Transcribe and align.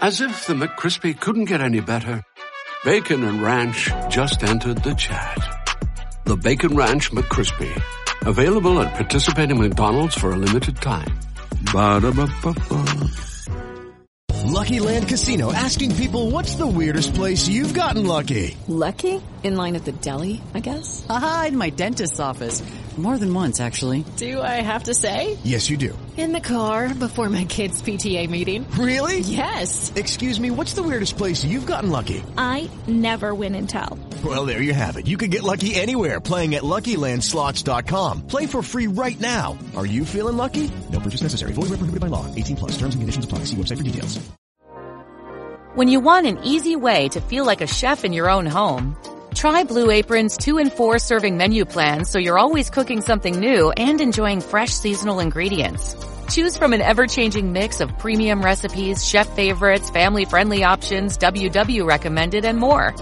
As 0.00 0.20
if 0.20 0.46
the 0.46 0.54
McCrispy 0.54 1.18
couldn't 1.18 1.46
get 1.46 1.60
any 1.60 1.80
better, 1.80 2.22
Bacon 2.84 3.24
and 3.24 3.42
Ranch 3.42 3.90
just 4.08 4.44
entered 4.44 4.84
the 4.84 4.94
chat. 4.94 5.36
The 6.24 6.36
Bacon 6.36 6.76
Ranch 6.76 7.10
McCrispy, 7.10 7.82
available 8.24 8.80
at 8.80 8.94
participating 8.94 9.58
McDonald's 9.58 10.14
for 10.14 10.30
a 10.30 10.36
limited 10.36 10.76
time. 10.76 11.18
Ba-da-ba-ba-ba. 11.72 13.10
Lucky 14.44 14.78
Land 14.78 15.08
Casino 15.08 15.52
asking 15.52 15.96
people 15.96 16.30
what's 16.30 16.54
the 16.54 16.66
weirdest 16.66 17.14
place 17.14 17.48
you've 17.48 17.74
gotten 17.74 18.06
lucky? 18.06 18.56
Lucky? 18.68 19.20
In 19.42 19.56
line 19.56 19.74
at 19.74 19.84
the 19.84 19.92
deli, 19.92 20.40
I 20.54 20.60
guess? 20.60 21.04
Aha, 21.08 21.46
in 21.48 21.56
my 21.56 21.70
dentist's 21.70 22.20
office. 22.20 22.62
More 22.96 23.18
than 23.18 23.34
once, 23.34 23.60
actually. 23.60 24.04
Do 24.16 24.40
I 24.42 24.62
have 24.62 24.84
to 24.84 24.94
say? 24.94 25.38
Yes, 25.44 25.68
you 25.70 25.76
do. 25.76 25.96
In 26.18 26.32
the 26.32 26.40
car 26.40 26.92
before 26.92 27.28
my 27.28 27.44
kids' 27.44 27.80
PTA 27.80 28.28
meeting. 28.28 28.68
Really? 28.72 29.20
Yes. 29.20 29.92
Excuse 29.94 30.40
me, 30.40 30.50
what's 30.50 30.74
the 30.74 30.82
weirdest 30.82 31.16
place 31.16 31.44
you've 31.44 31.64
gotten 31.64 31.92
lucky? 31.92 32.24
I 32.36 32.68
never 32.88 33.36
win 33.36 33.54
and 33.54 33.68
tell. 33.68 33.96
Well, 34.24 34.44
there 34.44 34.60
you 34.60 34.74
have 34.74 34.96
it. 34.96 35.06
You 35.06 35.16
can 35.16 35.30
get 35.30 35.44
lucky 35.44 35.76
anywhere 35.76 36.18
playing 36.18 36.56
at 36.56 36.64
LuckyLandSlots.com. 36.64 38.26
Play 38.26 38.46
for 38.46 38.62
free 38.62 38.88
right 38.88 39.20
now. 39.20 39.56
Are 39.76 39.86
you 39.86 40.04
feeling 40.04 40.36
lucky? 40.36 40.72
No 40.92 40.98
purchase 40.98 41.22
necessary. 41.22 41.52
Void 41.52 41.70
where 41.70 41.78
prohibited 41.78 42.00
by 42.00 42.08
law. 42.08 42.26
18 42.34 42.56
plus. 42.56 42.72
Terms 42.72 42.96
and 42.96 43.02
conditions 43.02 43.24
apply. 43.24 43.44
See 43.44 43.54
website 43.56 43.76
for 43.76 43.84
details. 43.84 44.18
When 45.76 45.86
you 45.86 46.00
want 46.00 46.26
an 46.26 46.42
easy 46.42 46.74
way 46.74 47.06
to 47.10 47.20
feel 47.20 47.44
like 47.44 47.60
a 47.60 47.68
chef 47.68 48.04
in 48.04 48.12
your 48.12 48.28
own 48.28 48.44
home, 48.44 48.96
try 49.34 49.64
Blue 49.64 49.90
Apron's 49.90 50.36
2 50.36 50.58
and 50.58 50.72
4 50.72 50.98
serving 50.98 51.36
menu 51.36 51.64
plans 51.64 52.10
so 52.10 52.18
you're 52.18 52.38
always 52.38 52.70
cooking 52.70 53.00
something 53.00 53.40
new 53.40 53.70
and 53.72 54.00
enjoying 54.00 54.40
fresh 54.40 54.70
seasonal 54.70 55.20
ingredients. 55.20 55.96
Choose 56.30 56.56
from 56.56 56.72
an 56.72 56.80
ever-changing 56.80 57.52
mix 57.52 57.80
of 57.80 57.96
premium 57.98 58.42
recipes, 58.42 59.06
chef 59.06 59.28
favorites, 59.34 59.90
family-friendly 59.90 60.64
options, 60.64 61.18
WW 61.18 61.84
recommended, 61.86 62.44
and 62.44 62.58
more. 62.58 62.94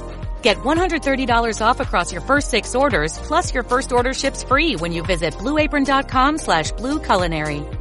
Get 0.43 0.59
$130 0.59 1.61
off 1.61 1.81
across 1.81 2.13
your 2.13 2.21
first 2.23 2.51
six 2.51 2.75
orders, 2.75 3.19
plus 3.19 3.53
your 3.53 3.65
first 3.65 3.93
order 3.93 4.15
ships 4.15 4.45
free 4.45 4.77
when 4.77 4.93
you 4.93 5.03
visit 5.03 5.35
blueapron.com 5.35 6.39
slash 6.39 6.73
blueculinary. 6.73 7.76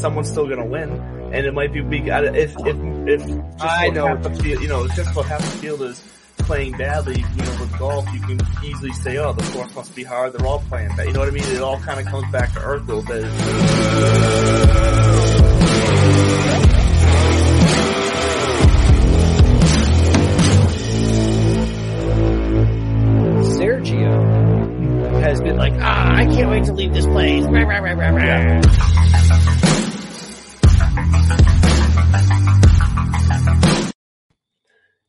Someone's 0.00 0.30
still 0.30 0.48
gonna 0.48 0.66
win, 0.66 0.90
and 1.32 1.46
it 1.46 1.52
might 1.52 1.72
be 1.72 1.80
weak. 1.80 2.04
If 2.06 2.56
if 2.60 2.76
if 3.06 3.26
just 3.26 3.60
I 3.60 3.88
know. 3.88 4.06
half 4.06 4.22
the 4.22 4.34
field, 4.34 4.62
you 4.62 4.68
know, 4.68 4.84
if 4.84 4.94
just 4.94 5.12
about 5.12 5.26
half 5.26 5.40
the 5.40 5.58
field 5.58 5.82
is 5.82 6.02
playing 6.38 6.72
badly. 6.72 7.18
You 7.18 7.42
know, 7.42 7.56
with 7.60 7.78
golf, 7.78 8.06
you 8.12 8.20
can 8.20 8.40
easily 8.64 8.92
say, 8.92 9.18
"Oh, 9.18 9.32
the 9.32 9.44
course 9.52 9.74
must 9.74 9.94
be 9.94 10.04
hard." 10.04 10.32
They're 10.32 10.46
all 10.46 10.60
playing 10.68 10.96
bad. 10.96 11.06
You 11.06 11.12
know 11.12 11.20
what 11.20 11.28
I 11.28 11.32
mean? 11.32 11.44
It 11.44 11.60
all 11.60 11.78
kind 11.80 12.00
of 12.00 12.06
comes 12.06 12.30
back 12.32 12.52
to 12.54 12.60
earth 12.60 12.82
a 12.88 12.94
little 12.94 13.02
bit. 13.02 14.30
Sergio 23.60 25.20
has 25.20 25.40
been 25.40 25.56
like, 25.56 25.74
ah, 25.80 26.16
I 26.16 26.24
can't 26.26 26.50
wait 26.50 26.64
to 26.64 26.72
leave 26.72 26.94
this 26.94 27.06
place. 27.06 27.44
Rah, 27.44 27.62
rah, 27.62 27.78
rah, 27.78 28.99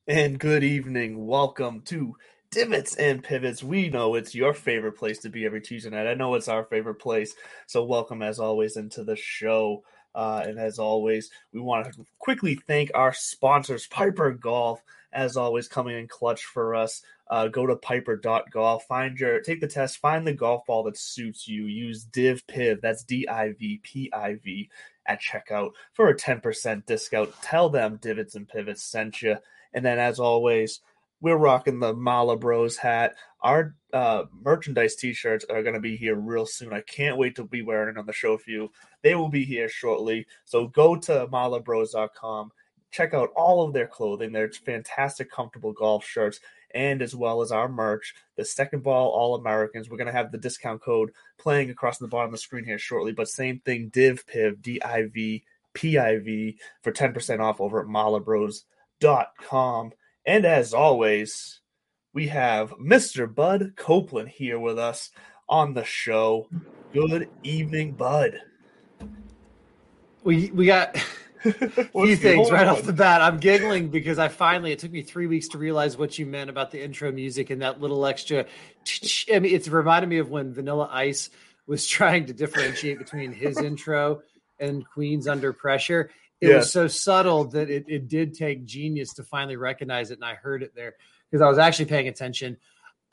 And 0.07 0.39
good 0.39 0.63
evening. 0.63 1.27
Welcome 1.27 1.81
to 1.81 2.15
Divots 2.49 2.95
and 2.95 3.23
Pivots. 3.23 3.61
We 3.61 3.87
know 3.87 4.15
it's 4.15 4.33
your 4.33 4.51
favorite 4.51 4.97
place 4.97 5.19
to 5.19 5.29
be 5.29 5.45
every 5.45 5.61
Tuesday 5.61 5.91
night. 5.91 6.07
I 6.07 6.15
know 6.15 6.33
it's 6.33 6.47
our 6.47 6.63
favorite 6.63 6.95
place. 6.95 7.35
So, 7.67 7.83
welcome 7.83 8.23
as 8.23 8.39
always 8.39 8.77
into 8.77 9.03
the 9.03 9.15
show. 9.15 9.83
Uh, 10.15 10.41
and 10.43 10.57
as 10.57 10.79
always, 10.79 11.29
we 11.53 11.59
want 11.59 11.93
to 11.93 12.05
quickly 12.17 12.55
thank 12.55 12.89
our 12.95 13.13
sponsors, 13.13 13.85
Piper 13.85 14.31
Golf, 14.31 14.81
as 15.13 15.37
always, 15.37 15.67
coming 15.67 15.95
in 15.95 16.07
clutch 16.07 16.45
for 16.45 16.73
us. 16.73 17.03
Uh, 17.29 17.47
go 17.47 17.67
to 17.67 17.75
piper.golf, 17.75 18.85
find 18.87 19.19
your, 19.19 19.39
take 19.41 19.61
the 19.61 19.67
test, 19.67 19.99
find 19.99 20.25
the 20.25 20.33
golf 20.33 20.65
ball 20.65 20.81
that 20.83 20.97
suits 20.97 21.47
you. 21.47 21.65
Use 21.65 22.05
Div 22.05 22.45
Piv, 22.47 22.81
that's 22.81 23.03
D 23.03 23.27
I 23.27 23.51
V 23.51 23.79
P 23.83 24.09
I 24.11 24.33
V, 24.43 24.67
at 25.05 25.21
checkout 25.21 25.73
for 25.93 26.09
a 26.09 26.17
10% 26.17 26.87
discount. 26.87 27.39
Tell 27.43 27.69
them 27.69 27.99
Divots 28.01 28.33
and 28.33 28.49
Pivots 28.49 28.81
sent 28.81 29.21
you. 29.21 29.37
And 29.73 29.85
then, 29.85 29.99
as 29.99 30.19
always, 30.19 30.81
we're 31.21 31.37
rocking 31.37 31.79
the 31.79 31.93
Mala 31.93 32.35
Bros 32.35 32.77
hat. 32.77 33.15
Our 33.41 33.75
uh, 33.93 34.23
merchandise 34.43 34.95
T-shirts 34.95 35.45
are 35.49 35.61
going 35.61 35.75
to 35.75 35.79
be 35.79 35.95
here 35.95 36.15
real 36.15 36.45
soon. 36.45 36.73
I 36.73 36.81
can't 36.81 37.17
wait 37.17 37.35
to 37.35 37.43
be 37.43 37.61
wearing 37.61 37.95
it 37.95 37.99
on 37.99 38.07
the 38.07 38.13
show 38.13 38.37
for 38.37 38.49
you. 38.49 38.71
They 39.03 39.15
will 39.15 39.29
be 39.29 39.45
here 39.45 39.69
shortly. 39.69 40.25
So 40.45 40.67
go 40.67 40.95
to 40.95 41.27
malabros.com. 41.31 42.51
Check 42.91 43.13
out 43.13 43.29
all 43.35 43.65
of 43.65 43.73
their 43.73 43.87
clothing. 43.87 44.31
They're 44.31 44.51
fantastic, 44.51 45.31
comfortable 45.31 45.71
golf 45.71 46.05
shirts, 46.05 46.41
and 46.73 47.01
as 47.01 47.15
well 47.15 47.41
as 47.41 47.51
our 47.51 47.69
merch, 47.69 48.13
the 48.35 48.43
Second 48.43 48.83
Ball 48.83 49.07
All 49.07 49.35
Americans. 49.35 49.89
We're 49.89 49.97
going 49.97 50.07
to 50.07 50.13
have 50.13 50.31
the 50.31 50.37
discount 50.37 50.81
code 50.81 51.11
playing 51.37 51.69
across 51.69 51.99
the 51.99 52.09
bottom 52.09 52.29
of 52.29 52.31
the 52.33 52.37
screen 52.39 52.65
here 52.65 52.79
shortly. 52.79 53.13
But 53.13 53.29
same 53.29 53.59
thing, 53.59 53.89
Div 53.93 54.25
Piv, 54.25 54.61
D 54.61 54.81
I 54.81 55.03
V 55.05 55.43
P 55.73 55.97
I 55.97 56.19
V, 56.19 56.57
for 56.81 56.91
10% 56.91 57.39
off 57.39 57.61
over 57.61 57.79
at 57.79 57.87
malabros.com 57.87 58.65
com. 59.01 59.91
And 60.25 60.45
as 60.45 60.73
always, 60.73 61.61
we 62.13 62.27
have 62.27 62.71
Mr. 62.71 63.33
Bud 63.33 63.73
Copeland 63.75 64.29
here 64.29 64.59
with 64.59 64.77
us 64.77 65.11
on 65.49 65.73
the 65.73 65.83
show. 65.83 66.47
Good 66.93 67.29
evening, 67.43 67.93
Bud. 67.93 68.39
We 70.23 70.51
we 70.51 70.65
got 70.67 70.95
a 71.45 71.49
few 71.85 72.15
things 72.15 72.51
right 72.51 72.67
off 72.67 72.83
the 72.83 72.93
bat. 72.93 73.21
I'm 73.21 73.39
giggling 73.39 73.89
because 73.89 74.19
I 74.19 74.27
finally 74.27 74.71
it 74.71 74.79
took 74.79 74.91
me 74.91 75.01
three 75.01 75.27
weeks 75.27 75.47
to 75.49 75.57
realize 75.57 75.97
what 75.97 76.19
you 76.19 76.25
meant 76.25 76.49
about 76.49 76.71
the 76.71 76.83
intro 76.83 77.11
music 77.11 77.49
and 77.49 77.61
that 77.61 77.81
little 77.81 78.05
extra. 78.05 78.45
I 79.33 79.39
mean, 79.39 79.53
it's 79.53 79.67
reminded 79.67 80.09
me 80.09 80.17
of 80.17 80.29
when 80.29 80.53
Vanilla 80.53 80.89
Ice 80.91 81.29
was 81.65 81.87
trying 81.87 82.25
to 82.27 82.33
differentiate 82.33 82.99
between 82.99 83.31
his 83.31 83.57
intro 83.57 84.21
and 84.59 84.85
Queen's 84.93 85.27
Under 85.27 85.53
Pressure. 85.53 86.11
It 86.41 86.55
was 86.55 86.71
so 86.71 86.87
subtle 86.87 87.45
that 87.49 87.69
it, 87.69 87.85
it 87.87 88.07
did 88.07 88.33
take 88.33 88.65
genius 88.65 89.13
to 89.13 89.23
finally 89.23 89.55
recognize 89.57 90.09
it, 90.11 90.15
and 90.15 90.25
I 90.25 90.33
heard 90.35 90.63
it 90.63 90.73
there 90.75 90.95
because 91.29 91.41
I 91.43 91.47
was 91.47 91.57
actually 91.59 91.85
paying 91.85 92.07
attention. 92.07 92.57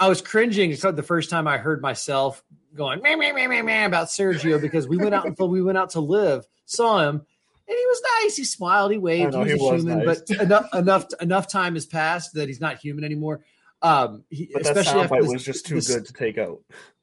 I 0.00 0.08
was 0.08 0.22
cringing 0.22 0.70
the 0.70 1.02
first 1.02 1.28
time 1.28 1.46
I 1.46 1.58
heard 1.58 1.82
myself 1.82 2.42
going 2.74 3.02
meh, 3.02 3.16
meh, 3.16 3.32
meh, 3.32 3.46
meh, 3.48 3.62
meh, 3.62 3.84
about 3.84 4.06
Sergio 4.08 4.60
because 4.60 4.88
we 4.88 4.96
went 4.96 5.14
out 5.14 5.26
until 5.26 5.48
we 5.48 5.62
went 5.62 5.76
out 5.76 5.90
to 5.90 6.00
LIV, 6.00 6.46
saw 6.66 7.00
him, 7.06 7.16
and 7.16 7.76
he 7.78 7.86
was 7.86 8.02
nice. 8.22 8.36
He 8.36 8.44
smiled, 8.44 8.92
he 8.92 8.98
waved, 8.98 9.32
know, 9.34 9.44
he 9.44 9.52
was 9.54 9.60
he 9.60 9.68
a 9.68 9.72
was 9.72 9.82
human, 9.82 10.04
nice. 10.06 10.20
but 10.28 10.40
enough 10.40 10.68
enough 10.74 11.04
enough 11.20 11.48
time 11.48 11.74
has 11.74 11.84
passed 11.84 12.34
that 12.34 12.48
he's 12.48 12.60
not 12.60 12.78
human 12.78 13.04
anymore. 13.04 13.40
Um, 13.82 14.24
he, 14.30 14.48
But 14.52 14.64
that 14.64 14.76
especially 14.78 15.06
soundbite 15.06 15.20
this- 15.22 15.32
was 15.32 15.44
just 15.44 15.66
too 15.66 15.74
this- 15.76 15.88
good 15.94 16.06
to 16.06 16.12
take 16.14 16.38
out. 16.38 16.60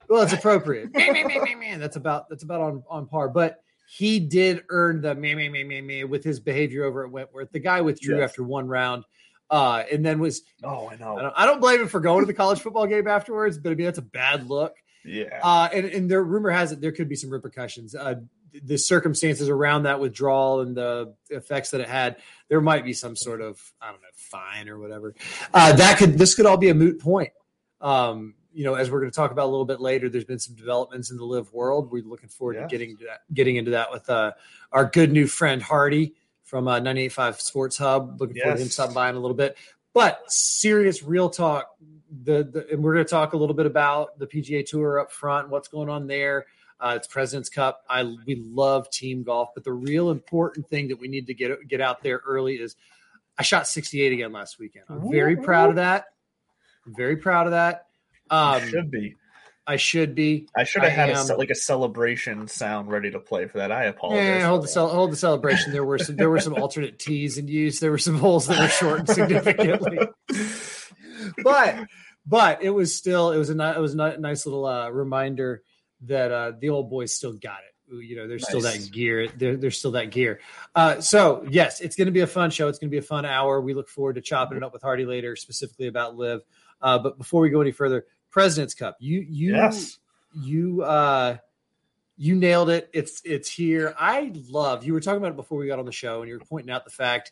well, 0.09 0.23
it's 0.23 0.33
appropriate. 0.33 0.91
Meh, 0.93 1.11
meh, 1.11 1.23
meh, 1.27 1.39
meh, 1.43 1.55
meh. 1.55 1.77
That's 1.77 1.97
about 1.97 2.29
that's 2.29 2.43
about 2.43 2.61
on 2.61 2.83
on 2.89 3.05
par. 3.07 3.29
But 3.29 3.61
he 3.87 4.19
did 4.19 4.63
earn 4.69 5.01
the 5.01 5.15
meh, 5.15 5.35
meh, 5.35 5.49
meh, 5.49 5.63
meh, 5.63 5.81
meh 5.81 6.03
with 6.03 6.23
his 6.23 6.39
behavior 6.39 6.83
over 6.83 7.05
at 7.05 7.11
Wentworth. 7.11 7.51
The 7.51 7.59
guy 7.59 7.81
withdrew 7.81 8.19
Yes. 8.19 8.29
after 8.31 8.43
one 8.43 8.67
round. 8.67 9.03
Uh, 9.49 9.83
and 9.91 10.03
then 10.03 10.17
was 10.19 10.41
oh, 10.63 10.89
I 10.89 10.95
know. 10.95 11.17
I 11.17 11.21
don't, 11.21 11.33
I 11.37 11.45
don't 11.45 11.61
blame 11.61 11.81
him 11.81 11.87
for 11.87 11.99
going 11.99 12.21
to 12.21 12.25
the 12.25 12.33
college 12.33 12.59
football 12.61 12.87
game 12.87 13.07
afterwards, 13.07 13.59
but 13.59 13.71
I 13.71 13.75
mean 13.75 13.85
that's 13.85 13.99
a 13.99 14.01
bad 14.01 14.49
look. 14.49 14.75
Yeah. 15.03 15.39
Uh, 15.43 15.69
and 15.71 15.85
and 15.85 16.09
the 16.09 16.19
rumor 16.19 16.49
has 16.49 16.71
it 16.71 16.81
there 16.81 16.91
could 16.91 17.07
be 17.07 17.15
some 17.15 17.29
repercussions. 17.29 17.93
Uh, 17.93 18.15
the 18.63 18.77
circumstances 18.77 19.47
around 19.49 19.83
that 19.83 19.99
withdrawal 19.99 20.61
and 20.61 20.75
the 20.75 21.13
effects 21.29 21.71
that 21.71 21.81
it 21.81 21.89
had, 21.89 22.15
there 22.49 22.61
might 22.61 22.83
be 22.85 22.93
some 22.93 23.15
sort 23.15 23.39
of 23.39 23.61
I 23.79 23.91
don't 23.91 24.01
know 24.01 24.07
fine 24.15 24.67
or 24.67 24.79
whatever. 24.79 25.13
Uh, 25.53 25.73
that 25.73 25.99
could 25.99 26.17
this 26.17 26.33
could 26.33 26.47
all 26.47 26.57
be 26.57 26.69
a 26.69 26.73
moot 26.75 26.99
point. 26.99 27.31
Um, 27.81 28.33
you 28.55 28.63
know, 28.63 28.75
as 28.75 28.89
we're 28.89 29.01
going 29.01 29.11
to 29.11 29.15
talk 29.15 29.31
about 29.31 29.45
a 29.45 29.51
little 29.51 29.65
bit 29.65 29.81
later, 29.81 30.07
there's 30.07 30.23
been 30.23 30.39
some 30.39 30.55
developments 30.55 31.11
in 31.11 31.17
the 31.17 31.25
LIV 31.25 31.51
world. 31.51 31.91
We're 31.91 32.03
looking 32.03 32.29
forward 32.29 32.55
Yes. 32.55 32.69
to 32.69 32.77
getting 32.77 32.97
to 32.97 33.03
that, 33.05 33.19
getting 33.33 33.57
into 33.57 33.71
that 33.71 33.91
with 33.91 34.09
uh, 34.09 34.31
our 34.71 34.85
good 34.85 35.11
new 35.11 35.27
friend 35.27 35.61
Hardy 35.61 36.15
from 36.43 36.67
uh, 36.69 36.79
98.5 36.79 37.41
Sports 37.41 37.77
Hub. 37.77 38.19
Looking 38.21 38.41
forward 38.41 38.57
to 38.57 38.63
him 38.63 38.69
stopping 38.69 38.93
by 38.93 39.09
in 39.09 39.15
a 39.15 39.19
little 39.19 39.35
bit. 39.35 39.57
But 39.93 40.21
serious, 40.31 41.03
real 41.03 41.29
talk. 41.29 41.69
The, 42.23 42.43
the 42.45 42.67
and 42.71 42.81
we're 42.81 42.93
going 42.93 43.05
to 43.05 43.09
talk 43.09 43.33
a 43.33 43.37
little 43.37 43.55
bit 43.55 43.65
about 43.65 44.17
the 44.19 44.27
PGA 44.27 44.65
Tour 44.65 45.01
up 45.01 45.11
front, 45.11 45.49
what's 45.49 45.67
going 45.67 45.89
on 45.89 46.07
there. 46.07 46.45
Uh, 46.79 46.93
it's 46.95 47.07
President's 47.07 47.49
Cup. 47.49 47.83
I 47.89 48.03
we 48.25 48.35
love 48.35 48.89
team 48.89 49.23
golf, 49.23 49.49
but 49.53 49.63
the 49.63 49.73
real 49.73 50.11
important 50.11 50.69
thing 50.69 50.87
that 50.89 50.99
we 50.99 51.07
need 51.07 51.27
to 51.27 51.33
get 51.33 51.67
get 51.67 51.81
out 51.81 52.03
there 52.03 52.21
early 52.25 52.55
is 52.55 52.75
I 53.37 53.43
shot 53.43 53.67
68 53.67 54.13
again 54.13 54.31
last 54.31 54.59
weekend. 54.59 54.85
I'm 54.89 55.09
very 55.11 55.35
proud 55.35 55.69
of 55.69 55.75
that. 55.75 56.05
I'm 56.85 56.95
very 56.95 57.17
proud 57.17 57.47
of 57.47 57.51
that. 57.51 57.84
Um, 58.29 58.67
should 58.67 58.91
be. 58.91 59.15
I 59.67 59.77
should 59.77 60.13
be. 60.13 60.47
I 60.55 60.63
should 60.63 60.83
have 60.83 60.91
had 60.91 61.09
a, 61.09 61.17
am. 61.17 61.37
like 61.37 61.49
a 61.49 61.55
celebration 61.55 62.47
sound 62.47 62.91
ready 62.91 63.09
to 63.11 63.19
play 63.19 63.47
for 63.47 63.57
that. 63.57 63.71
I 63.71 63.85
apologize. 63.85 64.43
Eh, 64.43 64.45
hold 64.45 64.63
the 64.63 64.67
cel- 64.67 64.89
hold 64.89 65.11
the 65.11 65.15
celebration. 65.17 65.71
There 65.71 65.83
were 65.83 65.97
some 65.97 66.15
there 66.15 66.29
were 66.29 66.39
some 66.39 66.53
alternate 66.53 66.99
tees 66.99 67.37
in 67.39 67.47
use. 67.47 67.79
There 67.79 67.89
were 67.89 67.97
some 67.97 68.17
holes 68.19 68.45
that 68.47 68.59
were 68.59 68.67
shortened 68.67 69.09
significantly. 69.09 69.99
but 71.43 71.87
but 72.27 72.63
it 72.63 72.69
was 72.69 72.93
still 72.93 73.31
it 73.31 73.37
was 73.37 73.49
a 73.49 73.53
it 73.75 73.79
was 73.79 73.95
a 73.95 74.17
nice 74.17 74.45
little 74.45 74.65
uh, 74.65 74.89
reminder 74.89 75.63
that 76.01 76.31
uh, 76.31 76.51
the 76.59 76.69
old 76.69 76.89
boys 76.89 77.15
still 77.15 77.33
got 77.33 77.59
it. 77.59 77.95
You 78.03 78.15
know, 78.15 78.27
there's 78.27 78.47
still 78.47 78.61
that 78.61 78.89
gear. 78.91 79.27
There, 79.27 79.57
there's 79.57 79.77
still 79.77 79.91
that 79.91 80.11
gear. 80.11 80.41
Uh, 80.73 81.01
so 81.01 81.45
yes, 81.49 81.81
it's 81.81 81.95
going 81.95 82.07
to 82.07 82.11
be 82.11 82.21
a 82.21 82.27
fun 82.27 82.51
show. 82.51 82.67
It's 82.67 82.79
going 82.79 82.89
to 82.89 82.93
be 82.93 82.99
a 82.99 83.03
fun 83.03 83.25
hour. 83.25 83.61
We 83.61 83.73
look 83.73 83.89
forward 83.89 84.15
to 84.15 84.21
chopping 84.21 84.57
it 84.57 84.63
up 84.63 84.73
with 84.73 84.81
Hardy 84.81 85.05
later, 85.05 85.35
specifically 85.35 85.87
about 85.87 86.15
LIV. 86.15 86.41
Uh, 86.81 86.99
but 86.99 87.17
before 87.17 87.41
we 87.41 87.49
go 87.49 87.61
any 87.61 87.71
further, 87.71 88.05
President's 88.35 88.73
Cup. 88.73 88.97
You 88.99 89.21
you 89.21 89.55
Yes. 89.55 89.97
you 90.33 90.81
uh 90.83 91.37
you 92.17 92.35
nailed 92.35 92.69
it. 92.69 92.89
It's 92.91 93.21
it's 93.23 93.49
here. 93.49 93.95
I 93.97 94.33
love. 94.49 94.83
You 94.83 94.91
were 94.91 94.99
talking 94.99 95.19
about 95.19 95.29
it 95.31 95.37
before 95.37 95.57
we 95.57 95.67
got 95.67 95.79
on 95.79 95.85
the 95.85 95.93
show, 95.93 96.19
and 96.21 96.27
you 96.27 96.37
were 96.37 96.43
pointing 96.43 96.69
out 96.69 96.83
the 96.83 96.91
fact 96.91 97.31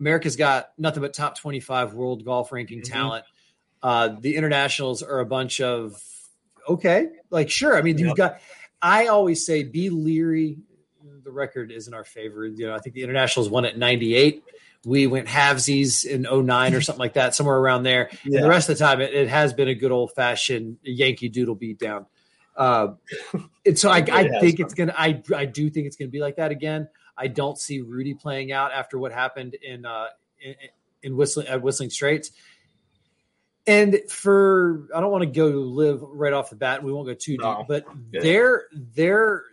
America's 0.00 0.34
got 0.34 0.70
nothing 0.76 1.00
but 1.00 1.14
top 1.14 1.38
twenty-five 1.38 1.94
world 1.94 2.24
golf 2.24 2.50
ranking 2.50 2.80
Mhm. 2.80 2.90
talent. 2.90 3.24
Uh, 3.84 4.16
the 4.18 4.34
internationals 4.34 5.00
are 5.04 5.20
a 5.20 5.26
bunch 5.26 5.60
of 5.60 6.02
okay, 6.68 7.06
like 7.30 7.48
sure. 7.48 7.76
I 7.76 7.82
mean, 7.82 7.98
you've 7.98 8.16
got. 8.16 8.40
I 8.82 9.06
always 9.06 9.46
say 9.46 9.62
be 9.62 9.90
leery. 9.90 10.58
The 11.24 11.30
record 11.32 11.70
isn't 11.72 11.92
our 11.92 12.04
favorite. 12.04 12.58
You 12.58 12.66
know, 12.68 12.74
I 12.74 12.78
think 12.78 12.94
the 12.94 13.02
internationals 13.02 13.48
won 13.48 13.64
at 13.64 13.76
ninety-eight. 13.78 14.42
We 14.84 15.06
went 15.06 15.28
halvesies 15.28 16.04
in 16.04 16.22
09 16.22 16.74
or 16.74 16.80
something 16.80 16.98
like 16.98 17.12
that, 17.12 17.36
somewhere 17.36 17.56
around 17.56 17.84
there. 17.84 18.10
And 18.24 18.34
the 18.34 18.48
rest 18.48 18.68
of 18.68 18.76
the 18.76 18.84
time, 18.84 19.00
it, 19.00 19.14
it 19.14 19.28
has 19.28 19.52
been 19.54 19.68
a 19.68 19.76
good 19.76 19.92
old 19.92 20.12
fashioned 20.12 20.78
Yankee 20.82 21.28
Doodle 21.28 21.54
beatdown. 21.54 22.06
Uh, 22.56 22.94
and 23.64 23.78
so 23.78 23.90
I, 23.90 23.98
It 23.98 24.10
I 24.10 24.40
think 24.40 24.56
been. 24.56 24.66
it's 24.66 24.74
gonna. 24.74 24.94
I 24.98 25.22
I 25.34 25.44
do 25.44 25.70
think 25.70 25.86
it's 25.86 25.94
gonna 25.96 26.10
be 26.10 26.18
like 26.20 26.36
that 26.36 26.50
again. 26.50 26.88
I 27.16 27.28
don't 27.28 27.56
see 27.58 27.80
Rudy 27.80 28.14
playing 28.14 28.50
out 28.50 28.72
after 28.72 28.98
what 28.98 29.12
happened 29.12 29.54
in 29.62 29.86
uh, 29.86 30.06
in, 30.40 30.54
in 31.04 31.16
Whistling 31.16 31.46
at 31.46 31.62
Whistling 31.62 31.90
Straits. 31.90 32.32
And 33.66 34.00
for 34.08 34.88
I 34.94 35.00
don't 35.00 35.12
want 35.12 35.22
to 35.22 35.30
go 35.30 35.46
LIV 35.46 36.00
right 36.02 36.32
off 36.32 36.50
the 36.50 36.56
bat. 36.56 36.82
We 36.82 36.92
won't 36.92 37.06
go 37.06 37.14
too 37.14 37.32
deep, 37.34 37.42
No. 37.42 37.64
but 37.68 37.84
Yeah. 38.10 38.20
their 38.20 38.64
their 38.72 39.44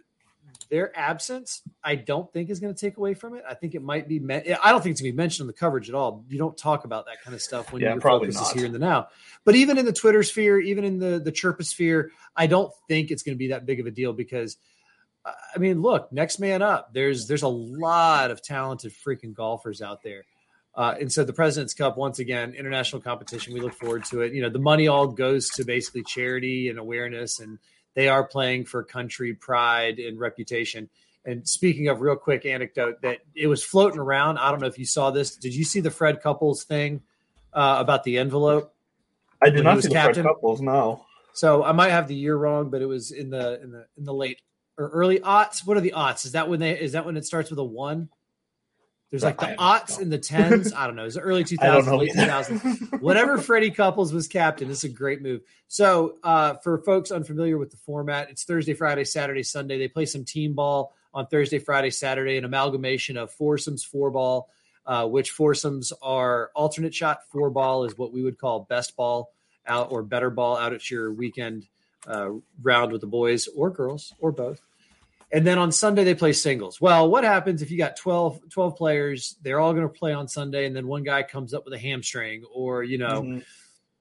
their 0.69 0.95
absence, 0.97 1.61
I 1.83 1.95
don't 1.95 2.31
think 2.31 2.49
is 2.49 2.59
going 2.59 2.73
to 2.73 2.79
take 2.79 2.97
away 2.97 3.13
from 3.13 3.35
it. 3.35 3.43
I 3.47 3.55
think 3.55 3.73
it 3.73 3.81
might 3.81 4.07
be. 4.07 4.19
Men- 4.19 4.43
I 4.63 4.71
don't 4.71 4.81
think 4.81 4.93
it's 4.93 5.01
going 5.01 5.11
to 5.11 5.15
be 5.15 5.17
mentioned 5.17 5.45
in 5.45 5.47
the 5.47 5.53
coverage 5.53 5.89
at 5.89 5.95
all. 5.95 6.23
You 6.29 6.37
don't 6.37 6.57
talk 6.57 6.85
about 6.85 7.05
that 7.07 7.21
kind 7.23 7.33
of 7.33 7.41
stuff 7.41 7.71
when 7.71 7.81
Yeah, 7.81 7.93
your 7.93 8.01
focus 8.01 8.39
is 8.39 8.51
here 8.51 8.65
in 8.65 8.71
the 8.71 8.79
now. 8.79 9.07
But 9.45 9.55
even 9.55 9.77
in 9.77 9.85
the 9.85 9.93
Twitter 9.93 10.21
sphere, 10.23 10.59
even 10.59 10.83
in 10.83 10.99
the 10.99 11.19
the 11.19 11.31
Chirpa 11.31 11.65
sphere, 11.65 12.11
I 12.35 12.47
don't 12.47 12.71
think 12.87 13.09
it's 13.09 13.23
going 13.23 13.35
to 13.35 13.39
be 13.39 13.47
that 13.49 13.65
big 13.65 13.79
of 13.79 13.87
a 13.87 13.91
deal 13.91 14.13
because, 14.13 14.57
I 15.25 15.57
mean, 15.57 15.81
look, 15.81 16.11
next 16.11 16.39
man 16.39 16.61
up. 16.61 16.93
There's 16.93 17.27
there's 17.27 17.43
a 17.43 17.47
lot 17.47 18.29
of 18.29 18.41
talented 18.43 18.93
freaking 18.93 19.33
golfers 19.33 19.81
out 19.81 20.03
there. 20.03 20.25
Uh, 20.75 20.95
and 21.01 21.11
so 21.11 21.23
the 21.23 21.33
President's 21.33 21.73
Cup, 21.73 21.97
once 21.97 22.19
again, 22.19 22.53
international 22.53 23.01
competition. 23.01 23.53
We 23.53 23.59
look 23.59 23.73
forward 23.73 24.05
to 24.05 24.21
it. 24.21 24.33
You 24.33 24.43
know, 24.43 24.49
the 24.49 24.59
money 24.59 24.87
all 24.87 25.07
goes 25.07 25.49
to 25.55 25.65
basically 25.65 26.03
charity 26.03 26.69
and 26.69 26.77
awareness, 26.77 27.39
and 27.39 27.57
they 27.95 28.07
are 28.07 28.23
playing 28.23 28.65
for 28.65 28.83
country 28.83 29.33
pride 29.33 29.99
and 29.99 30.19
reputation. 30.19 30.89
And 31.25 31.47
speaking 31.47 31.89
of 31.89 32.01
real 32.01 32.15
quick 32.15 32.45
anecdote, 32.45 33.01
that 33.01 33.19
it 33.35 33.47
was 33.47 33.63
floating 33.63 33.99
around. 33.99 34.37
I 34.37 34.51
don't 34.51 34.61
know 34.61 34.67
if 34.67 34.79
you 34.79 34.85
saw 34.85 35.11
this. 35.11 35.35
Did 35.35 35.53
you 35.53 35.63
see 35.63 35.79
the 35.79 35.91
Fred 35.91 36.21
Couples 36.21 36.63
thing 36.63 37.01
uh, 37.53 37.77
about 37.79 38.03
the 38.03 38.17
envelope? 38.17 38.73
I 39.41 39.49
did 39.49 39.63
not 39.63 39.81
see 39.81 39.89
the 39.89 39.93
captain? 39.93 40.23
Fred 40.23 40.33
couples. 40.33 40.61
No. 40.61 41.05
So 41.33 41.63
I 41.63 41.71
might 41.71 41.91
have 41.91 42.07
the 42.07 42.15
year 42.15 42.35
wrong, 42.35 42.69
but 42.69 42.81
it 42.81 42.85
was 42.85 43.11
in 43.11 43.29
the 43.29 43.61
in 43.61 43.71
the 43.71 43.85
in 43.97 44.03
the 44.05 44.13
late 44.13 44.41
or 44.77 44.89
early 44.89 45.19
aughts. 45.19 45.65
What 45.65 45.77
are 45.77 45.81
the 45.81 45.93
aughts? 45.95 46.25
Is 46.25 46.33
that 46.33 46.49
when 46.49 46.59
they 46.59 46.79
is 46.79 46.93
that 46.93 47.05
when 47.05 47.17
it 47.17 47.25
starts 47.25 47.49
with 47.49 47.59
a 47.59 47.63
one? 47.63 48.09
There's 49.09 49.23
like 49.23 49.39
the 49.39 49.55
aughts 49.57 49.99
and 49.99 50.11
the 50.11 50.19
tens. 50.19 50.71
I 50.71 50.85
don't 50.85 50.95
know. 50.95 51.05
Is 51.05 51.17
it 51.17 51.21
early 51.21 51.41
I 51.59 51.65
don't 51.65 51.83
2000s, 51.83 51.85
know. 51.85 51.97
late 51.97 52.13
2000s? 52.13 53.01
Whatever 53.01 53.39
Freddie 53.39 53.71
Couples 53.71 54.13
was 54.13 54.27
captain, 54.27 54.67
this 54.67 54.83
is 54.83 54.91
a 54.91 54.93
great 54.93 55.21
move. 55.21 55.41
So 55.67 56.17
uh, 56.23 56.55
for 56.55 56.77
folks 56.79 57.09
unfamiliar 57.11 57.57
with 57.57 57.71
the 57.71 57.77
format, 57.77 58.29
it's 58.29 58.43
Thursday, 58.43 58.73
Friday, 58.73 59.05
Saturday, 59.05 59.43
Sunday. 59.43 59.79
They 59.79 59.87
play 59.87 60.05
some 60.05 60.25
team 60.25 60.53
ball 60.53 60.93
on 61.13 61.25
Thursday, 61.25 61.57
Friday, 61.57 61.89
Saturday, 61.89 62.37
an 62.37 62.45
amalgamation 62.45 63.17
of 63.17 63.31
foursomes, 63.31 63.83
four 63.83 64.11
ball, 64.11 64.49
uh, 64.85 65.07
which 65.07 65.31
foursomes 65.31 65.91
are 66.03 66.51
alternate 66.55 66.93
shot. 66.93 67.21
Four 67.31 67.49
ball 67.49 67.85
is 67.85 67.97
what 67.97 68.13
we 68.13 68.21
would 68.21 68.37
call 68.37 68.61
best 68.69 68.95
ball 68.95 69.31
out 69.65 69.91
or 69.91 70.03
better 70.03 70.29
ball 70.29 70.55
out 70.57 70.73
at 70.73 70.89
your 70.91 71.11
weekend 71.11 71.67
uh, 72.07 72.29
round 72.61 72.91
with 72.91 73.01
the 73.01 73.07
boys 73.07 73.47
or 73.55 73.71
girls 73.71 74.13
or 74.19 74.31
both. 74.31 74.61
And 75.31 75.45
then 75.45 75.59
on 75.59 75.71
Sunday, 75.71 76.03
they 76.03 76.15
play 76.15 76.33
singles. 76.33 76.81
Well, 76.81 77.09
what 77.09 77.23
happens 77.23 77.61
if 77.61 77.69
you 77.69 77.77
got 77.77 77.95
12, 77.95 78.49
12 78.49 78.75
players? 78.75 79.35
They're 79.43 79.59
all 79.59 79.73
going 79.73 79.87
to 79.87 79.93
play 79.93 80.11
on 80.11 80.27
Sunday, 80.27 80.65
and 80.65 80.75
then 80.75 80.87
one 80.87 81.03
guy 81.03 81.21
comes 81.23 81.53
up 81.53 81.65
with 81.65 81.73
a 81.73 81.77
hamstring 81.77 82.43
or, 82.51 82.83
you 82.83 82.97
know, 82.97 83.21
Mhm. 83.21 83.43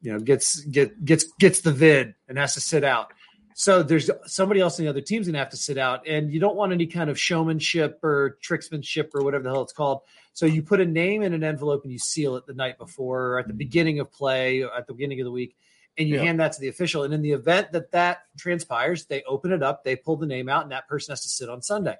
you 0.00 0.12
know, 0.12 0.20
gets 0.20 0.60
get 0.60 1.04
gets 1.04 1.24
gets 1.38 1.60
the 1.60 1.72
vid 1.72 2.14
and 2.28 2.38
has 2.38 2.54
to 2.54 2.60
sit 2.60 2.84
out. 2.84 3.12
So 3.54 3.82
there's 3.82 4.08
somebody 4.26 4.60
else 4.60 4.78
in 4.78 4.84
the 4.84 4.88
other 4.88 5.00
team's 5.00 5.26
gonna 5.26 5.38
have 5.38 5.50
to 5.50 5.56
sit 5.56 5.76
out, 5.76 6.06
and 6.06 6.32
you 6.32 6.38
don't 6.38 6.54
want 6.54 6.72
any 6.72 6.86
kind 6.86 7.10
of 7.10 7.18
showmanship 7.18 7.98
or 8.04 8.38
tricksmanship 8.40 9.10
or 9.14 9.24
whatever 9.24 9.42
the 9.42 9.50
hell 9.50 9.62
it's 9.62 9.72
called. 9.72 10.02
So 10.32 10.46
you 10.46 10.62
put 10.62 10.80
a 10.80 10.86
name 10.86 11.22
in 11.22 11.34
an 11.34 11.42
envelope 11.42 11.82
and 11.82 11.92
you 11.92 11.98
seal 11.98 12.36
it 12.36 12.46
the 12.46 12.54
night 12.54 12.78
before, 12.78 13.32
or 13.32 13.38
at 13.40 13.48
the 13.48 13.54
beginning 13.54 13.98
of 13.98 14.12
play, 14.12 14.62
or 14.62 14.72
at 14.72 14.86
the 14.86 14.94
beginning 14.94 15.20
of 15.20 15.24
the 15.24 15.32
week, 15.32 15.56
and 15.98 16.08
you 16.08 16.16
Yeah. 16.16 16.22
hand 16.22 16.40
that 16.40 16.52
to 16.52 16.60
the 16.60 16.68
official. 16.68 17.02
And 17.02 17.12
in 17.12 17.22
the 17.22 17.32
event 17.32 17.72
that 17.72 17.90
that 17.92 18.22
transpires, 18.38 19.06
they 19.06 19.22
open 19.24 19.52
it 19.52 19.62
up, 19.62 19.84
they 19.84 19.96
pull 19.96 20.16
the 20.16 20.26
name 20.26 20.48
out, 20.48 20.62
and 20.62 20.72
that 20.72 20.88
person 20.88 21.12
has 21.12 21.22
to 21.22 21.28
sit 21.28 21.48
on 21.48 21.60
Sunday. 21.60 21.96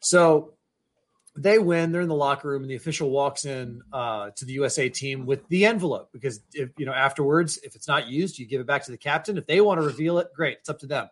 So 0.00 0.54
they 1.36 1.58
win. 1.58 1.92
They're 1.92 2.02
in 2.02 2.08
the 2.08 2.14
locker 2.14 2.48
room, 2.48 2.62
and 2.62 2.70
the 2.70 2.74
official 2.74 3.10
walks 3.10 3.44
in 3.46 3.82
uh, 3.92 4.30
to 4.36 4.44
the 4.44 4.52
USA 4.54 4.88
team 4.88 5.24
with 5.24 5.48
the 5.48 5.64
envelope 5.64 6.10
because 6.12 6.40
if 6.52 6.70
you 6.76 6.84
know 6.84 6.92
afterwards, 6.92 7.58
if 7.62 7.74
it's 7.74 7.88
not 7.88 8.08
used, 8.08 8.38
you 8.38 8.44
give 8.46 8.60
it 8.60 8.66
back 8.66 8.84
to 8.84 8.90
the 8.90 8.98
captain. 8.98 9.38
If 9.38 9.46
they 9.46 9.60
want 9.60 9.80
to 9.80 9.86
reveal 9.86 10.18
it, 10.18 10.28
great, 10.34 10.58
it's 10.58 10.68
up 10.68 10.80
to 10.80 10.86
them. 10.86 11.08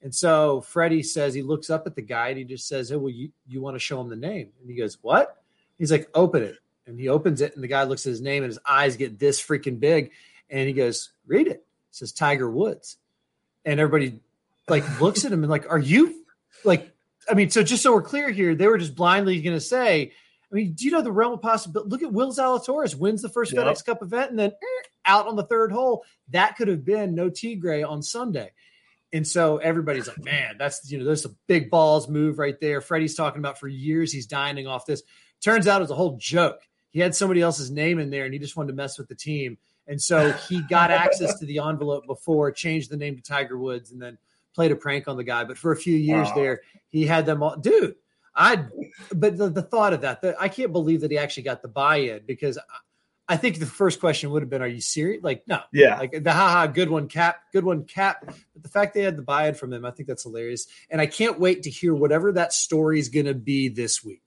And 0.00 0.14
so 0.14 0.62
Freddie 0.62 1.02
says 1.02 1.34
he 1.34 1.42
looks 1.42 1.70
up 1.70 1.86
at 1.86 1.94
the 1.94 2.02
guy 2.02 2.28
and 2.28 2.38
he 2.38 2.44
just 2.44 2.66
says, 2.66 2.90
"Oh, 2.92 2.98
well, 2.98 3.10
you 3.10 3.30
you 3.46 3.60
want 3.60 3.74
to 3.74 3.80
show 3.80 4.00
him 4.00 4.08
the 4.08 4.16
name?" 4.16 4.52
And 4.60 4.70
he 4.70 4.76
goes, 4.76 4.98
"What?" 5.02 5.36
He's 5.78 5.92
like, 5.92 6.08
"Open 6.14 6.42
it." 6.42 6.56
And 6.86 6.98
he 6.98 7.08
opens 7.08 7.40
it, 7.40 7.54
and 7.54 7.62
the 7.62 7.68
guy 7.68 7.84
looks 7.84 8.06
at 8.06 8.10
his 8.10 8.20
name, 8.20 8.42
and 8.42 8.50
his 8.50 8.58
eyes 8.66 8.96
get 8.96 9.18
this 9.18 9.40
freaking 9.40 9.78
big, 9.78 10.10
and 10.52 10.68
he 10.68 10.72
goes, 10.72 11.10
"Read 11.26 11.48
it." 11.48 11.50
It 11.50 11.66
says 11.90 12.12
Tiger 12.12 12.48
Woods, 12.48 12.98
and 13.64 13.80
everybody 13.80 14.20
like 14.68 15.00
looks 15.00 15.24
at 15.24 15.32
him 15.32 15.42
and 15.42 15.50
like, 15.50 15.68
"Are 15.68 15.78
you 15.78 16.24
like?" 16.64 16.88
I 17.28 17.34
mean, 17.34 17.50
so 17.50 17.62
just 17.62 17.82
so 17.82 17.92
we're 17.92 18.02
clear 18.02 18.30
here, 18.30 18.54
they 18.54 18.68
were 18.68 18.78
just 18.78 18.94
blindly 18.94 19.40
going 19.42 19.56
to 19.56 19.60
say, 19.60 20.12
I 20.52 20.54
mean, 20.54 20.72
do 20.74 20.84
you 20.84 20.90
know 20.90 21.02
the 21.02 21.12
realm 21.12 21.32
of 21.32 21.40
possibility? 21.40 21.88
Look 21.88 22.02
at 22.02 22.12
Will 22.12 22.32
Zalatoris 22.32 22.94
wins 22.94 23.22
the 23.22 23.28
first 23.30 23.52
Yep. 23.52 23.64
FedEx 23.64 23.84
Cup 23.84 24.02
event 24.02 24.30
and 24.30 24.38
then 24.38 24.50
eh, 24.50 24.88
out 25.06 25.26
on 25.26 25.36
the 25.36 25.44
third 25.44 25.72
hole. 25.72 26.04
That 26.30 26.56
could 26.56 26.68
have 26.68 26.84
been 26.84 27.14
no 27.14 27.30
Tiger 27.30 27.86
on 27.86 28.02
Sunday. 28.02 28.50
And 29.14 29.26
so 29.26 29.58
everybody's 29.58 30.08
like, 30.08 30.22
man, 30.24 30.56
that's, 30.58 30.90
you 30.90 30.98
know, 30.98 31.04
there's 31.04 31.24
a 31.24 31.34
big 31.46 31.70
balls 31.70 32.08
move 32.08 32.38
right 32.38 32.58
there. 32.60 32.80
Freddie's 32.80 33.14
talking 33.14 33.40
about 33.40 33.58
for 33.58 33.68
years. 33.68 34.12
He's 34.12 34.26
dining 34.26 34.66
off 34.66 34.84
this. 34.84 35.02
Turns 35.42 35.66
out 35.66 35.80
it 35.80 35.84
was 35.84 35.90
a 35.90 35.94
whole 35.94 36.16
joke. 36.18 36.60
He 36.92 37.00
had 37.00 37.14
somebody 37.14 37.40
else's 37.40 37.70
name 37.70 37.98
in 37.98 38.10
there 38.10 38.24
and 38.24 38.32
he 38.32 38.38
just 38.38 38.56
wanted 38.56 38.68
to 38.68 38.74
mess 38.76 38.98
with 38.98 39.08
the 39.08 39.14
team. 39.14 39.58
And 39.88 40.00
so 40.00 40.32
he 40.32 40.62
got 40.62 40.92
access 40.92 41.38
to 41.40 41.46
the 41.46 41.58
envelope 41.58 42.06
before, 42.06 42.52
changed 42.52 42.90
the 42.90 42.96
name 42.96 43.16
to 43.16 43.22
Tiger 43.22 43.58
Woods, 43.58 43.90
and 43.90 44.00
then 44.00 44.16
played 44.54 44.70
a 44.70 44.76
prank 44.76 45.08
on 45.08 45.16
the 45.16 45.24
guy. 45.24 45.42
But 45.44 45.58
for 45.58 45.72
a 45.72 45.76
few 45.76 45.96
years 45.96 46.28
Wow. 46.28 46.34
there, 46.36 46.60
he 46.88 47.04
had 47.06 47.26
them 47.26 47.42
all. 47.42 47.56
Dude, 47.56 47.96
I. 48.34 48.66
But 49.12 49.36
the, 49.36 49.48
the 49.48 49.62
thought 49.62 49.92
of 49.92 50.02
that, 50.02 50.22
the, 50.22 50.36
I 50.40 50.48
can't 50.48 50.72
believe 50.72 51.00
that 51.00 51.10
he 51.10 51.18
actually 51.18 51.42
got 51.44 51.62
the 51.62 51.68
buy-in 51.68 52.22
because 52.26 52.58
I 53.28 53.36
think 53.36 53.58
the 53.58 53.66
first 53.66 53.98
question 53.98 54.30
would 54.30 54.42
have 54.42 54.50
been, 54.50 54.62
"Are 54.62 54.68
you 54.68 54.80
serious?" 54.80 55.22
Like, 55.22 55.42
no, 55.48 55.60
yeah, 55.72 55.98
like 55.98 56.22
the 56.22 56.32
haha, 56.32 56.66
good 56.66 56.90
one, 56.90 57.08
Cap, 57.08 57.40
good 57.52 57.64
one, 57.64 57.84
Cap. 57.84 58.24
But 58.26 58.62
the 58.62 58.68
fact 58.68 58.94
they 58.94 59.02
had 59.02 59.16
the 59.16 59.22
buy-in 59.22 59.54
from 59.54 59.72
him, 59.72 59.84
I 59.84 59.90
think 59.90 60.06
that's 60.06 60.22
hilarious, 60.22 60.66
and 60.90 61.00
I 61.00 61.06
can't 61.06 61.40
wait 61.40 61.62
to 61.64 61.70
hear 61.70 61.94
whatever 61.94 62.30
that 62.32 62.52
story 62.52 62.98
is 62.98 63.08
going 63.08 63.26
to 63.26 63.34
be 63.34 63.68
this 63.68 64.04
week. 64.04 64.22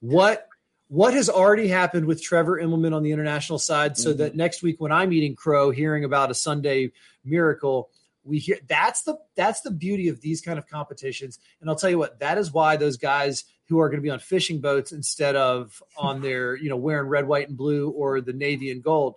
What 0.00 0.46
what 0.90 1.14
has 1.14 1.30
already 1.30 1.68
happened 1.68 2.04
with 2.04 2.20
Trevor 2.20 2.60
Immelman 2.60 2.92
on 2.92 3.04
the 3.04 3.12
international 3.12 3.60
side, 3.60 3.96
so 3.96 4.10
mm-hmm. 4.10 4.18
that 4.18 4.34
next 4.34 4.60
week 4.60 4.80
when 4.80 4.90
I'm 4.90 5.12
eating 5.12 5.36
crow, 5.36 5.70
hearing 5.70 6.02
about 6.02 6.32
a 6.32 6.34
Sunday 6.34 6.90
miracle, 7.24 7.90
we 8.24 8.40
hear 8.40 8.58
that's 8.66 9.02
the 9.02 9.16
that's 9.36 9.60
the 9.60 9.70
beauty 9.70 10.08
of 10.08 10.20
these 10.20 10.40
kind 10.40 10.58
of 10.58 10.66
competitions. 10.66 11.38
And 11.60 11.70
I'll 11.70 11.76
tell 11.76 11.90
you 11.90 11.98
what, 11.98 12.18
that 12.18 12.38
is 12.38 12.52
why 12.52 12.74
those 12.74 12.96
guys 12.96 13.44
who 13.68 13.78
are 13.78 13.88
going 13.88 13.98
to 13.98 14.02
be 14.02 14.10
on 14.10 14.18
fishing 14.18 14.60
boats 14.60 14.90
instead 14.90 15.36
of 15.36 15.80
on 15.96 16.22
their, 16.22 16.56
you 16.56 16.68
know, 16.68 16.76
wearing 16.76 17.08
red, 17.08 17.28
white, 17.28 17.48
and 17.48 17.56
blue 17.56 17.90
or 17.90 18.20
the 18.20 18.32
navy 18.32 18.72
and 18.72 18.82
gold. 18.82 19.14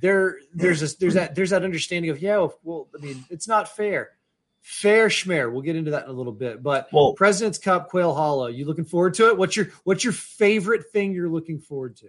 There, 0.00 0.38
there's 0.54 0.80
a, 0.80 0.96
there's 0.98 1.14
that 1.14 1.34
there's 1.34 1.50
that 1.50 1.64
understanding 1.64 2.12
of 2.12 2.22
yeah, 2.22 2.46
well, 2.62 2.86
I 2.96 3.02
mean, 3.02 3.24
it's 3.30 3.48
not 3.48 3.74
fair. 3.74 4.10
Fair 4.64 5.08
schmear. 5.08 5.52
We'll 5.52 5.60
get 5.60 5.76
into 5.76 5.90
that 5.90 6.04
in 6.04 6.10
a 6.10 6.14
little 6.14 6.32
bit. 6.32 6.62
But 6.62 6.88
well, 6.90 7.12
President's 7.12 7.58
Cup, 7.58 7.90
Quail 7.90 8.14
Hollow. 8.14 8.46
You 8.46 8.64
looking 8.64 8.86
forward 8.86 9.12
to 9.14 9.28
it? 9.28 9.36
What's 9.36 9.54
your 9.54 9.68
what's 9.84 10.02
your 10.02 10.14
favorite 10.14 10.90
thing 10.90 11.12
you're 11.12 11.28
looking 11.28 11.58
forward 11.58 11.96
to? 11.98 12.08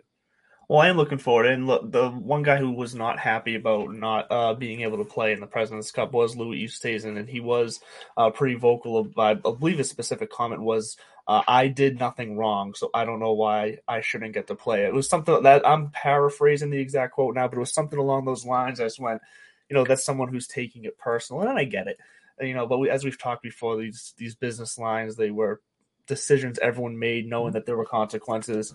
Well, 0.70 0.80
I 0.80 0.88
am 0.88 0.96
looking 0.96 1.18
forward. 1.18 1.48
And 1.48 1.68
look, 1.68 1.92
the 1.92 2.10
one 2.10 2.44
guy 2.44 2.56
who 2.56 2.72
was 2.72 2.96
not 2.96 3.20
happy 3.20 3.56
about 3.56 3.94
not 3.94 4.28
uh, 4.32 4.54
being 4.54 4.82
able 4.82 5.00
to 5.00 5.04
play 5.04 5.34
in 5.34 5.42
the 5.42 5.48
President's 5.48 5.92
Cup 5.92 6.14
was 6.14 6.38
Louis 6.38 6.64
Oosthuizen, 6.64 7.18
and 7.18 7.28
he 7.28 7.42
was 7.42 7.82
uh, 8.16 8.30
pretty 8.30 8.56
vocal. 8.56 8.98
Of, 9.00 9.20
I 9.20 9.34
believe 9.34 9.78
his 9.78 9.90
specific 9.90 10.32
comment 10.32 10.62
was, 10.62 10.96
uh, 11.28 11.42
"I 11.46 11.68
did 11.68 12.00
nothing 12.00 12.38
wrong, 12.38 12.74
so 12.74 12.90
I 12.94 13.04
don't 13.04 13.20
know 13.20 13.34
why 13.34 13.80
I 13.86 14.00
shouldn't 14.00 14.34
get 14.34 14.48
to 14.48 14.56
play." 14.56 14.86
It 14.86 14.94
was 14.94 15.10
something 15.10 15.44
that 15.44 15.68
I'm 15.68 15.90
paraphrasing 15.90 16.70
the 16.70 16.80
exact 16.80 17.16
quote 17.16 17.36
now, 17.36 17.50
but 17.50 17.58
it 17.58 17.60
was 17.60 17.74
something 17.74 18.00
along 18.00 18.24
those 18.24 18.46
lines. 18.46 18.80
I 18.80 18.86
just 18.86 19.00
went, 19.00 19.22
you 19.70 19.76
know, 19.76 19.84
that's 19.84 20.06
someone 20.06 20.30
who's 20.30 20.48
taking 20.48 20.86
it 20.86 20.98
personal, 20.98 21.42
and 21.42 21.60
I 21.60 21.66
get 21.66 21.88
it, 21.88 22.00
you 22.40 22.54
know. 22.54 22.68
But 22.68 22.80
we, 22.80 22.90
as 22.90 23.04
we've 23.04 23.20
talked 23.20 23.44
before, 23.44 23.78
these 23.78 24.14
these 24.18 24.36
business 24.36 24.78
lines 24.78 25.16
they 25.16 25.32
were 25.32 25.62
decisions 26.08 26.60
everyone 26.60 27.00
made 27.00 27.28
knowing 27.28 27.54
that 27.54 27.66
there 27.66 27.78
were 27.78 27.86
consequences 27.86 28.74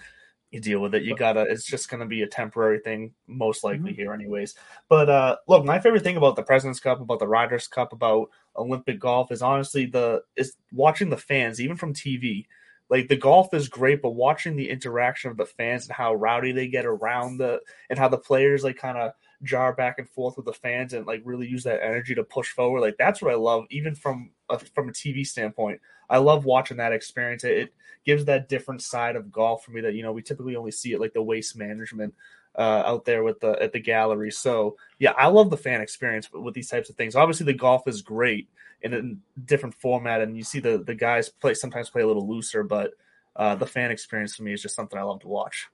you 0.50 0.60
deal 0.60 0.80
with 0.80 0.94
it. 0.94 1.04
You 1.04 1.14
gotta. 1.14 1.42
It's 1.42 1.64
just 1.64 1.88
gonna 1.88 2.06
be 2.06 2.22
a 2.22 2.26
temporary 2.26 2.80
thing, 2.80 3.12
most 3.28 3.62
likely 3.62 3.90
mm-hmm. 3.90 4.00
here, 4.00 4.12
anyways. 4.12 4.54
But 4.88 5.08
uh, 5.08 5.36
look, 5.46 5.64
my 5.64 5.78
favorite 5.78 6.02
thing 6.02 6.16
about 6.16 6.34
the 6.34 6.42
Presidents 6.42 6.80
Cup, 6.80 7.00
about 7.00 7.20
the 7.20 7.28
Ryder 7.28 7.60
Cup, 7.70 7.92
about 7.92 8.30
Olympic 8.56 8.98
golf 8.98 9.30
is 9.30 9.42
honestly 9.42 9.86
the 9.86 10.22
is 10.36 10.56
watching 10.72 11.08
the 11.08 11.16
fans, 11.16 11.60
even 11.60 11.76
from 11.76 11.94
TV. 11.94 12.46
Like 12.88 13.06
the 13.06 13.16
golf 13.16 13.54
is 13.54 13.68
great, 13.68 14.02
but 14.02 14.10
watching 14.10 14.56
the 14.56 14.68
interaction 14.68 15.30
of 15.30 15.36
the 15.36 15.46
fans 15.46 15.86
and 15.86 15.94
how 15.94 16.14
rowdy 16.14 16.50
they 16.50 16.66
get 16.66 16.84
around 16.84 17.38
the 17.38 17.60
and 17.88 17.96
how 17.96 18.08
the 18.08 18.18
players 18.18 18.64
like 18.64 18.76
kind 18.76 18.98
of 18.98 19.12
jar 19.42 19.72
back 19.72 19.98
and 19.98 20.08
forth 20.08 20.36
with 20.36 20.46
the 20.46 20.52
fans 20.52 20.92
and 20.92 21.06
like 21.06 21.22
really 21.24 21.46
use 21.46 21.64
that 21.64 21.82
energy 21.82 22.14
to 22.14 22.24
push 22.24 22.50
forward. 22.50 22.80
Like 22.80 22.96
that's 22.98 23.22
what 23.22 23.32
I 23.32 23.36
love, 23.36 23.64
even 23.70 23.94
from 23.94 24.30
a, 24.48 24.58
from 24.58 24.88
a 24.88 24.92
TV 24.92 25.26
standpoint. 25.26 25.80
I 26.08 26.18
love 26.18 26.44
watching 26.44 26.78
that 26.78 26.92
experience. 26.92 27.44
It, 27.44 27.58
it, 27.58 27.74
gives 28.04 28.24
that 28.24 28.48
different 28.48 28.82
side 28.82 29.14
of 29.14 29.30
golf 29.30 29.62
for 29.62 29.72
me 29.72 29.80
that 29.82 29.94
you 29.94 30.02
know 30.02 30.12
we 30.12 30.22
typically 30.22 30.56
only 30.56 30.70
see 30.70 30.92
it 30.92 31.00
like 31.00 31.12
the 31.12 31.22
waste 31.22 31.54
management 31.54 32.14
uh, 32.56 32.82
out 32.86 33.04
there 33.04 33.22
with 33.22 33.40
the 33.40 33.50
at 33.62 33.72
the 33.72 33.80
gallery. 33.80 34.30
So 34.30 34.76
yeah, 34.98 35.12
I 35.12 35.28
love 35.28 35.50
the 35.50 35.56
fan 35.56 35.80
experience 35.80 36.32
with, 36.32 36.54
these 36.54 36.70
types 36.70 36.90
of 36.90 36.96
things. 36.96 37.14
Obviously, 37.14 37.46
the 37.46 37.52
golf 37.52 37.86
is 37.86 38.02
great 38.02 38.48
in 38.82 38.94
a 38.94 39.40
different 39.42 39.74
format, 39.74 40.20
and 40.20 40.36
you 40.36 40.42
see 40.42 40.60
the 40.60 40.78
the 40.78 40.94
guys 40.94 41.28
play 41.28 41.54
sometimes 41.54 41.90
play 41.90 42.02
a 42.02 42.06
little 42.06 42.28
looser, 42.28 42.62
but 42.62 42.92
uh, 43.36 43.54
the 43.54 43.66
fan 43.66 43.90
experience 43.90 44.34
for 44.34 44.42
me 44.42 44.52
is 44.52 44.62
just 44.62 44.74
something 44.74 44.98
I 44.98 45.02
love 45.02 45.20
to 45.20 45.28
watch. 45.28 45.68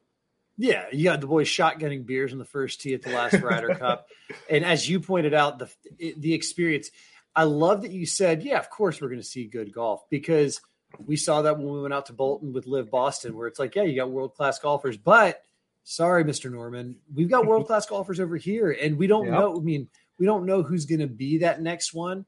Yeah, 0.59 0.87
you 0.93 1.05
got 1.05 1.21
the 1.21 1.27
boys 1.27 1.49
shotgunning 1.49 2.07
beers 2.07 2.33
in 2.33 2.39
the 2.39 2.45
first 2.45 2.81
tee 2.81 2.95
at 2.95 3.03
the 3.03 3.11
last 3.11 3.35
Ryder 3.35 3.75
Cup, 3.79 4.09
and 4.49 4.65
as 4.65 4.89
you 4.89 5.01
pointed 5.01 5.35
out, 5.35 5.59
the 5.59 5.71
the 6.17 6.35
experience. 6.35 6.91
I 7.35 7.43
love 7.43 7.83
that 7.83 7.91
you 7.91 8.07
said, 8.07 8.43
yeah, 8.43 8.59
of 8.59 8.71
course 8.71 8.99
we're 8.99 9.11
going 9.11 9.21
to 9.21 9.27
see 9.27 9.45
good 9.45 9.71
golf 9.71 10.09
because 10.09 10.63
we 11.05 11.17
saw 11.17 11.43
that 11.43 11.59
when 11.59 11.69
we 11.69 11.83
went 11.83 11.93
out 11.93 12.07
to 12.07 12.15
Bolton 12.15 12.55
with 12.55 12.67
LIV 12.67 12.91
Boston, 12.91 13.37
where 13.37 13.47
it's 13.47 13.59
like, 13.59 13.75
yeah, 13.75 13.83
you 13.83 13.95
got 13.95 14.11
world 14.11 14.35
class 14.35 14.59
golfers, 14.59 14.97
but 14.97 15.43
sorry, 15.85 16.25
Mr. 16.25 16.51
Norman, 16.51 16.97
we've 17.15 17.29
got 17.29 17.47
world 17.47 17.67
class 17.67 17.85
golfers 17.91 18.21
over 18.21 18.39
here, 18.39 18.71
and 18.71 18.97
we 18.97 19.07
don't 19.07 19.27
yep. 19.27 19.35
know. 19.35 19.57
I 19.57 19.61
mean, 19.61 19.89
we 20.19 20.25
don't 20.25 20.47
know 20.47 20.63
who's 20.63 20.87
going 20.87 21.01
to 21.01 21.07
be 21.07 21.39
that 21.39 21.61
next 21.61 21.93
one. 21.93 22.25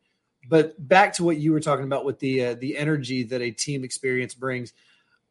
But 0.48 0.76
back 0.86 1.14
to 1.14 1.24
what 1.24 1.36
you 1.36 1.52
were 1.52 1.60
talking 1.60 1.84
about 1.84 2.04
with 2.04 2.20
the 2.20 2.44
uh, 2.46 2.54
the 2.54 2.76
energy 2.76 3.24
that 3.24 3.42
a 3.42 3.50
team 3.50 3.84
experience 3.84 4.34
brings, 4.34 4.72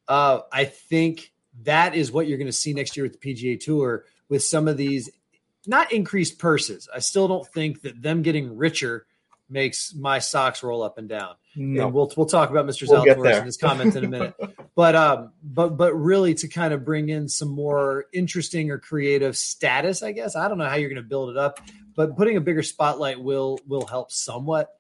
uh, 0.08 0.42
I 0.52 0.66
think 0.66 1.32
that 1.64 1.96
is 1.96 2.12
what 2.12 2.28
you're 2.28 2.38
going 2.38 2.48
to 2.48 2.54
see 2.54 2.74
next 2.74 2.96
year 2.96 3.04
with 3.04 3.20
the 3.20 3.34
PGA 3.34 3.60
Tour 3.60 4.06
with 4.30 4.44
some 4.44 4.68
of 4.68 4.78
these 4.78 5.10
not 5.66 5.92
increased 5.92 6.40
purses. 6.40 6.88
I 6.94 7.00
still 7.00 7.28
don't 7.28 7.48
think 7.48 7.82
that 7.82 8.02
them 8.02 8.22
getting 8.22 8.58
richer 8.58 9.06
makes 9.50 9.94
my 9.96 10.20
socks 10.20 10.62
roll 10.64 10.84
up 10.84 10.98
and 10.98 11.08
down. 11.08 11.36
No. 11.56 11.86
And 11.86 11.94
we'll 11.94 12.12
we'll 12.16 12.26
talk 12.26 12.50
about 12.50 12.66
Mr. 12.66 12.88
We'll 12.88 13.04
Zalatoris 13.04 13.38
and 13.38 13.46
his 13.46 13.58
comments 13.58 13.96
in 13.96 14.06
a 14.06 14.08
minute. 14.08 14.36
but 14.76 14.96
um, 14.96 15.32
but 15.44 15.78
but 15.78 15.94
really 15.94 16.34
to 16.36 16.48
kind 16.48 16.74
of 16.74 16.86
bring 16.86 17.10
in 17.10 17.28
some 17.28 17.50
more 17.50 18.06
interesting 18.14 18.72
or 18.72 18.78
creative 18.78 19.36
status, 19.36 20.04
I 20.04 20.12
guess. 20.12 20.36
I 20.36 20.48
don't 20.48 20.58
know 20.58 20.70
how 20.70 20.76
you're 20.76 20.90
going 20.90 21.02
to 21.02 21.08
build 21.08 21.32
it 21.32 21.38
up, 21.38 21.60
but 21.96 22.16
putting 22.16 22.38
a 22.38 22.42
bigger 22.42 22.64
spotlight 22.64 23.22
will 23.22 23.60
will 23.68 23.86
help 23.86 24.12
somewhat 24.12 24.77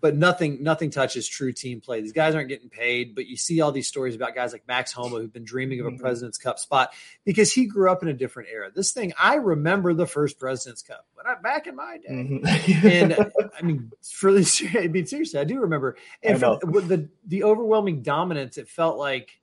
but 0.00 0.16
nothing 0.16 0.62
nothing 0.62 0.90
touches 0.90 1.28
true 1.28 1.52
team 1.52 1.80
play. 1.80 2.00
These 2.00 2.12
guys 2.12 2.34
aren't 2.34 2.48
getting 2.48 2.68
paid, 2.68 3.14
but 3.14 3.26
you 3.26 3.36
see 3.36 3.60
all 3.60 3.72
these 3.72 3.88
stories 3.88 4.14
about 4.14 4.34
guys 4.34 4.52
like 4.52 4.66
Max 4.66 4.92
Homa 4.92 5.16
who've 5.16 5.32
been 5.32 5.44
dreaming 5.44 5.80
of 5.80 5.86
a 5.86 5.90
mm-hmm. 5.90 6.00
President's 6.00 6.38
Cup 6.38 6.58
spot 6.58 6.92
because 7.24 7.52
he 7.52 7.66
grew 7.66 7.90
up 7.90 8.02
in 8.02 8.08
a 8.08 8.12
different 8.12 8.48
era. 8.52 8.70
This 8.74 8.92
thing, 8.92 9.12
I 9.18 9.36
remember 9.36 9.94
the 9.94 10.06
first 10.06 10.38
President's 10.38 10.82
Cup 10.82 11.06
when 11.14 11.26
I 11.26 11.34
back 11.40 11.66
in 11.66 11.76
my 11.76 11.98
day, 11.98 12.08
mm-hmm. 12.08 12.86
and 12.86 13.32
I 13.58 13.62
mean, 13.62 13.92
for 14.02 14.32
this, 14.32 14.62
I 14.74 14.88
mean, 14.88 15.06
seriously, 15.06 15.40
I 15.40 15.44
do 15.44 15.60
remember. 15.60 15.96
And 16.22 16.40
for 16.40 16.58
the 16.58 17.08
the 17.26 17.44
overwhelming 17.44 18.02
dominance, 18.02 18.58
it 18.58 18.68
felt 18.68 18.98
like 18.98 19.40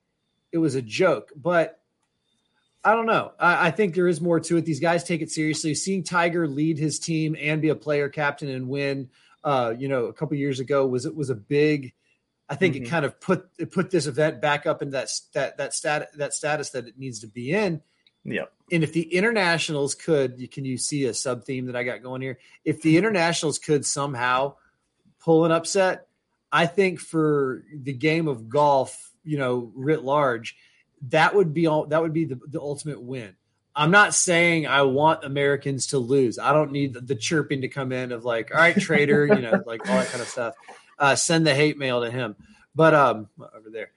it 0.52 0.58
was 0.58 0.76
a 0.76 0.82
joke, 0.82 1.32
but. 1.36 1.78
I 2.84 2.96
don't 2.96 3.06
know. 3.06 3.34
I, 3.40 3.68
I, 3.68 3.72
think 3.72 3.94
there 3.94 4.08
is 4.08 4.20
more 4.20 4.40
to 4.40 4.58
it. 4.58 4.66
These 4.66 4.80
guys 4.80 5.04
take 5.04 5.22
it 5.22 5.30
seriously. 5.30 5.76
Seeing 5.76 6.02
Tiger 6.02 6.48
lead 6.48 6.80
his 6.80 6.98
team 6.98 7.38
and 7.40 7.62
be 7.62 7.70
a 7.70 7.76
player 7.76 8.10
captain 8.10 8.50
and 8.50 8.68
win 8.68 9.12
uh, 9.44 9.74
you 9.78 9.88
know, 9.88 10.06
a 10.06 10.14
couple 10.14 10.38
years 10.38 10.60
ago 10.60 10.86
was 10.86 11.06
it 11.06 11.16
was 11.16 11.30
a 11.30 11.36
big. 11.36 11.94
I 12.50 12.56
think 12.56 12.76
mm-hmm. 12.76 12.86
it 12.86 12.90
kind 12.90 13.06
of 13.06 13.20
put 13.20 13.50
it 13.58 13.72
put 13.72 13.92
this 13.92 14.08
event 14.08 14.42
back 14.42 14.66
up 14.66 14.82
in 14.82 14.92
that 14.92 15.10
that 15.34 15.58
that 15.58 15.74
stat 15.74 16.10
that 16.18 16.34
status 16.34 16.72
that 16.72 16.88
it 16.88 16.98
needs 16.98 17.20
to 17.20 17.28
be 17.28 17.52
in. 17.52 17.82
Yeah. 18.24 18.46
And 18.72 18.84
if 18.84 18.94
the 18.94 19.02
internationals 19.02 19.96
could, 19.96 20.52
can 20.52 20.64
you 20.64 20.78
see 20.78 21.06
a 21.06 21.14
sub 21.14 21.44
theme 21.44 21.66
that 21.66 21.76
I 21.76 21.84
got 21.84 22.04
going 22.04 22.22
here? 22.22 22.38
If 22.64 22.82
the 22.82 22.98
internationals 22.98 23.58
could 23.58 23.86
somehow 23.86 24.56
pull 25.20 25.46
an 25.46 25.52
upset, 25.52 26.08
I 26.52 26.68
think 26.68 27.00
for 27.00 27.64
the 27.74 27.94
game 27.94 28.28
of 28.28 28.50
golf, 28.50 29.12
you 29.24 29.38
know, 29.38 29.72
writ 29.76 30.04
large, 30.04 30.56
that 31.10 31.36
would 31.36 31.54
be 31.54 31.68
all. 31.68 31.88
That 31.88 32.02
would 32.02 32.14
be 32.14 32.26
the, 32.26 32.40
the 32.48 32.60
ultimate 32.60 33.02
win. 33.02 33.36
I'm 33.76 33.92
not 33.92 34.14
saying 34.14 34.68
I 34.68 34.82
want 34.82 35.24
Americans 35.24 35.88
to 35.88 35.98
lose. 35.98 36.38
I 36.38 36.52
don't 36.54 36.72
need 36.72 36.94
the, 36.94 37.16
chirping 37.16 37.62
to 37.62 37.70
come 37.70 37.92
in 37.92 38.12
of 38.12 38.26
like, 38.26 38.54
all 38.54 38.60
right, 38.60 38.78
traitor, 38.78 39.26
you 39.26 39.42
know, 39.42 39.64
like 39.66 39.88
all 39.90 39.98
that 39.98 40.10
kind 40.10 40.22
of 40.22 40.28
stuff. 40.28 40.56
Uh, 41.00 41.16
send 41.16 41.48
the 41.48 41.56
hate 41.56 41.78
mail 41.78 42.02
to 42.02 42.12
him. 42.12 42.36
But 42.76 42.94
um, 42.94 43.30
over 43.40 43.70
there. 43.70 43.92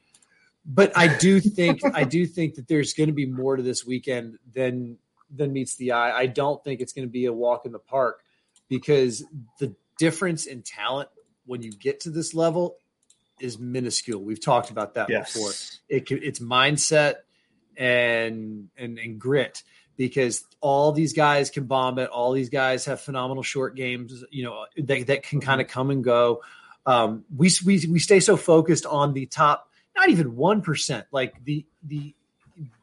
But 0.66 0.97
I 0.97 1.16
do 1.16 1.40
think 1.40 1.83
I 1.93 2.04
do 2.04 2.26
think 2.26 2.54
that 2.54 2.69
there's 2.69 2.95
going 2.95 3.09
to 3.09 3.12
be 3.12 3.26
more 3.26 3.57
to 3.57 3.62
this 3.62 3.85
weekend 3.85 4.38
than 4.54 4.97
than 5.31 5.52
meets 5.52 5.76
the 5.76 5.93
eye. 5.93 6.16
I 6.16 6.26
don't 6.26 6.62
think 6.64 6.81
it's 6.81 6.93
going 6.93 7.07
to 7.07 7.12
be 7.12 7.26
a 7.26 7.33
walk 7.33 7.66
in 7.66 7.73
the 7.73 7.78
park 7.78 8.23
because 8.69 9.25
the 9.59 9.75
difference 9.99 10.47
in 10.47 10.62
talent 10.62 11.11
when 11.45 11.62
you 11.62 11.71
get 11.71 12.00
to 12.00 12.11
this 12.11 12.35
level 12.35 12.76
is 13.40 13.59
minuscule. 13.59 14.23
We've 14.23 14.43
talked 14.43 14.71
about 14.71 14.95
that 14.95 15.11
yes. 15.11 15.35
before. 15.35 15.50
It 15.88 16.11
it's 16.11 16.38
mindset 16.38 17.16
and 17.76 18.69
and 18.76 18.99
and 18.99 19.19
grit 19.19 19.62
because 19.97 20.45
all 20.61 20.93
these 20.93 21.12
guys 21.12 21.50
can 21.50 21.64
bomb 21.64 21.99
it. 21.99 22.09
All 22.11 22.33
these 22.33 22.49
guys 22.49 22.85
have 22.87 23.00
phenomenal 23.00 23.43
short 23.43 23.75
games, 23.76 24.25
you 24.31 24.45
know, 24.45 24.66
that, 24.76 25.07
that 25.07 25.23
can 25.23 25.40
kind 25.40 25.61
of 25.61 25.69
come 25.69 25.90
and 25.90 26.02
go. 26.02 26.43
Um, 26.87 27.25
we, 27.35 27.50
we, 27.64 27.87
we 27.87 27.99
stay 27.99 28.21
so 28.21 28.37
focused 28.37 28.85
on 28.87 29.14
the 29.14 29.26
top, 29.26 29.71
not 29.97 30.11
even 30.11 30.33
1%, 30.33 31.04
like 31.12 31.43
the, 31.45 31.64
the 31.85 32.14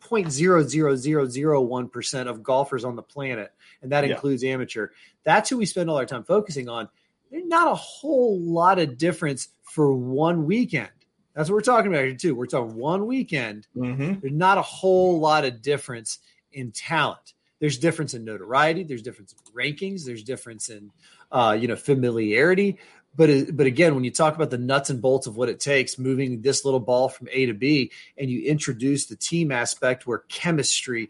0.00001% 0.01 2.27
of 2.27 2.43
golfers 2.43 2.85
on 2.85 2.95
the 2.95 3.03
planet. 3.03 3.51
And 3.81 3.91
that 3.91 4.05
yeah. 4.05 4.13
includes 4.13 4.43
amateur. 4.43 4.89
That's 5.23 5.49
who 5.49 5.57
we 5.57 5.65
spend 5.65 5.89
all 5.89 5.97
our 5.97 6.05
time 6.05 6.23
focusing 6.23 6.69
on. 6.69 6.87
There's 7.29 7.45
not 7.45 7.71
a 7.71 7.75
whole 7.75 8.39
lot 8.39 8.79
of 8.79 8.97
difference 8.97 9.49
for 9.63 9.93
one 9.93 10.45
weekend. 10.45 10.89
That's 11.33 11.49
what 11.49 11.55
we're 11.55 11.61
talking 11.61 11.91
about 11.93 12.05
here 12.05 12.15
too. 12.15 12.35
We're 12.35 12.45
talking 12.45 12.75
one 12.75 13.05
weekend. 13.05 13.67
Mm-hmm. 13.75 14.19
There's 14.19 14.33
not 14.33 14.57
a 14.57 14.63
whole 14.63 15.19
lot 15.19 15.45
of 15.45 15.61
difference 15.61 16.19
in 16.51 16.71
talent. 16.71 17.33
There's 17.59 17.77
difference 17.77 18.13
in 18.13 18.25
notoriety. 18.25 18.83
There's 18.83 19.03
difference 19.03 19.33
in 19.33 19.53
rankings. 19.53 20.03
There's 20.03 20.23
difference 20.23 20.69
in 20.69 20.91
uh, 21.31 21.57
you 21.59 21.67
know 21.67 21.75
familiarity. 21.75 22.79
But 23.15 23.55
but 23.55 23.65
again, 23.65 23.93
when 23.95 24.03
you 24.03 24.11
talk 24.11 24.35
about 24.35 24.49
the 24.49 24.57
nuts 24.57 24.89
and 24.89 25.01
bolts 25.01 25.27
of 25.27 25.35
what 25.35 25.49
it 25.49 25.59
takes 25.59 25.99
moving 25.99 26.41
this 26.41 26.63
little 26.63 26.79
ball 26.79 27.09
from 27.09 27.27
A 27.31 27.45
to 27.45 27.53
B, 27.53 27.91
and 28.17 28.29
you 28.29 28.43
introduce 28.43 29.05
the 29.05 29.15
team 29.15 29.51
aspect 29.51 30.07
where 30.07 30.19
chemistry, 30.29 31.09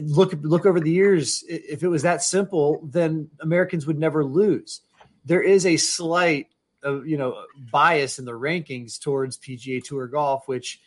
look 0.00 0.32
look 0.42 0.64
over 0.64 0.80
the 0.80 0.90
years. 0.90 1.44
If 1.48 1.82
it 1.82 1.88
was 1.88 2.02
that 2.02 2.22
simple, 2.22 2.80
then 2.84 3.30
Americans 3.40 3.86
would 3.86 3.98
never 3.98 4.24
lose. 4.24 4.80
There 5.24 5.42
is 5.42 5.66
a 5.66 5.76
slight, 5.76 6.48
uh, 6.84 7.02
you 7.02 7.16
know, 7.16 7.44
bias 7.70 8.18
in 8.18 8.24
the 8.24 8.32
rankings 8.32 9.00
towards 9.00 9.38
PGA 9.38 9.82
Tour 9.82 10.06
golf, 10.06 10.48
which 10.48 10.80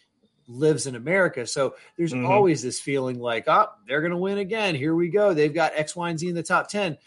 lives 0.47 0.87
in 0.87 0.95
America. 0.95 1.45
So 1.47 1.75
there's 1.97 2.13
mm-hmm. 2.13 2.25
always 2.25 2.61
this 2.61 2.79
feeling 2.79 3.19
like, 3.19 3.45
oh, 3.47 3.67
they're 3.87 4.01
going 4.01 4.11
to 4.11 4.17
win 4.17 4.37
again. 4.37 4.75
Here 4.75 4.93
we 4.93 5.09
go. 5.09 5.33
They've 5.33 5.53
got 5.53 5.73
X, 5.75 5.95
Y, 5.95 6.09
and 6.09 6.19
Z 6.19 6.27
in 6.27 6.35
the 6.35 6.43
top 6.43 6.69
10. 6.69 6.97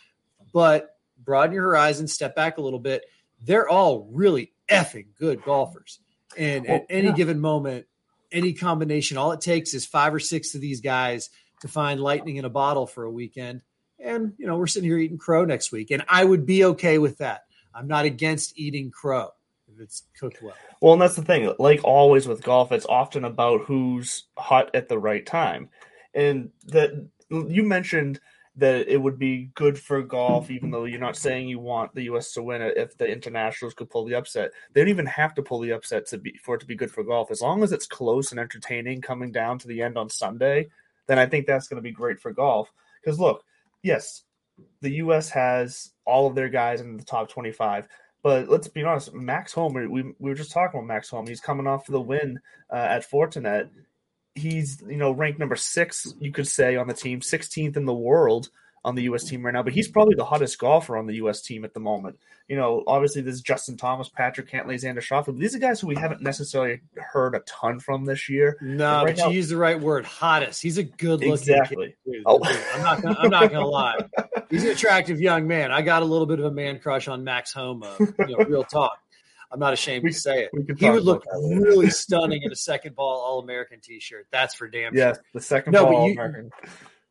But 0.53 0.97
broaden 1.23 1.55
your 1.55 1.65
horizon, 1.65 2.09
step 2.09 2.35
back 2.35 2.59
a 2.59 2.63
little 2.63 2.79
bit. 2.79 3.05
They're 3.43 3.69
all 3.69 4.09
really 4.11 4.53
effing 4.71 5.07
good 5.19 5.43
golfers. 5.43 5.99
And 6.37 6.67
well, 6.67 6.77
at 6.77 6.87
any 6.89 7.09
yeah. 7.09 7.15
given 7.15 7.41
moment, 7.41 7.87
any 8.33 8.53
combination, 8.53 9.17
all 9.17 9.33
it 9.33 9.41
takes 9.41 9.75
is 9.75 9.85
five 9.85 10.15
or 10.15 10.21
six 10.21 10.55
of 10.55 10.61
these 10.61 10.81
guys 10.81 11.31
to 11.61 11.69
find 11.69 12.01
lightning 12.01 12.37
in 12.37 12.45
a 12.45 12.51
bottle 12.51 12.87
for 12.87 13.05
a 13.05 13.11
weekend. 13.11 13.63
And, 13.99 14.35
you 14.39 14.47
know, 14.47 14.57
we're 14.57 14.67
sitting 14.67 14.89
here 14.89 14.99
eating 14.99 15.19
crow 15.19 15.45
next 15.45 15.73
week. 15.73 15.91
And 15.91 16.05
I 16.09 16.23
would 16.23 16.45
be 16.45 16.65
okay 16.65 16.99
with 16.99 17.19
that. 17.19 17.46
I'm 17.77 17.87
not 17.87 18.07
against 18.07 18.59
eating 18.59 18.91
crow 18.91 19.31
if 19.73 19.81
it's 19.81 20.05
cooked 20.19 20.43
well. 20.43 20.55
Well, 20.81 20.93
and 20.95 21.03
that's 21.03 21.17
the 21.17 21.23
thing. 21.23 21.53
Like 21.59 21.81
always 21.85 22.27
with 22.27 22.43
golf, 22.43 22.73
it's 22.73 22.87
often 22.87 23.25
about 23.25 23.63
who's 23.63 24.25
hot 24.39 24.75
at 24.75 24.89
the 24.89 24.99
right 24.99 25.25
time. 25.25 25.69
And 26.15 26.51
that 26.67 27.07
you 27.31 27.63
mentioned 27.63 28.21
that 28.57 28.89
it 28.89 28.97
would 28.97 29.19
be 29.19 29.51
good 29.55 29.79
for 29.79 30.01
golf, 30.01 30.51
even 30.51 30.71
though 30.71 30.87
you're 30.87 30.99
not 30.99 31.17
saying 31.17 31.47
you 31.47 31.59
want 31.59 31.95
the 31.95 32.05
U.S. 32.05 32.33
to 32.33 32.43
win 32.43 32.63
it. 32.63 32.79
If 32.79 32.97
the 32.97 33.07
internationals 33.07 33.75
could 33.75 33.91
pull 33.91 34.07
the 34.07 34.15
upset, 34.15 34.53
they 34.73 34.81
don't 34.81 34.89
even 34.89 35.05
have 35.07 35.35
to 35.35 35.43
pull 35.43 35.61
the 35.61 35.73
upset 35.73 36.07
to 36.09 36.19
be 36.19 36.39
for 36.43 36.55
it 36.55 36.61
to 36.61 36.67
be 36.67 36.75
good 36.75 36.91
for 36.91 37.05
golf. 37.05 37.31
As 37.31 37.43
long 37.43 37.63
as 37.63 37.73
it's 37.73 37.87
close 37.87 38.31
and 38.31 38.41
entertaining, 38.41 39.03
coming 39.03 39.31
down 39.31 39.59
to 39.59 39.69
the 39.69 39.83
end 39.83 39.99
on 39.99 40.09
Sunday, 40.09 40.69
then 41.07 41.19
I 41.19 41.27
think 41.27 41.47
that's 41.47 41.69
going 41.69 41.77
to 41.77 41.83
be 41.83 41.93
great 41.93 42.19
for 42.19 42.33
golf. 42.33 42.73
Because 43.03 43.21
look, 43.21 43.45
yes, 43.83 44.23
the 44.81 44.91
U.S. 44.93 45.29
has 45.31 45.91
all 46.05 46.27
of 46.27 46.35
their 46.35 46.49
guys 46.49 46.81
in 46.81 46.97
the 46.97 47.05
top 47.05 47.29
25. 47.29 47.89
But 48.23 48.49
let's 48.49 48.69
be 48.69 48.83
honest, 48.83 49.15
Max 49.15 49.53
Homa, 49.53 49.89
we, 49.89 50.03
we 50.03 50.31
were 50.31 50.35
just 50.35 50.51
talking 50.51 50.81
about 50.81 50.89
Max 50.89 51.11
Homa. 51.11 51.29
He's 51.29 51.41
coming 51.41 51.67
off 51.67 51.87
the 51.87 52.01
win 52.01 52.41
uh, 52.73 52.77
at 52.77 53.09
Fortinet. 53.09 53.69
He's, 54.35 54.83
you 54.87 54.97
know, 54.97 55.13
ranked 55.13 55.39
number 55.39 55.57
six, 55.57 56.13
you 56.21 56.33
could 56.33 56.49
say, 56.49 56.77
on 56.77 56.89
the 56.89 56.95
team, 56.95 57.21
16th 57.21 57.77
in 57.77 57.85
the 57.85 57.95
world 57.95 58.51
on 58.87 58.95
the 58.95 59.03
U.S. 59.03 59.25
team 59.25 59.45
right 59.45 59.53
now, 59.53 59.65
but 59.65 59.73
he's 59.73 59.89
probably 59.89 60.15
the 60.15 60.25
hottest 60.25 60.61
golfer 60.61 60.97
on 60.97 61.07
the 61.07 61.17
U.S. 61.17 61.43
team 61.43 61.65
at 61.65 61.75
the 61.75 61.81
moment. 61.81 62.21
You 62.47 62.55
know, 62.55 62.85
obviously 62.87 63.21
there's 63.21 63.41
Justin 63.41 63.77
Thomas, 63.77 64.09
Patrick 64.09 64.49
Cantlay, 64.49 64.75
Xander 64.75 64.99
Schauffele. 64.99 65.37
These 65.37 65.57
are 65.57 65.59
guys 65.59 65.81
who 65.81 65.89
we 65.89 65.97
haven't 65.97 66.23
necessarily 66.23 66.83
heard 66.97 67.35
a 67.35 67.41
ton 67.41 67.81
from 67.81 68.05
this 68.05 68.29
year. 68.29 68.57
No, 68.63 69.03
right 69.03 69.17
but 69.17 69.25
now, 69.25 69.31
you 69.31 69.39
use 69.39 69.49
the 69.49 69.57
right 69.57 69.79
word, 69.79 70.05
hottest. 70.05 70.63
He's 70.63 70.79
a 70.79 70.85
good 70.85 71.19
looking 71.19 71.33
exactly. 71.33 71.97
Kid. 72.05 72.23
Oh. 72.25 72.41
I'm 72.75 72.83
not. 72.83 73.03
Gonna, 73.03 73.17
I'm 73.19 73.31
not 73.31 73.51
gonna 73.51 73.67
lie. 73.67 73.99
He's 74.51 74.63
an 74.63 74.71
attractive 74.71 75.21
young 75.21 75.49
man. 75.49 75.73
I 75.73 75.83
got 75.83 76.03
a 76.03 76.07
little 76.07 76.27
bit 76.27 76.39
of 76.39 76.45
a 76.45 76.53
man 76.53 76.79
crush 76.79 77.09
on 77.09 77.25
Max 77.25 77.53
Homa. 77.53 77.97
You 77.99 78.39
know, 78.39 78.45
real 78.45 78.63
talk. 78.63 78.97
I'm 79.51 79.59
not 79.59 79.73
ashamed 79.73 80.05
we, 80.05 80.13
to 80.13 80.19
say 80.19 80.45
it. 80.45 80.79
He 80.79 80.89
would 80.89 81.05
look 81.05 81.25
really 81.35 81.91
stunning 81.91 82.43
in 82.45 82.53
a 82.53 82.57
second 82.57 82.95
ball 82.95 83.21
All 83.21 83.41
American 83.41 83.81
T-shirt. 83.81 84.27
That's 84.31 84.55
for 84.55 84.69
damn 84.69 84.93
sure. 84.93 85.09
Yes, 85.09 85.19
the 85.35 85.41
second 85.41 85.73
no, 85.73 85.87
ball 85.87 85.97
All 85.97 86.11
American 86.11 86.51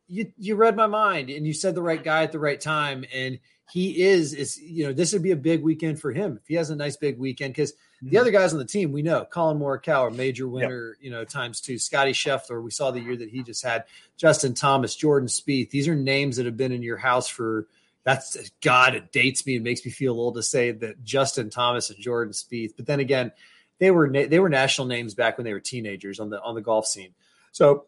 you 0.08 0.32
you 0.36 0.56
read 0.56 0.76
my 0.76 0.86
mind 0.86 1.30
and 1.30 1.46
you 1.46 1.52
said 1.52 1.74
the 1.74 1.82
right 1.82 2.02
guy 2.02 2.22
at 2.22 2.32
the 2.32 2.38
right 2.38 2.60
time. 2.60 3.04
And 3.12 3.38
he 3.70 4.02
is 4.02 4.32
is 4.32 4.58
you 4.60 4.86
know 4.86 4.92
this 4.92 5.12
would 5.12 5.22
be 5.22 5.32
a 5.32 5.36
big 5.36 5.62
weekend 5.62 6.00
for 6.00 6.12
him 6.12 6.38
if 6.40 6.46
he 6.46 6.54
has 6.54 6.70
a 6.70 6.76
nice 6.76 6.96
big 6.96 7.18
weekend. 7.18 7.52
Because 7.52 7.72
mm-hmm. 7.72 8.10
the 8.10 8.18
other 8.18 8.30
guys 8.30 8.52
on 8.52 8.58
the 8.58 8.64
team 8.64 8.92
we 8.92 9.02
know 9.02 9.24
Collin 9.24 9.58
Morikawa 9.58 10.14
major 10.14 10.46
winner 10.46 10.90
yep. 10.90 10.96
you 11.00 11.10
know 11.10 11.24
times 11.24 11.60
two 11.60 11.78
Scotty 11.78 12.12
Scheffler 12.12 12.62
we 12.62 12.70
saw 12.70 12.90
the 12.90 13.00
year 13.00 13.16
that 13.16 13.30
he 13.30 13.42
just 13.42 13.64
had 13.64 13.84
Justin 14.16 14.54
Thomas 14.54 14.94
Jordan 14.94 15.28
Spieth. 15.28 15.70
These 15.70 15.88
are 15.88 15.96
names 15.96 16.36
that 16.36 16.46
have 16.46 16.56
been 16.56 16.72
in 16.72 16.82
your 16.82 16.98
house 16.98 17.28
for 17.28 17.66
that's 18.04 18.50
God 18.62 18.94
it 18.94 19.10
dates 19.10 19.44
me 19.44 19.56
and 19.56 19.64
makes 19.64 19.84
me 19.84 19.90
feel 19.90 20.14
old 20.14 20.36
to 20.36 20.42
say 20.42 20.70
that 20.70 21.02
Justin 21.02 21.50
Thomas 21.50 21.90
and 21.90 21.98
Jordan 21.98 22.32
Spieth. 22.32 22.76
But 22.76 22.86
then 22.86 23.00
again 23.00 23.32
they 23.78 23.90
were 23.90 24.08
they 24.08 24.38
were 24.38 24.48
national 24.48 24.86
names 24.86 25.14
back 25.14 25.36
when 25.36 25.44
they 25.44 25.52
were 25.52 25.60
teenagers 25.60 26.20
on 26.20 26.30
the 26.30 26.40
on 26.40 26.54
the 26.54 26.62
golf 26.62 26.86
scene. 26.86 27.14
So 27.50 27.86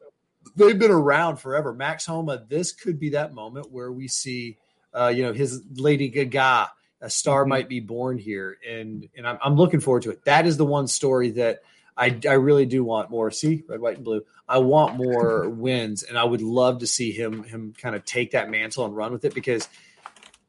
they've 0.56 0.78
been 0.78 0.90
around 0.90 1.36
forever. 1.36 1.72
Max 1.72 2.06
Homa, 2.06 2.44
this 2.48 2.72
could 2.72 2.98
be 2.98 3.10
that 3.10 3.34
moment 3.34 3.70
where 3.70 3.92
we 3.92 4.08
see, 4.08 4.58
uh, 4.92 5.08
you 5.08 5.22
know, 5.22 5.32
his 5.32 5.62
Lady 5.74 6.08
Gaga, 6.08 6.70
a 7.00 7.10
star 7.10 7.42
mm-hmm. 7.42 7.50
might 7.50 7.68
be 7.68 7.80
born 7.80 8.18
here, 8.18 8.58
and 8.68 9.08
and 9.16 9.26
I'm, 9.26 9.38
I'm 9.42 9.56
looking 9.56 9.80
forward 9.80 10.02
to 10.02 10.10
it. 10.10 10.24
That 10.24 10.46
is 10.46 10.56
the 10.56 10.64
one 10.64 10.88
story 10.88 11.30
that 11.32 11.60
I 11.96 12.18
I 12.28 12.34
really 12.34 12.66
do 12.66 12.84
want 12.84 13.10
more. 13.10 13.30
See, 13.30 13.64
red, 13.68 13.80
white, 13.80 13.96
and 13.96 14.04
blue. 14.04 14.24
I 14.48 14.58
want 14.58 14.96
more 14.96 15.48
wins, 15.48 16.02
and 16.02 16.18
I 16.18 16.24
would 16.24 16.42
love 16.42 16.80
to 16.80 16.86
see 16.86 17.12
him 17.12 17.44
him 17.44 17.74
kind 17.80 17.94
of 17.94 18.04
take 18.04 18.32
that 18.32 18.50
mantle 18.50 18.84
and 18.84 18.96
run 18.96 19.12
with 19.12 19.24
it 19.24 19.34
because 19.34 19.68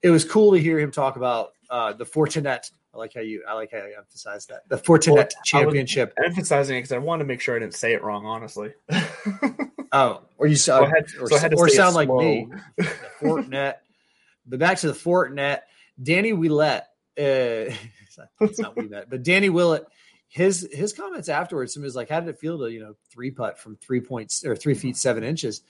it 0.01 0.09
was 0.09 0.25
cool 0.25 0.53
to 0.53 0.59
hear 0.59 0.79
him 0.79 0.91
talk 0.91 1.17
about 1.17 1.53
uh, 1.69 1.93
the 1.93 2.05
Fortinet 2.05 2.71
I 2.93 2.97
like 2.97 3.13
how 3.13 3.21
you 3.21 3.43
I 3.47 3.53
like 3.53 3.71
how 3.71 3.77
you 3.77 3.95
emphasize 3.97 4.47
that 4.47 4.67
the 4.67 4.77
Fortinet 4.77 5.13
well, 5.15 5.27
Championship. 5.45 6.13
Emphasizing 6.23 6.77
it 6.77 6.79
because 6.79 6.91
I 6.91 6.97
want 6.97 7.19
to 7.19 7.25
make 7.25 7.39
sure 7.39 7.55
I 7.55 7.59
didn't 7.59 7.75
say 7.75 7.93
it 7.93 8.03
wrong. 8.03 8.25
Honestly. 8.25 8.73
oh, 9.91 10.21
or 10.37 10.47
you 10.47 10.55
saw, 10.55 10.79
so 10.79 10.85
had, 10.85 11.05
or, 11.19 11.29
so 11.29 11.49
or 11.55 11.69
sound 11.69 11.95
like 11.95 12.09
me. 12.09 12.47
Fortinet. 13.21 13.75
But 14.45 14.59
back 14.59 14.79
to 14.79 14.87
the 14.87 14.93
Fortinet. 14.93 15.59
Danny 16.01 16.33
Willett. 16.33 16.83
Uh, 17.17 17.73
it's 18.41 18.59
not 18.59 18.75
Willett, 18.75 19.09
but 19.09 19.23
Danny 19.23 19.49
Willett. 19.49 19.85
His 20.27 20.67
his 20.71 20.93
comments 20.93 21.29
afterwards. 21.29 21.73
Somebody's 21.73 21.95
like, 21.95 22.09
"How 22.09 22.19
did 22.19 22.29
it 22.29 22.39
feel 22.39 22.59
to 22.59 22.71
you 22.71 22.79
know 22.79 22.95
three 23.11 23.31
putt 23.31 23.59
from 23.59 23.75
three 23.77 24.01
points 24.01 24.45
or 24.45 24.55
three 24.55 24.75
feet 24.75 24.97
seven 24.97 25.23
inches?" 25.23 25.61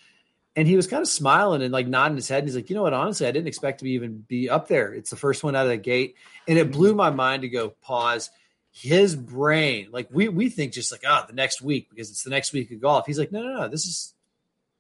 And 0.60 0.68
he 0.68 0.76
was 0.76 0.88
kind 0.88 1.02
of 1.02 1.08
smiling 1.08 1.62
and 1.62 1.72
like 1.72 1.88
nodding 1.88 2.18
his 2.18 2.28
head. 2.28 2.40
And 2.40 2.48
he's 2.48 2.56
like, 2.56 2.70
you 2.70 2.76
know 2.76 2.82
what? 2.82 2.94
Honestly, 2.94 3.26
I 3.26 3.32
didn't 3.32 3.48
expect 3.48 3.78
to 3.78 3.86
be 3.86 3.92
even 3.92 4.26
be 4.28 4.50
up 4.50 4.68
there. 4.68 4.94
It's 4.94 5.10
the 5.10 5.16
first 5.16 5.42
one 5.42 5.56
out 5.56 5.66
of 5.66 5.70
the 5.70 5.78
gate, 5.78 6.16
and 6.50 6.58
it 6.58 6.70
blew 6.70 6.94
my 6.94 7.12
mind 7.12 7.44
to 7.44 7.50
go 7.50 7.70
pause. 7.82 8.30
His 8.72 9.16
brain, 9.16 9.88
like 9.94 10.10
we 10.12 10.28
we 10.28 10.50
think 10.50 10.74
just 10.74 10.92
like 10.92 11.04
oh 11.08 11.24
the 11.26 11.34
next 11.34 11.62
week 11.62 11.90
because 11.90 12.10
it's 12.10 12.24
the 12.24 12.30
next 12.30 12.52
week 12.52 12.72
of 12.72 12.82
golf. 12.82 13.06
He's 13.08 13.18
like, 13.18 13.32
no, 13.32 13.42
no, 13.42 13.54
no. 13.54 13.68
This 13.70 13.86
is 13.86 14.14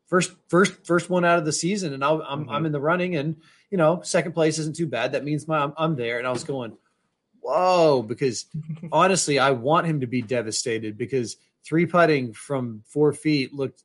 first 0.07 0.33
first 0.49 0.85
first 0.85 1.09
one 1.09 1.23
out 1.23 1.39
of 1.39 1.45
the 1.45 1.53
season, 1.53 1.93
and 1.93 2.03
i 2.03 2.11
am 2.11 2.21
I'm, 2.27 2.41
mm-hmm. 2.41 2.49
I'm 2.49 2.65
in 2.65 2.73
the 2.73 2.81
running, 2.81 3.15
and 3.15 3.37
you 3.71 3.77
know 3.77 4.01
second 4.03 4.33
place 4.33 4.59
isn't 4.59 4.75
too 4.75 4.85
bad. 4.85 5.13
That 5.13 5.23
means 5.23 5.47
my 5.47 5.59
I'm, 5.59 5.73
I'm 5.77 5.95
there. 5.95 6.17
And 6.17 6.27
I 6.27 6.31
was 6.31 6.43
going, 6.43 6.77
whoa, 7.39 8.03
because 8.03 8.47
honestly, 8.91 9.39
I 9.39 9.51
want 9.51 9.87
him 9.87 10.01
to 10.01 10.07
be 10.07 10.21
devastated 10.21 10.97
because 10.97 11.37
three 11.63 11.85
putting 11.85 12.33
from 12.33 12.83
four 12.85 13.13
feet 13.13 13.53
looked 13.53 13.81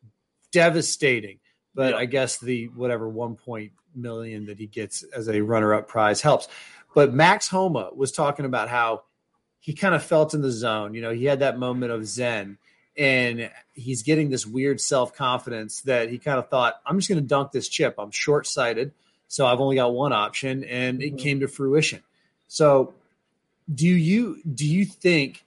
devastating 0.51 1.39
but 1.75 1.93
yeah. 1.93 1.99
I 1.99 2.05
guess 2.07 2.39
the 2.39 2.67
whatever 2.69 3.09
one 3.09 3.37
point 3.37 3.73
million 3.95 4.47
that 4.47 4.59
he 4.59 4.67
gets 4.67 5.03
as 5.03 5.29
a 5.29 5.41
runner 5.41 5.75
up 5.75 5.89
prize 5.89 6.21
helps. 6.21 6.49
But 6.95 7.13
Max 7.13 7.49
Homa 7.49 7.91
was 7.95 8.13
talking 8.13 8.45
about 8.45 8.69
how 8.69 9.03
he 9.61 9.73
kind 9.73 9.95
of 9.95 10.03
felt 10.03 10.35
in 10.35 10.43
the 10.43 10.51
zone. 10.51 10.95
You 10.95 11.03
know, 11.03 11.11
he 11.11 11.25
had 11.25 11.41
that 11.41 11.59
moment 11.59 11.93
of 11.93 12.07
zen 12.07 12.59
and 12.97 13.51
he's 13.75 14.03
getting 14.03 14.31
this 14.31 14.47
weird 14.47 14.81
self 14.81 15.15
confidence 15.15 15.81
that 15.83 16.11
he 16.11 16.19
kind 16.19 16.39
of 16.39 16.49
thought, 16.49 16.81
I'm 16.87 16.99
just 16.99 17.09
going 17.09 17.21
to 17.21 17.27
dunk 17.27 17.53
this 17.53 17.69
chip. 17.69 17.97
I'm 17.99 18.11
short 18.11 18.47
sighted. 18.47 18.93
So 19.27 19.47
I've 19.47 19.61
only 19.61 19.77
got 19.77 19.93
one 19.93 20.13
option 20.13 20.65
and 20.65 21.03
it 21.03 21.09
mm-hmm. 21.09 21.17
came 21.17 21.41
to 21.41 21.49
fruition. 21.49 22.03
So 22.47 22.95
do 23.73 23.89
you 23.89 24.41
do 24.53 24.67
you 24.67 24.85
think 24.85 25.45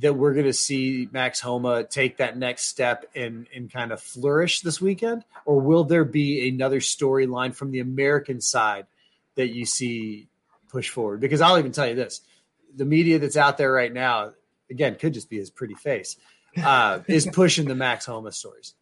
that 0.00 0.14
we're 0.14 0.32
going 0.32 0.46
to 0.46 0.52
see 0.52 1.08
Max 1.12 1.40
Homa 1.40 1.84
take 1.84 2.16
that 2.16 2.38
next 2.38 2.64
step 2.64 3.04
and 3.14 3.46
and 3.54 3.70
kind 3.70 3.92
of 3.92 4.00
flourish 4.00 4.60
this 4.60 4.80
weekend, 4.80 5.24
or 5.44 5.60
will 5.60 5.84
there 5.84 6.04
be 6.04 6.48
another 6.48 6.80
storyline 6.80 7.54
from 7.54 7.70
the 7.70 7.80
American 7.80 8.40
side 8.40 8.86
that 9.34 9.48
you 9.48 9.66
see 9.66 10.28
push 10.68 10.88
forward? 10.88 11.20
Because 11.20 11.40
I'll 11.40 11.58
even 11.58 11.72
tell 11.72 11.86
you 11.86 11.94
this: 11.94 12.22
the 12.74 12.84
media 12.84 13.18
that's 13.18 13.36
out 13.36 13.58
there 13.58 13.72
right 13.72 13.92
now, 13.92 14.32
again, 14.70 14.94
could 14.94 15.14
just 15.14 15.28
be 15.28 15.36
his 15.36 15.50
pretty 15.50 15.74
face, 15.74 16.16
uh, 16.62 17.00
is 17.06 17.26
pushing 17.26 17.66
the 17.66 17.74
Max 17.74 18.06
Homa 18.06 18.32
stories. 18.32 18.74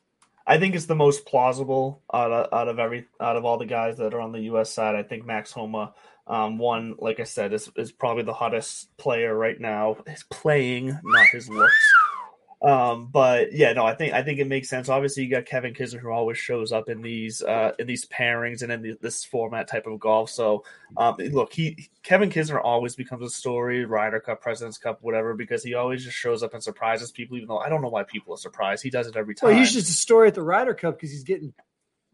I 0.47 0.59
think 0.59 0.75
it's 0.75 0.87
the 0.87 0.97
most 0.97 1.27
plausible 1.27 2.03
out 2.13 2.33
of, 2.33 2.53
out 2.53 2.69
of 2.69 2.79
every 2.79 3.07
out 3.21 3.37
of 3.37 3.45
all 3.45 3.59
the 3.59 3.67
guys 3.67 3.99
that 3.99 4.15
are 4.15 4.21
on 4.21 4.33
the 4.33 4.41
U.S. 4.43 4.73
side. 4.73 4.95
I 4.95 5.03
think 5.03 5.27
Max 5.27 5.53
Homa 5.53 5.95
um, 6.31 6.59
one, 6.59 6.95
like 6.99 7.19
I 7.19 7.25
said, 7.25 7.53
is, 7.53 7.69
is 7.77 7.91
probably 7.91 8.23
the 8.23 8.33
hottest 8.33 8.97
player 8.97 9.35
right 9.35 9.61
now. 9.61 9.97
His 10.07 10.23
playing, 10.31 10.97
not 11.03 11.27
his 11.33 11.49
looks. 11.49 11.75
Um, 12.63 13.09
but 13.11 13.53
yeah, 13.53 13.73
no, 13.73 13.85
I 13.85 13.95
think 13.95 14.13
I 14.13 14.23
think 14.23 14.39
it 14.39 14.47
makes 14.47 14.69
sense. 14.69 14.89
Obviously, 14.89 15.25
you 15.25 15.31
got 15.31 15.47
Kevin 15.47 15.73
Kisner 15.73 15.99
who 15.99 16.11
always 16.11 16.37
shows 16.37 16.73
up 16.73 16.91
in 16.91 17.01
these 17.01 17.43
uh, 17.43 17.73
in 17.79 17.87
these 17.87 18.05
pairings 18.05 18.63
and 18.63 18.71
in 18.71 18.83
the, 18.83 18.99
this 19.01 19.25
format 19.25 19.67
type 19.67 19.87
of 19.87 19.99
golf. 19.99 20.31
So 20.31 20.65
um, 20.97 21.17
look, 21.19 21.55
he 21.55 21.89
Kevin 22.03 22.31
Kisner 22.31 22.61
always 22.63 22.95
becomes 22.95 23.25
a 23.25 23.31
story, 23.31 23.87
Ryder 23.87 24.21
Cup, 24.21 24.43
Presidents 24.43 24.77
Cup, 24.77 24.99
whatever, 25.01 25.35
because 25.35 25.65
he 25.65 25.73
always 25.73 26.05
just 26.05 26.17
shows 26.17 26.43
up 26.43 26.53
and 26.53 26.63
surprises 26.63 27.11
people. 27.11 27.39
Even 27.39 27.49
though 27.49 27.59
I 27.59 27.71
don't 27.71 27.81
know 27.81 27.89
why 27.89 28.03
people 28.03 28.35
are 28.35 28.39
surprised, 28.39 28.83
he 28.83 28.91
does 28.91 29.07
it 29.07 29.17
every 29.17 29.35
time. 29.35 29.51
Well, 29.51 29.59
he's 29.59 29.73
just 29.73 29.89
a 29.89 29.95
story 29.95 30.29
at 30.29 30.35
the 30.35 30.43
Ryder 30.43 30.75
Cup 30.75 30.97
because 30.97 31.11
he's 31.11 31.25
getting 31.25 31.55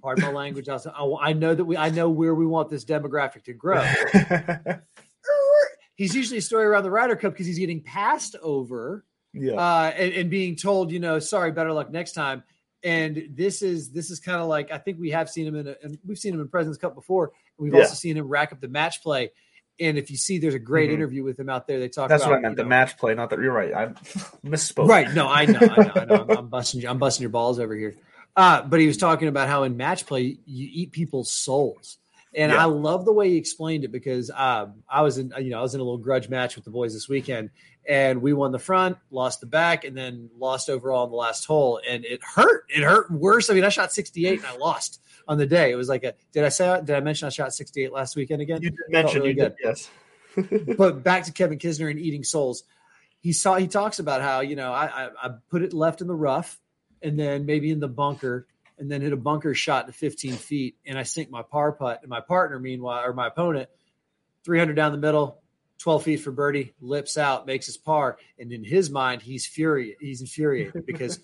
pardon 0.06 0.24
my 0.24 0.30
language. 0.44 0.68
I, 0.68 0.78
I 1.20 1.32
know 1.32 1.52
that 1.54 1.64
we, 1.64 1.76
I 1.76 1.90
know 1.90 2.08
where 2.08 2.32
we 2.34 2.46
want 2.46 2.70
this 2.70 2.84
demographic 2.84 3.42
to 3.44 3.52
grow. 3.52 3.82
he's 5.96 6.14
usually 6.14 6.38
a 6.38 6.42
story 6.42 6.64
around 6.64 6.84
the 6.84 6.90
Ryder 6.90 7.16
Cup 7.16 7.32
because 7.32 7.46
he's 7.46 7.58
getting 7.58 7.80
passed 7.82 8.36
over, 8.42 9.04
yeah, 9.32 9.54
uh, 9.54 9.90
and, 9.96 10.12
and, 10.14 10.30
being 10.30 10.56
told, 10.56 10.92
you 10.92 11.00
know, 11.00 11.18
sorry, 11.18 11.50
better 11.52 11.72
luck 11.72 11.90
next 11.90 12.12
time. 12.12 12.44
And 12.84 13.30
this 13.32 13.62
is 13.62 13.90
this 13.90 14.10
is 14.10 14.20
kind 14.20 14.40
of 14.40 14.46
like 14.48 14.70
I 14.70 14.78
think 14.78 15.00
we 15.00 15.10
have 15.10 15.28
seen 15.28 15.46
him 15.46 15.56
in 15.56 15.66
a, 15.66 15.74
and 15.82 15.98
we've 16.06 16.18
seen 16.18 16.32
him 16.34 16.40
in 16.40 16.48
President's 16.48 16.78
Cup 16.78 16.94
before. 16.94 17.32
We've 17.58 17.74
Yeah. 17.74 17.80
also 17.80 17.94
seen 17.94 18.16
him 18.16 18.28
rack 18.28 18.52
up 18.52 18.60
the 18.60 18.68
match 18.68 19.02
play. 19.02 19.32
And 19.80 19.98
if 19.98 20.10
you 20.10 20.16
see, 20.16 20.38
there's 20.38 20.54
a 20.54 20.58
great 20.58 20.88
Mhm. 20.90 20.94
interview 20.94 21.22
with 21.24 21.38
him 21.38 21.50
out 21.50 21.66
there. 21.66 21.78
They 21.78 21.88
talk 21.90 22.08
That's 22.08 22.22
about 22.22 22.30
what 22.32 22.38
I 22.38 22.40
meant. 22.42 22.52
you 22.52 22.56
The 22.56 22.62
know- 22.62 22.68
match 22.68 22.96
play, 22.96 23.14
not 23.14 23.28
that 23.30 23.40
you're 23.40 23.52
right. 23.52 23.74
I 23.74 23.86
misspoke. 24.46 24.88
Right. 24.88 25.12
No, 25.12 25.26
I 25.28 25.44
know. 25.46 25.58
I 25.60 25.66
know. 25.84 25.92
I 25.96 26.04
know. 26.06 26.14
I'm, 26.22 26.30
I'm 26.38 26.48
busting. 26.48 26.80
you- 26.80 26.88
I'm 26.88 26.98
busting 26.98 27.22
your 27.22 27.30
balls 27.30 27.58
over 27.58 27.74
here. 27.74 27.96
Uh, 28.36 28.62
but 28.62 28.80
he 28.80 28.86
was 28.86 28.96
talking 28.96 29.28
about 29.28 29.48
how 29.48 29.62
in 29.62 29.76
match 29.76 30.06
play 30.06 30.38
you 30.44 30.68
eat 30.70 30.92
people's 30.92 31.30
souls, 31.30 31.98
and 32.34 32.52
Yeah. 32.52 32.62
I 32.62 32.64
love 32.66 33.04
the 33.04 33.12
way 33.12 33.30
he 33.30 33.36
explained 33.36 33.84
it 33.84 33.92
because 33.92 34.30
um, 34.34 34.82
I 34.88 35.00
was 35.02 35.16
in, 35.16 35.32
you 35.38 35.50
know, 35.50 35.58
I 35.58 35.62
was 35.62 35.74
in 35.74 35.80
a 35.80 35.84
little 35.84 35.98
grudge 35.98 36.28
match 36.28 36.54
with 36.54 36.64
the 36.66 36.70
boys 36.70 36.92
this 36.92 37.08
weekend, 37.08 37.50
and 37.88 38.20
we 38.20 38.32
won 38.34 38.52
the 38.52 38.58
front, 38.58 38.98
lost 39.10 39.40
the 39.40 39.46
back, 39.46 39.84
and 39.84 39.96
then 39.96 40.28
lost 40.38 40.68
overall 40.68 41.04
in 41.04 41.10
the 41.10 41.16
last 41.16 41.46
hole, 41.46 41.80
and 41.88 42.04
it 42.04 42.20
hurt. 42.22 42.66
It 42.68 42.82
hurt 42.82 43.10
worse. 43.10 43.48
I 43.48 43.54
mean, 43.54 43.64
I 43.64 43.70
shot 43.70 43.92
68 43.92 44.40
and 44.40 44.46
I 44.46 44.56
lost 44.56 45.00
on 45.28 45.38
the 45.38 45.46
day. 45.46 45.70
It 45.70 45.76
was 45.76 45.88
like 45.88 46.04
a. 46.04 46.14
Did 46.32 46.44
I 46.44 46.50
say? 46.50 46.80
Did 46.84 46.94
I 46.94 47.00
mention 47.00 47.26
I 47.26 47.30
shot 47.30 47.54
68 47.54 47.92
last 47.92 48.16
weekend 48.16 48.42
again? 48.42 48.60
You 48.60 48.70
did 48.70 48.80
mention 48.88 49.22
really 49.22 49.30
you 49.30 49.34
good 49.36 49.56
did, 49.56 49.64
yes. 49.64 49.90
but 50.76 51.02
back 51.02 51.24
to 51.24 51.32
Kevin 51.32 51.58
Kisner 51.58 51.90
and 51.90 51.98
eating 51.98 52.24
souls. 52.24 52.64
He 53.20 53.32
saw 53.32 53.56
he 53.56 53.66
talks 53.66 53.98
about 53.98 54.20
how 54.20 54.40
you 54.40 54.56
know 54.56 54.72
I, 54.72 55.06
I 55.06 55.08
I 55.22 55.30
put 55.50 55.62
it 55.62 55.72
left 55.72 56.00
in 56.00 56.06
the 56.06 56.14
rough, 56.14 56.60
and 57.02 57.18
then 57.18 57.46
maybe 57.46 57.70
in 57.70 57.80
the 57.80 57.88
bunker, 57.88 58.46
and 58.78 58.90
then 58.90 59.00
hit 59.00 59.12
a 59.12 59.16
bunker 59.16 59.54
shot 59.54 59.86
to 59.86 59.92
15 59.92 60.34
feet, 60.34 60.76
and 60.86 60.98
I 60.98 61.02
sink 61.02 61.30
my 61.30 61.42
par 61.42 61.72
putt, 61.72 62.00
and 62.02 62.10
my 62.10 62.20
partner, 62.20 62.58
meanwhile, 62.58 63.04
or 63.04 63.12
my 63.12 63.28
opponent, 63.28 63.68
300 64.44 64.74
down 64.74 64.92
the 64.92 64.98
middle, 64.98 65.40
12 65.78 66.02
feet 66.02 66.16
for 66.18 66.30
birdie, 66.30 66.72
lips 66.80 67.16
out, 67.18 67.46
makes 67.46 67.66
his 67.66 67.76
par, 67.76 68.18
and 68.38 68.52
in 68.52 68.64
his 68.64 68.90
mind, 68.90 69.22
he's 69.22 69.46
furious. 69.46 69.96
He's 70.00 70.20
infuriated 70.20 70.86
because, 70.86 71.18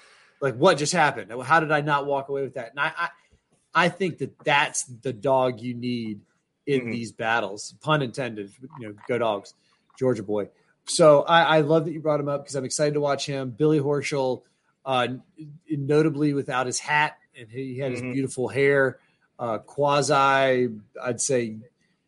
like, 0.40 0.54
what 0.56 0.78
just 0.78 0.92
happened? 0.92 1.32
How 1.42 1.60
did 1.60 1.72
I 1.72 1.80
not 1.80 2.06
walk 2.06 2.28
away 2.28 2.42
with 2.42 2.54
that? 2.54 2.70
And 2.70 2.80
I, 2.80 2.92
I, 2.96 3.08
I 3.74 3.88
think 3.88 4.18
that 4.18 4.32
that's 4.44 4.84
the 4.84 5.12
dog 5.12 5.60
you 5.60 5.74
need 5.74 6.20
in 6.66 6.82
Mhm. 6.86 6.92
these 6.92 7.12
battles. 7.12 7.74
Pun 7.80 8.02
intended. 8.02 8.50
You 8.78 8.88
know, 8.88 8.94
go 9.08 9.18
dogs, 9.18 9.54
Georgia 9.98 10.22
boy. 10.22 10.48
So 10.84 11.22
I, 11.22 11.58
I 11.58 11.60
love 11.60 11.84
that 11.84 11.92
you 11.92 12.00
brought 12.00 12.20
him 12.20 12.28
up 12.28 12.44
because 12.44 12.54
I'm 12.56 12.64
excited 12.64 12.94
to 12.94 13.00
watch 13.00 13.26
him. 13.26 13.50
Billy 13.50 13.78
Horschel, 13.80 14.42
uh, 14.84 15.08
notably 15.70 16.32
without 16.32 16.66
his 16.66 16.78
hat, 16.78 17.16
and 17.38 17.48
he 17.48 17.78
had 17.78 17.92
his 17.92 18.02
Mhm. 18.02 18.12
beautiful 18.14 18.48
hair. 18.48 18.98
Uh, 19.38 19.58
quasi, 19.58 20.68
I'd 21.02 21.20
say, 21.20 21.56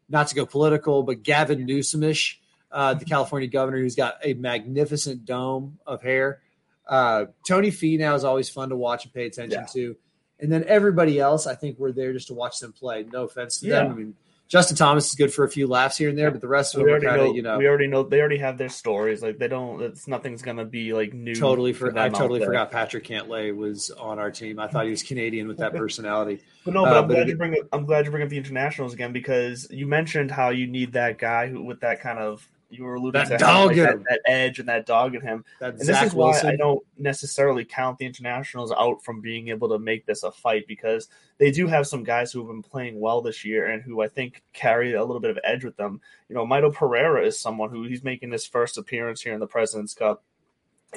not 0.09 0.29
to 0.29 0.35
go 0.35 0.45
political, 0.47 1.03
but 1.05 1.23
Gavin 1.23 1.67
Newsomish, 1.67 2.37
uh, 2.73 2.95
the 2.95 3.05
California 3.05 3.49
governor, 3.49 3.79
who's 3.79 3.95
got 3.95 4.17
a 4.25 4.35
magnificent 4.35 5.25
dome 5.25 5.79
of 5.87 6.03
hair. 6.03 6.41
Uh, 6.89 7.27
Tony 7.47 7.71
Finau 7.71 8.17
is 8.17 8.25
always 8.25 8.49
fun 8.49 8.71
to 8.71 8.77
watch 8.77 9.05
and 9.05 9.15
pay 9.15 9.27
attention 9.27 9.61
Yeah. 9.61 9.67
to. 9.73 9.97
And 10.41 10.51
then 10.51 10.65
everybody 10.67 11.21
else, 11.21 11.47
I 11.47 11.55
think 11.55 11.79
we're 11.79 11.93
there 11.93 12.13
just 12.13 12.29
to 12.29 12.35
watch 12.35 12.59
them 12.59 12.73
play. 12.73 13.05
No 13.05 13.25
offense 13.25 13.61
to 13.61 13.69
them. 13.69 13.93
I 13.93 13.95
mean, 13.95 14.15
Justin 14.51 14.77
Thomas 14.77 15.09
is 15.09 15.15
good 15.15 15.33
for 15.33 15.45
a 15.45 15.49
few 15.49 15.69
laughs 15.69 15.97
here 15.97 16.09
and 16.09 16.19
there, 16.19 16.33
but 16.33 16.41
the 16.41 16.49
rest 16.49 16.75
of 16.75 16.79
we 16.79 16.85
them 16.85 16.89
are 16.89 16.93
already 16.95 17.07
kind 17.07 17.19
know, 17.23 17.31
of, 17.31 17.37
you 17.37 17.43
know, 17.43 17.59
we 17.59 17.69
already 17.69 17.87
know 17.87 18.03
they 18.03 18.19
already 18.19 18.39
have 18.39 18.59
their 18.59 18.69
stories. 18.69 19.23
Like 19.23 19.39
they 19.39 19.47
don't. 19.47 19.81
It's 19.81 20.09
nothing's 20.09 20.43
gonna 20.43 20.65
be 20.65 20.93
like 20.93 21.15
new. 21.15 21.37
totally 21.37 21.73
for, 21.73 21.97
I 21.97 22.09
totally 22.09 22.45
forgot 22.45 22.73
Patrick 22.73 23.05
Cantlay 23.05 23.55
was 23.57 23.91
on 23.91 24.19
our 24.19 24.33
team. 24.33 24.59
I 24.59 24.67
thought 24.67 24.87
he 24.87 24.91
was 24.91 25.05
Canadian 25.05 25.47
with 25.47 25.59
that 25.59 25.73
personality. 25.77 26.41
But 26.65 26.75
no, 26.75 26.85
but 26.85 26.97
Uh, 26.97 27.01
I'm 27.03 27.07
but 27.09 27.15
glad 27.15 27.21
again- 27.23 27.29
you 27.29 27.37
bring 27.37 27.53
up, 27.55 27.69
I'm 27.73 27.87
glad 27.87 28.05
you 28.05 28.11
bring 28.11 28.25
up 28.25 28.29
the 28.29 28.39
internationals 28.39 28.93
again 28.93 29.13
because 29.13 29.69
you 29.71 29.87
mentioned 29.87 30.33
how 30.33 30.51
you 30.51 30.67
need 30.67 30.95
that 30.95 31.19
guy 31.19 31.47
who 31.47 31.63
with 31.63 31.81
that 31.83 32.01
kind 32.01 32.19
of 32.19 32.45
you 32.71 32.85
were 32.85 32.95
alluding 32.95 33.21
That 33.21 33.29
to 33.29 33.39
dog 33.39 33.69
like, 33.69 33.77
that, 33.77 34.05
that 34.09 34.21
edge 34.27 34.59
and 34.59 34.69
that 34.69 34.87
dog 34.87 35.15
in 35.15 35.21
him. 35.21 35.45
That 35.61 35.75
And 35.75 35.85
Zach 35.85 36.03
this 36.03 36.13
is 36.13 36.15
why 36.15 36.27
Wilson. 36.27 36.51
I 36.51 36.57
don't 36.57 36.85
necessarily 36.99 37.65
count 37.65 37.99
the 37.99 38.07
internationals 38.07 38.73
out 38.73 39.03
from 39.03 39.21
being 39.21 39.49
able 39.49 39.69
to 39.71 39.79
make 39.79 40.07
this 40.07 40.23
a 40.23 40.31
fight 40.31 40.67
because 40.67 41.09
they 41.39 41.51
do 41.51 41.67
have 41.67 41.87
some 41.87 42.05
guys 42.05 42.33
who 42.33 42.41
have 42.41 42.49
been 42.49 42.63
playing 42.63 43.01
well 43.01 43.21
this 43.21 43.45
year 43.45 43.71
and 43.71 43.83
who 43.83 44.03
I 44.03 44.09
think 44.09 44.43
carry 44.53 44.95
a 44.95 45.05
little 45.05 45.21
bit 45.21 45.31
of 45.31 45.39
edge 45.43 45.65
with 45.65 45.77
them. 45.77 46.01
You 46.29 46.35
know, 46.35 46.47
Mito 46.47 46.73
Pereira 46.73 47.27
is 47.27 47.39
someone 47.39 47.71
who 47.71 47.85
he's 47.85 48.05
making 48.05 48.31
his 48.33 48.47
first 48.47 48.79
appearance 48.79 49.21
here 49.21 49.35
in 49.35 49.41
the 49.41 49.47
President's 49.47 49.95
Cup. 49.95 50.23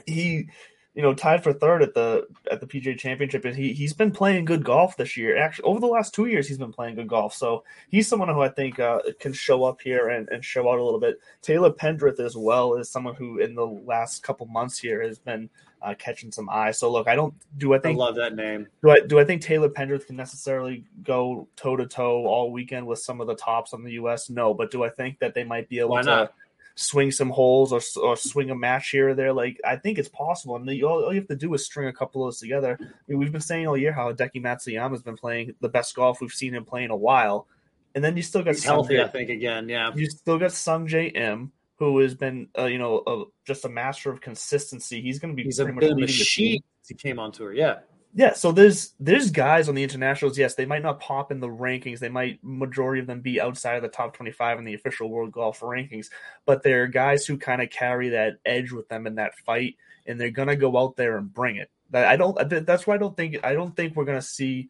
He, 0.05 0.47
you 0.95 1.01
know, 1.01 1.13
tied 1.13 1.43
for 1.43 1.53
third 1.53 1.81
at 1.81 1.93
the 1.95 2.27
at 2.51 2.59
the 2.59 2.67
PGA 2.67 2.97
Championship, 2.97 3.45
and 3.45 3.55
he 3.55 3.73
he's 3.73 3.93
been 3.93 4.11
playing 4.11 4.45
good 4.45 4.63
golf 4.63 4.95
this 4.95 5.17
year. 5.17 5.37
Actually, 5.37 5.65
over 5.65 5.79
the 5.79 5.87
last 5.87 6.13
two 6.13 6.25
years, 6.25 6.47
he's 6.47 6.59
been 6.59 6.71
playing 6.71 6.95
good 6.95 7.07
golf. 7.07 7.33
So 7.33 7.63
he's 7.89 8.07
someone 8.07 8.29
who 8.29 8.41
I 8.41 8.49
think 8.49 8.79
uh, 8.79 8.99
can 9.19 9.33
show 9.33 9.63
up 9.63 9.81
here 9.81 10.09
and, 10.09 10.29
and 10.29 10.45
show 10.45 10.69
out 10.71 10.77
a 10.77 10.83
little 10.83 10.99
bit. 10.99 11.19
Taylor 11.41 11.71
Pendrith 11.71 12.19
as 12.19 12.37
well 12.37 12.75
is 12.75 12.89
someone 12.89 13.15
who 13.15 13.39
in 13.39 13.55
the 13.55 13.65
last 13.65 14.21
couple 14.21 14.45
months 14.45 14.77
here 14.77 15.01
has 15.01 15.17
been 15.17 15.49
uh, 15.83 15.93
catching 15.97 16.31
some 16.31 16.47
eyes. 16.49 16.77
So 16.77 16.91
look, 16.91 17.07
I 17.07 17.15
don't 17.15 17.33
do 17.57 17.73
I 17.73 17.77
I 17.77 17.79
think 17.79 17.97
love 17.97 18.15
that 18.15 18.35
name. 18.35 18.67
do 18.83 18.91
I 18.91 18.99
do 19.01 19.19
I 19.19 19.25
think 19.25 19.41
Taylor 19.41 19.69
Pendrith 19.69 20.05
can 20.05 20.15
necessarily 20.15 20.85
go 21.03 21.47
toe 21.55 21.75
to 21.75 21.87
toe 21.87 22.25
all 22.25 22.51
weekend 22.51 22.85
with 22.85 22.99
some 22.99 23.19
of 23.19 23.27
the 23.27 23.35
tops 23.35 23.73
on 23.73 23.83
the 23.83 23.93
U.S. 23.93 24.29
No, 24.29 24.53
but 24.53 24.69
do 24.69 24.83
I 24.83 24.89
think 24.89 25.19
that 25.19 25.33
they 25.33 25.43
might 25.43 25.67
be 25.69 25.79
able 25.79 25.89
Why 25.89 26.01
to 26.01 26.07
not? 26.07 26.33
Swing 26.75 27.11
some 27.11 27.29
holes 27.29 27.71
or, 27.71 27.81
or 28.01 28.15
swing 28.15 28.49
a 28.49 28.55
match 28.55 28.89
here 28.89 29.09
or 29.09 29.13
there? 29.13 29.31
Like 29.31 29.59
I 29.63 29.75
think 29.75 29.99
it's 29.99 30.09
possible, 30.09 30.55
and 30.55 30.67
the, 30.67 30.83
all, 30.83 31.03
all 31.03 31.13
you 31.13 31.19
have 31.19 31.27
to 31.29 31.35
do 31.35 31.53
is 31.53 31.65
string 31.65 31.87
a 31.87 31.93
couple 31.93 32.23
of 32.23 32.27
those 32.27 32.39
together. 32.39 32.77
I 32.81 32.85
mean, 33.07 33.19
we've 33.19 33.31
been 33.31 33.41
saying 33.41 33.67
all 33.67 33.77
year 33.77 33.93
how 33.93 34.11
Hideki 34.11 34.41
Matsuyama 34.41 34.91
has 34.91 35.03
been 35.03 35.17
playing 35.17 35.53
the 35.59 35.69
best 35.69 35.95
golf 35.95 36.19
we've 36.21 36.31
seen 36.31 36.53
him 36.55 36.65
play 36.65 36.83
in 36.83 36.91
a 36.91 36.95
while, 36.95 37.47
and 37.93 38.03
then 38.03 38.17
you 38.17 38.23
still 38.23 38.41
got 38.43 38.55
He's 38.55 38.63
healthy, 38.63 38.99
I 38.99 39.07
think, 39.07 39.29
again. 39.29 39.69
Yeah. 39.69 39.91
you 39.95 40.09
still 40.09 40.39
got 40.39 40.51
Sungjae 40.51 41.15
Im. 41.15 41.51
Who 41.77 41.99
has 41.99 42.13
been, 42.15 42.47
uh, 42.57 42.65
you 42.65 42.77
know, 42.77 42.99
uh, 42.99 43.23
just 43.45 43.65
a 43.65 43.69
master 43.69 44.11
of 44.11 44.21
consistency? 44.21 45.01
He's 45.01 45.19
going 45.19 45.33
to 45.33 45.35
be 45.35 45.43
He's 45.43 45.59
a 45.59 45.63
pretty 45.63 45.75
much 45.75 45.81
bit 45.81 45.91
of 45.91 45.97
a 45.97 46.01
leading 46.01 46.13
the 46.13 46.17
team. 46.17 46.53
machine. 46.53 46.63
He 46.87 46.93
came 46.93 47.19
on 47.19 47.31
tour. 47.31 47.51
Yeah. 47.51 47.79
Yeah, 48.15 48.33
so 48.33 48.51
there's 48.51 48.93
there's 48.99 49.31
guys 49.31 49.67
on 49.67 49.75
the 49.75 49.81
internationals. 49.81 50.37
Yes, 50.37 50.53
they 50.53 50.67
might 50.67 50.83
not 50.83 50.99
pop 50.99 51.31
in 51.31 51.39
the 51.39 51.47
rankings. 51.47 51.97
They 51.97 52.09
might 52.09 52.39
majority 52.43 53.01
of 53.01 53.07
them 53.07 53.21
be 53.21 53.41
outside 53.41 53.75
of 53.75 53.81
the 53.81 53.89
top 53.89 54.15
25 54.15 54.59
in 54.59 54.65
the 54.65 54.75
official 54.75 55.09
world 55.09 55.31
golf 55.31 55.61
rankings, 55.61 56.07
but 56.45 56.61
they're 56.61 56.85
guys 56.85 57.25
who 57.25 57.37
kind 57.37 57.61
of 57.61 57.71
carry 57.71 58.09
that 58.09 58.37
edge 58.45 58.71
with 58.71 58.87
them 58.87 59.07
in 59.07 59.15
that 59.15 59.35
fight, 59.39 59.77
and 60.05 60.19
they're 60.19 60.29
gonna 60.29 60.55
go 60.55 60.77
out 60.77 60.95
there 60.95 61.17
and 61.17 61.33
bring 61.33 61.55
it. 61.55 61.71
I 61.91 62.15
don't. 62.15 62.37
That's 62.65 62.85
why 62.85 62.95
I 62.95 62.99
don't 62.99 63.17
think 63.17 63.43
I 63.43 63.53
don't 63.53 63.75
think 63.75 63.95
we're 63.95 64.05
gonna 64.05 64.21
see 64.21 64.69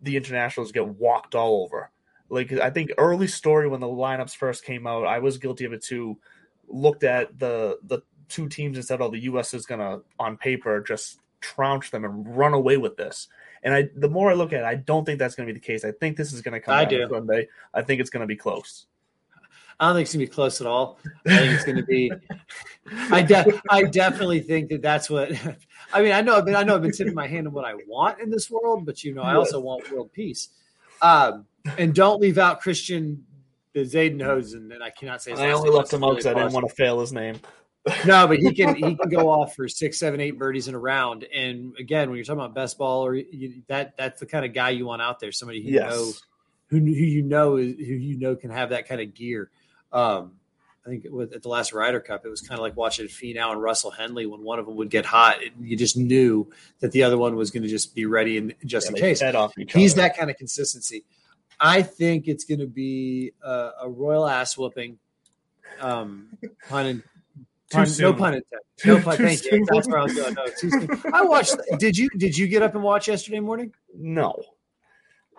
the 0.00 0.16
internationals 0.16 0.72
get 0.72 0.86
walked 0.86 1.34
all 1.34 1.62
over. 1.62 1.90
Like 2.30 2.52
I 2.52 2.70
think 2.70 2.90
early 2.96 3.26
story 3.26 3.68
when 3.68 3.80
the 3.80 3.86
lineups 3.86 4.34
first 4.34 4.64
came 4.64 4.86
out, 4.86 5.04
I 5.06 5.18
was 5.18 5.36
guilty 5.36 5.66
of 5.66 5.74
it 5.74 5.82
too. 5.82 6.16
Looked 6.68 7.04
at 7.04 7.38
the 7.38 7.78
the 7.84 8.00
two 8.28 8.48
teams 8.48 8.78
and 8.78 8.86
said, 8.86 9.02
"Oh, 9.02 9.10
the 9.10 9.24
U.S. 9.24 9.52
is 9.52 9.66
gonna 9.66 10.00
on 10.18 10.38
paper 10.38 10.80
just 10.80 11.20
trounce 11.40 11.90
them 11.90 12.04
and 12.04 12.36
run 12.36 12.54
away 12.54 12.76
with 12.76 12.96
this." 12.96 13.28
And 13.62 13.74
I, 13.74 13.88
the 13.96 14.08
more 14.08 14.30
I 14.30 14.34
look 14.34 14.52
at 14.52 14.60
it, 14.60 14.64
I 14.64 14.76
don't 14.76 15.04
think 15.04 15.18
that's 15.18 15.34
going 15.34 15.48
to 15.48 15.52
be 15.52 15.58
the 15.58 15.64
case. 15.64 15.84
I 15.84 15.92
think 15.92 16.16
this 16.16 16.32
is 16.32 16.40
going 16.42 16.54
to 16.54 16.60
come 16.60 16.74
I 16.74 16.84
do. 16.84 17.08
Sunday. 17.08 17.48
I 17.74 17.82
think 17.82 18.00
it's 18.00 18.10
going 18.10 18.20
to 18.20 18.26
be 18.26 18.36
close. 18.36 18.86
I 19.78 19.88
don't 19.88 19.96
think 19.96 20.04
it's 20.06 20.14
gonna 20.14 20.24
be 20.24 20.30
close 20.30 20.60
at 20.60 20.66
all. 20.66 20.98
I 21.26 21.36
think 21.36 21.52
it's 21.52 21.64
gonna 21.64 21.82
be. 21.82 22.10
I 23.10 23.20
de- 23.20 23.60
I 23.70 23.82
definitely 23.82 24.40
think 24.40 24.70
that 24.70 24.80
that's 24.80 25.10
what. 25.10 25.32
I 25.92 26.02
mean, 26.02 26.12
I 26.12 26.22
know. 26.22 26.36
I've 26.36 26.46
been. 26.46 26.56
I 26.56 26.62
know. 26.62 26.76
I've 26.76 26.82
been 26.82 26.92
tipping 26.92 27.14
my 27.14 27.26
hand 27.26 27.46
on 27.46 27.52
what 27.52 27.64
I 27.64 27.74
want 27.86 28.20
in 28.20 28.30
this 28.30 28.50
world, 28.50 28.86
but 28.86 29.04
you 29.04 29.12
know, 29.12 29.22
I 29.22 29.34
also 29.34 29.60
want 29.60 29.90
world 29.92 30.12
peace. 30.12 30.48
Um, 31.02 31.44
and 31.76 31.94
don't 31.94 32.20
leave 32.20 32.38
out 32.38 32.60
Christian 32.60 33.26
the 33.74 33.80
Zadenhosen, 33.80 34.72
and 34.72 34.82
I 34.82 34.90
cannot 34.90 35.20
say. 35.20 35.32
His 35.32 35.40
I 35.40 35.50
only 35.50 35.68
left 35.68 35.92
him 35.92 36.02
out 36.02 36.12
because 36.12 36.26
I 36.26 36.34
didn't 36.34 36.54
want 36.54 36.66
to 36.66 36.74
fail 36.74 37.00
his 37.00 37.12
name. 37.12 37.38
No, 38.06 38.26
but 38.26 38.38
he 38.38 38.52
can 38.52 38.74
he 38.74 38.96
can 38.96 39.08
go 39.08 39.28
off 39.28 39.54
for 39.54 39.68
six, 39.68 39.98
seven, 39.98 40.20
eight 40.20 40.38
birdies 40.38 40.66
in 40.66 40.74
a 40.74 40.78
round. 40.78 41.24
And 41.24 41.72
again, 41.78 42.08
when 42.08 42.16
you're 42.16 42.24
talking 42.24 42.40
about 42.40 42.54
best 42.54 42.78
ball, 42.78 43.06
or 43.06 43.14
you, 43.14 43.62
that 43.68 43.96
that's 43.96 44.18
the 44.20 44.26
kind 44.26 44.44
of 44.44 44.52
guy 44.52 44.70
you 44.70 44.86
want 44.86 45.02
out 45.02 45.20
there. 45.20 45.30
Somebody 45.30 45.62
who 45.62 45.70
Yes. 45.70 45.90
know 45.94 46.12
who 46.68 46.78
who 46.78 46.84
you 46.84 47.22
know 47.22 47.56
is 47.56 47.76
who 47.76 47.94
you 47.94 48.18
know 48.18 48.34
can 48.34 48.50
have 48.50 48.70
that 48.70 48.88
kind 48.88 49.00
of 49.00 49.14
gear. 49.14 49.50
Um, 49.92 50.32
I 50.84 50.88
think 50.88 51.06
with, 51.10 51.32
at 51.32 51.42
the 51.42 51.48
last 51.48 51.72
Ryder 51.72 52.00
Cup, 52.00 52.24
it 52.24 52.28
was 52.28 52.40
kind 52.40 52.58
of 52.58 52.62
like 52.62 52.76
watching 52.76 53.06
Finau 53.06 53.52
and 53.52 53.60
Russell 53.62 53.90
Henley 53.90 54.26
when 54.26 54.42
one 54.42 54.58
of 54.58 54.66
them 54.66 54.76
would 54.76 54.90
get 54.90 55.04
hot. 55.04 55.42
It, 55.42 55.52
you 55.60 55.76
just 55.76 55.96
knew 55.96 56.48
that 56.80 56.92
the 56.92 57.02
other 57.02 57.18
one 57.18 57.34
was 57.36 57.50
going 57.50 57.64
to 57.64 57.68
just 57.68 57.94
be 57.94 58.06
ready 58.06 58.38
and 58.38 58.54
just 58.64 58.86
Yeah, 58.86 58.96
in 58.96 59.00
case. 59.00 59.20
He's 59.72 59.92
other. 59.94 60.02
that 60.02 60.16
kind 60.16 60.30
of 60.30 60.36
consistency. 60.36 61.04
I 61.58 61.82
think 61.82 62.28
it's 62.28 62.44
going 62.44 62.60
to 62.60 62.66
be 62.66 63.32
a, 63.42 63.70
a 63.82 63.88
royal 63.88 64.28
ass 64.28 64.56
whooping. 64.56 64.98
Um, 65.80 66.28
pun, 66.68 67.02
pun 67.70 67.88
no 67.98 68.12
pun 68.12 68.34
intended. 68.34 68.44
No 68.84 69.00
pun. 69.00 69.16
too 69.16 69.24
Thank 69.24 69.44
you. 69.44 69.66
That's 69.70 69.88
where 69.88 69.98
I 69.98 70.02
was 70.02 70.14
going. 70.14 70.34
No, 70.34 70.46
too 70.58 70.70
soon. 70.70 70.88
I 71.12 71.22
watched. 71.22 71.56
Did 71.78 71.96
you 71.96 72.08
Did 72.10 72.36
you 72.36 72.46
get 72.46 72.62
up 72.62 72.74
and 72.74 72.82
watch 72.82 73.08
yesterday 73.08 73.40
morning? 73.40 73.72
No, 73.94 74.42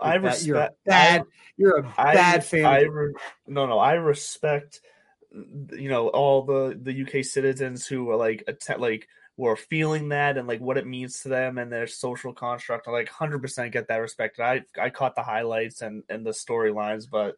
I 0.01 0.15
You're 0.15 0.21
You're 0.21 0.27
a 0.27 0.29
respect. 0.31 0.83
bad. 0.85 1.23
You're 1.57 1.77
a 1.79 1.93
I, 1.97 2.13
bad 2.13 2.45
fan. 2.45 2.65
I 2.65 2.81
re, 2.81 3.13
no, 3.47 3.65
no. 3.65 3.79
I 3.79 3.93
respect, 3.93 4.81
you 5.31 5.89
know, 5.89 6.09
all 6.09 6.43
the 6.43 6.79
the 6.81 7.01
UK 7.01 7.25
citizens 7.25 7.87
who 7.87 8.09
are 8.11 8.15
like 8.15 8.43
att- 8.47 8.79
like 8.79 9.07
were 9.37 9.55
feeling 9.55 10.09
that 10.09 10.37
and 10.37 10.47
like 10.47 10.59
what 10.59 10.77
it 10.77 10.87
means 10.87 11.21
to 11.21 11.29
them 11.29 11.57
and 11.57 11.71
their 11.71 11.87
social 11.87 12.33
construct. 12.33 12.87
I 12.87 12.91
like 12.91 13.09
hundred 13.09 13.41
percent 13.41 13.71
get 13.71 13.87
that 13.87 13.97
respect. 13.97 14.39
I 14.39 14.63
I 14.79 14.89
caught 14.89 15.15
the 15.15 15.23
highlights 15.23 15.81
and 15.81 16.03
and 16.09 16.25
the 16.25 16.31
storylines, 16.31 17.07
but 17.09 17.35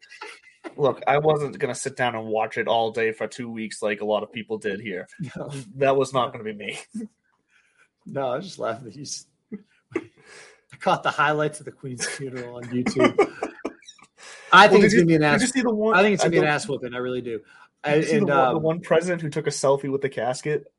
look, 0.76 1.02
I 1.08 1.18
wasn't 1.18 1.58
gonna 1.60 1.76
sit 1.76 1.96
down 1.96 2.16
and 2.16 2.28
watch 2.28 2.58
it 2.58 2.68
all 2.68 2.92
day 2.92 3.12
for 3.12 3.28
two 3.28 3.50
weeks 3.50 3.82
like 3.82 4.02
a 4.02 4.06
lot 4.06 4.24
of 4.24 4.32
people 4.32 4.58
did 4.58 4.80
here. 4.80 5.08
No, 5.36 5.50
That 5.76 5.96
was 5.96 6.14
not 6.14 6.32
gonna 6.32 6.44
be 6.44 6.54
me. 6.54 6.80
no, 8.06 8.28
I 8.28 8.38
was 8.38 8.46
just 8.46 8.60
laughing. 8.60 8.88
at 8.88 8.96
you. 8.96 9.06
caught 10.80 11.04
the 11.04 11.12
highlights 11.12 11.60
of 11.60 11.66
the 11.66 11.72
Queen's 11.72 12.06
funeral 12.06 12.56
on 12.56 12.64
YouTube. 12.64 13.14
I 14.52 14.68
think 14.68 14.80
well, 14.80 14.86
it's 14.86 14.94
gonna 14.94 15.06
be 15.06 15.16
an 15.16 15.24
ass. 15.24 15.52
One, 15.56 15.96
I 15.96 16.02
think 16.02 16.14
it's 16.14 16.24
gonna 16.24 16.32
be 16.32 16.38
an 16.40 16.46
ass 16.46 16.68
whooping. 16.68 16.94
I 16.94 16.98
really 16.98 17.22
do. 17.22 17.42
I, 17.84 17.96
and 17.96 18.28
the, 18.28 18.38
um, 18.38 18.54
the 18.56 18.60
one 18.60 18.82
president 18.82 19.22
who 19.22 19.30
took 19.30 19.48
a 19.48 19.52
selfie 19.52 19.92
with 19.92 20.02
the 20.02 20.10
casket. 20.10 20.72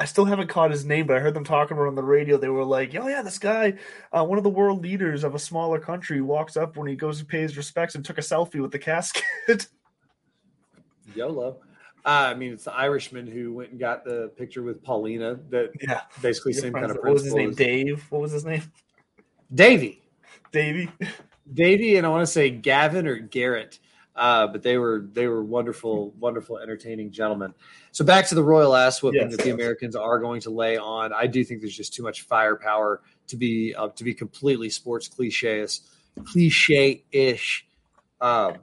I 0.00 0.06
still 0.06 0.24
haven't 0.24 0.48
caught 0.48 0.70
his 0.70 0.86
name, 0.86 1.06
but 1.06 1.18
I 1.18 1.20
heard 1.20 1.34
them 1.34 1.44
talking 1.44 1.76
about 1.76 1.86
on 1.86 1.94
the 1.94 2.02
radio. 2.02 2.38
They 2.38 2.48
were 2.48 2.64
like, 2.64 2.94
"Oh 2.94 3.06
yeah, 3.06 3.20
this 3.20 3.38
guy, 3.38 3.74
uh, 4.12 4.24
one 4.24 4.38
of 4.38 4.44
the 4.44 4.50
world 4.50 4.82
leaders 4.82 5.24
of 5.24 5.34
a 5.34 5.38
smaller 5.38 5.78
country, 5.78 6.22
walks 6.22 6.56
up 6.56 6.78
when 6.78 6.88
he 6.88 6.96
goes 6.96 7.18
to 7.18 7.24
pay 7.26 7.42
his 7.42 7.58
respects 7.58 7.94
and 7.94 8.02
took 8.02 8.16
a 8.16 8.22
selfie 8.22 8.62
with 8.62 8.72
the 8.72 8.78
casket." 8.78 9.24
YOLO. 11.14 11.58
Uh, 12.02 12.32
I 12.32 12.34
mean, 12.34 12.54
it's 12.54 12.64
the 12.64 12.72
Irishman 12.72 13.26
who 13.26 13.52
went 13.52 13.72
and 13.72 13.78
got 13.78 14.06
the 14.06 14.32
picture 14.38 14.62
with 14.62 14.82
Paulina. 14.82 15.38
That 15.50 15.72
yeah, 15.82 16.00
basically 16.22 16.54
same 16.54 16.72
kind 16.72 16.90
of. 16.90 16.96
What 16.96 17.12
was 17.12 17.24
his 17.24 17.34
name? 17.34 17.52
Dave. 17.52 18.06
What 18.08 18.22
was 18.22 18.32
his 18.32 18.46
name? 18.46 18.62
Davy. 19.54 20.00
Davy. 20.50 20.90
Davy, 21.52 21.96
and 21.96 22.06
I 22.06 22.10
want 22.10 22.22
to 22.22 22.32
say 22.32 22.48
Gavin 22.48 23.06
or 23.06 23.16
Garrett. 23.16 23.78
Uh, 24.16 24.46
but 24.48 24.62
they 24.62 24.76
were 24.76 25.06
they 25.12 25.26
were 25.26 25.42
wonderful, 25.42 26.12
wonderful, 26.18 26.58
entertaining 26.58 27.10
gentlemen. 27.10 27.54
So 27.92 28.04
back 28.04 28.26
to 28.28 28.34
the 28.34 28.42
royal 28.42 28.74
ass 28.74 29.02
whooping 29.02 29.20
yes, 29.20 29.30
that 29.30 29.42
the 29.42 29.48
yes. 29.48 29.54
Americans 29.54 29.96
are 29.96 30.18
going 30.18 30.40
to 30.42 30.50
lay 30.50 30.76
on. 30.76 31.12
I 31.12 31.26
do 31.26 31.44
think 31.44 31.60
there's 31.60 31.76
just 31.76 31.94
too 31.94 32.02
much 32.02 32.22
firepower 32.22 33.00
to 33.28 33.36
be 33.36 33.74
uh, 33.74 33.88
to 33.88 34.04
be 34.04 34.12
completely 34.12 34.68
sports 34.68 35.08
cliches, 35.08 35.82
cliche 36.24 37.04
ish. 37.12 37.66
Um, 38.20 38.56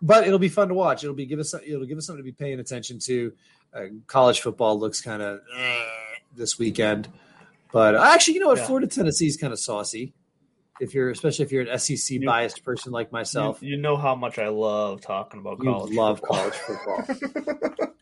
but 0.00 0.26
it'll 0.26 0.38
be 0.38 0.48
fun 0.48 0.68
to 0.68 0.74
watch. 0.74 1.02
It'll 1.02 1.16
be 1.16 1.26
give 1.26 1.40
us 1.40 1.52
it'll 1.54 1.84
give 1.86 1.98
us 1.98 2.06
something 2.06 2.24
to 2.24 2.30
be 2.30 2.32
paying 2.32 2.60
attention 2.60 2.98
to. 3.00 3.32
Uh, 3.72 3.84
college 4.06 4.40
football 4.40 4.78
looks 4.78 5.00
kind 5.00 5.22
of 5.22 5.40
eh, 5.56 5.84
this 6.34 6.58
weekend, 6.58 7.08
but 7.72 7.94
actually, 7.94 8.34
you 8.34 8.40
know 8.40 8.48
what? 8.48 8.58
Yeah. 8.58 8.66
Florida 8.66 8.86
Tennessee 8.88 9.26
is 9.26 9.36
kind 9.36 9.52
of 9.52 9.60
saucy. 9.60 10.12
If 10.80 10.94
you're, 10.94 11.10
especially 11.10 11.44
if 11.44 11.52
you're 11.52 11.66
an 11.68 11.78
SEC 11.78 12.24
biased 12.24 12.64
person 12.64 12.92
like 12.92 13.12
myself, 13.12 13.62
you, 13.62 13.70
you, 13.70 13.76
know 13.76 13.96
how 13.96 14.14
much 14.14 14.38
I 14.38 14.48
love 14.48 15.00
talking 15.00 15.40
about 15.40 15.60
college. 15.60 15.92
You 15.92 15.96
love 15.96 16.20
football. 16.20 16.50
college 16.50 16.54
football. 16.54 17.86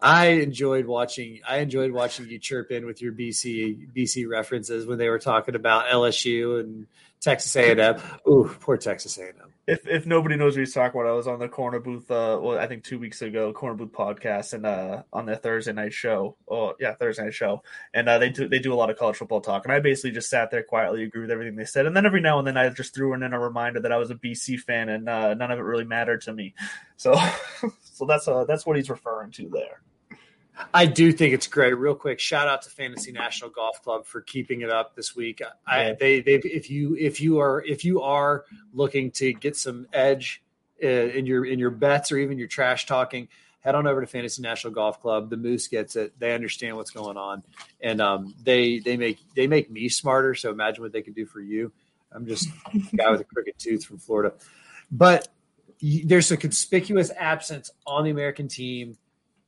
I 0.00 0.26
enjoyed 0.26 0.84
watching. 0.84 1.40
I 1.48 1.58
enjoyed 1.58 1.90
watching 1.90 2.28
you 2.28 2.38
chirp 2.38 2.70
in 2.70 2.84
with 2.84 3.00
your 3.00 3.12
BC 3.12 3.94
BC 3.96 4.28
references 4.28 4.86
when 4.86 4.98
they 4.98 5.08
were 5.08 5.18
talking 5.18 5.54
about 5.54 5.86
LSU 5.86 6.60
and 6.60 6.86
Texas 7.20 7.56
A&M. 7.56 8.00
Ooh, 8.28 8.54
poor 8.60 8.76
Texas 8.76 9.16
A&M. 9.18 9.54
If 9.66 9.88
if 9.88 10.04
nobody 10.04 10.36
knows 10.36 10.54
what 10.54 10.60
he's 10.60 10.74
talking 10.74 11.00
about, 11.00 11.08
I 11.08 11.14
was 11.14 11.26
on 11.26 11.38
the 11.38 11.48
corner 11.48 11.80
booth. 11.80 12.10
Uh, 12.10 12.38
well, 12.40 12.58
I 12.58 12.66
think 12.66 12.84
two 12.84 12.98
weeks 12.98 13.22
ago, 13.22 13.50
corner 13.54 13.74
booth 13.74 13.92
podcast, 13.92 14.52
and 14.52 14.66
uh, 14.66 15.04
on 15.10 15.24
the 15.24 15.36
Thursday 15.36 15.72
night 15.72 15.94
show. 15.94 16.36
Oh, 16.46 16.74
yeah, 16.78 16.92
Thursday 16.92 17.24
night 17.24 17.32
show, 17.32 17.62
and 17.94 18.06
uh, 18.06 18.18
they 18.18 18.28
do 18.28 18.46
they 18.46 18.58
do 18.58 18.74
a 18.74 18.76
lot 18.76 18.90
of 18.90 18.98
college 18.98 19.16
football 19.16 19.40
talk. 19.40 19.64
And 19.64 19.72
I 19.72 19.80
basically 19.80 20.10
just 20.10 20.28
sat 20.28 20.50
there 20.50 20.62
quietly, 20.62 21.02
agree 21.02 21.22
with 21.22 21.30
everything 21.30 21.56
they 21.56 21.64
said, 21.64 21.86
and 21.86 21.96
then 21.96 22.04
every 22.04 22.20
now 22.20 22.38
and 22.38 22.46
then 22.46 22.58
I 22.58 22.68
just 22.68 22.94
threw 22.94 23.14
in 23.14 23.22
a 23.22 23.40
reminder 23.40 23.80
that 23.80 23.92
I 23.92 23.96
was 23.96 24.10
a 24.10 24.16
BC 24.16 24.60
fan, 24.60 24.90
and 24.90 25.08
uh, 25.08 25.32
none 25.32 25.50
of 25.50 25.58
it 25.58 25.62
really 25.62 25.84
mattered 25.84 26.20
to 26.22 26.34
me. 26.34 26.54
So, 26.98 27.14
so 27.80 28.04
that's 28.04 28.28
uh, 28.28 28.44
that's 28.44 28.66
what 28.66 28.76
he's 28.76 28.90
referring 28.90 29.30
to 29.32 29.48
there. 29.48 29.80
I 30.72 30.86
do 30.86 31.12
think 31.12 31.34
it's 31.34 31.46
great. 31.46 31.72
Real 31.74 31.94
quick, 31.94 32.20
shout 32.20 32.48
out 32.48 32.62
to 32.62 32.70
Fantasy 32.70 33.12
National 33.12 33.50
Golf 33.50 33.82
Club 33.82 34.06
for 34.06 34.20
keeping 34.20 34.60
it 34.60 34.70
up 34.70 34.94
this 34.94 35.16
week. 35.16 35.42
I, 35.66 35.96
they, 35.98 36.20
they, 36.20 36.34
if 36.34 36.70
you, 36.70 36.96
if 36.96 37.20
you 37.20 37.40
are, 37.40 37.62
if 37.64 37.84
you 37.84 38.02
are 38.02 38.44
looking 38.72 39.10
to 39.12 39.32
get 39.32 39.56
some 39.56 39.86
edge 39.92 40.42
uh, 40.82 40.86
in 40.86 41.26
your 41.26 41.44
in 41.44 41.58
your 41.58 41.70
bets 41.70 42.12
or 42.12 42.18
even 42.18 42.38
your 42.38 42.48
trash 42.48 42.86
talking, 42.86 43.28
head 43.60 43.74
on 43.74 43.86
over 43.86 44.00
to 44.00 44.06
Fantasy 44.06 44.42
National 44.42 44.72
Golf 44.72 45.00
Club. 45.00 45.30
The 45.30 45.36
Moose 45.36 45.66
gets 45.68 45.96
it. 45.96 46.18
They 46.18 46.34
understand 46.34 46.76
what's 46.76 46.90
going 46.90 47.16
on, 47.16 47.42
and 47.80 48.00
um, 48.00 48.34
they 48.42 48.78
they 48.78 48.96
make 48.96 49.18
they 49.34 49.46
make 49.46 49.70
me 49.70 49.88
smarter. 49.88 50.34
So 50.34 50.50
imagine 50.50 50.82
what 50.82 50.92
they 50.92 51.02
can 51.02 51.14
do 51.14 51.26
for 51.26 51.40
you. 51.40 51.72
I'm 52.12 52.26
just 52.26 52.48
a 52.72 52.96
guy 52.96 53.10
with 53.10 53.22
a 53.22 53.24
crooked 53.24 53.58
tooth 53.58 53.84
from 53.84 53.98
Florida, 53.98 54.34
but 54.90 55.28
there's 55.80 56.30
a 56.30 56.36
conspicuous 56.36 57.10
absence 57.16 57.70
on 57.86 58.04
the 58.04 58.10
American 58.10 58.46
team 58.46 58.96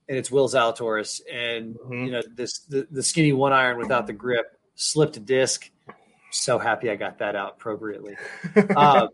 and 0.08 0.16
it's 0.16 0.30
Will 0.30 0.48
Zalatoris, 0.48 1.20
and 1.32 1.74
mm-hmm. 1.74 2.04
you 2.04 2.10
know 2.12 2.22
this 2.34 2.60
the, 2.60 2.86
the 2.90 3.02
skinny 3.02 3.32
one 3.32 3.52
iron 3.52 3.78
without 3.78 4.06
the 4.06 4.12
grip 4.12 4.58
slipped 4.74 5.16
a 5.16 5.20
disc. 5.20 5.70
So 6.30 6.58
happy 6.58 6.90
I 6.90 6.96
got 6.96 7.18
that 7.18 7.34
out 7.34 7.54
appropriately. 7.56 8.16
um, 8.76 9.08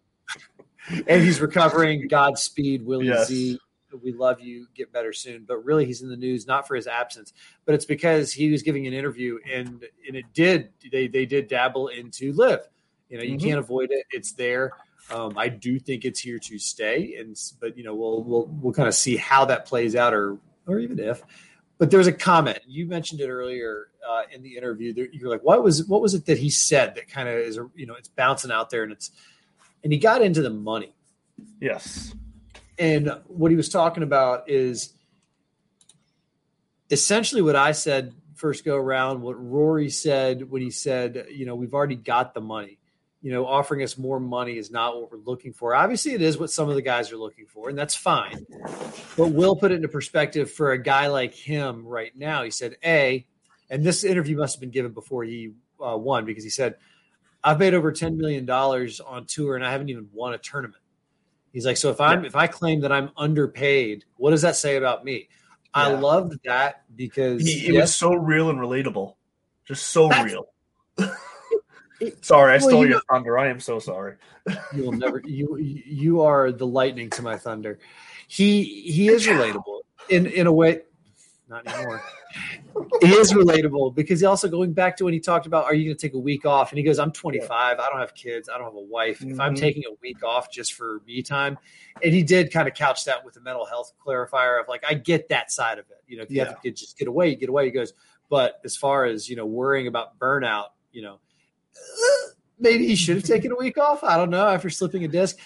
and 1.06 1.22
he's 1.22 1.40
recovering. 1.40 2.08
Godspeed, 2.08 2.84
Willie 2.84 3.06
yes. 3.06 3.28
Z. 3.28 3.58
We 4.02 4.12
love 4.12 4.40
you. 4.40 4.66
Get 4.74 4.90
better 4.90 5.12
soon. 5.12 5.44
But 5.46 5.64
really, 5.64 5.84
he's 5.84 6.02
in 6.02 6.08
the 6.08 6.16
news 6.16 6.46
not 6.46 6.66
for 6.66 6.74
his 6.74 6.86
absence, 6.86 7.32
but 7.66 7.74
it's 7.74 7.84
because 7.84 8.32
he 8.32 8.50
was 8.50 8.62
giving 8.62 8.86
an 8.86 8.92
interview, 8.92 9.38
and 9.50 9.84
and 10.06 10.16
it 10.16 10.24
did 10.34 10.70
they 10.90 11.08
they 11.08 11.26
did 11.26 11.48
dabble 11.48 11.88
into 11.88 12.32
LIV. 12.32 12.60
You 13.08 13.18
know, 13.18 13.24
you 13.24 13.36
mm-hmm. 13.36 13.46
can't 13.46 13.58
avoid 13.58 13.90
it. 13.90 14.06
It's 14.10 14.32
there. 14.32 14.72
Um, 15.10 15.34
I 15.36 15.48
do 15.48 15.78
think 15.78 16.04
it's 16.04 16.20
here 16.20 16.38
to 16.38 16.58
stay, 16.58 17.16
and 17.18 17.38
but 17.60 17.76
you 17.76 17.84
know 17.84 17.94
we'll 17.94 18.22
we'll 18.22 18.46
we'll 18.46 18.72
kind 18.72 18.88
of 18.88 18.94
see 18.94 19.16
how 19.16 19.44
that 19.46 19.66
plays 19.66 19.94
out 19.94 20.14
or 20.14 20.38
or 20.66 20.78
even 20.78 20.98
if. 20.98 21.22
But 21.78 21.90
there's 21.90 22.06
a 22.06 22.12
comment 22.12 22.60
you 22.66 22.86
mentioned 22.86 23.20
it 23.20 23.28
earlier 23.28 23.88
uh, 24.08 24.22
in 24.32 24.42
the 24.42 24.56
interview. 24.56 25.08
You're 25.12 25.30
like, 25.30 25.42
what 25.42 25.62
was 25.62 25.84
what 25.86 26.00
was 26.00 26.14
it 26.14 26.26
that 26.26 26.38
he 26.38 26.50
said 26.50 26.94
that 26.94 27.08
kind 27.08 27.28
of 27.28 27.34
is 27.36 27.58
you 27.74 27.86
know 27.86 27.94
it's 27.94 28.08
bouncing 28.08 28.52
out 28.52 28.70
there 28.70 28.82
and 28.82 28.92
it's 28.92 29.10
and 29.82 29.92
he 29.92 29.98
got 29.98 30.22
into 30.22 30.42
the 30.42 30.50
money. 30.50 30.94
Yes. 31.60 32.14
And 32.78 33.12
what 33.26 33.50
he 33.50 33.56
was 33.56 33.68
talking 33.68 34.02
about 34.02 34.48
is 34.48 34.92
essentially 36.90 37.42
what 37.42 37.56
I 37.56 37.72
said 37.72 38.14
first 38.34 38.64
go 38.64 38.76
around, 38.76 39.22
what 39.22 39.34
Rory 39.34 39.88
said 39.88 40.50
when 40.50 40.62
he 40.62 40.70
said, 40.70 41.26
you 41.30 41.46
know, 41.46 41.54
we've 41.54 41.74
already 41.74 41.96
got 41.96 42.34
the 42.34 42.40
money 42.40 42.78
you 43.22 43.32
know, 43.32 43.46
offering 43.46 43.82
us 43.82 43.96
more 43.96 44.18
money 44.18 44.58
is 44.58 44.70
not 44.70 45.00
what 45.00 45.12
we're 45.12 45.18
looking 45.18 45.52
for. 45.52 45.74
Obviously, 45.74 46.12
it 46.12 46.22
is 46.22 46.38
what 46.38 46.50
some 46.50 46.68
of 46.68 46.74
the 46.74 46.82
guys 46.82 47.12
are 47.12 47.16
looking 47.16 47.46
for, 47.46 47.68
and 47.68 47.78
that's 47.78 47.94
fine. 47.94 48.44
But 49.16 49.28
we'll 49.28 49.56
put 49.56 49.70
it 49.70 49.76
into 49.76 49.88
perspective 49.88 50.50
for 50.50 50.72
a 50.72 50.82
guy 50.82 51.06
like 51.06 51.32
him 51.32 51.86
right 51.86 52.10
now. 52.16 52.42
He 52.42 52.50
said, 52.50 52.76
A, 52.84 53.24
and 53.70 53.84
this 53.84 54.02
interview 54.02 54.36
must 54.36 54.56
have 54.56 54.60
been 54.60 54.70
given 54.70 54.92
before 54.92 55.22
he 55.22 55.52
uh, 55.80 55.96
won 55.96 56.24
because 56.24 56.42
he 56.44 56.50
said, 56.50 56.74
I've 57.44 57.58
made 57.58 57.74
over 57.74 57.92
$10 57.92 58.16
million 58.16 58.48
on 58.48 59.26
tour 59.26 59.56
and 59.56 59.64
I 59.64 59.72
haven't 59.72 59.88
even 59.88 60.08
won 60.12 60.34
a 60.34 60.38
tournament. 60.38 60.82
He's 61.52 61.66
like, 61.66 61.76
so 61.76 61.90
if 61.90 62.00
I'm, 62.00 62.24
if 62.24 62.36
I 62.36 62.46
claim 62.46 62.80
that 62.80 62.92
I'm 62.92 63.10
underpaid, 63.16 64.04
what 64.16 64.30
does 64.30 64.42
that 64.42 64.56
say 64.56 64.76
about 64.76 65.04
me? 65.04 65.28
Yeah. 65.74 65.82
I 65.86 65.88
loved 65.88 66.38
that 66.44 66.82
because 66.94 67.42
he, 67.42 67.68
it 67.68 67.74
yes, 67.74 67.82
was 67.82 67.94
so 67.94 68.14
real 68.14 68.50
and 68.50 68.58
relatable, 68.58 69.14
just 69.64 69.88
so 69.88 70.08
real. 70.08 70.46
sorry, 72.20 72.54
I 72.54 72.58
stole 72.58 72.84
you 72.84 72.92
your 72.92 73.02
thunder. 73.10 73.38
I 73.38 73.48
am 73.48 73.60
so 73.60 73.78
sorry. 73.78 74.16
you 74.74 74.84
will 74.84 74.92
never. 74.92 75.20
You 75.24 75.56
you 75.58 76.22
are 76.22 76.52
the 76.52 76.66
lightning 76.66 77.10
to 77.10 77.22
my 77.22 77.36
thunder. 77.36 77.78
He 78.28 78.64
he 78.64 79.08
is 79.08 79.26
relatable 79.26 79.80
in 80.08 80.26
in 80.26 80.46
a 80.46 80.52
way. 80.52 80.82
Not 81.48 81.66
anymore. 81.66 82.02
he 83.02 83.12
is 83.12 83.32
relatable 83.32 83.94
because 83.94 84.20
he 84.20 84.26
also 84.26 84.48
going 84.48 84.72
back 84.72 84.96
to 84.96 85.04
when 85.04 85.12
he 85.12 85.20
talked 85.20 85.46
about 85.46 85.64
are 85.64 85.74
you 85.74 85.84
going 85.84 85.96
to 85.96 86.00
take 86.00 86.14
a 86.14 86.18
week 86.18 86.46
off 86.46 86.70
and 86.70 86.78
he 86.78 86.82
goes 86.82 86.98
i'm 86.98 87.12
25 87.12 87.50
i 87.50 87.88
don't 87.90 88.00
have 88.00 88.14
kids 88.14 88.48
i 88.48 88.56
don't 88.56 88.64
have 88.64 88.74
a 88.74 88.80
wife 88.80 89.18
mm-hmm. 89.18 89.32
if 89.32 89.40
i'm 89.40 89.54
mm-hmm. 89.54 89.60
taking 89.60 89.82
a 89.84 89.94
week 90.00 90.24
off 90.24 90.50
just 90.50 90.72
for 90.72 91.02
me 91.06 91.20
time 91.20 91.58
and 92.02 92.14
he 92.14 92.22
did 92.22 92.50
kind 92.50 92.66
of 92.66 92.72
couch 92.72 93.04
that 93.04 93.22
with 93.22 93.36
a 93.36 93.40
mental 93.40 93.66
health 93.66 93.92
clarifier 94.04 94.58
of 94.60 94.68
like 94.68 94.82
i 94.88 94.94
get 94.94 95.28
that 95.28 95.52
side 95.52 95.78
of 95.78 95.84
it 95.90 96.02
you 96.06 96.16
know 96.16 96.22
if 96.22 96.30
you 96.30 96.38
yeah. 96.38 96.46
have 96.46 96.60
to 96.62 96.70
just 96.70 96.96
get 96.96 97.06
away 97.06 97.34
get 97.34 97.50
away 97.50 97.66
he 97.66 97.70
goes 97.70 97.92
but 98.30 98.58
as 98.64 98.74
far 98.74 99.04
as 99.04 99.28
you 99.28 99.36
know 99.36 99.44
worrying 99.44 99.86
about 99.86 100.18
burnout 100.18 100.68
you 100.90 101.02
know 101.02 101.18
maybe 102.58 102.86
he 102.86 102.94
should 102.94 103.16
have 103.16 103.24
taken 103.24 103.52
a 103.52 103.56
week 103.56 103.78
off. 103.78 104.02
I 104.04 104.16
don't 104.16 104.30
know 104.30 104.46
after 104.46 104.70
slipping 104.70 105.04
a 105.04 105.08
disc. 105.08 105.38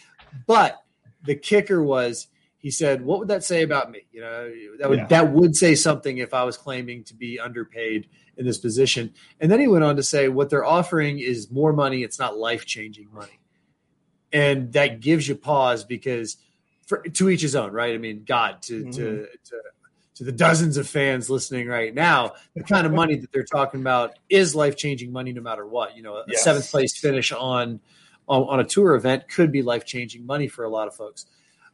But 0.46 0.82
the 1.24 1.34
kicker 1.34 1.82
was 1.82 2.28
he 2.58 2.70
said, 2.70 3.04
"What 3.04 3.18
would 3.18 3.28
that 3.28 3.44
say 3.44 3.62
about 3.62 3.90
me? 3.90 4.06
You 4.12 4.20
know, 4.20 4.52
that 4.78 4.88
would 4.88 4.98
yeah. 4.98 5.06
that 5.06 5.32
would 5.32 5.56
say 5.56 5.74
something 5.74 6.18
if 6.18 6.34
I 6.34 6.44
was 6.44 6.56
claiming 6.56 7.04
to 7.04 7.14
be 7.14 7.38
underpaid 7.38 8.08
in 8.36 8.44
this 8.44 8.58
position." 8.58 9.14
And 9.40 9.50
then 9.50 9.60
he 9.60 9.68
went 9.68 9.84
on 9.84 9.96
to 9.96 10.02
say, 10.02 10.28
"What 10.28 10.50
they're 10.50 10.64
offering 10.64 11.18
is 11.18 11.50
more 11.50 11.72
money. 11.72 12.02
It's 12.02 12.18
not 12.18 12.36
life 12.36 12.66
changing 12.66 13.08
money." 13.12 13.40
And 14.32 14.72
that 14.72 15.00
gives 15.00 15.28
you 15.28 15.36
pause 15.36 15.84
because, 15.84 16.36
for, 16.86 17.02
to 17.02 17.30
each 17.30 17.42
his 17.42 17.54
own, 17.54 17.72
right? 17.72 17.94
I 17.94 17.98
mean, 17.98 18.24
God, 18.26 18.62
to 18.62 18.80
mm-hmm. 18.80 18.90
to 18.90 19.26
to 19.44 19.62
to 20.16 20.24
the 20.24 20.32
dozens 20.32 20.76
of 20.78 20.88
fans 20.88 21.28
listening 21.28 21.68
right 21.68 21.94
now, 21.94 22.32
the 22.54 22.62
kind 22.62 22.86
of 22.86 22.92
money 22.92 23.16
that 23.16 23.30
they're 23.32 23.44
talking 23.44 23.80
about 23.80 24.18
is 24.28 24.54
life 24.54 24.76
changing 24.76 25.12
money 25.12 25.32
no 25.32 25.42
matter 25.42 25.66
what. 25.66 25.96
You 25.96 26.02
know, 26.02 26.16
a 26.16 26.24
yes. 26.26 26.42
seventh 26.42 26.70
place 26.70 26.98
finish 26.98 27.32
on, 27.32 27.80
on, 28.26 28.42
on 28.44 28.60
a 28.60 28.64
tour 28.64 28.94
event 28.94 29.28
could 29.28 29.52
be 29.52 29.62
life 29.62 29.84
changing 29.84 30.24
money 30.24 30.48
for 30.48 30.64
a 30.64 30.70
lot 30.70 30.88
of 30.88 30.94
folks. 30.94 31.26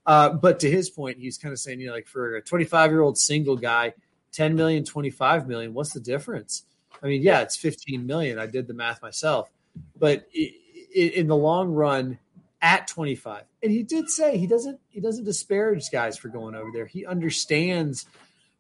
Uh, 0.05 0.31
but 0.31 0.59
to 0.61 0.71
his 0.71 0.91
point, 0.91 1.19
he's 1.19 1.39
kind 1.39 1.53
of 1.53 1.61
saying, 1.61 1.79
you 1.79 1.87
know, 1.87 1.93
like 1.93 2.09
for 2.09 2.37
a 2.37 2.43
25 2.43 2.91
year 2.91 3.01
old 3.01 3.17
single 3.17 3.57
guy, 3.57 3.95
10 4.33 4.57
million, 4.57 4.85
25 4.85 5.47
million, 5.47 5.73
what's 5.73 5.93
the 5.93 6.01
difference? 6.01 6.65
I 7.01 7.07
mean, 7.07 7.23
yeah, 7.23 7.43
it's 7.43 7.57
15 7.57 8.05
million. 8.07 8.41
I 8.41 8.47
did 8.47 8.67
the 8.67 8.75
math 8.75 9.03
myself, 9.03 9.51
but 9.97 10.27
it, 10.33 10.55
it, 10.93 11.15
in 11.15 11.29
the 11.29 11.37
long 11.37 11.71
run, 11.71 12.19
at 12.61 12.87
25, 12.87 13.43
and 13.65 13.73
he 13.73 13.83
did 13.83 14.09
say 14.09 14.39
he 14.39 14.47
doesn't 14.47 14.79
he 14.89 15.01
doesn't 15.01 15.25
disparage 15.25 15.91
guys 15.91 16.17
for 16.17 16.29
going 16.29 16.55
over 16.55 16.71
there. 16.73 16.87
He 16.87 17.05
understands 17.05 18.07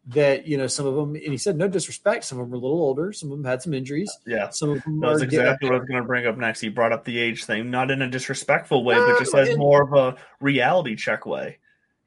that 0.08 0.46
you 0.46 0.58
know 0.58 0.66
some 0.66 0.86
of 0.86 0.94
them, 0.94 1.14
and 1.14 1.26
he 1.26 1.36
said 1.36 1.56
no 1.56 1.68
disrespect, 1.68 2.24
some 2.24 2.38
of 2.38 2.46
them 2.46 2.54
are 2.54 2.56
a 2.56 2.60
little 2.60 2.80
older, 2.80 3.12
some 3.12 3.30
of 3.30 3.38
them 3.38 3.44
had 3.44 3.62
some 3.62 3.72
injuries. 3.72 4.10
Yeah, 4.26 4.50
some 4.50 4.70
of 4.70 4.82
them. 4.82 5.00
That's 5.00 5.22
exactly 5.22 5.68
what 5.68 5.76
I 5.76 5.78
was 5.78 5.88
going 5.88 6.02
to 6.02 6.06
bring 6.06 6.26
up 6.26 6.36
next. 6.36 6.60
He 6.60 6.68
brought 6.68 6.92
up 6.92 7.04
the 7.04 7.18
age 7.18 7.44
thing, 7.44 7.70
not 7.70 7.90
in 7.90 8.02
a 8.02 8.10
disrespectful 8.10 8.84
way, 8.84 8.96
but 8.96 9.18
just 9.18 9.34
as 9.34 9.56
more 9.56 9.82
of 9.82 9.92
a 9.92 10.20
reality 10.40 10.96
check 10.96 11.24
way. 11.24 11.58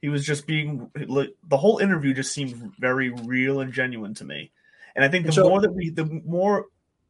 He 0.02 0.10
was 0.10 0.26
just 0.26 0.46
being 0.46 0.90
like 1.08 1.34
the 1.48 1.56
whole 1.56 1.78
interview 1.78 2.12
just 2.12 2.32
seemed 2.32 2.74
very 2.78 3.10
real 3.10 3.60
and 3.60 3.72
genuine 3.72 4.14
to 4.14 4.24
me. 4.24 4.52
And 4.94 5.04
I 5.04 5.08
think 5.08 5.26
the 5.26 5.32
so, 5.32 5.48
more 5.48 5.60
that 5.60 5.72
we, 5.72 5.90
the 5.90 6.04
more 6.04 6.66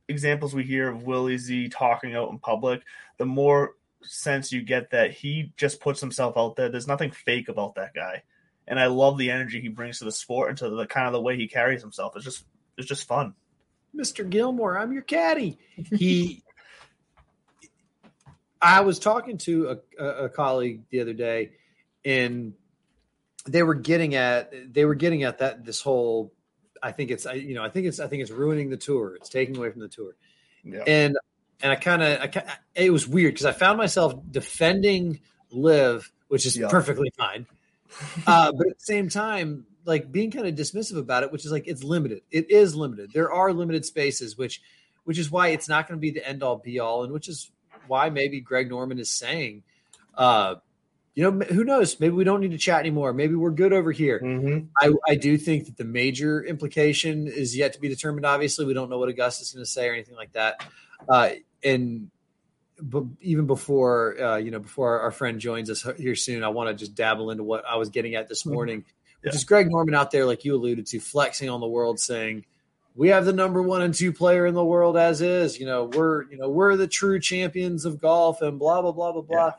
examples 0.09 0.55
we 0.55 0.63
hear 0.63 0.89
of 0.89 1.03
Willie 1.03 1.37
Z 1.37 1.69
talking 1.71 2.15
out 2.15 2.31
in 2.31 2.39
public, 2.39 2.83
the 3.19 3.27
more 3.27 3.75
sense 4.03 4.53
you 4.53 4.63
get 4.63 4.91
that 4.91 5.11
he 5.11 5.53
just 5.57 5.81
puts 5.81 6.01
himself 6.01 6.37
out 6.37 6.57
there. 6.57 6.69
There's 6.69 6.87
nothing 6.87 7.11
fake 7.11 7.49
about 7.49 7.75
that 7.75 7.93
guy, 7.95 8.23
and 8.69 8.81
I 8.81 8.87
love 8.87 9.19
the 9.19 9.31
energy 9.31 9.61
he 9.61 9.69
brings 9.69 9.99
to 9.99 10.05
the 10.05 10.13
sport 10.13 10.51
and 10.51 10.59
to 10.59 10.71
the 10.71 10.87
kind 10.87 11.07
of 11.07 11.13
the 11.13 11.21
way 11.21 11.37
he 11.37 11.49
carries 11.49 11.83
himself. 11.83 12.15
It's 12.17 12.25
just 12.25 12.45
it's 12.77 12.89
just 12.89 13.07
fun. 13.07 13.35
Mr. 13.97 14.29
Gilmore, 14.29 14.79
I'm 14.79 14.93
your 14.93 15.03
caddy. 15.03 15.59
He, 15.75 16.43
I 18.61 18.81
was 18.81 18.99
talking 18.99 19.39
to 19.39 19.81
a, 19.99 20.05
a 20.05 20.29
colleague 20.29 20.83
the 20.91 21.01
other 21.01 21.13
day, 21.13 21.53
and 22.05 22.55
they 23.47 23.63
were 23.63 23.75
getting 23.75 24.15
at 24.15 24.53
they 24.73 24.85
were 24.85 24.95
getting 24.95 25.23
at 25.23 25.39
that 25.39 25.65
this 25.65 25.81
whole. 25.81 26.33
I 26.83 26.93
think 26.93 27.11
it's 27.11 27.25
you 27.25 27.55
know 27.55 27.65
I 27.65 27.69
think 27.69 27.87
it's 27.87 28.01
I 28.01 28.07
think 28.07 28.23
it's 28.23 28.31
ruining 28.31 28.71
the 28.71 28.77
tour. 28.77 29.15
It's 29.17 29.29
taking 29.29 29.57
away 29.57 29.71
from 29.71 29.81
the 29.81 29.89
tour, 29.89 30.17
yeah. 30.65 30.83
and 30.87 31.17
and 31.63 31.73
I 31.73 31.77
kind 31.77 32.03
of, 32.03 32.21
I 32.21 32.57
it 32.75 32.91
was 32.91 33.07
weird 33.07 33.35
because 33.35 33.47
I 33.47 33.53
found 33.53 33.79
myself 33.79 34.15
defending 34.31 35.21
LIV, 35.51 36.11
which 36.29 36.45
is 36.45 36.57
yep. 36.57 36.71
perfectly 36.71 37.11
fine, 37.17 37.47
uh, 38.27 38.53
but 38.53 38.67
at 38.67 38.79
the 38.79 38.85
same 38.85 39.09
time, 39.09 39.67
like 39.85 40.11
being 40.11 40.31
kind 40.31 40.47
of 40.47 40.55
dismissive 40.55 40.99
about 40.99 41.23
it, 41.23 41.33
which 41.33 41.45
is 41.45 41.53
like 41.53 41.67
it's 41.67 41.85
limited. 41.85 42.23
It 42.31 42.51
is 42.51 42.75
limited. 42.75 43.13
There 43.13 43.33
are 43.33 43.53
limited 43.53 43.85
spaces, 43.85 44.37
which, 44.37 44.63
which 45.05 45.19
is 45.19 45.31
why 45.31 45.49
it's 45.49 45.69
not 45.69 45.89
going 45.89 45.99
to 45.99 46.01
be 46.01 46.11
the 46.11 46.27
end 46.27 46.43
all 46.43 46.57
be 46.57 46.81
all, 46.81 47.05
and 47.05 47.13
which 47.13 47.29
is 47.29 47.51
why 47.87 48.11
maybe 48.11 48.41
Greg 48.41 48.69
Norman 48.69 48.99
is 48.99 49.11
saying, 49.11 49.63
uh, 50.17 50.57
you 51.15 51.23
know, 51.23 51.47
who 51.47 51.65
knows? 51.65 51.99
Maybe 51.99 52.15
we 52.15 52.25
don't 52.25 52.43
need 52.43 52.51
to 52.51 52.59
chat 52.59 52.81
anymore. 52.81 53.15
Maybe 53.15 53.35
we're 53.35 53.51
good 53.51 53.73
over 53.73 53.91
here. 53.91 54.21
Mm-hmm. 54.23 54.67
I, 54.83 55.13
I 55.13 55.15
do 55.15 55.39
think 55.39 55.65
that 55.65 55.79
the 55.79 55.85
major 55.85 56.45
implication 56.45 57.27
is 57.27 57.57
yet 57.57 57.73
to 57.73 57.81
be 57.81 57.89
determined. 57.89 58.27
Obviously, 58.27 58.67
we 58.67 58.75
don't 58.75 58.91
know 58.91 58.99
what 58.99 59.09
Augusta 59.09 59.43
is 59.43 59.53
going 59.53 59.65
to 59.65 59.71
say 59.71 59.89
or 59.89 59.95
anything 59.95 60.15
like 60.15 60.33
that. 60.33 60.63
Uh, 61.09 61.31
and 61.65 62.11
but 62.81 63.05
even 63.21 63.47
before 63.47 64.21
uh, 64.21 64.37
you 64.37 64.51
know 64.51 64.59
before 64.59 65.01
our 65.01 65.11
friend 65.11 65.41
joins 65.41 65.71
us 65.71 65.87
here 65.99 66.15
soon, 66.15 66.45
I 66.45 66.49
want 66.49 66.69
to 66.69 66.75
just 66.75 66.95
dabble 66.95 67.31
into 67.31 67.43
what 67.43 67.65
I 67.69 67.77
was 67.77 67.89
getting 67.89 68.15
at 68.15 68.29
this 68.29 68.43
mm-hmm. 68.43 68.55
morning, 68.55 68.85
which 69.23 69.33
yeah. 69.33 69.37
is 69.37 69.45
Greg 69.45 69.71
Norman 69.71 69.95
out 69.95 70.11
there, 70.11 70.25
like 70.25 70.45
you 70.45 70.55
alluded 70.55 70.87
to, 70.87 71.01
flexing 71.01 71.49
on 71.49 71.61
the 71.61 71.67
world, 71.67 71.99
saying 71.99 72.45
we 72.95 73.09
have 73.09 73.25
the 73.25 73.33
number 73.33 73.63
one 73.63 73.83
and 73.83 73.95
two 73.95 74.13
player 74.13 74.47
in 74.47 74.55
the 74.55 74.65
world 74.65 74.97
as 74.97 75.21
is. 75.21 75.59
You 75.59 75.67
know, 75.67 75.85
we're 75.85 76.25
you 76.31 76.37
know 76.37 76.49
we're 76.49 76.77
the 76.77 76.89
true 76.89 77.19
champions 77.19 77.85
of 77.85 78.01
golf 78.01 78.43
and 78.43 78.59
blah 78.59 78.83
blah 78.83 78.93
blah 78.93 79.13
blah 79.13 79.23
blah. 79.23 79.47
Yeah. 79.47 79.53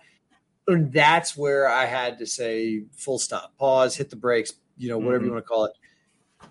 And 0.70 0.92
that's 0.92 1.38
where 1.38 1.70
I 1.70 1.86
had 1.86 2.18
to 2.20 2.26
say 2.26 2.84
full 2.92 3.20
stop, 3.20 3.58
pause, 3.58 3.96
hit 3.96 4.10
the 4.10 4.18
brakes, 4.18 4.52
you 4.78 4.90
know, 4.90 4.98
whatever 4.98 5.20
mm-hmm. 5.20 5.26
you 5.28 5.32
want 5.32 5.46
to 5.46 5.48
call 5.48 5.66
it 5.66 5.74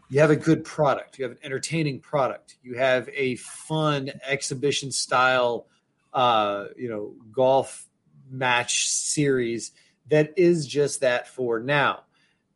you 0.08 0.20
have 0.20 0.30
a 0.30 0.36
good 0.36 0.64
product 0.64 1.18
you 1.18 1.24
have 1.24 1.32
an 1.32 1.38
entertaining 1.42 2.00
product 2.00 2.56
you 2.62 2.74
have 2.74 3.08
a 3.12 3.36
fun 3.36 4.10
exhibition 4.26 4.90
style 4.90 5.66
uh, 6.16 6.68
you 6.76 6.88
know 6.88 7.14
golf 7.30 7.86
match 8.28 8.88
series 8.88 9.70
that 10.08 10.32
is 10.36 10.66
just 10.66 11.00
that 11.02 11.28
for 11.28 11.60
now. 11.60 12.00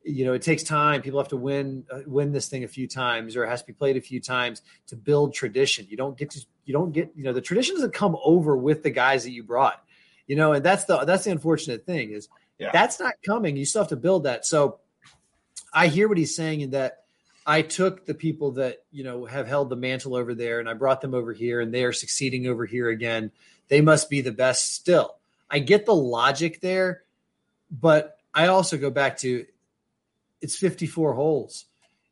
You 0.02 0.24
know 0.24 0.32
it 0.32 0.40
takes 0.42 0.62
time. 0.62 1.02
People 1.02 1.20
have 1.20 1.28
to 1.28 1.36
win 1.36 1.84
uh, 1.92 2.00
win 2.06 2.32
this 2.32 2.48
thing 2.48 2.64
a 2.64 2.68
few 2.68 2.88
times 2.88 3.36
or 3.36 3.44
it 3.44 3.48
has 3.48 3.60
to 3.60 3.66
be 3.66 3.74
played 3.74 3.98
a 3.98 4.00
few 4.00 4.18
times 4.18 4.62
to 4.86 4.96
build 4.96 5.34
tradition. 5.34 5.86
You 5.90 5.98
don't 5.98 6.16
get 6.16 6.30
to 6.30 6.44
you 6.64 6.72
don't 6.72 6.92
get 6.92 7.12
you 7.14 7.22
know 7.22 7.34
the 7.34 7.42
tradition 7.42 7.74
doesn't 7.74 7.92
come 7.92 8.16
over 8.24 8.56
with 8.56 8.82
the 8.82 8.90
guys 8.90 9.24
that 9.24 9.32
you 9.32 9.42
brought 9.42 9.82
you 10.26 10.36
know 10.36 10.52
and 10.52 10.64
that's 10.64 10.84
the 10.84 11.04
that's 11.04 11.24
the 11.24 11.30
unfortunate 11.30 11.84
thing 11.84 12.12
is 12.12 12.28
yeah. 12.58 12.70
that's 12.72 12.98
not 12.98 13.14
coming. 13.24 13.56
You 13.56 13.66
still 13.66 13.82
have 13.82 13.90
to 13.90 13.96
build 13.96 14.24
that. 14.24 14.46
So 14.46 14.80
i 15.72 15.86
hear 15.86 16.08
what 16.08 16.18
he's 16.18 16.34
saying 16.34 16.62
in 16.62 16.70
that 16.70 16.99
I 17.50 17.62
took 17.62 18.06
the 18.06 18.14
people 18.14 18.52
that 18.52 18.84
you 18.92 19.02
know 19.02 19.24
have 19.24 19.48
held 19.48 19.70
the 19.70 19.76
mantle 19.76 20.14
over 20.14 20.36
there 20.36 20.60
and 20.60 20.68
I 20.68 20.74
brought 20.74 21.00
them 21.00 21.14
over 21.14 21.32
here 21.32 21.60
and 21.60 21.74
they 21.74 21.82
are 21.82 21.92
succeeding 21.92 22.46
over 22.46 22.64
here 22.64 22.90
again. 22.90 23.32
They 23.66 23.80
must 23.80 24.08
be 24.08 24.20
the 24.20 24.30
best 24.30 24.72
still. 24.72 25.16
I 25.50 25.58
get 25.58 25.84
the 25.84 25.94
logic 25.94 26.60
there, 26.60 27.02
but 27.68 28.18
I 28.32 28.46
also 28.46 28.76
go 28.76 28.88
back 28.88 29.18
to 29.18 29.46
it's 30.40 30.54
54 30.54 31.14
holes. 31.14 31.64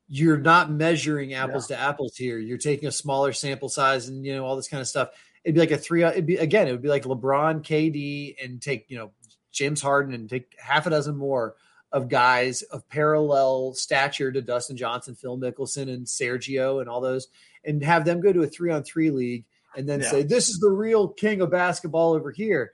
You're 0.09 0.38
not 0.38 0.72
measuring 0.72 1.35
apples 1.35 1.70
yeah. 1.70 1.77
to 1.77 1.83
apples 1.85 2.16
here. 2.16 2.40
You're 2.40 2.59
taking 2.59 2.88
a 2.88 2.92
smaller 2.92 3.33
sample 3.33 3.68
size 3.68 4.09
and 4.09 4.27
you 4.27 4.35
know 4.35 4.44
all 4.44 4.57
this 4.57 4.68
kind 4.68 4.81
of 4.81 4.88
stuff. 4.88 5.11
It'd 5.44 5.55
be 5.55 5.61
like 5.61 5.70
a 5.70 5.79
three. 5.79 6.03
It'd 6.03 6.27
be 6.27 6.38
again. 6.38 6.66
It 6.66 6.72
would 6.72 6.83
be 6.83 6.88
like 6.88 7.05
LeBron, 7.05 7.62
KD, 7.62 8.35
and 8.42 8.61
take 8.61 8.87
you 8.88 8.98
know 8.98 9.12
James 9.53 9.81
Harden 9.81 10.14
and 10.14 10.29
take 10.29 10.57
half 10.59 10.88
a 10.88 10.90
dozen 10.90 11.16
more 11.16 11.55
of 11.92 12.09
guys 12.09 12.62
of 12.62 12.88
parallel 12.88 13.72
stature 13.74 14.31
to 14.31 14.42
Dustin 14.42 14.77
Johnson, 14.77 15.14
Phil 15.14 15.38
Mickelson, 15.38 15.92
and 15.92 16.07
Sergio, 16.07 16.81
and 16.81 16.88
all 16.88 17.01
those, 17.01 17.29
and 17.64 17.83
have 17.83 18.05
them 18.05 18.20
go 18.20 18.33
to 18.33 18.42
a 18.42 18.46
three 18.46 18.70
on 18.70 18.83
three 18.83 19.11
league 19.11 19.44
and 19.77 19.88
then 19.88 20.01
yeah. 20.01 20.11
say, 20.11 20.22
This 20.22 20.48
is 20.48 20.59
the 20.59 20.70
real 20.70 21.09
king 21.09 21.40
of 21.40 21.51
basketball 21.51 22.12
over 22.12 22.31
here. 22.31 22.72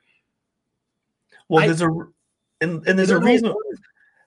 Well, 1.49 1.63
I, 1.63 1.67
there's 1.67 1.83
a 1.83 1.89
and, 2.61 2.87
and 2.87 2.99
there's 2.99 3.11
a 3.11 3.19
reason 3.19 3.55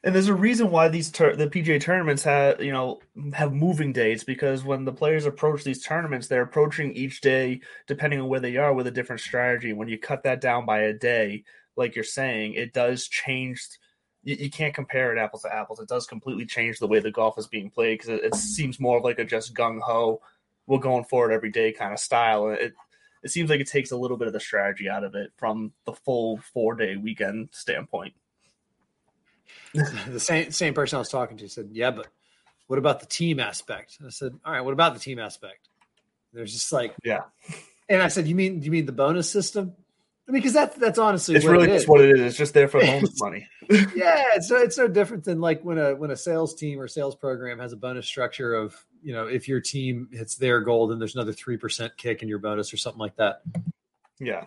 and 0.04 0.14
there's 0.14 0.28
a 0.28 0.34
reason 0.34 0.70
why 0.70 0.88
these 0.88 1.12
tur- 1.12 1.36
the 1.36 1.48
PGA 1.48 1.82
tournaments 1.82 2.24
have 2.24 2.62
you 2.62 2.72
know 2.72 3.00
have 3.34 3.54
moving 3.54 3.92
dates 3.92 4.24
because 4.24 4.64
when 4.64 4.86
the 4.86 4.94
players 4.94 5.26
approach 5.26 5.64
these 5.64 5.84
tournaments, 5.84 6.28
they're 6.28 6.44
approaching 6.44 6.94
each 6.94 7.22
day 7.22 7.62
depending 7.88 8.22
on 8.22 8.28
where 8.28 8.40
they 8.40 8.58
are 8.58 8.74
with 8.74 8.88
a 8.88 8.92
different 8.92 9.22
strategy. 9.22 9.74
When 9.74 9.88
you 9.88 9.98
cut 9.98 10.24
that 10.24 10.42
down 10.42 10.66
by 10.66 10.82
a 10.82 10.94
day, 10.94 11.44
like 11.76 11.96
you're 11.96 12.04
saying, 12.04 12.54
it 12.54 12.74
does 12.74 13.08
change 13.08 13.68
you, 14.28 14.36
you, 14.36 14.50
can't 14.50 14.74
compare 14.74 15.16
it 15.16 15.20
apples 15.20 15.44
to 15.44 15.56
apples. 15.56 15.80
It 15.80 15.88
does 15.88 16.06
completely 16.06 16.46
change 16.46 16.80
the 16.80 16.88
way 16.88 17.00
the 17.00 17.12
golf 17.12 17.40
is 17.40 17.48
being 17.48 17.70
played 17.70 17.98
because 17.98 18.10
it, 18.10 18.26
it, 18.26 18.36
seems 18.36 18.78
more 18.78 18.98
of 18.98 19.06
like 19.06 19.20
a 19.20 19.24
just 19.24 19.54
gung 19.54 19.80
ho, 19.80 20.22
we're 20.66 20.80
going 20.80 21.06
for 21.06 21.32
it 21.32 21.34
every 21.34 21.50
day 21.50 21.72
kind 21.72 21.94
of 21.94 22.00
style. 22.00 22.50
It 22.50 22.74
it 23.24 23.32
seems 23.32 23.50
like 23.50 23.62
it 23.62 23.68
takes 23.68 23.92
a 23.92 23.98
little 23.98 24.18
bit 24.18 24.28
of 24.28 24.34
the 24.34 24.40
strategy 24.42 24.90
out 24.90 25.06
of 25.06 25.16
it 25.16 25.32
from 25.38 25.72
the 25.86 25.94
full 25.94 26.40
four 26.54 26.76
day 26.76 26.98
weekend 26.98 27.50
standpoint. 27.52 28.14
the 29.74 30.20
same 30.20 30.52
same 30.52 30.74
person 30.74 30.98
I 30.98 31.00
was 31.00 31.10
talking 31.10 31.38
to 31.38 31.48
said, 31.48 31.70
"Yeah, 31.72 31.92
but 31.92 32.08
what 32.68 32.80
about 32.80 33.00
the 33.00 33.06
team 33.06 33.40
aspect?" 33.40 33.98
I 34.06 34.10
said, 34.10 34.34
"All 34.44 34.52
right, 34.52 34.62
what 34.62 34.74
about 34.74 34.94
the 34.94 35.00
team 35.00 35.20
aspect?" 35.20 35.70
There's 36.34 36.52
just 36.52 36.74
like, 36.74 36.94
yeah. 37.02 37.22
And 37.88 38.02
I 38.02 38.10
said, 38.10 38.28
"You 38.28 38.36
mean 38.36 38.62
you 38.62 38.72
mean 38.72 38.88
the 38.88 38.92
bonus 38.92 39.30
system?" 39.30 39.74
I 40.28 40.34
mean, 40.34 40.42
because 40.42 40.54
that's 40.54 40.76
that's 40.78 41.00
honestly 41.00 41.36
it's 41.36 41.46
really 41.46 41.68
just 41.68 41.88
what 41.88 42.02
it 42.02 42.12
is. 42.12 42.20
It's 42.20 42.38
just 42.38 42.54
there 42.54 42.68
for 42.68 42.82
bonus 42.82 43.18
money. 43.22 43.48
yeah, 43.70 44.26
it's 44.36 44.50
no, 44.50 44.58
it's 44.58 44.78
no 44.78 44.88
different 44.88 45.24
than 45.24 45.40
like 45.40 45.64
when 45.64 45.78
a 45.78 45.96
when 45.96 46.12
a 46.12 46.18
sales 46.18 46.54
team 46.54 46.80
or 46.80 46.88
sales 46.88 47.16
program 47.16 47.60
has 47.60 47.72
a 47.72 47.78
bonus 47.78 48.06
structure 48.06 48.54
of 48.54 48.76
you 49.02 49.14
know 49.14 49.28
if 49.28 49.48
your 49.48 49.62
team 49.62 50.10
hits 50.12 50.36
their 50.36 50.60
goal, 50.60 50.88
then 50.88 51.00
there's 51.00 51.16
another 51.16 51.32
three 51.32 51.56
percent 51.56 51.96
kick 51.96 52.24
in 52.24 52.28
your 52.28 52.40
bonus 52.40 52.74
or 52.74 52.78
something 52.78 53.00
like 53.00 53.16
that. 53.16 53.42
Yeah. 54.20 54.44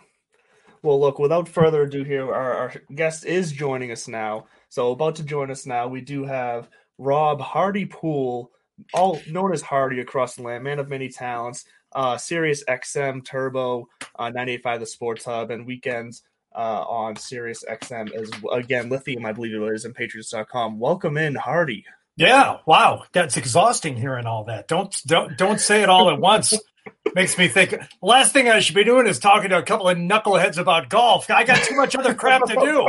Well, 0.83 1.01
look. 1.01 1.19
Without 1.19 1.49
further 1.49 1.83
ado, 1.83 2.05
here 2.05 2.27
our, 2.27 2.55
our 2.55 2.75
guest 2.95 3.25
is 3.25 3.51
joining 3.51 3.91
us 3.91 4.07
now. 4.07 4.47
So 4.69 4.93
about 4.93 5.17
to 5.17 5.25
join 5.25 5.51
us 5.51 5.65
now, 5.65 5.89
we 5.89 6.03
do 6.03 6.25
have 6.25 6.69
Rob 6.99 7.41
Hardy 7.41 7.87
Poole, 7.87 8.51
all 8.93 9.19
known 9.31 9.55
as 9.55 9.63
Hardy 9.63 10.01
across 10.01 10.37
the 10.37 10.43
land, 10.43 10.63
man 10.63 10.79
of 10.79 10.91
many 10.91 11.09
talents 11.09 11.65
uh, 11.93 12.17
Sirius 12.17 12.65
XM 12.65 13.25
Turbo, 13.25 13.89
uh, 14.19 14.31
98.5 14.31 14.79
The 14.81 14.87
Sports 14.87 15.25
Hub, 15.25 15.51
and 15.51 15.67
weekends 15.67 16.23
uh, 16.55 16.83
on 16.83 17.17
Sirius 17.17 17.65
XM 17.69 18.13
as 18.13 18.31
again 18.53 18.89
Lithium, 18.89 19.25
I 19.25 19.33
believe 19.33 19.55
it 19.55 19.75
is, 19.75 19.85
and 19.85 19.95
Patriots.com. 19.95 20.79
Welcome 20.79 21.17
in, 21.17 21.35
Hardy. 21.35 21.85
Yeah, 22.17 22.59
wow, 22.67 23.05
that's 23.13 23.37
exhausting 23.37 23.97
hearing 23.97 24.27
all 24.27 24.45
that. 24.45 24.69
Don't 24.69 24.95
don't 25.07 25.37
don't 25.39 25.61
say 25.61 25.83
it 25.83 25.89
all 25.89 26.11
at 26.11 26.21
once. 26.21 26.55
Makes 27.15 27.39
me 27.39 27.49
think. 27.49 27.75
Last 28.03 28.33
thing 28.33 28.49
I 28.49 28.61
should 28.61 28.75
be 28.75 28.85
doing 28.85 29.07
is 29.07 29.19
talking 29.19 29.51
to 29.51 29.59
a 29.59 29.63
couple 29.63 29.89
of 29.89 29.97
knuckleheads 29.97 30.59
about 30.59 30.89
golf. 30.89 31.31
I 31.31 31.45
got 31.45 31.63
too 31.63 31.77
much 31.77 31.95
other 31.95 32.15
crap 32.15 32.45
to 32.47 32.55
do. 32.55 32.89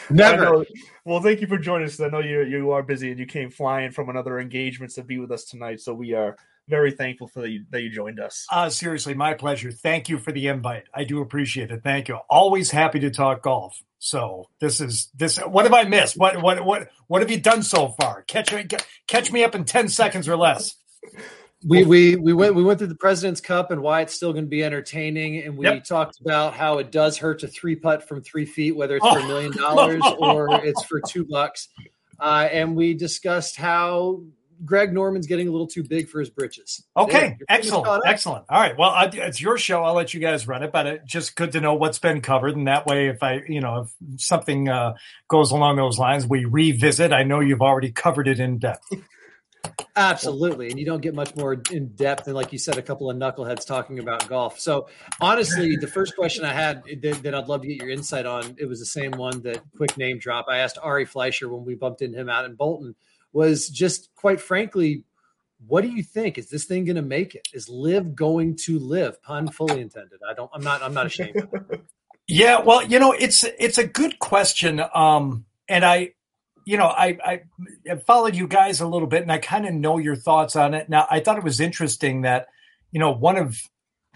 Never. 0.10 0.64
Well, 1.04 1.20
thank 1.20 1.40
you 1.40 1.46
for 1.46 1.58
joining 1.58 1.86
us. 1.86 2.00
I 2.00 2.08
know 2.08 2.20
you 2.20 2.42
you 2.42 2.70
are 2.70 2.82
busy 2.82 3.10
and 3.10 3.18
you 3.18 3.26
came 3.26 3.50
flying 3.50 3.90
from 3.90 4.08
another 4.08 4.38
engagement 4.38 4.92
to 4.94 5.02
be 5.02 5.18
with 5.18 5.32
us 5.32 5.44
tonight. 5.44 5.80
So 5.80 5.92
we 5.92 6.14
are 6.14 6.36
very 6.68 6.90
thankful 6.90 7.28
for 7.28 7.42
the, 7.42 7.60
that 7.70 7.82
you 7.82 7.90
joined 7.90 8.20
us. 8.20 8.46
Uh, 8.50 8.68
seriously, 8.68 9.14
my 9.14 9.34
pleasure. 9.34 9.70
Thank 9.70 10.08
you 10.08 10.18
for 10.18 10.32
the 10.32 10.48
invite. 10.48 10.84
I 10.94 11.04
do 11.04 11.20
appreciate 11.20 11.70
it. 11.70 11.82
Thank 11.82 12.08
you. 12.08 12.18
Always 12.28 12.70
happy 12.70 13.00
to 13.00 13.10
talk 13.10 13.42
golf. 13.42 13.80
So 13.98 14.46
this 14.60 14.80
is 14.80 15.10
this. 15.14 15.38
What 15.38 15.64
have 15.64 15.72
I 15.72 15.84
missed? 15.84 16.16
What 16.16 16.42
what 16.42 16.64
what 16.64 16.88
what 17.06 17.22
have 17.22 17.30
you 17.30 17.40
done 17.40 17.62
so 17.62 17.88
far? 18.00 18.22
Catch 18.22 18.52
me 18.52 18.66
catch 19.06 19.32
me 19.32 19.42
up 19.42 19.54
in 19.54 19.64
ten 19.64 19.88
seconds 19.88 20.28
or 20.28 20.36
less. 20.36 20.74
We 21.66 21.84
we 21.84 22.16
we 22.16 22.32
went 22.32 22.54
we 22.54 22.62
went 22.62 22.78
through 22.78 22.88
the 22.88 22.94
President's 22.96 23.40
Cup 23.40 23.70
and 23.70 23.80
why 23.80 24.02
it's 24.02 24.14
still 24.14 24.32
going 24.32 24.44
to 24.44 24.50
be 24.50 24.62
entertaining, 24.62 25.42
and 25.42 25.56
we 25.56 25.66
yep. 25.66 25.84
talked 25.84 26.20
about 26.20 26.54
how 26.54 26.78
it 26.78 26.92
does 26.92 27.16
hurt 27.16 27.40
to 27.40 27.48
three 27.48 27.74
putt 27.74 28.06
from 28.06 28.22
three 28.22 28.44
feet, 28.44 28.76
whether 28.76 28.96
it's 28.96 29.04
oh. 29.06 29.14
for 29.14 29.20
a 29.20 29.26
million 29.26 29.56
dollars 29.56 30.02
or 30.18 30.64
it's 30.64 30.84
for 30.84 31.00
two 31.00 31.24
bucks. 31.24 31.68
Uh, 32.20 32.48
and 32.50 32.76
we 32.76 32.94
discussed 32.94 33.56
how 33.56 34.22
Greg 34.64 34.92
Norman's 34.92 35.26
getting 35.26 35.48
a 35.48 35.50
little 35.50 35.66
too 35.66 35.82
big 35.82 36.08
for 36.08 36.20
his 36.20 36.30
britches. 36.30 36.84
Okay, 36.96 37.36
excellent, 37.48 38.02
excellent. 38.06 38.44
All 38.48 38.60
right, 38.60 38.76
well, 38.76 38.90
I, 38.90 39.10
it's 39.12 39.40
your 39.40 39.58
show. 39.58 39.82
I'll 39.84 39.94
let 39.94 40.14
you 40.14 40.20
guys 40.20 40.46
run 40.48 40.62
it, 40.62 40.72
but 40.72 40.86
it's 40.86 41.12
just 41.12 41.36
good 41.36 41.52
to 41.52 41.60
know 41.60 41.74
what's 41.74 41.98
been 41.98 42.20
covered, 42.20 42.56
and 42.56 42.66
that 42.66 42.86
way, 42.86 43.08
if 43.08 43.22
I, 43.22 43.42
you 43.48 43.60
know, 43.60 43.82
if 43.82 44.20
something 44.20 44.68
uh, 44.68 44.94
goes 45.28 45.50
along 45.50 45.76
those 45.76 45.98
lines, 45.98 46.26
we 46.26 46.44
revisit. 46.44 47.12
I 47.12 47.22
know 47.22 47.40
you've 47.40 47.62
already 47.62 47.90
covered 47.90 48.28
it 48.28 48.40
in 48.40 48.58
depth. 48.58 48.86
Absolutely. 49.96 50.70
And 50.70 50.78
you 50.78 50.86
don't 50.86 51.00
get 51.00 51.14
much 51.14 51.34
more 51.36 51.60
in 51.70 51.88
depth 51.88 52.24
than, 52.24 52.34
like 52.34 52.52
you 52.52 52.58
said, 52.58 52.78
a 52.78 52.82
couple 52.82 53.10
of 53.10 53.16
knuckleheads 53.16 53.66
talking 53.66 53.98
about 53.98 54.28
golf. 54.28 54.60
So, 54.60 54.88
honestly, 55.20 55.76
the 55.76 55.86
first 55.86 56.16
question 56.16 56.44
I 56.44 56.52
had 56.52 56.82
that, 57.02 57.22
that, 57.22 57.34
I'd 57.34 57.48
love 57.48 57.62
to 57.62 57.68
get 57.68 57.78
your 57.78 57.90
insight 57.90 58.26
on, 58.26 58.56
it 58.58 58.66
was 58.66 58.78
the 58.78 58.86
same 58.86 59.12
one 59.12 59.42
that 59.42 59.62
quick 59.76 59.96
name 59.96 60.18
drop. 60.18 60.46
I 60.48 60.58
asked 60.58 60.78
Ari 60.82 61.06
Fleischer 61.06 61.48
when 61.48 61.64
we 61.64 61.74
bumped 61.74 62.02
into 62.02 62.18
him 62.18 62.28
out 62.28 62.44
in 62.44 62.54
Bolton, 62.54 62.94
was 63.32 63.68
just 63.68 64.08
quite 64.14 64.40
frankly, 64.40 65.04
what 65.66 65.82
do 65.82 65.88
you 65.88 66.02
think? 66.02 66.38
Is 66.38 66.50
this 66.50 66.64
thing 66.64 66.84
going 66.84 66.96
to 66.96 67.02
make 67.02 67.34
it? 67.34 67.48
Is 67.52 67.68
LIV 67.68 68.14
going 68.14 68.56
to 68.64 68.78
live? 68.78 69.22
Pun 69.22 69.48
fully 69.48 69.80
intended. 69.80 70.20
I 70.28 70.34
don't, 70.34 70.50
I'm 70.54 70.62
not, 70.62 70.82
I'm 70.82 70.94
not 70.94 71.06
ashamed. 71.06 71.48
yeah. 72.28 72.60
Well, 72.60 72.84
you 72.84 72.98
know, 72.98 73.12
it's, 73.12 73.44
it's 73.58 73.78
a 73.78 73.86
good 73.86 74.18
question. 74.18 74.82
Um, 74.94 75.46
and 75.68 75.84
I, 75.84 76.12
you 76.66 76.76
know, 76.76 76.86
I, 76.86 77.18
I 77.24 77.96
followed 78.06 78.34
you 78.34 78.48
guys 78.48 78.80
a 78.80 78.86
little 78.86 79.06
bit 79.06 79.22
and 79.22 79.30
I 79.30 79.38
kind 79.38 79.66
of 79.66 79.72
know 79.72 79.98
your 79.98 80.16
thoughts 80.16 80.56
on 80.56 80.74
it. 80.74 80.88
Now, 80.88 81.06
I 81.10 81.20
thought 81.20 81.38
it 81.38 81.44
was 81.44 81.60
interesting 81.60 82.22
that, 82.22 82.48
you 82.90 82.98
know, 82.98 83.12
one 83.12 83.36
of 83.36 83.56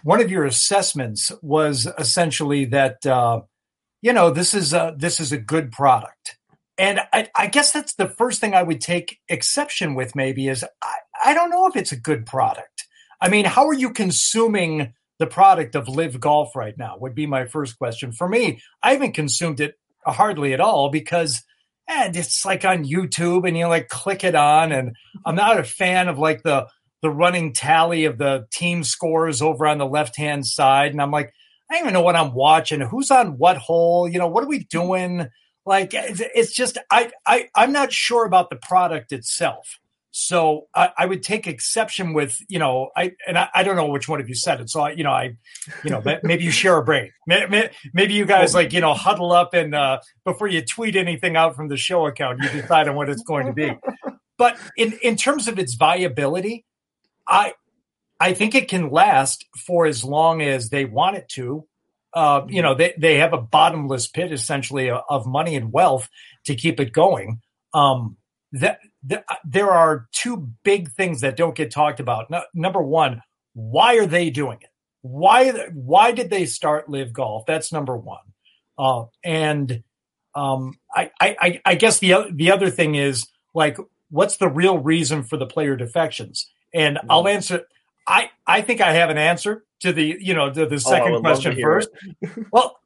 one 0.03 0.21
of 0.21 0.31
your 0.31 0.45
assessments 0.45 1.31
was 1.43 1.87
essentially 1.99 2.65
that, 2.67 3.05
uh, 3.07 3.43
you 4.03 4.13
know, 4.13 4.31
this 4.31 4.55
is 4.55 4.73
a 4.73 4.95
this 4.97 5.21
is 5.21 5.31
a 5.31 5.39
good 5.39 5.71
product, 5.71 6.39
and 6.81 7.01
I, 7.12 7.28
I 7.37 7.47
guess 7.47 7.72
that's 7.72 7.95
the 7.95 8.09
first 8.09 8.41
thing 8.41 8.55
I 8.55 8.62
would 8.62 8.81
take 8.81 9.18
exception 9.28 9.95
with. 9.95 10.16
Maybe 10.16 10.49
is 10.49 10.64
I, 10.83 10.95
I 11.26 11.35
don't 11.35 11.51
know 11.51 11.66
if 11.66 11.76
it's 11.76 11.93
a 11.93 11.97
good 11.97 12.24
product. 12.24 12.87
I 13.20 13.28
mean, 13.28 13.45
how 13.45 13.68
are 13.68 13.74
you 13.74 13.91
consuming 13.93 14.95
the 15.18 15.26
product 15.26 15.74
of 15.74 15.89
LIV 15.89 16.20
Golf 16.20 16.57
right 16.57 16.76
now? 16.78 16.97
Would 16.99 17.14
be 17.14 17.26
my 17.26 17.45
first 17.45 17.76
question. 17.76 18.12
For 18.12 18.26
me, 18.26 18.62
I 18.83 18.93
haven't 18.93 19.12
consumed 19.12 19.61
it 19.61 19.74
hardly 20.07 20.55
at 20.55 20.61
all 20.61 20.89
because 20.89 21.43
and 21.87 22.16
it's 22.16 22.47
like 22.47 22.64
on 22.64 22.87
YouTube 22.87 23.47
and 23.47 23.59
you 23.59 23.66
like 23.66 23.89
click 23.89 24.24
it 24.24 24.35
on. 24.35 24.72
And 24.72 24.97
I'm 25.26 25.35
not 25.35 25.59
a 25.59 25.64
fan 25.64 26.09
of 26.09 26.18
like 26.18 26.43
the 26.45 26.66
the 27.03 27.11
running 27.11 27.53
tally 27.53 28.07
of 28.07 28.16
the 28.16 28.47
team 28.51 28.85
scores 28.85 29.43
over 29.43 29.66
on 29.66 29.76
the 29.76 29.87
left 29.87 30.16
hand 30.16 30.47
side. 30.47 30.93
And 30.93 31.03
I'm 31.03 31.11
like, 31.11 31.31
I 31.70 31.74
don't 31.74 31.83
even 31.83 31.93
know 31.93 32.03
what 32.03 32.16
I'm 32.16 32.33
watching. 32.33 32.81
Who's 32.81 33.11
on 33.11 33.37
what 33.37 33.59
hole? 33.59 34.09
You 34.09 34.18
know, 34.18 34.28
what 34.28 34.45
are 34.45 34.49
we 34.49 34.64
doing? 34.64 35.28
Like, 35.71 35.93
it's 35.95 36.53
just 36.53 36.79
I 36.91 37.12
I 37.25 37.49
I'm 37.55 37.71
not 37.71 37.93
sure 37.93 38.27
about 38.27 38.51
the 38.51 38.57
product 38.57 39.12
itself. 39.12 39.79
So 40.11 40.66
I, 40.75 40.91
I, 40.99 41.07
would 41.07 41.23
take 41.23 41.47
exception 41.47 42.12
with, 42.12 42.37
you 42.49 42.59
know, 42.59 42.91
I 42.97 43.12
and 43.29 43.39
I, 43.39 43.49
I, 43.55 43.62
don't 43.62 43.77
know 43.77 43.87
which 43.87 44.09
one 44.09 44.21
of 44.21 44.29
you 44.29 44.35
said 44.35 44.61
it. 44.61 44.68
So 44.68 44.81
I, 44.81 44.91
you 44.91 45.05
know, 45.05 45.12
I, 45.12 45.37
you 45.85 45.91
know, 45.91 46.03
maybe 46.25 46.43
you 46.43 46.51
share 46.51 46.77
a 46.77 46.83
brain. 46.83 47.12
Maybe 47.29 48.14
you 48.14 48.25
guys 48.25 48.53
like, 48.53 48.73
you 48.73 48.81
know, 48.81 48.95
huddle 48.95 49.31
up 49.31 49.55
and 49.55 49.73
uh, 49.73 50.01
before 50.25 50.49
you 50.49 50.62
tweet 50.62 50.97
anything 50.97 51.37
out 51.37 51.55
from 51.55 51.68
the 51.68 51.77
show 51.77 52.05
account, 52.07 52.43
you 52.43 52.49
decide 52.49 52.89
on 52.89 52.97
what 52.97 53.09
it's 53.09 53.23
going 53.23 53.47
to 53.47 53.53
be. 53.53 53.71
But 54.37 54.59
in 54.77 54.99
in 55.05 55.14
terms 55.14 55.47
of 55.47 55.61
its 55.61 55.75
viability, 55.75 56.64
I 57.29 57.55
I 58.18 58.35
think 58.35 58.57
it 58.57 58.66
can 58.66 58.91
last 58.91 59.47
for 59.57 59.87
as 59.87 60.03
long 60.03 60.43
as 60.43 60.71
they 60.71 60.85
want 60.85 61.16
it 61.16 61.29
to. 61.35 61.68
Uh, 62.13 62.43
you 62.49 62.63
know, 62.63 62.75
they 62.75 62.95
they 62.99 63.19
have 63.19 63.33
a 63.33 63.41
bottomless 63.41 64.09
pit 64.09 64.33
essentially 64.33 64.91
of 64.91 65.27
money 65.27 65.55
and 65.55 65.73
wealth 65.73 66.09
to 66.45 66.55
keep 66.55 66.81
it 66.81 66.93
going. 66.93 67.41
Um, 67.73 68.17
that 68.53 68.81
there 69.45 69.71
are 69.71 70.09
two 70.13 70.49
big 70.65 70.91
things 70.91 71.21
that 71.21 71.37
don't 71.37 71.55
get 71.55 71.71
talked 71.71 72.01
about. 72.01 72.31
No, 72.31 72.43
number 72.53 72.83
one, 72.83 73.23
why 73.55 73.97
are 73.97 74.07
they 74.07 74.31
doing 74.31 74.59
it? 74.61 74.71
Why 75.03 75.51
why 75.73 76.13
did 76.13 76.31
they 76.31 76.47
start 76.47 76.91
LIV 76.91 77.13
Golf? 77.13 77.47
That's 77.47 77.73
number 77.73 77.97
one. 77.97 78.19
Uh, 78.79 79.05
and 79.25 79.83
um, 80.35 80.79
I, 80.95 81.11
I 81.21 81.61
I 81.65 81.75
guess 81.75 81.99
the 81.99 82.27
the 82.31 82.51
other 82.51 82.71
thing 82.71 82.95
is 82.95 83.27
like, 83.55 83.79
what's 84.11 84.37
the 84.37 84.49
real 84.49 84.79
reason 84.79 85.23
for 85.23 85.37
the 85.37 85.47
player 85.47 85.77
defections? 85.77 86.51
And 86.75 86.97
mm-hmm. 86.97 87.11
I'll 87.11 87.29
answer. 87.29 87.63
I 88.07 88.31
I 88.47 88.61
think 88.63 88.81
I 88.81 88.93
have 88.93 89.11
an 89.11 89.19
answer 89.19 89.65
to 89.81 89.93
the 89.93 90.16
you 90.20 90.35
know 90.35 90.51
the, 90.51 90.66
the 90.66 90.76
oh, 90.76 90.78
second 90.78 91.14
oh, 91.14 91.20
question 91.20 91.59
first. 91.61 91.89
well, 92.53 92.78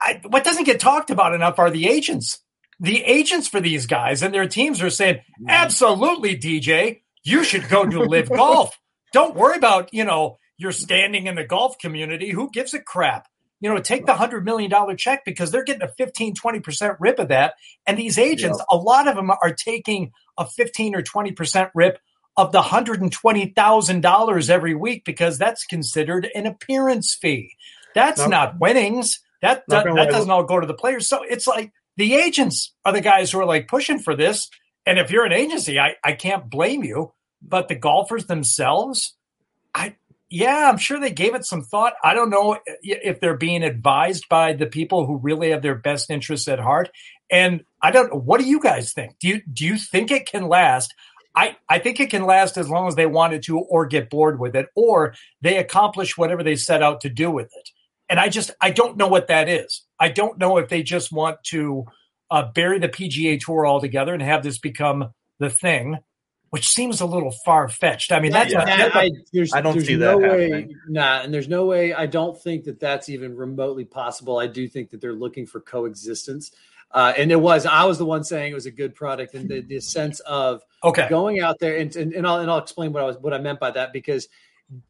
I, 0.00 0.20
what 0.26 0.44
doesn't 0.44 0.64
get 0.64 0.80
talked 0.80 1.10
about 1.10 1.34
enough 1.34 1.58
are 1.58 1.70
the 1.70 1.88
agents 1.88 2.40
the 2.80 3.02
agents 3.04 3.48
for 3.48 3.60
these 3.60 3.86
guys 3.86 4.22
and 4.22 4.32
their 4.32 4.48
teams 4.48 4.82
are 4.82 4.90
saying, 4.90 5.20
absolutely, 5.48 6.36
DJ, 6.36 7.02
you 7.24 7.44
should 7.44 7.68
go 7.68 7.84
to 7.84 8.00
LIV 8.00 8.28
Golf. 8.36 8.78
Don't 9.12 9.34
worry 9.34 9.56
about, 9.56 9.92
you 9.92 10.04
know, 10.04 10.38
your 10.58 10.72
standing 10.72 11.26
in 11.26 11.34
the 11.34 11.44
golf 11.44 11.78
community. 11.78 12.30
Who 12.30 12.50
gives 12.50 12.74
a 12.74 12.80
crap? 12.80 13.26
You 13.60 13.72
know, 13.72 13.80
take 13.80 14.06
the 14.06 14.12
$100 14.12 14.44
million 14.44 14.70
check 14.96 15.24
because 15.24 15.50
they're 15.50 15.64
getting 15.64 15.82
a 15.82 15.88
15, 15.88 16.34
20% 16.34 16.96
rip 17.00 17.18
of 17.18 17.28
that. 17.28 17.54
And 17.86 17.98
these 17.98 18.18
agents, 18.18 18.62
a 18.70 18.76
lot 18.76 19.08
of 19.08 19.16
them 19.16 19.30
are 19.30 19.52
taking 19.52 20.12
a 20.36 20.46
15 20.46 20.94
or 20.94 21.02
20% 21.02 21.70
rip 21.74 21.98
of 22.38 22.52
the 22.52 22.62
$120,000 22.62 24.50
every 24.50 24.74
week 24.74 25.04
because 25.04 25.38
that's 25.38 25.66
considered 25.66 26.28
an 26.36 26.46
appearance 26.46 27.12
fee. 27.20 27.56
That's 27.96 28.20
not, 28.20 28.30
not 28.30 28.60
winnings. 28.60 29.18
That, 29.42 29.64
that, 29.66 29.84
that 29.84 30.10
doesn't 30.10 30.30
all 30.30 30.44
go 30.44 30.60
to 30.60 30.66
the 30.66 30.72
players. 30.72 31.08
So 31.08 31.24
it's 31.28 31.48
like 31.48 31.72
the 31.96 32.14
agents 32.14 32.72
are 32.84 32.92
the 32.92 33.00
guys 33.00 33.32
who 33.32 33.40
are 33.40 33.44
like 33.44 33.66
pushing 33.66 33.98
for 33.98 34.14
this. 34.14 34.48
And 34.86 35.00
if 35.00 35.10
you're 35.10 35.24
an 35.24 35.32
agency, 35.32 35.80
I, 35.80 35.96
I 36.02 36.12
can't 36.12 36.48
blame 36.48 36.84
you. 36.84 37.12
But 37.42 37.68
the 37.68 37.74
golfers 37.74 38.26
themselves, 38.26 39.14
I 39.74 39.96
yeah, 40.30 40.68
I'm 40.70 40.78
sure 40.78 41.00
they 41.00 41.10
gave 41.10 41.34
it 41.34 41.44
some 41.44 41.62
thought. 41.62 41.94
I 42.04 42.14
don't 42.14 42.30
know 42.30 42.58
if 42.82 43.20
they're 43.20 43.36
being 43.36 43.62
advised 43.62 44.28
by 44.28 44.52
the 44.52 44.66
people 44.66 45.06
who 45.06 45.18
really 45.18 45.50
have 45.50 45.62
their 45.62 45.76
best 45.76 46.10
interests 46.10 46.48
at 46.48 46.58
heart. 46.58 46.90
And 47.30 47.64
I 47.80 47.90
don't 47.92 48.24
what 48.24 48.40
do 48.40 48.46
you 48.46 48.60
guys 48.60 48.92
think? 48.92 49.18
Do 49.20 49.28
you 49.28 49.42
do 49.52 49.64
you 49.64 49.76
think 49.76 50.10
it 50.10 50.26
can 50.26 50.48
last? 50.48 50.94
I, 51.38 51.56
I 51.68 51.78
think 51.78 52.00
it 52.00 52.10
can 52.10 52.26
last 52.26 52.56
as 52.56 52.68
long 52.68 52.88
as 52.88 52.96
they 52.96 53.06
wanted 53.06 53.44
to 53.44 53.60
or 53.60 53.86
get 53.86 54.10
bored 54.10 54.40
with 54.40 54.56
it 54.56 54.66
or 54.74 55.14
they 55.40 55.58
accomplish 55.58 56.18
whatever 56.18 56.42
they 56.42 56.56
set 56.56 56.82
out 56.82 57.02
to 57.02 57.08
do 57.08 57.30
with 57.30 57.46
it. 57.54 57.70
And 58.08 58.18
I 58.18 58.28
just 58.28 58.50
I 58.60 58.72
don't 58.72 58.96
know 58.96 59.06
what 59.06 59.28
that 59.28 59.48
is. 59.48 59.84
I 60.00 60.08
don't 60.08 60.38
know 60.38 60.58
if 60.58 60.68
they 60.68 60.82
just 60.82 61.12
want 61.12 61.38
to 61.50 61.84
uh, 62.28 62.50
bury 62.52 62.80
the 62.80 62.88
PGA 62.88 63.38
Tour 63.38 63.68
altogether 63.68 64.12
and 64.12 64.20
have 64.20 64.42
this 64.42 64.58
become 64.58 65.12
the 65.38 65.48
thing, 65.48 65.98
which 66.50 66.66
seems 66.66 67.00
a 67.00 67.06
little 67.06 67.32
far 67.44 67.68
fetched. 67.68 68.10
I 68.10 68.18
mean, 68.18 68.32
that's, 68.32 68.52
yeah, 68.52 68.64
that, 68.64 68.96
I, 68.96 69.08
I, 69.54 69.60
don't 69.60 69.80
see 69.80 69.94
no 69.94 70.18
that 70.18 70.28
way, 70.28 70.50
happening. 70.50 70.74
Nah, 70.88 71.20
and 71.20 71.32
there's 71.32 71.48
no 71.48 71.66
way. 71.66 71.94
I 71.94 72.06
don't 72.06 72.36
think 72.40 72.64
that 72.64 72.80
that's 72.80 73.08
even 73.08 73.36
remotely 73.36 73.84
possible. 73.84 74.38
I 74.38 74.48
do 74.48 74.66
think 74.66 74.90
that 74.90 75.00
they're 75.00 75.12
looking 75.12 75.46
for 75.46 75.60
coexistence. 75.60 76.50
Uh, 76.90 77.12
and 77.16 77.30
it 77.30 77.40
was 77.40 77.66
I 77.66 77.84
was 77.84 77.98
the 77.98 78.06
one 78.06 78.24
saying 78.24 78.52
it 78.52 78.54
was 78.54 78.66
a 78.66 78.70
good 78.70 78.94
product 78.94 79.34
and 79.34 79.48
the, 79.48 79.60
the 79.60 79.80
sense 79.80 80.20
of 80.20 80.62
okay 80.82 81.06
going 81.10 81.40
out 81.40 81.58
there 81.58 81.76
and, 81.76 81.94
and, 81.94 82.14
and 82.14 82.26
I'll 82.26 82.38
and 82.38 82.50
I'll 82.50 82.58
explain 82.58 82.92
what 82.92 83.02
I 83.02 83.06
was 83.06 83.18
what 83.18 83.34
I 83.34 83.38
meant 83.38 83.60
by 83.60 83.70
that 83.72 83.92
because 83.92 84.28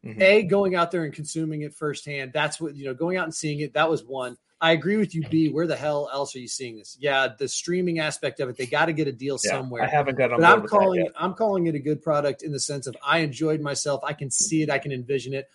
mm-hmm. 0.05 0.21
a 0.21 0.43
going 0.43 0.75
out 0.75 0.91
there 0.91 1.03
and 1.03 1.13
consuming 1.13 1.63
it 1.63 1.73
firsthand 1.73 2.31
that's 2.33 2.61
what 2.61 2.73
you 2.73 2.85
know 2.85 2.93
going 2.93 3.17
out 3.17 3.25
and 3.25 3.35
seeing 3.35 3.59
it 3.59 3.73
that 3.73 3.89
was 3.89 4.01
one 4.03 4.37
I 4.61 4.73
agree 4.73 4.97
with 4.97 5.15
you, 5.15 5.25
B. 5.29 5.49
Where 5.49 5.67
the 5.67 5.75
hell 5.75 6.09
else 6.11 6.35
are 6.35 6.39
you 6.39 6.47
seeing 6.47 6.77
this? 6.77 6.97
Yeah, 6.99 7.29
the 7.37 7.47
streaming 7.47 7.99
aspect 7.99 8.41
of 8.41 8.49
it, 8.49 8.57
they 8.57 8.65
got 8.65 8.87
to 8.87 8.93
get 8.93 9.07
a 9.07 9.11
deal 9.11 9.37
yeah, 9.43 9.51
somewhere. 9.51 9.83
I 9.83 9.87
haven't 9.87 10.17
got 10.17 10.33
on 10.33 10.41
but 10.41 10.49
I'm 10.49 10.67
calling 10.67 11.05
it. 11.05 11.13
I'm 11.15 11.33
calling 11.33 11.67
it 11.67 11.75
a 11.75 11.79
good 11.79 12.01
product 12.01 12.43
in 12.43 12.51
the 12.51 12.59
sense 12.59 12.85
of 12.85 12.95
I 13.01 13.19
enjoyed 13.19 13.61
myself. 13.61 14.01
I 14.03 14.11
can 14.11 14.29
see 14.29 14.61
it. 14.61 14.69
I 14.69 14.77
can 14.77 14.91
envision 14.91 15.33
it. 15.33 15.49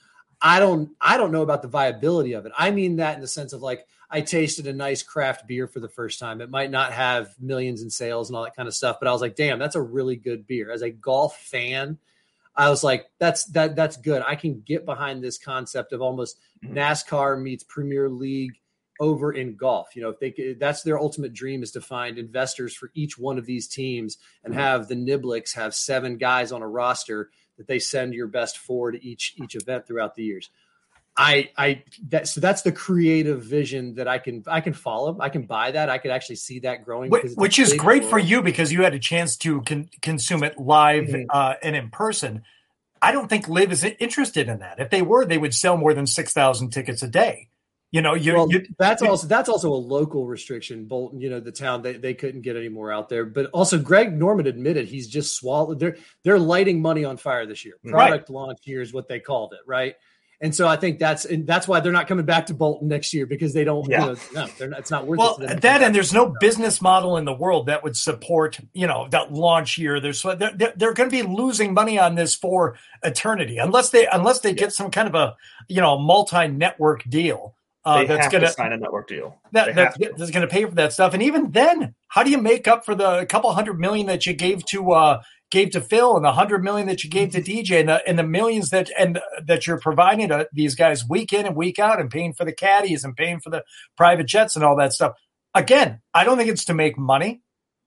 I 0.47 0.61
don't. 0.61 0.91
I 1.01 1.17
don't 1.17 1.33
know 1.33 1.41
about 1.41 1.63
the 1.63 1.69
viability 1.69 2.35
of 2.35 2.45
it. 2.45 2.53
I 2.57 2.71
mean 2.71 2.97
that 2.97 3.15
in 3.15 3.23
the 3.23 3.27
sense 3.27 3.55
of 3.55 3.63
like 3.63 3.87
I 4.11 4.21
tasted 4.21 4.67
a 4.67 4.75
nice 4.75 5.03
craft 5.03 5.47
beer 5.49 5.67
for 5.67 5.81
the 5.81 5.89
first 5.89 6.21
time. 6.21 6.43
It 6.43 6.51
might 6.51 6.71
not 6.71 6.93
have 6.93 7.35
millions 7.41 7.81
in 7.81 7.89
sales 7.89 8.29
and 8.29 8.37
all 8.37 8.45
that 8.45 8.55
kind 8.55 8.69
of 8.69 8.75
stuff, 8.75 8.99
but 9.01 9.09
I 9.09 9.13
was 9.13 9.23
like, 9.23 9.37
damn, 9.37 9.59
that's 9.59 9.75
a 9.75 9.81
really 9.81 10.17
good 10.17 10.47
beer. 10.47 10.71
As 10.71 10.83
a 10.83 10.91
golf 10.91 11.39
fan, 11.39 11.99
I 12.55 12.69
was 12.69 12.85
like, 12.85 13.07
that's 13.19 13.47
that 13.47 13.75
that's 13.75 13.97
good. 13.97 14.23
I 14.27 14.35
can 14.35 14.61
get 14.61 14.85
behind 14.85 15.25
this 15.25 15.39
concept 15.39 15.95
of 15.95 16.03
almost 16.03 16.39
mm-hmm. 16.63 16.77
NASCAR 16.77 17.41
meets 17.41 17.65
Premier 17.65 18.11
League 18.11 18.61
over 19.01 19.33
in 19.33 19.57
golf. 19.57 19.97
You 19.97 20.03
know, 20.03 20.11
if 20.11 20.21
they 20.21 20.57
that's 20.61 20.83
their 20.83 20.99
ultimate 20.99 21.33
dream 21.33 21.63
is 21.63 21.73
to 21.73 21.81
find 21.81 22.19
investors 22.19 22.77
for 22.77 22.91
each 22.95 23.19
one 23.19 23.39
of 23.39 23.47
these 23.47 23.67
teams 23.67 24.19
and 24.45 24.55
have 24.55 24.89
the 24.89 24.95
Niblicks 24.95 25.55
have 25.55 25.75
seven 25.75 26.19
guys 26.19 26.53
on 26.53 26.61
a 26.61 26.69
roster 26.69 27.31
that 27.59 27.67
they 27.67 27.79
send 27.79 28.15
your 28.15 28.27
best 28.27 28.59
four 28.59 28.91
to 28.91 29.05
each 29.05 29.35
each 29.43 29.55
event 29.55 29.87
throughout 29.87 30.15
the 30.15 30.25
years. 30.25 30.51
I 31.17 31.51
I 31.57 31.85
that 32.09 32.27
so 32.27 32.41
that's 32.41 32.63
the 32.63 32.73
creative 32.73 33.43
vision 33.43 33.95
that 33.95 34.09
I 34.09 34.19
can 34.19 34.43
I 34.47 34.61
can 34.61 34.73
follow. 34.73 35.17
I 35.21 35.29
can 35.29 35.43
buy 35.43 35.71
that. 35.71 35.89
I 35.89 35.99
could 35.99 36.11
actually 36.11 36.37
see 36.37 36.61
that 36.61 36.85
growing. 36.85 37.11
Which 37.11 37.59
is 37.59 37.73
great 37.75 38.03
world. 38.03 38.11
for 38.11 38.19
you 38.19 38.43
because 38.43 38.73
you 38.73 38.83
had 38.83 38.95
a 38.95 38.99
chance 38.99 39.37
to 39.39 39.63
con- 39.63 39.89
consume 40.03 40.43
it 40.43 40.59
live 40.59 41.05
mm-hmm. 41.05 41.25
uh, 41.31 41.55
and 41.63 41.77
in 41.77 41.91
person. 41.91 42.43
I 43.01 43.13
don't 43.13 43.29
think 43.29 43.49
LIV 43.49 43.71
is 43.71 43.85
interested 43.85 44.49
in 44.49 44.61
that. 44.61 44.81
If 44.81 44.89
they 44.89 45.03
were, 45.03 45.27
they 45.27 45.37
would 45.37 45.53
sell 45.55 45.77
more 45.77 45.95
than 45.95 46.07
six 46.07 46.33
thousand 46.33 46.71
tickets 46.71 47.03
a 47.03 47.09
day 47.09 47.49
You 47.95 48.03
know, 48.03 48.15
you, 48.15 48.35
well, 48.35 48.51
you 48.51 48.67
that's 48.77 49.03
also 49.03 49.29
that's 49.29 49.49
also 49.49 49.73
a 49.73 49.79
local 49.79 50.27
restriction. 50.27 50.87
Bolton, 50.87 51.21
you 51.21 51.31
know, 51.31 51.39
the 51.39 51.53
town 51.53 51.83
they, 51.83 51.93
they 51.93 52.13
couldn't 52.13 52.41
get 52.41 52.57
any 52.57 52.69
more 52.69 52.91
out 52.91 53.09
there. 53.09 53.25
But 53.25 53.51
also, 53.53 53.79
Greg 53.79 54.19
Norman 54.19 54.49
admitted 54.49 54.89
he's 54.89 55.07
just 55.07 55.37
swallowed. 55.37 55.79
They're 55.79 55.97
they're 56.25 56.41
lighting 56.41 56.83
money 56.83 57.05
on 57.05 57.19
fire 57.19 57.47
this 57.47 57.65
year. 57.65 57.75
Product 57.87 58.29
right. 58.29 58.35
launch 58.35 58.59
year 58.65 58.83
is 58.83 58.93
what 58.93 59.07
they 59.07 59.21
called 59.21 59.53
it, 59.53 59.61
right? 59.65 59.95
And 60.41 60.53
so 60.53 60.67
I 60.67 60.75
think 60.75 60.99
that's 60.99 61.25
and 61.25 61.47
that's 61.47 61.69
why 61.69 61.79
they're 61.79 61.93
not 61.93 62.09
coming 62.09 62.25
back 62.25 62.47
to 62.47 62.55
Bolton 62.55 62.89
next 62.89 63.15
year 63.15 63.27
because 63.27 63.55
they 63.55 63.63
don't. 63.63 63.89
Yeah. 63.89 64.01
You 64.01 64.07
know, 64.07 64.19
no, 64.35 64.47
they're 64.59 64.69
not, 64.71 64.81
it's 64.81 64.91
not 64.91 65.07
worth 65.07 65.21
well, 65.21 65.37
it. 65.41 65.61
that 65.61 65.81
and 65.81 65.95
there's 65.95 66.13
no 66.13 66.35
business 66.41 66.83
model 66.83 67.17
in 67.17 67.25
the 67.25 67.33
world 67.33 67.67
that 67.67 67.85
would 67.85 67.97
support 67.97 68.59
you 68.73 68.89
know 68.89 69.07
that 69.13 69.33
launch 69.33 69.79
year. 69.79 70.01
There's 70.01 70.21
they're, 70.21 70.35
they're, 70.37 70.73
they're 70.75 70.95
going 70.95 71.09
to 71.09 71.17
be 71.17 71.23
losing 71.23 71.75
money 71.75 71.97
on 71.97 72.17
this 72.17 72.35
for 72.35 72.77
eternity 73.05 73.59
unless 73.59 73.91
they 73.91 74.09
unless 74.09 74.41
they 74.41 74.53
get 74.53 74.73
some 74.73 74.91
kind 74.91 75.07
of 75.07 75.15
a 75.15 75.37
you 75.69 75.81
know 75.81 75.97
multi 75.97 76.49
network 76.49 77.05
deal. 77.05 77.55
Uh, 77.85 78.05
that's 78.05 78.29
going 78.29 78.43
to 78.43 78.49
sign 78.49 78.73
a 78.73 78.79
network 78.79 79.09
deal. 79.09 79.39
That, 79.53 79.75
that 79.75 79.99
that's 79.99 80.31
going 80.31 80.47
to 80.47 80.49
pay 80.49 80.65
for 80.65 80.75
that 80.77 80.95
stuff. 80.95 81.13
And 81.13 81.23
even 81.23 81.51
then, 81.51 81.95
how 82.09 82.23
do 82.23 82.31
you 82.31 82.39
make 82.39 82.67
up 82.67 82.85
for 82.85 82.95
the 82.95 83.27
couple 83.27 83.53
hundred 83.53 83.79
million 83.79 84.07
that 84.07 84.25
you 84.25 84.33
gave 84.33 84.65
to 84.67 84.93
uh, 84.93 85.23
gave 85.51 85.71
to 85.71 85.81
Phil 85.81 86.17
and 86.17 86.25
the 86.25 86.33
hundred 86.33 86.65
million 86.65 86.87
that 86.89 87.05
you 87.05 87.11
gave 87.11 87.31
to 87.33 87.43
DJ 87.43 87.81
and 87.81 87.89
the, 87.89 88.09
and 88.09 88.19
the 88.19 88.25
millions 88.25 88.71
that 88.71 88.91
and 88.99 89.21
that 89.47 89.67
you're 89.67 89.79
providing 89.79 90.29
to 90.29 90.49
these 90.53 90.75
guys 90.75 91.07
week 91.07 91.33
in 91.33 91.47
and 91.47 91.55
week 91.55 91.79
out 91.79 92.01
and 92.01 92.11
paying 92.11 92.33
for 92.33 92.45
the 92.45 92.53
caddies 92.53 93.05
and 93.05 93.17
paying 93.17 93.39
for 93.41 93.51
the 93.51 93.63
private 93.97 94.27
jets 94.27 94.57
and 94.57 94.65
all 94.65 94.77
that 94.77 94.93
stuff. 94.93 95.13
Again, 95.55 96.01
I 96.13 96.25
don't 96.25 96.39
think 96.39 96.51
it's 96.51 96.65
to 96.67 96.75
make 96.75 96.99
money. 96.99 97.43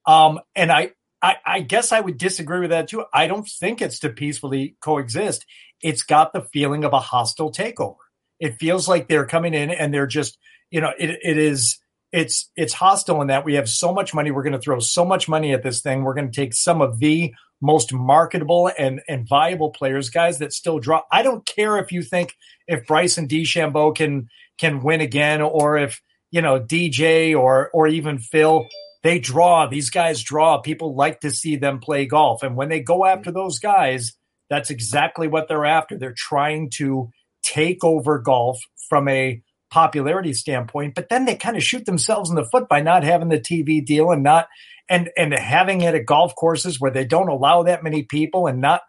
Um, 0.05 0.39
and 0.55 0.71
I, 0.71 0.91
I, 1.21 1.35
I 1.45 1.59
guess 1.59 1.91
I 1.91 1.99
would 1.99 2.17
disagree 2.17 2.61
with 2.61 2.69
that 2.69 2.87
too. 2.87 3.03
I 3.13 3.27
don't 3.27 3.47
think 3.47 3.81
it's 3.81 3.99
to 3.99 4.09
peacefully 4.09 4.77
coexist. 4.79 5.45
It's 5.81 6.03
got 6.03 6.31
the 6.31 6.41
feeling 6.41 6.85
of 6.85 6.93
a 6.93 6.99
hostile 6.99 7.51
takeover. 7.51 7.95
It 8.39 8.57
feels 8.59 8.87
like 8.87 9.07
they're 9.07 9.25
coming 9.25 9.53
in 9.53 9.69
and 9.71 9.93
they're 9.93 10.07
just, 10.07 10.37
you 10.69 10.81
know, 10.81 10.91
it, 10.97 11.19
it 11.23 11.37
is, 11.37 11.79
it's, 12.11 12.49
it's 12.55 12.73
hostile 12.73 13.21
in 13.21 13.27
that 13.27 13.45
we 13.45 13.55
have 13.55 13.67
so 13.67 13.93
much 13.93 14.13
money. 14.13 14.31
We're 14.31 14.43
going 14.43 14.53
to 14.53 14.59
throw 14.59 14.79
so 14.79 15.03
much 15.05 15.27
money 15.27 15.53
at 15.53 15.63
this 15.63 15.81
thing. 15.81 16.03
We're 16.03 16.13
going 16.13 16.31
to 16.31 16.35
take 16.35 16.53
some 16.53 16.81
of 16.81 16.99
the 16.99 17.33
most 17.61 17.93
marketable 17.93 18.71
and, 18.77 19.01
and 19.07 19.27
viable 19.27 19.71
players, 19.71 20.09
guys 20.09 20.39
that 20.39 20.53
still 20.53 20.79
draw. 20.79 21.01
I 21.11 21.23
don't 21.23 21.45
care 21.45 21.77
if 21.77 21.91
you 21.91 22.01
think 22.01 22.35
if 22.67 22.85
Bryson 22.85 23.27
DeChambeau 23.27 23.95
can 23.95 24.29
can 24.57 24.81
win 24.81 25.01
again, 25.01 25.41
or 25.41 25.77
if 25.77 26.01
you 26.31 26.41
know 26.41 26.59
DJ 26.59 27.37
or 27.37 27.69
or 27.73 27.87
even 27.87 28.19
Phil. 28.19 28.67
They 29.03 29.19
draw. 29.19 29.67
These 29.67 29.91
guys 29.91 30.23
draw. 30.23 30.57
People 30.57 30.95
like 30.95 31.21
to 31.21 31.29
see 31.29 31.55
them 31.55 31.79
play 31.79 32.07
golf, 32.07 32.43
and 32.43 32.55
when 32.55 32.69
they 32.69 32.79
go 32.81 33.05
after 33.05 33.31
those 33.31 33.59
guys, 33.59 34.13
that's 34.49 34.69
exactly 34.69 35.27
what 35.27 35.47
they're 35.47 35.65
after. 35.65 35.97
They're 35.97 36.15
trying 36.17 36.71
to 36.77 37.09
take 37.53 37.83
over 37.83 38.19
golf 38.19 38.59
from 38.89 39.07
a 39.07 39.41
popularity 39.69 40.33
standpoint, 40.33 40.95
but 40.95 41.09
then 41.09 41.25
they 41.25 41.35
kind 41.35 41.57
of 41.57 41.63
shoot 41.63 41.85
themselves 41.85 42.29
in 42.29 42.35
the 42.35 42.45
foot 42.45 42.69
by 42.69 42.81
not 42.81 43.03
having 43.03 43.29
the 43.29 43.39
TV 43.39 43.85
deal 43.85 44.11
and 44.11 44.23
not 44.23 44.47
and 44.89 45.09
and 45.17 45.33
having 45.33 45.81
it 45.81 45.95
at 45.95 46.05
golf 46.05 46.35
courses 46.35 46.79
where 46.79 46.91
they 46.91 47.05
don't 47.05 47.29
allow 47.29 47.63
that 47.63 47.83
many 47.83 48.03
people 48.03 48.47
and 48.47 48.61
not 48.61 48.81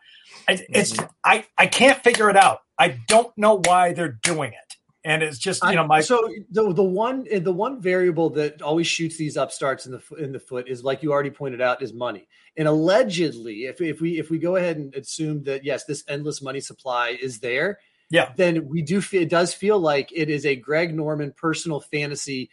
it's 0.48 0.92
mm-hmm. 0.92 1.06
I 1.24 1.44
I 1.56 1.66
can't 1.66 2.02
figure 2.02 2.30
it 2.30 2.36
out. 2.36 2.60
I 2.78 2.98
don't 3.08 3.36
know 3.36 3.60
why 3.64 3.92
they're 3.92 4.18
doing 4.22 4.52
it. 4.52 4.76
And 5.04 5.22
it's 5.22 5.38
just 5.38 5.62
you 5.64 5.74
know 5.74 5.86
my 5.86 6.00
so 6.00 6.28
the 6.50 6.72
the 6.72 6.82
one 6.82 7.24
the 7.30 7.52
one 7.52 7.80
variable 7.80 8.30
that 8.30 8.62
always 8.62 8.86
shoots 8.86 9.16
these 9.16 9.36
upstarts 9.36 9.86
in 9.86 9.92
the 9.92 10.02
in 10.18 10.32
the 10.32 10.40
foot 10.40 10.68
is 10.68 10.84
like 10.84 11.02
you 11.02 11.12
already 11.12 11.30
pointed 11.30 11.60
out 11.60 11.82
is 11.82 11.92
money. 11.92 12.28
And 12.56 12.66
allegedly, 12.66 13.64
if 13.64 13.80
if 13.80 14.00
we 14.00 14.18
if 14.18 14.28
we 14.30 14.38
go 14.38 14.56
ahead 14.56 14.76
and 14.76 14.94
assume 14.94 15.44
that 15.44 15.64
yes, 15.64 15.84
this 15.84 16.04
endless 16.08 16.42
money 16.42 16.60
supply 16.60 17.16
is 17.20 17.38
there, 17.40 17.78
yeah, 18.10 18.32
then 18.36 18.68
we 18.68 18.82
do 18.82 19.00
feel 19.00 19.22
it 19.22 19.28
does 19.28 19.54
feel 19.54 19.78
like 19.78 20.10
it 20.14 20.30
is 20.30 20.46
a 20.46 20.56
Greg 20.56 20.94
Norman 20.94 21.32
personal 21.36 21.80
fantasy 21.80 22.50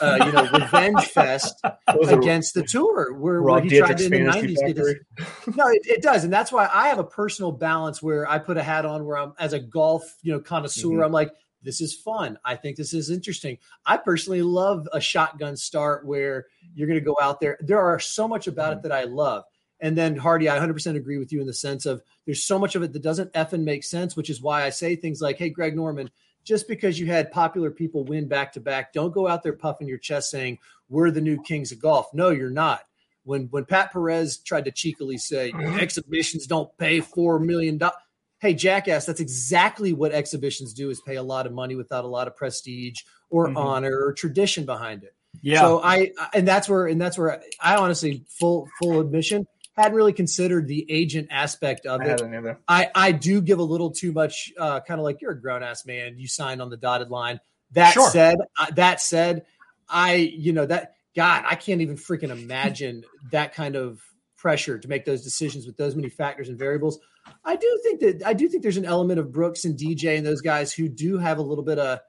uh, 0.00 0.18
you 0.24 0.32
know, 0.32 0.48
revenge 0.52 1.04
fest 1.06 1.60
against 1.86 2.54
the 2.54 2.62
tour 2.62 3.14
where, 3.14 3.42
where 3.42 3.60
he 3.60 3.78
tried 3.78 3.98
to 3.98 4.06
in 4.06 4.10
the 4.10 4.18
nineties. 4.20 4.60
No, 4.62 5.68
it, 5.68 5.82
it, 5.84 6.02
does, 6.02 6.24
and 6.24 6.32
that's 6.32 6.52
why 6.52 6.68
I 6.72 6.88
have 6.88 6.98
a 6.98 7.04
personal 7.04 7.52
balance 7.52 8.02
where 8.02 8.28
I 8.28 8.38
put 8.38 8.56
a 8.56 8.62
hat 8.62 8.84
on 8.84 9.04
where 9.04 9.18
I'm 9.18 9.32
as 9.38 9.52
a 9.52 9.58
golf, 9.58 10.16
you 10.22 10.32
know, 10.32 10.40
connoisseur. 10.40 10.88
Mm-hmm. 10.88 11.02
I'm 11.02 11.12
like, 11.12 11.32
this 11.62 11.80
is 11.80 11.94
fun. 11.94 12.38
I 12.44 12.56
think 12.56 12.76
this 12.76 12.92
is 12.92 13.10
interesting. 13.10 13.58
I 13.86 13.96
personally 13.96 14.42
love 14.42 14.88
a 14.92 15.00
shotgun 15.00 15.56
start 15.56 16.06
where 16.06 16.46
you're 16.74 16.88
going 16.88 16.98
to 16.98 17.04
go 17.04 17.16
out 17.20 17.40
there. 17.40 17.58
There 17.60 17.80
are 17.80 17.98
so 17.98 18.28
much 18.28 18.46
about 18.46 18.70
mm-hmm. 18.70 18.80
it 18.80 18.82
that 18.88 18.92
I 18.92 19.04
love. 19.04 19.44
And 19.84 19.98
then 19.98 20.16
Hardy, 20.16 20.48
I 20.48 20.58
100% 20.58 20.96
agree 20.96 21.18
with 21.18 21.30
you 21.30 21.42
in 21.42 21.46
the 21.46 21.52
sense 21.52 21.84
of 21.84 22.02
there's 22.24 22.42
so 22.42 22.58
much 22.58 22.74
of 22.74 22.82
it 22.82 22.94
that 22.94 23.02
doesn't 23.02 23.34
effing 23.34 23.64
make 23.64 23.84
sense, 23.84 24.16
which 24.16 24.30
is 24.30 24.40
why 24.40 24.64
I 24.64 24.70
say 24.70 24.96
things 24.96 25.20
like, 25.20 25.36
"Hey, 25.36 25.50
Greg 25.50 25.76
Norman, 25.76 26.10
just 26.42 26.66
because 26.66 26.98
you 26.98 27.04
had 27.04 27.30
popular 27.30 27.70
people 27.70 28.02
win 28.02 28.26
back 28.26 28.54
to 28.54 28.60
back, 28.60 28.94
don't 28.94 29.12
go 29.12 29.28
out 29.28 29.42
there 29.42 29.52
puffing 29.52 29.86
your 29.86 29.98
chest 29.98 30.30
saying 30.30 30.58
we're 30.88 31.10
the 31.10 31.20
new 31.20 31.38
kings 31.42 31.70
of 31.70 31.80
golf. 31.80 32.06
No, 32.14 32.30
you're 32.30 32.48
not. 32.48 32.80
When 33.24 33.48
when 33.48 33.66
Pat 33.66 33.92
Perez 33.92 34.38
tried 34.38 34.64
to 34.64 34.70
cheekily 34.70 35.18
say 35.18 35.52
mm-hmm. 35.52 35.78
exhibitions 35.78 36.46
don't 36.46 36.74
pay 36.78 37.00
four 37.00 37.38
million 37.38 37.76
dollars, 37.76 37.98
hey 38.38 38.54
jackass, 38.54 39.04
that's 39.04 39.20
exactly 39.20 39.92
what 39.92 40.12
exhibitions 40.12 40.72
do: 40.72 40.88
is 40.88 41.02
pay 41.02 41.16
a 41.16 41.22
lot 41.22 41.44
of 41.44 41.52
money 41.52 41.74
without 41.74 42.06
a 42.06 42.08
lot 42.08 42.26
of 42.26 42.34
prestige 42.34 43.02
or 43.28 43.48
mm-hmm. 43.48 43.58
honor 43.58 44.06
or 44.06 44.14
tradition 44.14 44.64
behind 44.64 45.04
it. 45.04 45.14
Yeah. 45.42 45.60
So 45.60 45.82
I 45.82 46.12
and 46.32 46.48
that's 46.48 46.70
where 46.70 46.86
and 46.86 46.98
that's 46.98 47.18
where 47.18 47.42
I 47.60 47.76
honestly 47.76 48.24
full 48.28 48.66
full 48.80 49.00
admission 49.00 49.46
hadn't 49.74 49.96
really 49.96 50.12
considered 50.12 50.68
the 50.68 50.86
agent 50.88 51.28
aspect 51.30 51.86
of 51.86 52.00
I 52.00 52.04
it. 52.04 52.56
I, 52.68 52.90
I 52.94 53.12
do 53.12 53.40
give 53.40 53.58
a 53.58 53.62
little 53.62 53.90
too 53.90 54.12
much, 54.12 54.52
uh, 54.58 54.80
kind 54.80 55.00
of 55.00 55.04
like 55.04 55.20
you're 55.20 55.32
a 55.32 55.40
grown 55.40 55.62
ass 55.62 55.84
man. 55.84 56.16
You 56.16 56.28
signed 56.28 56.62
on 56.62 56.70
the 56.70 56.76
dotted 56.76 57.10
line. 57.10 57.40
That 57.72 57.92
sure. 57.92 58.08
said, 58.10 58.38
uh, 58.58 58.70
that 58.76 59.00
said, 59.00 59.46
I, 59.88 60.14
you 60.14 60.52
know, 60.52 60.66
that 60.66 60.94
God, 61.16 61.44
I 61.48 61.56
can't 61.56 61.80
even 61.80 61.96
freaking 61.96 62.30
imagine 62.30 63.04
that 63.32 63.54
kind 63.54 63.74
of 63.74 64.00
pressure 64.36 64.78
to 64.78 64.88
make 64.88 65.04
those 65.04 65.22
decisions 65.22 65.66
with 65.66 65.76
those 65.76 65.96
many 65.96 66.08
factors 66.08 66.48
and 66.48 66.58
variables. 66.58 67.00
I 67.44 67.56
do 67.56 67.80
think 67.82 68.00
that 68.00 68.26
I 68.26 68.34
do 68.34 68.48
think 68.48 68.62
there's 68.62 68.76
an 68.76 68.84
element 68.84 69.18
of 69.18 69.32
Brooks 69.32 69.64
and 69.64 69.78
DJ 69.78 70.18
and 70.18 70.26
those 70.26 70.42
guys 70.42 70.72
who 70.72 70.88
do 70.88 71.18
have 71.18 71.38
a 71.38 71.42
little 71.42 71.64
bit 71.64 71.78
of 71.78 72.00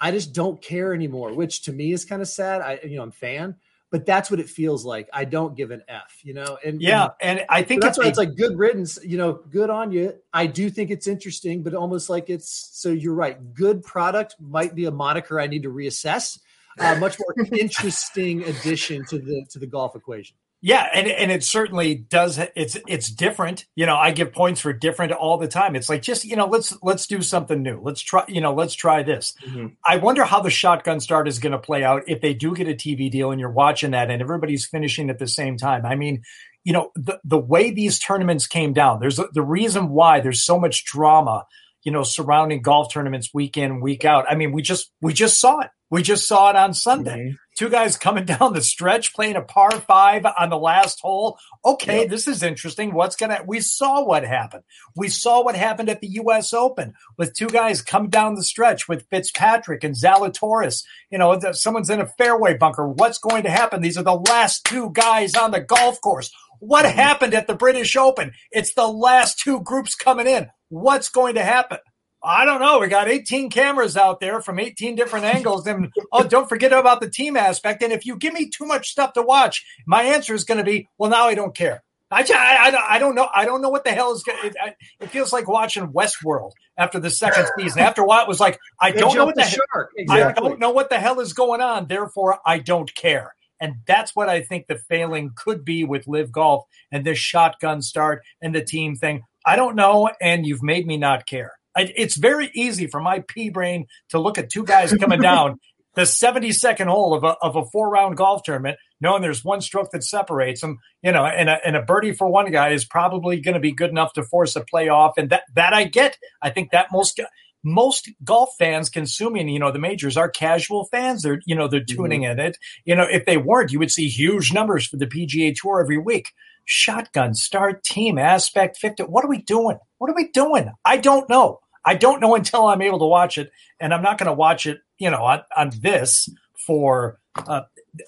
I 0.00 0.10
just 0.10 0.32
don't 0.32 0.60
care 0.62 0.94
anymore, 0.94 1.32
which 1.34 1.62
to 1.62 1.72
me 1.72 1.92
is 1.92 2.04
kind 2.04 2.22
of 2.22 2.28
sad. 2.28 2.60
I 2.60 2.78
you 2.84 2.96
know, 2.96 3.02
I'm 3.02 3.10
fan, 3.10 3.56
but 3.94 4.04
that's 4.04 4.28
what 4.28 4.40
it 4.40 4.48
feels 4.48 4.84
like. 4.84 5.08
I 5.12 5.24
don't 5.24 5.54
give 5.54 5.70
an 5.70 5.84
F, 5.86 6.18
you 6.24 6.34
know. 6.34 6.58
And 6.64 6.82
yeah, 6.82 7.10
and, 7.20 7.38
and 7.38 7.46
I 7.48 7.62
think 7.62 7.80
that's 7.80 7.96
why 7.96 8.06
it's 8.06 8.18
like 8.18 8.34
good 8.34 8.58
riddance. 8.58 8.98
You 9.04 9.16
know, 9.18 9.34
good 9.34 9.70
on 9.70 9.92
you. 9.92 10.14
I 10.32 10.48
do 10.48 10.68
think 10.68 10.90
it's 10.90 11.06
interesting, 11.06 11.62
but 11.62 11.74
almost 11.74 12.10
like 12.10 12.28
it's 12.28 12.70
so. 12.72 12.88
You're 12.88 13.14
right. 13.14 13.54
Good 13.54 13.84
product 13.84 14.34
might 14.40 14.74
be 14.74 14.86
a 14.86 14.90
moniker 14.90 15.38
I 15.38 15.46
need 15.46 15.62
to 15.62 15.68
reassess. 15.68 16.40
Uh, 16.76 16.96
much 16.98 17.20
more 17.20 17.46
interesting 17.56 18.42
addition 18.42 19.04
to 19.10 19.20
the 19.20 19.46
to 19.50 19.60
the 19.60 19.66
golf 19.68 19.94
equation. 19.94 20.36
Yeah, 20.66 20.88
and 20.94 21.06
and 21.08 21.30
it 21.30 21.44
certainly 21.44 21.94
does. 21.94 22.40
It's 22.56 22.78
it's 22.88 23.10
different. 23.10 23.66
You 23.76 23.84
know, 23.84 23.96
I 23.96 24.12
give 24.12 24.32
points 24.32 24.62
for 24.62 24.72
different 24.72 25.12
all 25.12 25.36
the 25.36 25.46
time. 25.46 25.76
It's 25.76 25.90
like 25.90 26.00
just 26.00 26.24
you 26.24 26.36
know, 26.36 26.46
let's 26.46 26.74
let's 26.82 27.06
do 27.06 27.20
something 27.20 27.62
new. 27.62 27.82
Let's 27.82 28.00
try. 28.00 28.24
You 28.28 28.40
know, 28.40 28.54
let's 28.54 28.72
try 28.72 29.02
this. 29.02 29.34
Mm-hmm. 29.46 29.74
I 29.84 29.98
wonder 29.98 30.24
how 30.24 30.40
the 30.40 30.48
shotgun 30.48 31.00
start 31.00 31.28
is 31.28 31.38
going 31.38 31.52
to 31.52 31.58
play 31.58 31.84
out 31.84 32.04
if 32.06 32.22
they 32.22 32.32
do 32.32 32.54
get 32.54 32.66
a 32.66 32.72
TV 32.72 33.10
deal 33.10 33.30
and 33.30 33.38
you're 33.38 33.50
watching 33.50 33.90
that 33.90 34.10
and 34.10 34.22
everybody's 34.22 34.64
finishing 34.64 35.10
at 35.10 35.18
the 35.18 35.28
same 35.28 35.58
time. 35.58 35.84
I 35.84 35.96
mean, 35.96 36.22
you 36.64 36.72
know, 36.72 36.92
the 36.94 37.20
the 37.24 37.36
way 37.36 37.70
these 37.70 37.98
tournaments 37.98 38.46
came 38.46 38.72
down. 38.72 39.00
There's 39.00 39.20
the 39.34 39.42
reason 39.42 39.90
why 39.90 40.20
there's 40.20 40.42
so 40.42 40.58
much 40.58 40.86
drama. 40.86 41.44
You 41.82 41.92
know, 41.92 42.04
surrounding 42.04 42.62
golf 42.62 42.90
tournaments 42.90 43.34
week 43.34 43.58
in 43.58 43.82
week 43.82 44.06
out. 44.06 44.24
I 44.30 44.34
mean, 44.34 44.52
we 44.52 44.62
just 44.62 44.90
we 45.02 45.12
just 45.12 45.38
saw 45.38 45.60
it. 45.60 45.68
We 45.90 46.00
just 46.02 46.26
saw 46.26 46.48
it 46.48 46.56
on 46.56 46.72
Sunday. 46.72 47.18
Mm-hmm 47.18 47.43
two 47.54 47.68
guys 47.68 47.96
coming 47.96 48.24
down 48.24 48.52
the 48.52 48.62
stretch 48.62 49.14
playing 49.14 49.36
a 49.36 49.42
par 49.42 49.72
five 49.72 50.26
on 50.38 50.50
the 50.50 50.58
last 50.58 51.00
hole. 51.00 51.38
Okay, 51.64 52.00
yep. 52.00 52.10
this 52.10 52.28
is 52.28 52.42
interesting. 52.42 52.94
What's 52.94 53.16
gonna? 53.16 53.40
We 53.46 53.60
saw 53.60 54.04
what 54.04 54.24
happened. 54.24 54.64
We 54.96 55.08
saw 55.08 55.42
what 55.42 55.56
happened 55.56 55.88
at 55.88 56.00
the 56.00 56.08
U.S. 56.08 56.52
Open 56.52 56.94
with 57.16 57.34
two 57.34 57.48
guys 57.48 57.82
come 57.82 58.08
down 58.08 58.34
the 58.34 58.44
stretch 58.44 58.88
with 58.88 59.06
Fitzpatrick 59.10 59.84
and 59.84 59.94
Zalatoris. 59.94 60.84
You 61.10 61.18
know, 61.18 61.38
someone's 61.52 61.90
in 61.90 62.00
a 62.00 62.06
fairway 62.06 62.56
bunker. 62.56 62.88
What's 62.88 63.18
going 63.18 63.44
to 63.44 63.50
happen? 63.50 63.80
These 63.80 63.98
are 63.98 64.02
the 64.02 64.22
last 64.28 64.64
two 64.64 64.90
guys 64.92 65.34
on 65.34 65.50
the 65.50 65.60
golf 65.60 66.00
course. 66.00 66.30
What 66.60 66.86
mm-hmm. 66.86 66.96
happened 66.96 67.34
at 67.34 67.46
the 67.46 67.54
British 67.54 67.96
Open? 67.96 68.32
It's 68.50 68.74
the 68.74 68.86
last 68.86 69.38
two 69.38 69.60
groups 69.60 69.94
coming 69.94 70.26
in. 70.26 70.48
What's 70.68 71.08
going 71.08 71.34
to 71.34 71.44
happen? 71.44 71.78
I 72.24 72.46
don't 72.46 72.60
know. 72.60 72.78
We 72.78 72.88
got 72.88 73.08
18 73.08 73.50
cameras 73.50 73.96
out 73.96 74.18
there 74.18 74.40
from 74.40 74.58
18 74.58 74.96
different 74.96 75.26
angles. 75.26 75.66
And 75.66 75.92
oh, 76.10 76.24
don't 76.24 76.48
forget 76.48 76.72
about 76.72 77.00
the 77.00 77.10
team 77.10 77.36
aspect. 77.36 77.82
And 77.82 77.92
if 77.92 78.06
you 78.06 78.16
give 78.16 78.32
me 78.32 78.48
too 78.48 78.64
much 78.64 78.88
stuff 78.88 79.12
to 79.12 79.22
watch, 79.22 79.64
my 79.86 80.02
answer 80.04 80.34
is 80.34 80.44
going 80.44 80.58
to 80.58 80.64
be, 80.64 80.88
well, 80.96 81.10
now 81.10 81.26
I 81.26 81.34
don't 81.34 81.54
care. 81.54 81.82
I, 82.10 82.20
I, 82.20 82.96
I, 82.96 82.98
don't 82.98 83.14
know. 83.14 83.28
I 83.34 83.44
don't 83.44 83.60
know 83.60 83.70
what 83.70 83.84
the 83.84 83.90
hell 83.90 84.12
is 84.12 84.22
going 84.22 84.38
it, 84.44 84.76
it 85.00 85.10
feels 85.10 85.32
like 85.32 85.48
watching 85.48 85.88
Westworld 85.88 86.52
after 86.78 87.00
the 87.00 87.10
second 87.10 87.46
season. 87.58 87.80
After 87.80 88.02
a 88.02 88.06
while, 88.06 88.22
it 88.22 88.28
was 88.28 88.40
like, 88.40 88.58
I 88.80 88.92
don't 88.92 89.14
know 89.14 89.24
what 89.24 89.34
the, 89.34 89.42
the 89.42 89.48
hell, 89.48 89.88
exactly. 89.96 90.22
I 90.22 90.48
don't 90.48 90.60
know 90.60 90.70
what 90.70 90.90
the 90.90 90.98
hell 90.98 91.20
is 91.20 91.32
going 91.32 91.60
on. 91.60 91.88
Therefore, 91.88 92.38
I 92.46 92.58
don't 92.58 92.94
care. 92.94 93.34
And 93.60 93.76
that's 93.86 94.14
what 94.14 94.28
I 94.28 94.42
think 94.42 94.66
the 94.66 94.76
failing 94.76 95.32
could 95.34 95.64
be 95.64 95.84
with 95.84 96.06
LIV 96.06 96.30
Golf 96.30 96.64
and 96.92 97.04
this 97.04 97.18
shotgun 97.18 97.82
start 97.82 98.22
and 98.40 98.54
the 98.54 98.64
team 98.64 98.96
thing. 98.96 99.22
I 99.44 99.56
don't 99.56 99.76
know. 99.76 100.10
And 100.20 100.46
you've 100.46 100.62
made 100.62 100.86
me 100.86 100.96
not 100.96 101.26
care. 101.26 101.52
I, 101.76 101.92
it's 101.96 102.16
very 102.16 102.50
easy 102.54 102.86
for 102.86 103.00
my 103.00 103.24
pea 103.26 103.50
brain 103.50 103.86
to 104.10 104.18
look 104.18 104.38
at 104.38 104.50
two 104.50 104.64
guys 104.64 104.94
coming 104.94 105.20
down 105.22 105.58
the 105.94 106.02
72nd 106.02 106.86
hole 106.86 107.14
of 107.14 107.24
a, 107.24 107.36
of 107.40 107.56
a 107.56 107.64
four 107.66 107.88
round 107.88 108.16
golf 108.16 108.42
tournament, 108.42 108.78
knowing 109.00 109.22
there's 109.22 109.44
one 109.44 109.60
stroke 109.60 109.90
that 109.92 110.04
separates 110.04 110.60
them, 110.60 110.78
you 111.02 111.12
know, 111.12 111.24
and 111.24 111.48
a, 111.48 111.58
and 111.64 111.76
a 111.76 111.82
birdie 111.82 112.12
for 112.12 112.28
one 112.28 112.50
guy 112.50 112.70
is 112.70 112.84
probably 112.84 113.40
going 113.40 113.54
to 113.54 113.60
be 113.60 113.72
good 113.72 113.90
enough 113.90 114.12
to 114.14 114.24
force 114.24 114.56
a 114.56 114.64
playoff. 114.64 115.12
And 115.16 115.30
that, 115.30 115.44
that 115.54 115.72
I 115.72 115.84
get. 115.84 116.18
I 116.42 116.50
think 116.50 116.72
that 116.72 116.88
most, 116.92 117.20
most 117.62 118.10
golf 118.24 118.50
fans 118.58 118.88
consuming, 118.90 119.48
you 119.48 119.58
know, 119.58 119.70
the 119.70 119.78
majors 119.78 120.16
are 120.16 120.28
casual 120.28 120.86
fans. 120.86 121.22
They're, 121.22 121.40
you 121.46 121.54
know, 121.54 121.68
they're 121.68 121.84
tuning 121.84 122.22
mm-hmm. 122.22 122.40
in 122.40 122.46
it. 122.46 122.58
You 122.84 122.96
know, 122.96 123.06
if 123.08 123.24
they 123.24 123.36
weren't, 123.36 123.72
you 123.72 123.78
would 123.78 123.92
see 123.92 124.08
huge 124.08 124.52
numbers 124.52 124.86
for 124.86 124.96
the 124.96 125.06
PGA 125.06 125.54
Tour 125.54 125.80
every 125.80 125.98
week. 125.98 126.32
Shotgun, 126.66 127.34
start, 127.34 127.84
team, 127.84 128.18
aspect, 128.18 128.78
ficta. 128.82 129.08
What 129.08 129.24
are 129.24 129.28
we 129.28 129.42
doing? 129.42 129.78
What 129.98 130.10
are 130.10 130.16
we 130.16 130.30
doing? 130.30 130.72
I 130.84 130.96
don't 130.96 131.28
know. 131.28 131.60
I 131.84 131.94
don't 131.94 132.20
know 132.20 132.34
until 132.34 132.66
I'm 132.66 132.82
able 132.82 132.98
to 133.00 133.06
watch 133.06 133.38
it, 133.38 133.50
and 133.80 133.92
I'm 133.92 134.02
not 134.02 134.18
going 134.18 134.28
to 134.28 134.32
watch 134.32 134.66
it, 134.66 134.80
you 134.98 135.10
know, 135.10 135.24
on, 135.24 135.42
on 135.56 135.70
this 135.80 136.28
for 136.66 137.18
uh, 137.36 137.62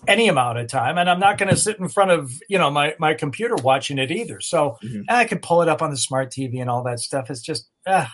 any 0.08 0.28
amount 0.28 0.58
of 0.58 0.68
time, 0.68 0.98
and 0.98 1.08
I'm 1.08 1.20
not 1.20 1.38
going 1.38 1.48
to 1.48 1.56
sit 1.56 1.78
in 1.78 1.88
front 1.88 2.10
of 2.10 2.32
you 2.48 2.58
know 2.58 2.70
my 2.70 2.94
my 2.98 3.14
computer 3.14 3.54
watching 3.56 3.98
it 3.98 4.10
either. 4.10 4.40
So 4.40 4.76
mm-hmm. 4.82 5.02
I 5.08 5.24
can 5.24 5.38
pull 5.38 5.62
it 5.62 5.68
up 5.68 5.82
on 5.82 5.90
the 5.90 5.96
smart 5.96 6.30
TV 6.30 6.60
and 6.60 6.70
all 6.70 6.82
that 6.84 7.00
stuff. 7.00 7.30
It's 7.30 7.40
just 7.40 7.68
uh, 7.86 8.06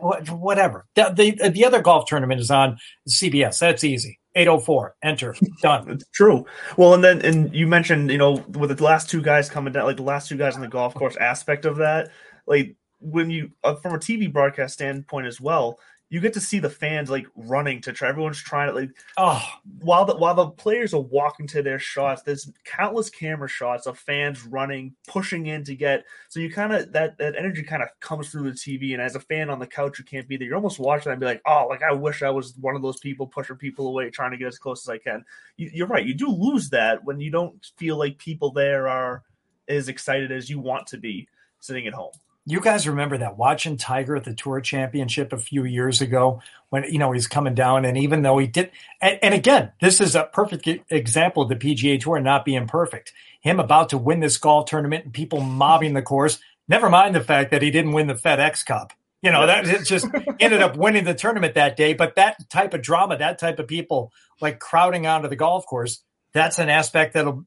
whatever. 0.00 0.86
The, 0.94 1.12
the, 1.16 1.50
the 1.50 1.64
other 1.64 1.80
golf 1.80 2.06
tournament 2.06 2.40
is 2.40 2.50
on 2.50 2.78
CBS. 3.08 3.58
That's 3.58 3.84
easy. 3.84 4.18
804 4.36 4.94
enter 5.02 5.34
done 5.60 5.98
true 6.14 6.46
well 6.76 6.94
and 6.94 7.02
then 7.02 7.20
and 7.22 7.52
you 7.52 7.66
mentioned 7.66 8.12
you 8.12 8.18
know 8.18 8.44
with 8.50 8.76
the 8.76 8.84
last 8.84 9.10
two 9.10 9.20
guys 9.20 9.50
coming 9.50 9.72
down 9.72 9.86
like 9.86 9.96
the 9.96 10.04
last 10.04 10.28
two 10.28 10.36
guys 10.36 10.54
on 10.54 10.60
the 10.60 10.68
golf 10.68 10.94
course 10.94 11.16
aspect 11.16 11.64
of 11.64 11.78
that 11.78 12.10
like 12.46 12.76
when 13.00 13.30
you 13.30 13.50
uh, 13.64 13.74
from 13.74 13.94
a 13.94 13.98
tv 13.98 14.32
broadcast 14.32 14.74
standpoint 14.74 15.26
as 15.26 15.40
well 15.40 15.78
you 16.10 16.18
get 16.18 16.32
to 16.34 16.40
see 16.40 16.58
the 16.58 16.68
fans 16.68 17.08
like 17.08 17.26
running 17.36 17.80
to 17.82 17.92
try. 17.92 18.08
Everyone's 18.08 18.42
trying 18.42 18.68
to 18.68 18.74
like 18.74 18.90
oh 19.16 19.42
while 19.80 20.04
the 20.04 20.16
while 20.16 20.34
the 20.34 20.48
players 20.48 20.92
are 20.92 21.00
walking 21.00 21.46
to 21.46 21.62
their 21.62 21.78
shots, 21.78 22.22
there's 22.22 22.50
countless 22.64 23.08
camera 23.08 23.48
shots 23.48 23.86
of 23.86 23.96
fans 23.96 24.44
running, 24.44 24.96
pushing 25.06 25.46
in 25.46 25.62
to 25.64 25.76
get. 25.76 26.04
So 26.28 26.40
you 26.40 26.50
kind 26.50 26.72
of 26.72 26.92
that 26.92 27.16
that 27.18 27.36
energy 27.36 27.62
kind 27.62 27.82
of 27.82 27.88
comes 28.00 28.28
through 28.28 28.50
the 28.50 28.56
TV, 28.56 28.92
and 28.92 29.00
as 29.00 29.14
a 29.14 29.20
fan 29.20 29.50
on 29.50 29.60
the 29.60 29.68
couch, 29.68 30.00
you 30.00 30.04
can't 30.04 30.26
be 30.26 30.36
there. 30.36 30.48
You're 30.48 30.56
almost 30.56 30.80
watching 30.80 31.12
and 31.12 31.20
be 31.20 31.26
like, 31.26 31.42
oh, 31.46 31.68
like 31.70 31.82
I 31.84 31.92
wish 31.92 32.24
I 32.24 32.30
was 32.30 32.56
one 32.56 32.74
of 32.74 32.82
those 32.82 32.98
people 32.98 33.28
pushing 33.28 33.56
people 33.56 33.86
away, 33.86 34.10
trying 34.10 34.32
to 34.32 34.36
get 34.36 34.48
as 34.48 34.58
close 34.58 34.84
as 34.84 34.90
I 34.90 34.98
can. 34.98 35.24
You, 35.56 35.70
you're 35.72 35.86
right. 35.86 36.04
You 36.04 36.14
do 36.14 36.28
lose 36.28 36.70
that 36.70 37.04
when 37.04 37.20
you 37.20 37.30
don't 37.30 37.64
feel 37.76 37.96
like 37.96 38.18
people 38.18 38.50
there 38.50 38.88
are 38.88 39.22
as 39.68 39.88
excited 39.88 40.32
as 40.32 40.50
you 40.50 40.58
want 40.58 40.88
to 40.88 40.98
be 40.98 41.28
sitting 41.60 41.86
at 41.86 41.94
home 41.94 42.10
you 42.46 42.60
guys 42.60 42.88
remember 42.88 43.18
that 43.18 43.36
watching 43.36 43.76
Tiger 43.76 44.16
at 44.16 44.24
the 44.24 44.34
Tour 44.34 44.60
Championship 44.60 45.32
a 45.32 45.38
few 45.38 45.64
years 45.64 46.00
ago 46.00 46.40
when 46.70 46.84
you 46.84 46.98
know 46.98 47.12
he's 47.12 47.26
coming 47.26 47.54
down, 47.54 47.84
and 47.84 47.98
even 47.98 48.22
though 48.22 48.38
he 48.38 48.46
did, 48.46 48.70
and, 49.00 49.18
and, 49.22 49.34
again, 49.34 49.72
this 49.80 50.00
is 50.00 50.14
a 50.14 50.24
perfect 50.32 50.68
example 50.90 51.42
of 51.42 51.48
the 51.48 51.56
PGA 51.56 52.00
Tour 52.00 52.20
not 52.20 52.44
being 52.44 52.66
perfect. 52.66 53.12
Him 53.40 53.60
about 53.60 53.90
to 53.90 53.98
win 53.98 54.20
this 54.20 54.38
golf 54.38 54.66
tournament 54.66 55.04
and 55.04 55.14
people 55.14 55.40
mobbing 55.40 55.94
the 55.94 56.02
course. 56.02 56.38
Never 56.68 56.88
mind 56.90 57.14
the 57.14 57.20
fact 57.20 57.50
that 57.50 57.62
he 57.62 57.70
didn't 57.70 57.92
win 57.92 58.06
the 58.06 58.14
FedEx 58.14 58.64
Cup. 58.64 58.92
You 59.22 59.32
know 59.32 59.46
that 59.46 59.66
it 59.66 59.84
just 59.84 60.06
ended 60.40 60.62
up 60.62 60.76
winning 60.76 61.04
the 61.04 61.14
tournament 61.14 61.54
that 61.54 61.76
day. 61.76 61.92
But 61.92 62.16
that 62.16 62.48
type 62.48 62.72
of 62.72 62.82
drama, 62.82 63.18
that 63.18 63.38
type 63.38 63.58
of 63.58 63.66
people 63.66 64.12
like 64.40 64.60
crowding 64.60 65.06
onto 65.06 65.28
the 65.28 65.36
golf 65.36 65.66
course, 65.66 66.02
that's 66.32 66.58
an 66.58 66.70
aspect 66.70 67.14
that'll 67.14 67.44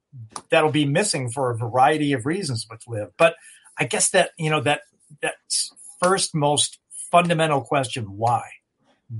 that'll 0.50 0.72
be 0.72 0.86
missing 0.86 1.30
for 1.30 1.50
a 1.50 1.58
variety 1.58 2.14
of 2.14 2.26
reasons 2.26 2.68
with 2.70 2.84
LIV. 2.88 3.10
But 3.18 3.36
I 3.78 3.86
guess 3.86 4.12
that 4.12 4.32
you 4.38 4.50
know 4.50 4.62
that 4.62 4.82
that 5.22 5.36
first 6.02 6.36
most 6.36 6.80
fundamental 7.12 7.62
question: 7.62 8.18
why, 8.18 8.44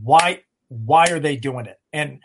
why, 0.04 0.41
why 0.68 1.08
are 1.12 1.20
they 1.20 1.36
doing 1.36 1.66
it? 1.66 1.80
And 1.91 2.20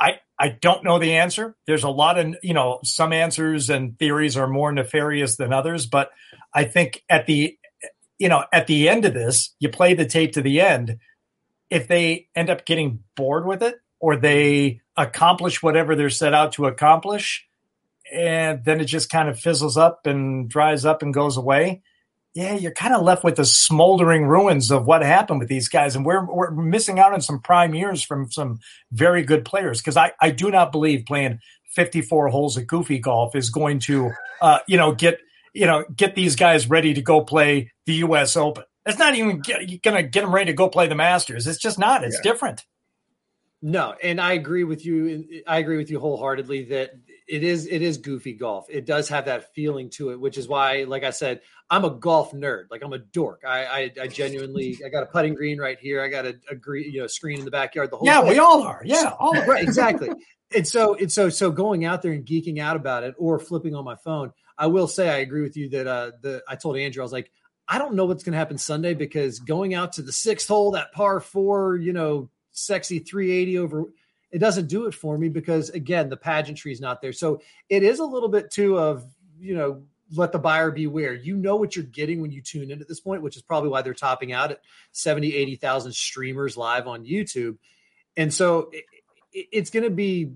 I 0.00 0.20
I 0.38 0.50
don't 0.50 0.84
know 0.84 0.98
the 0.98 1.16
answer. 1.16 1.56
There's 1.66 1.84
a 1.84 1.90
lot 1.90 2.18
of 2.18 2.36
you 2.42 2.54
know 2.54 2.80
some 2.84 3.12
answers 3.12 3.70
and 3.70 3.98
theories 3.98 4.36
are 4.36 4.48
more 4.48 4.72
nefarious 4.72 5.36
than 5.36 5.52
others, 5.52 5.86
but 5.86 6.10
I 6.54 6.64
think 6.64 7.02
at 7.08 7.26
the 7.26 7.56
you 8.18 8.28
know 8.28 8.44
at 8.52 8.66
the 8.66 8.88
end 8.88 9.04
of 9.04 9.14
this, 9.14 9.54
you 9.58 9.68
play 9.68 9.94
the 9.94 10.06
tape 10.06 10.32
to 10.32 10.42
the 10.42 10.60
end. 10.60 10.98
If 11.70 11.86
they 11.86 12.28
end 12.34 12.48
up 12.48 12.64
getting 12.64 13.00
bored 13.14 13.46
with 13.46 13.62
it, 13.62 13.76
or 14.00 14.16
they 14.16 14.80
accomplish 14.96 15.62
whatever 15.62 15.94
they're 15.94 16.10
set 16.10 16.34
out 16.34 16.52
to 16.52 16.66
accomplish, 16.66 17.47
and 18.12 18.64
then 18.64 18.80
it 18.80 18.86
just 18.86 19.10
kind 19.10 19.28
of 19.28 19.38
fizzles 19.38 19.76
up 19.76 20.06
and 20.06 20.48
dries 20.48 20.84
up 20.84 21.02
and 21.02 21.12
goes 21.12 21.36
away. 21.36 21.82
Yeah, 22.34 22.54
you're 22.54 22.72
kind 22.72 22.94
of 22.94 23.02
left 23.02 23.24
with 23.24 23.36
the 23.36 23.44
smoldering 23.44 24.26
ruins 24.26 24.70
of 24.70 24.86
what 24.86 25.02
happened 25.02 25.40
with 25.40 25.48
these 25.48 25.68
guys, 25.68 25.96
and 25.96 26.04
we're 26.04 26.24
we're 26.24 26.50
missing 26.50 26.98
out 26.98 27.12
on 27.12 27.20
some 27.20 27.40
prime 27.40 27.74
years 27.74 28.02
from 28.02 28.30
some 28.30 28.60
very 28.92 29.22
good 29.22 29.44
players. 29.44 29.80
Because 29.80 29.96
I 29.96 30.12
I 30.20 30.30
do 30.30 30.50
not 30.50 30.70
believe 30.70 31.06
playing 31.06 31.40
54 31.70 32.28
holes 32.28 32.56
of 32.56 32.66
goofy 32.66 32.98
golf 32.98 33.34
is 33.34 33.50
going 33.50 33.80
to 33.80 34.12
uh, 34.40 34.58
you 34.68 34.76
know 34.76 34.92
get 34.92 35.18
you 35.52 35.66
know 35.66 35.84
get 35.94 36.14
these 36.14 36.36
guys 36.36 36.68
ready 36.68 36.94
to 36.94 37.02
go 37.02 37.22
play 37.22 37.72
the 37.86 37.94
U.S. 37.94 38.36
Open. 38.36 38.64
It's 38.86 38.98
not 38.98 39.14
even 39.14 39.40
going 39.40 39.66
to 39.66 40.02
get 40.02 40.12
them 40.12 40.34
ready 40.34 40.46
to 40.46 40.56
go 40.56 40.68
play 40.68 40.86
the 40.86 40.94
Masters. 40.94 41.46
It's 41.46 41.58
just 41.58 41.78
not. 41.78 42.04
It's 42.04 42.16
yeah. 42.16 42.30
different. 42.32 42.64
No, 43.60 43.94
and 44.02 44.20
I 44.20 44.34
agree 44.34 44.64
with 44.64 44.86
you. 44.86 45.42
I 45.46 45.58
agree 45.58 45.76
with 45.76 45.90
you 45.90 45.98
wholeheartedly 45.98 46.66
that 46.66 46.92
it 47.28 47.44
is 47.44 47.66
it 47.66 47.82
is 47.82 47.98
goofy 47.98 48.32
golf. 48.32 48.66
It 48.70 48.86
does 48.86 49.08
have 49.10 49.26
that 49.26 49.54
feeling 49.54 49.90
to 49.90 50.10
it, 50.10 50.20
which 50.20 50.38
is 50.38 50.48
why, 50.48 50.84
like 50.84 51.04
I 51.04 51.10
said, 51.10 51.42
I'm 51.70 51.84
a 51.84 51.90
golf 51.90 52.32
nerd. 52.32 52.64
Like 52.70 52.82
I'm 52.82 52.92
a 52.92 52.98
dork. 52.98 53.42
I 53.46 53.64
I, 53.64 53.92
I 54.02 54.06
genuinely 54.08 54.78
I 54.84 54.88
got 54.88 55.02
a 55.02 55.06
putting 55.06 55.34
green 55.34 55.58
right 55.58 55.78
here. 55.78 56.02
I 56.02 56.08
got 56.08 56.24
a, 56.24 56.38
a 56.50 56.56
green 56.56 56.90
you 56.90 57.00
know 57.00 57.06
screen 57.06 57.38
in 57.38 57.44
the 57.44 57.50
backyard. 57.50 57.90
The 57.90 57.96
whole 57.96 58.06
yeah, 58.06 58.20
thing. 58.20 58.30
we 58.30 58.38
all 58.38 58.62
are. 58.62 58.80
Yeah, 58.84 59.12
all 59.18 59.34
right, 59.46 59.62
exactly. 59.62 60.08
and 60.54 60.66
so 60.66 60.94
and 60.94 61.12
so 61.12 61.28
so 61.28 61.50
going 61.50 61.84
out 61.84 62.00
there 62.00 62.12
and 62.12 62.24
geeking 62.24 62.58
out 62.58 62.76
about 62.76 63.04
it 63.04 63.14
or 63.18 63.38
flipping 63.38 63.74
on 63.74 63.84
my 63.84 63.96
phone. 63.96 64.32
I 64.56 64.66
will 64.66 64.88
say 64.88 65.08
I 65.08 65.18
agree 65.18 65.42
with 65.42 65.56
you 65.56 65.68
that 65.70 65.86
uh 65.86 66.12
the 66.22 66.42
I 66.48 66.56
told 66.56 66.78
Andrew 66.78 67.02
I 67.02 67.04
was 67.04 67.12
like 67.12 67.30
I 67.68 67.76
don't 67.76 67.94
know 67.94 68.06
what's 68.06 68.24
going 68.24 68.32
to 68.32 68.38
happen 68.38 68.56
Sunday 68.56 68.94
because 68.94 69.40
going 69.40 69.74
out 69.74 69.92
to 69.92 70.02
the 70.02 70.12
sixth 70.12 70.48
hole, 70.48 70.70
that 70.70 70.92
par 70.92 71.20
four, 71.20 71.76
you 71.76 71.92
know, 71.92 72.30
sexy 72.52 72.98
380 73.00 73.58
over 73.58 73.84
it 74.30 74.38
doesn't 74.38 74.66
do 74.66 74.86
it 74.86 74.94
for 74.94 75.16
me 75.16 75.28
because 75.28 75.70
again 75.70 76.08
the 76.08 76.16
pageantry 76.16 76.72
is 76.72 76.80
not 76.80 77.00
there. 77.00 77.12
So 77.12 77.40
it 77.68 77.82
is 77.82 77.98
a 77.98 78.04
little 78.04 78.28
bit 78.28 78.50
too 78.50 78.78
of 78.78 79.04
you 79.38 79.54
know 79.54 79.82
let 80.14 80.32
the 80.32 80.38
buyer 80.38 80.70
beware. 80.70 81.14
You 81.14 81.36
know 81.36 81.56
what 81.56 81.76
you're 81.76 81.84
getting 81.84 82.20
when 82.20 82.32
you 82.32 82.42
tune 82.42 82.70
in 82.70 82.80
at 82.80 82.88
this 82.88 83.00
point 83.00 83.22
which 83.22 83.36
is 83.36 83.42
probably 83.42 83.70
why 83.70 83.82
they're 83.82 83.94
topping 83.94 84.32
out 84.32 84.50
at 84.50 84.60
70 84.92 85.34
80,000 85.34 85.92
streamers 85.92 86.56
live 86.56 86.86
on 86.86 87.04
YouTube. 87.04 87.58
And 88.16 88.32
so 88.32 88.70
it, 88.72 88.84
it's 89.52 89.70
going 89.70 89.84
to 89.84 89.90
be 89.90 90.32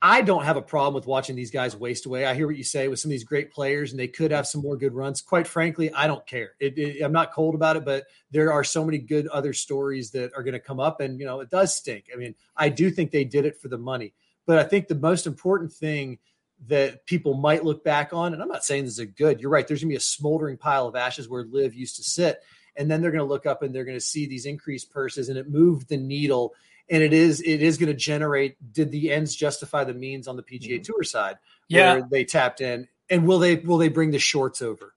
I 0.00 0.22
don't 0.22 0.44
have 0.44 0.56
a 0.56 0.62
problem 0.62 0.94
with 0.94 1.08
watching 1.08 1.34
these 1.34 1.50
guys 1.50 1.74
waste 1.74 2.06
away. 2.06 2.24
I 2.24 2.34
hear 2.34 2.46
what 2.46 2.56
you 2.56 2.62
say 2.62 2.86
with 2.86 3.00
some 3.00 3.08
of 3.08 3.12
these 3.12 3.24
great 3.24 3.52
players, 3.52 3.90
and 3.90 3.98
they 3.98 4.06
could 4.06 4.30
have 4.30 4.46
some 4.46 4.62
more 4.62 4.76
good 4.76 4.94
runs. 4.94 5.20
Quite 5.20 5.48
frankly, 5.48 5.92
I 5.92 6.06
don't 6.06 6.24
care. 6.24 6.52
It, 6.60 6.78
it, 6.78 7.02
I'm 7.02 7.12
not 7.12 7.32
cold 7.32 7.56
about 7.56 7.76
it, 7.76 7.84
but 7.84 8.04
there 8.30 8.52
are 8.52 8.62
so 8.62 8.84
many 8.84 8.98
good 8.98 9.26
other 9.28 9.52
stories 9.52 10.12
that 10.12 10.32
are 10.36 10.44
going 10.44 10.52
to 10.52 10.60
come 10.60 10.78
up, 10.78 11.00
and 11.00 11.18
you 11.18 11.26
know 11.26 11.40
it 11.40 11.50
does 11.50 11.74
stink. 11.74 12.10
I 12.12 12.16
mean, 12.16 12.36
I 12.56 12.68
do 12.68 12.90
think 12.90 13.10
they 13.10 13.24
did 13.24 13.44
it 13.44 13.60
for 13.60 13.66
the 13.66 13.78
money, 13.78 14.14
but 14.46 14.58
I 14.58 14.62
think 14.62 14.86
the 14.86 14.94
most 14.94 15.26
important 15.26 15.72
thing 15.72 16.18
that 16.68 17.04
people 17.06 17.34
might 17.34 17.64
look 17.64 17.82
back 17.82 18.12
on, 18.12 18.32
and 18.32 18.40
I'm 18.40 18.48
not 18.48 18.64
saying 18.64 18.84
this 18.84 18.94
is 18.94 18.98
a 19.00 19.06
good. 19.06 19.40
You're 19.40 19.50
right. 19.50 19.66
There's 19.66 19.80
going 19.80 19.90
to 19.90 19.94
be 19.94 19.96
a 19.96 20.00
smoldering 20.00 20.58
pile 20.58 20.86
of 20.86 20.94
ashes 20.94 21.28
where 21.28 21.44
LIV 21.44 21.74
used 21.74 21.96
to 21.96 22.04
sit, 22.04 22.40
and 22.76 22.88
then 22.88 23.02
they're 23.02 23.10
going 23.10 23.24
to 23.24 23.28
look 23.28 23.46
up 23.46 23.62
and 23.62 23.74
they're 23.74 23.84
going 23.84 23.96
to 23.96 24.00
see 24.00 24.26
these 24.26 24.46
increased 24.46 24.92
purses, 24.92 25.28
and 25.28 25.36
it 25.36 25.50
moved 25.50 25.88
the 25.88 25.96
needle 25.96 26.54
and 26.90 27.02
it 27.02 27.12
is 27.12 27.40
it 27.40 27.62
is 27.62 27.78
going 27.78 27.88
to 27.88 27.94
generate 27.94 28.56
did 28.72 28.90
the 28.90 29.12
ends 29.12 29.34
justify 29.34 29.84
the 29.84 29.94
means 29.94 30.28
on 30.28 30.36
the 30.36 30.42
PGA 30.42 30.74
mm-hmm. 30.74 30.82
Tour 30.82 31.02
side 31.02 31.38
yeah 31.68 32.00
they 32.10 32.24
tapped 32.24 32.60
in 32.60 32.88
and 33.10 33.26
will 33.26 33.38
they 33.38 33.56
will 33.56 33.78
they 33.78 33.88
bring 33.88 34.10
the 34.10 34.18
shorts 34.18 34.62
over 34.62 34.94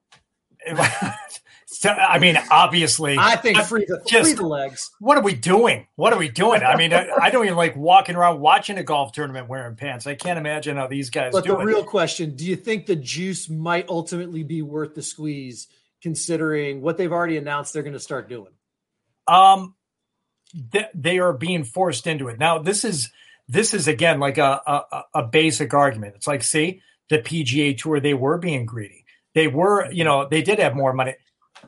so, 1.66 1.90
I 1.90 2.20
mean, 2.20 2.38
obviously, 2.50 3.18
I 3.18 3.36
think 3.36 3.58
free 3.64 3.86
the, 3.88 4.02
just, 4.08 4.30
free 4.30 4.34
the 4.34 4.46
legs. 4.46 4.92
What 5.00 5.18
are 5.18 5.24
we 5.24 5.34
doing? 5.34 5.88
What 5.96 6.14
are 6.14 6.20
we 6.20 6.30
doing? 6.30 6.64
I 6.64 6.76
mean, 6.76 6.94
I, 6.94 7.10
I, 7.20 7.30
don't 7.30 7.46
even 7.46 7.58
like 7.58 7.76
walking 7.76 8.16
around 8.16 8.40
watching 8.40 8.78
a 8.78 8.84
golf 8.84 9.12
tournament 9.12 9.48
wearing 9.48 9.76
pants. 9.76 10.08
I 10.08 10.16
can't 10.16 10.38
imagine 10.38 10.78
how 10.78 10.88
these 10.88 11.10
guys. 11.10 11.32
But 11.32 11.46
the 11.46 11.58
it. 11.58 11.66
real 11.66 11.84
question: 11.84 12.36
Do 12.36 12.46
you 12.46 12.56
think 12.56 12.86
the 12.86 12.96
juice 12.96 13.50
might 13.50 13.90
ultimately 13.90 14.44
be 14.44 14.62
worth 14.62 14.96
the 14.96 15.02
squeeze, 15.02 15.68
considering 16.02 16.82
what 16.82 16.98
they've 16.98 17.12
already 17.12 17.38
announced 17.38 17.74
they're 17.74 17.84
going 17.84 17.94
to 17.94 18.00
start 18.00 18.30
doing? 18.30 18.52
Um, 19.28 19.76
they 20.94 21.20
are 21.20 21.34
being 21.34 21.64
forced 21.64 22.08
into 22.08 22.28
it. 22.28 22.40
Now, 22.40 22.60
this 22.60 22.84
is 22.84 23.10
this 23.48 23.74
is 23.74 23.88
again 23.88 24.20
like 24.20 24.38
a, 24.38 24.62
a, 24.66 25.04
a 25.16 25.24
basic 25.24 25.74
argument. 25.74 26.16
It's 26.16 26.28
like, 26.28 26.44
see, 26.44 26.82
the 27.10 27.20
PGA 27.20 27.78
Tour, 27.78 28.00
they 28.00 28.14
were 28.14 28.38
being 28.38 28.66
greedy. 28.66 29.06
They 29.36 29.48
were, 29.48 29.92
you 29.92 30.04
know, 30.04 30.28
they 30.30 30.42
did 30.42 30.60
have 30.60 30.76
more 30.76 30.94
money. 30.94 31.16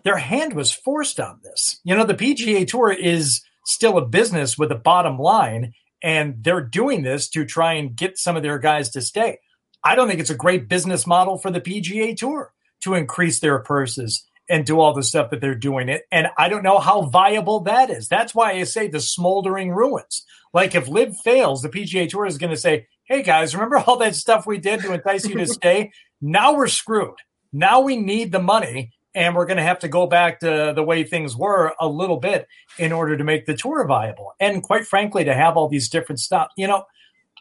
Their 0.03 0.17
hand 0.17 0.53
was 0.53 0.71
forced 0.71 1.19
on 1.19 1.39
this. 1.43 1.79
You 1.83 1.95
know, 1.95 2.05
the 2.05 2.13
PGA 2.13 2.67
Tour 2.67 2.91
is 2.91 3.43
still 3.65 3.97
a 3.97 4.05
business 4.05 4.57
with 4.57 4.71
a 4.71 4.75
bottom 4.75 5.17
line, 5.17 5.73
and 6.01 6.43
they're 6.43 6.61
doing 6.61 7.03
this 7.03 7.29
to 7.29 7.45
try 7.45 7.73
and 7.73 7.95
get 7.95 8.17
some 8.17 8.35
of 8.35 8.43
their 8.43 8.59
guys 8.59 8.89
to 8.91 9.01
stay. 9.01 9.39
I 9.83 9.95
don't 9.95 10.07
think 10.07 10.19
it's 10.19 10.29
a 10.29 10.35
great 10.35 10.69
business 10.69 11.05
model 11.05 11.37
for 11.37 11.51
the 11.51 11.61
PGA 11.61 12.15
Tour 12.15 12.53
to 12.81 12.95
increase 12.95 13.39
their 13.39 13.59
purses 13.59 14.25
and 14.49 14.65
do 14.65 14.79
all 14.79 14.93
the 14.93 15.03
stuff 15.03 15.29
that 15.29 15.41
they're 15.41 15.55
doing 15.55 15.89
it. 15.89 16.03
And 16.11 16.27
I 16.37 16.49
don't 16.49 16.63
know 16.63 16.79
how 16.79 17.03
viable 17.03 17.61
that 17.61 17.89
is. 17.89 18.07
That's 18.07 18.35
why 18.35 18.51
I 18.51 18.63
say 18.63 18.87
the 18.87 18.99
smoldering 18.99 19.71
ruins. 19.71 20.25
Like 20.53 20.75
if 20.75 20.87
LIV 20.87 21.17
fails, 21.23 21.61
the 21.61 21.69
PGA 21.69 22.09
Tour 22.09 22.25
is 22.25 22.37
going 22.37 22.51
to 22.51 22.57
say, 22.57 22.87
"Hey 23.05 23.23
guys, 23.23 23.55
remember 23.55 23.77
all 23.77 23.97
that 23.97 24.15
stuff 24.15 24.45
we 24.45 24.57
did 24.57 24.81
to 24.81 24.93
entice 24.93 25.27
you 25.27 25.37
to 25.37 25.47
stay? 25.47 25.91
Now 26.21 26.53
we're 26.55 26.67
screwed. 26.67 27.15
Now 27.51 27.81
we 27.81 27.97
need 27.97 28.31
the 28.31 28.41
money." 28.41 28.93
And 29.15 29.35
we're 29.35 29.45
going 29.45 29.57
to 29.57 29.63
have 29.63 29.77
to 29.81 29.87
go 29.87 30.07
back 30.07 30.39
to 30.39 30.73
the 30.75 30.81
way 30.81 31.03
things 31.03 31.37
were 31.37 31.75
a 31.79 31.87
little 31.87 32.17
bit 32.17 32.47
in 32.79 32.91
order 32.91 33.15
to 33.15 33.23
make 33.23 33.45
the 33.45 33.55
tour 33.55 33.85
viable. 33.85 34.33
And 34.39 34.63
quite 34.63 34.87
frankly, 34.87 35.23
to 35.25 35.35
have 35.35 35.55
all 35.55 35.67
these 35.67 35.87
different 35.87 36.19
stuff, 36.19 36.47
you 36.57 36.65
know, 36.65 36.85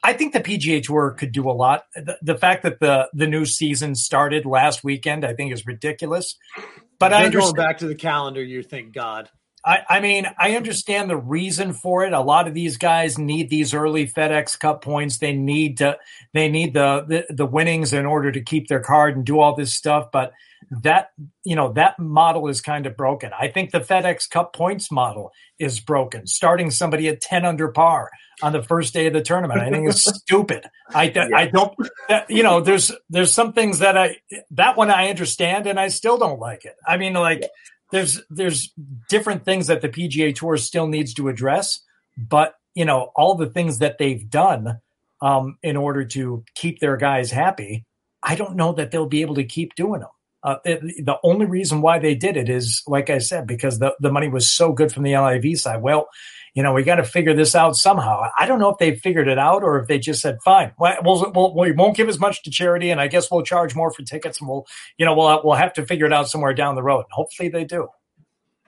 I 0.03 0.13
think 0.13 0.33
the 0.33 0.41
PGA 0.41 0.83
Tour 0.83 1.13
could 1.13 1.33
do 1.33 1.49
a 1.49 1.53
lot. 1.53 1.85
The, 1.95 2.19
the, 2.23 2.37
fact 2.37 2.65
that 2.65 2.81
the 2.81 3.09
the 3.13 3.27
new 3.27 3.45
season 3.45 3.95
started 3.95 4.45
last 4.45 4.83
weekend, 4.83 5.25
I 5.25 5.33
think, 5.33 5.53
is 5.53 5.65
ridiculous. 5.65 6.37
But 7.03 7.09
They're 7.09 7.19
I 7.19 7.25
understand. 7.25 7.57
going 7.57 7.67
back 7.67 7.79
to 7.79 7.87
the 7.89 7.95
calendar. 7.97 8.43
You 8.43 8.63
thank 8.63 8.93
God. 8.93 9.29
I, 9.65 9.81
I 9.89 10.01
mean, 10.01 10.27
I 10.39 10.57
understand 10.57 11.11
the 11.11 11.17
reason 11.17 11.73
for 11.73 12.05
it. 12.05 12.13
A 12.13 12.21
lot 12.21 12.49
of 12.49 12.55
these 12.55 12.77
guys 12.77 13.19
need 13.19 13.51
these 13.51 13.75
early 13.75 14.09
FedEx 14.09 14.59
Cup 14.59 14.83
points. 14.83 15.19
They 15.19 15.33
need 15.33 15.79
to, 15.79 15.99
they 16.33 16.49
need 16.49 16.75
the, 16.75 17.05
the 17.07 17.35
the 17.35 17.47
winnings 17.47 17.93
in 17.93 18.07
order 18.07 18.33
to 18.33 18.41
keep 18.41 18.69
their 18.69 18.81
card 18.81 19.17
and 19.17 19.25
do 19.25 19.41
all 19.41 19.55
this 19.55 19.75
stuff. 19.75 20.11
But 20.13 20.33
that 20.81 21.11
you 21.45 21.55
know 21.55 21.73
that 21.75 21.99
model 21.99 22.49
is 22.49 22.61
kind 22.61 22.87
of 22.87 22.97
broken. 22.97 23.31
I 23.39 23.49
think 23.49 23.71
the 23.71 23.81
FedEx 23.81 24.29
Cup 24.31 24.55
points 24.55 24.91
model 24.91 25.33
is 25.59 25.81
broken. 25.81 26.27
Starting 26.27 26.71
somebody 26.71 27.09
at 27.09 27.21
ten 27.21 27.45
under 27.45 27.69
par 27.69 28.11
on 28.43 28.53
the 28.53 28.63
first 28.63 28.95
day 28.95 29.07
of 29.07 29.13
the 29.13 29.21
tournament, 29.21 29.61
I 29.61 29.71
think 29.71 29.89
is 29.89 30.03
stupid. 30.23 30.65
I 30.89 31.13
yeah. 31.15 31.29
I 31.35 31.47
don't 31.47 31.75
that, 32.09 32.31
you 32.31 32.43
know 32.43 32.61
there's 32.61 32.91
there's 33.11 33.35
some 33.35 33.53
things 33.53 33.81
that 33.81 33.99
I 33.99 34.17
that 34.53 34.77
one 34.77 34.91
I 34.91 35.11
understand 35.11 35.67
and 35.67 35.79
I 35.79 35.89
still 35.89 36.17
don't 36.17 36.41
like 36.41 36.65
it. 36.65 36.77
I 36.87 36.97
mean 36.97 37.13
like 37.13 37.43
there's 37.91 38.23
there's 38.31 38.73
different 39.11 39.45
things 39.45 39.67
that 39.67 39.83
the 39.83 39.91
PGA 39.91 40.35
Tour 40.35 40.57
still 40.57 40.87
needs 40.87 41.13
to 41.15 41.29
address, 41.29 41.81
but 42.17 42.55
you 42.75 42.87
know 42.87 43.13
all 43.15 43.35
the 43.35 43.51
things 43.51 43.79
that 43.79 43.99
they've 43.99 44.29
done 44.31 44.81
um, 45.21 45.59
in 45.63 45.77
order 45.77 46.05
to 46.07 46.45
keep 46.55 46.81
their 46.81 46.97
guys 46.97 47.31
happy. 47.31 47.85
I 48.23 48.37
don't 48.37 48.57
know 48.57 48.73
that 48.73 48.91
they'll 48.91 49.07
be 49.07 49.21
able 49.21 49.35
to 49.35 49.45
keep 49.45 49.75
doing 49.75 50.01
them. 50.01 50.11
Uh, 50.43 50.57
it, 50.65 50.81
the 51.05 51.19
only 51.23 51.47
reason 51.47 51.83
why 51.83 51.99
they 51.99 52.15
did 52.15 52.37
it 52.37 52.49
is, 52.49 52.83
like 52.87 53.11
I 53.11 53.19
said, 53.19 53.47
because 53.47 53.79
the, 53.79 53.95
the 54.01 54.11
money 54.11 54.29
was 54.29 54.51
so 54.51 54.73
good 54.73 54.93
from 54.93 55.05
the 55.05 55.17
LIV 55.17 55.59
side. 55.59 55.83
Well, 55.83 56.09
you 56.55 56.63
know, 56.63 56.73
we 56.75 56.83
got 56.83 56.97
to 56.97 57.05
figure 57.05 57.35
this 57.35 57.55
out 57.55 57.77
somehow. 57.77 58.23
I 58.39 58.47
don't 58.47 58.59
know 58.59 58.69
if 58.69 58.79
they 58.79 58.97
figured 58.97 59.29
it 59.29 59.39
out 59.39 59.63
or 59.63 59.79
if 59.81 59.89
they 59.89 59.99
just 59.99 60.21
said, 60.21 60.39
fine, 60.45 60.73
we'll, 60.79 61.33
we'll, 61.35 61.55
we 61.57 61.73
won't 61.73 61.97
give 61.97 62.09
as 62.09 62.19
much 62.19 62.43
to 62.43 62.51
charity 62.51 62.91
and 62.91 63.01
I 63.01 63.09
guess 63.09 63.31
we'll 63.31 63.43
charge 63.43 63.75
more 63.75 63.91
for 63.91 64.03
tickets 64.03 64.41
and 64.41 64.49
we'll, 64.49 64.67
you 64.99 65.07
know, 65.07 65.15
we'll, 65.15 65.41
we'll 65.45 65.57
have 65.57 65.73
to 65.75 65.87
figure 65.87 66.07
it 66.07 66.13
out 66.13 66.29
somewhere 66.29 66.53
down 66.53 66.75
the 66.75 66.83
road. 66.83 67.01
And 67.01 67.13
Hopefully 67.13 67.49
they 67.49 67.65
do. 67.65 67.89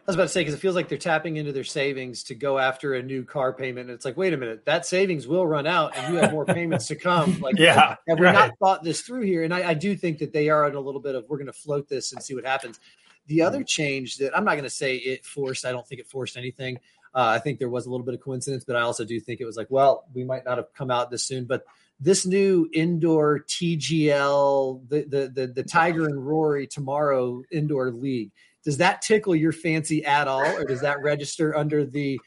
I 0.06 0.10
was 0.10 0.16
about 0.16 0.24
to 0.24 0.28
say, 0.28 0.40
because 0.42 0.52
it 0.52 0.58
feels 0.58 0.74
like 0.74 0.90
they're 0.90 0.98
tapping 0.98 1.38
into 1.38 1.50
their 1.50 1.64
savings 1.64 2.24
to 2.24 2.34
go 2.34 2.58
after 2.58 2.92
a 2.92 3.02
new 3.02 3.24
car 3.24 3.54
payment. 3.54 3.88
And 3.88 3.94
it's 3.94 4.04
like, 4.04 4.18
wait 4.18 4.34
a 4.34 4.36
minute, 4.36 4.66
that 4.66 4.84
savings 4.84 5.26
will 5.26 5.46
run 5.46 5.66
out 5.66 5.96
and 5.96 6.12
you 6.12 6.20
have 6.20 6.30
more 6.30 6.44
payments 6.44 6.88
to 6.88 6.94
come. 6.94 7.40
Like, 7.44 7.58
yeah, 7.58 7.96
have 8.06 8.18
we 8.18 8.26
right. 8.26 8.32
not 8.32 8.58
thought 8.58 8.82
this 8.82 9.00
through 9.00 9.22
here? 9.22 9.44
And 9.44 9.52
I, 9.52 9.70
I 9.70 9.74
do 9.74 9.96
think 9.96 10.18
that 10.18 10.32
they 10.32 10.50
are 10.50 10.66
in 10.68 10.74
a 10.74 10.80
little 10.80 11.00
bit 11.00 11.14
of, 11.14 11.24
we're 11.28 11.38
going 11.38 11.46
to 11.46 11.52
float 11.52 11.88
this 11.88 12.12
and 12.12 12.22
see 12.22 12.34
what 12.34 12.44
happens. 12.44 12.80
The 13.26 13.42
other 13.42 13.62
change 13.62 14.18
that 14.18 14.36
I'm 14.36 14.44
not 14.44 14.52
going 14.52 14.64
to 14.64 14.70
say 14.70 14.96
it 14.96 15.24
forced, 15.24 15.64
I 15.64 15.72
don't 15.72 15.86
think 15.86 16.00
it 16.00 16.06
forced 16.06 16.36
anything. 16.36 16.76
Uh, 17.14 17.34
I 17.36 17.38
think 17.38 17.58
there 17.58 17.68
was 17.68 17.86
a 17.86 17.90
little 17.90 18.04
bit 18.04 18.14
of 18.14 18.20
coincidence, 18.20 18.64
but 18.64 18.76
I 18.76 18.80
also 18.80 19.04
do 19.04 19.20
think 19.20 19.40
it 19.40 19.44
was 19.44 19.56
like, 19.56 19.70
well, 19.70 20.04
we 20.14 20.24
might 20.24 20.44
not 20.44 20.58
have 20.58 20.72
come 20.74 20.90
out 20.90 21.10
this 21.10 21.24
soon, 21.24 21.44
but 21.44 21.64
this 22.00 22.26
new 22.26 22.68
indoor 22.72 23.40
TGL, 23.40 24.88
the 24.88 25.02
the 25.04 25.28
the, 25.28 25.46
the 25.46 25.62
Tiger 25.62 26.06
and 26.06 26.26
Rory 26.26 26.66
tomorrow 26.66 27.42
indoor 27.50 27.90
league, 27.90 28.32
does 28.64 28.78
that 28.78 29.02
tickle 29.02 29.34
your 29.34 29.52
fancy 29.52 30.04
at 30.04 30.28
all, 30.28 30.44
or 30.44 30.64
does 30.64 30.80
that 30.80 31.02
register 31.02 31.56
under 31.56 31.84
the? 31.84 32.18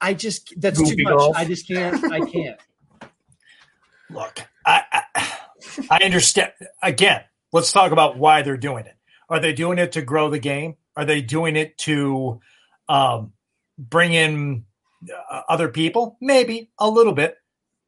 I 0.00 0.14
just 0.14 0.52
that's 0.60 0.78
Goofy 0.78 0.96
too 0.96 1.02
much. 1.04 1.16
Golf. 1.16 1.36
I 1.36 1.44
just 1.44 1.66
can't. 1.66 2.12
I 2.12 2.20
can't. 2.20 2.60
Look, 4.10 4.40
I, 4.64 4.82
I 4.92 5.28
I 5.90 5.98
understand. 6.04 6.52
Again, 6.82 7.22
let's 7.52 7.72
talk 7.72 7.92
about 7.92 8.18
why 8.18 8.42
they're 8.42 8.56
doing 8.56 8.86
it. 8.86 8.94
Are 9.28 9.40
they 9.40 9.52
doing 9.52 9.78
it 9.78 9.92
to 9.92 10.02
grow 10.02 10.30
the 10.30 10.38
game? 10.38 10.76
Are 10.96 11.04
they 11.04 11.20
doing 11.20 11.56
it 11.56 11.76
to 11.78 12.40
um, 12.88 13.32
bring 13.78 14.12
in 14.12 14.64
uh, 15.30 15.42
other 15.48 15.68
people? 15.68 16.16
Maybe 16.20 16.70
a 16.78 16.88
little 16.88 17.12
bit. 17.12 17.36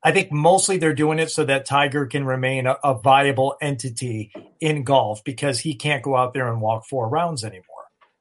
I 0.02 0.12
think 0.12 0.32
mostly 0.32 0.78
they're 0.78 0.94
doing 0.94 1.18
it 1.18 1.30
so 1.30 1.44
that 1.44 1.66
Tiger 1.66 2.06
can 2.06 2.24
remain 2.24 2.66
a, 2.66 2.76
a, 2.82 2.94
viable 2.98 3.56
entity 3.60 4.32
in 4.58 4.82
golf 4.82 5.22
because 5.24 5.60
he 5.60 5.74
can't 5.74 6.02
go 6.02 6.16
out 6.16 6.32
there 6.32 6.50
and 6.50 6.62
walk 6.62 6.86
four 6.86 7.06
rounds 7.08 7.44
anymore. 7.44 7.64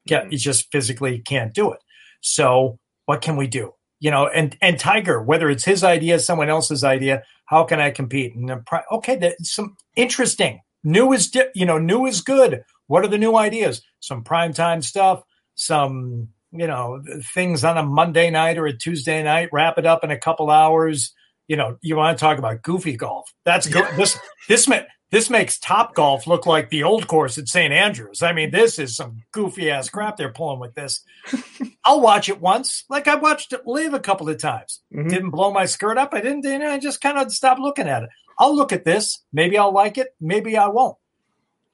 Yeah, 0.05 0.21
mm-hmm. 0.21 0.31
he 0.31 0.37
just 0.37 0.71
physically 0.71 1.19
can't 1.19 1.53
do 1.53 1.71
it. 1.71 1.79
So 2.21 2.79
what 3.05 3.21
can 3.21 3.37
we 3.37 3.47
do? 3.47 3.73
You 3.99 4.11
know, 4.11 4.27
and 4.27 4.55
and 4.61 4.79
Tiger, 4.79 5.21
whether 5.21 5.49
it's 5.49 5.65
his 5.65 5.83
idea, 5.83 6.19
someone 6.19 6.49
else's 6.49 6.83
idea, 6.83 7.23
how 7.45 7.63
can 7.63 7.79
I 7.79 7.91
compete? 7.91 8.35
And 8.35 8.65
okay, 8.91 9.15
that's 9.17 9.53
some 9.53 9.75
interesting. 9.95 10.61
New 10.83 11.11
is 11.11 11.29
di- 11.29 11.49
you 11.53 11.65
know, 11.65 11.77
new 11.77 12.05
is 12.05 12.21
good. 12.21 12.63
What 12.87 13.03
are 13.03 13.09
the 13.09 13.17
new 13.17 13.35
ideas? 13.35 13.81
Some 13.99 14.23
primetime 14.23 14.83
stuff, 14.83 15.23
some 15.55 16.29
you 16.51 16.67
know 16.67 17.03
things 17.33 17.63
on 17.63 17.77
a 17.77 17.83
Monday 17.83 18.29
night 18.29 18.57
or 18.57 18.67
a 18.67 18.77
Tuesday 18.77 19.21
night. 19.21 19.49
Wrap 19.51 19.77
it 19.77 19.85
up 19.85 20.03
in 20.03 20.11
a 20.11 20.17
couple 20.17 20.49
hours. 20.49 21.13
You 21.47 21.57
know, 21.57 21.77
you 21.81 21.95
want 21.97 22.17
to 22.17 22.21
talk 22.21 22.37
about 22.37 22.61
goofy 22.61 22.95
golf? 22.95 23.33
That's 23.43 23.67
good. 23.67 23.85
this 23.97 24.17
this 24.47 24.67
this 25.11 25.29
makes 25.29 25.57
Top 25.57 25.95
Golf 25.95 26.27
look 26.27 26.45
like 26.45 26.69
the 26.69 26.83
old 26.83 27.07
course 27.07 27.37
at 27.37 27.47
St 27.47 27.73
Andrews. 27.73 28.21
I 28.21 28.31
mean, 28.31 28.51
this 28.51 28.77
is 28.77 28.95
some 28.95 29.23
goofy 29.31 29.71
ass 29.71 29.89
crap 29.89 30.17
they're 30.17 30.31
pulling 30.31 30.59
with 30.59 30.75
this. 30.75 31.01
I'll 31.85 32.01
watch 32.01 32.29
it 32.29 32.39
once, 32.39 32.83
like 32.89 33.07
I 33.07 33.15
watched 33.15 33.51
it 33.53 33.65
live 33.65 33.93
a 33.93 33.99
couple 33.99 34.29
of 34.29 34.37
times. 34.37 34.81
Mm-hmm. 34.93 35.07
Didn't 35.07 35.29
blow 35.31 35.51
my 35.51 35.65
skirt 35.65 35.97
up. 35.97 36.13
I 36.13 36.21
didn't. 36.21 36.45
You 36.45 36.59
know, 36.59 36.71
I 36.71 36.79
just 36.79 37.01
kind 37.01 37.17
of 37.17 37.31
stopped 37.31 37.59
looking 37.59 37.87
at 37.87 38.03
it. 38.03 38.09
I'll 38.37 38.55
look 38.55 38.71
at 38.71 38.85
this. 38.85 39.23
Maybe 39.33 39.57
I'll 39.57 39.73
like 39.73 39.97
it. 39.97 40.09
Maybe 40.21 40.57
I 40.57 40.67
won't. 40.67 40.97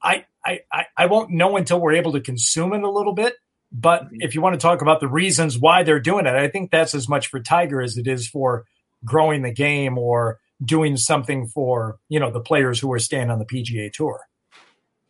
I 0.02 0.24
I 0.44 0.60
I 0.96 1.06
won't 1.06 1.30
know 1.30 1.56
until 1.56 1.80
we're 1.80 1.94
able 1.94 2.12
to 2.12 2.20
consume 2.20 2.72
it 2.72 2.82
a 2.82 2.90
little 2.90 3.12
bit. 3.12 3.34
But 3.70 4.04
mm-hmm. 4.04 4.16
if 4.20 4.34
you 4.34 4.40
want 4.40 4.54
to 4.54 4.60
talk 4.64 4.80
about 4.80 5.00
the 5.00 5.08
reasons 5.08 5.58
why 5.58 5.82
they're 5.82 6.00
doing 6.00 6.26
it, 6.26 6.34
I 6.34 6.48
think 6.48 6.70
that's 6.70 6.94
as 6.94 7.08
much 7.08 7.26
for 7.26 7.40
Tiger 7.40 7.82
as 7.82 7.98
it 7.98 8.06
is 8.06 8.28
for 8.28 8.64
growing 9.04 9.42
the 9.42 9.52
game 9.52 9.98
or 9.98 10.38
doing 10.64 10.96
something 10.96 11.46
for 11.48 11.98
you 12.08 12.20
know 12.20 12.30
the 12.30 12.40
players 12.40 12.80
who 12.80 12.92
are 12.92 12.98
staying 12.98 13.30
on 13.30 13.38
the 13.38 13.44
PGA 13.44 13.92
Tour. 13.92 14.20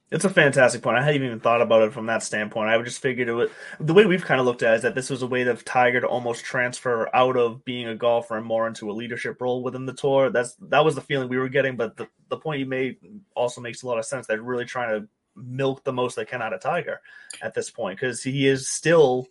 It's 0.08 0.24
a 0.24 0.30
fantastic 0.30 0.82
point. 0.82 0.96
I 0.96 1.02
hadn't 1.02 1.24
even 1.24 1.40
thought 1.40 1.60
about 1.60 1.82
it 1.82 1.92
from 1.92 2.06
that 2.06 2.22
standpoint. 2.22 2.68
I 2.68 2.80
just 2.80 3.02
figured 3.02 3.28
it 3.28 3.34
would. 3.34 3.50
The 3.80 3.92
way 3.92 4.06
we've 4.06 4.24
kind 4.24 4.38
of 4.38 4.46
looked 4.46 4.62
at 4.62 4.74
it 4.74 4.76
is 4.76 4.82
that 4.82 4.94
this 4.94 5.10
was 5.10 5.22
a 5.22 5.26
way 5.26 5.42
of 5.42 5.64
Tiger 5.64 6.00
to 6.00 6.06
almost 6.06 6.44
transfer 6.44 7.10
out 7.12 7.36
of 7.36 7.64
being 7.64 7.88
a 7.88 7.96
golfer 7.96 8.36
and 8.36 8.46
more 8.46 8.68
into 8.68 8.88
a 8.88 8.92
leadership 8.92 9.40
role 9.40 9.64
within 9.64 9.84
the 9.84 9.92
tour. 9.92 10.30
That's 10.30 10.54
that 10.68 10.84
was 10.84 10.94
the 10.94 11.00
feeling 11.00 11.28
we 11.28 11.38
were 11.38 11.48
getting. 11.48 11.76
But 11.76 11.96
the, 11.96 12.06
the 12.28 12.36
point 12.36 12.60
you 12.60 12.66
made 12.66 12.98
also 13.34 13.60
makes 13.60 13.82
a 13.82 13.88
lot 13.88 13.98
of 13.98 14.04
sense. 14.04 14.28
They're 14.28 14.40
really 14.40 14.64
trying 14.64 15.00
to 15.00 15.08
milk 15.34 15.82
the 15.82 15.92
most 15.92 16.14
they 16.14 16.24
can 16.24 16.40
out 16.40 16.52
of 16.52 16.60
Tiger 16.60 17.00
at 17.42 17.54
this 17.54 17.70
point 17.70 17.98
because 17.98 18.22
he 18.22 18.46
is 18.46 18.68
still 18.68 19.26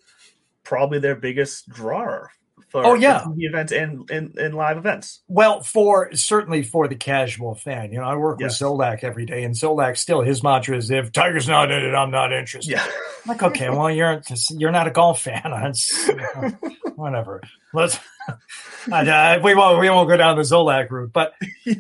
probably 0.63 0.99
their 0.99 1.15
biggest 1.15 1.69
drawer 1.69 2.31
for, 2.75 2.85
oh 2.85 2.93
yeah 2.95 3.25
the 3.35 3.45
events 3.45 3.71
and, 3.71 4.09
and, 4.11 4.37
and 4.37 4.53
live 4.53 4.77
events. 4.77 5.21
Well, 5.27 5.61
for 5.61 6.13
certainly 6.13 6.63
for 6.63 6.87
the 6.87 6.95
casual 6.95 7.55
fan, 7.55 7.93
you 7.93 7.99
know, 7.99 8.05
I 8.05 8.15
work 8.15 8.39
yes. 8.41 8.59
with 8.59 8.69
Zolak 8.69 9.03
every 9.03 9.25
day, 9.25 9.43
and 9.43 9.55
Zolak 9.55 9.97
still 9.97 10.21
his 10.21 10.43
mantra 10.43 10.75
is 10.75 10.91
if 10.91 11.11
Tiger's 11.11 11.47
not 11.47 11.71
in 11.71 11.85
it, 11.85 11.95
I'm 11.95 12.11
not 12.11 12.33
interested. 12.33 12.71
Yeah, 12.71 12.83
I'm 12.83 13.29
like 13.29 13.43
okay, 13.43 13.69
well 13.69 13.89
you're 13.89 14.21
you're 14.51 14.71
not 14.71 14.87
a 14.87 14.91
golf 14.91 15.21
fan, 15.21 15.43
whatever. 16.95 17.41
Let's 17.73 17.97
I, 18.91 19.37
uh, 19.37 19.39
we 19.41 19.55
won't 19.55 19.79
we 19.79 19.89
won't 19.89 20.09
go 20.09 20.17
down 20.17 20.35
the 20.35 20.43
Zolak 20.43 20.89
route, 20.89 21.13
but 21.13 21.33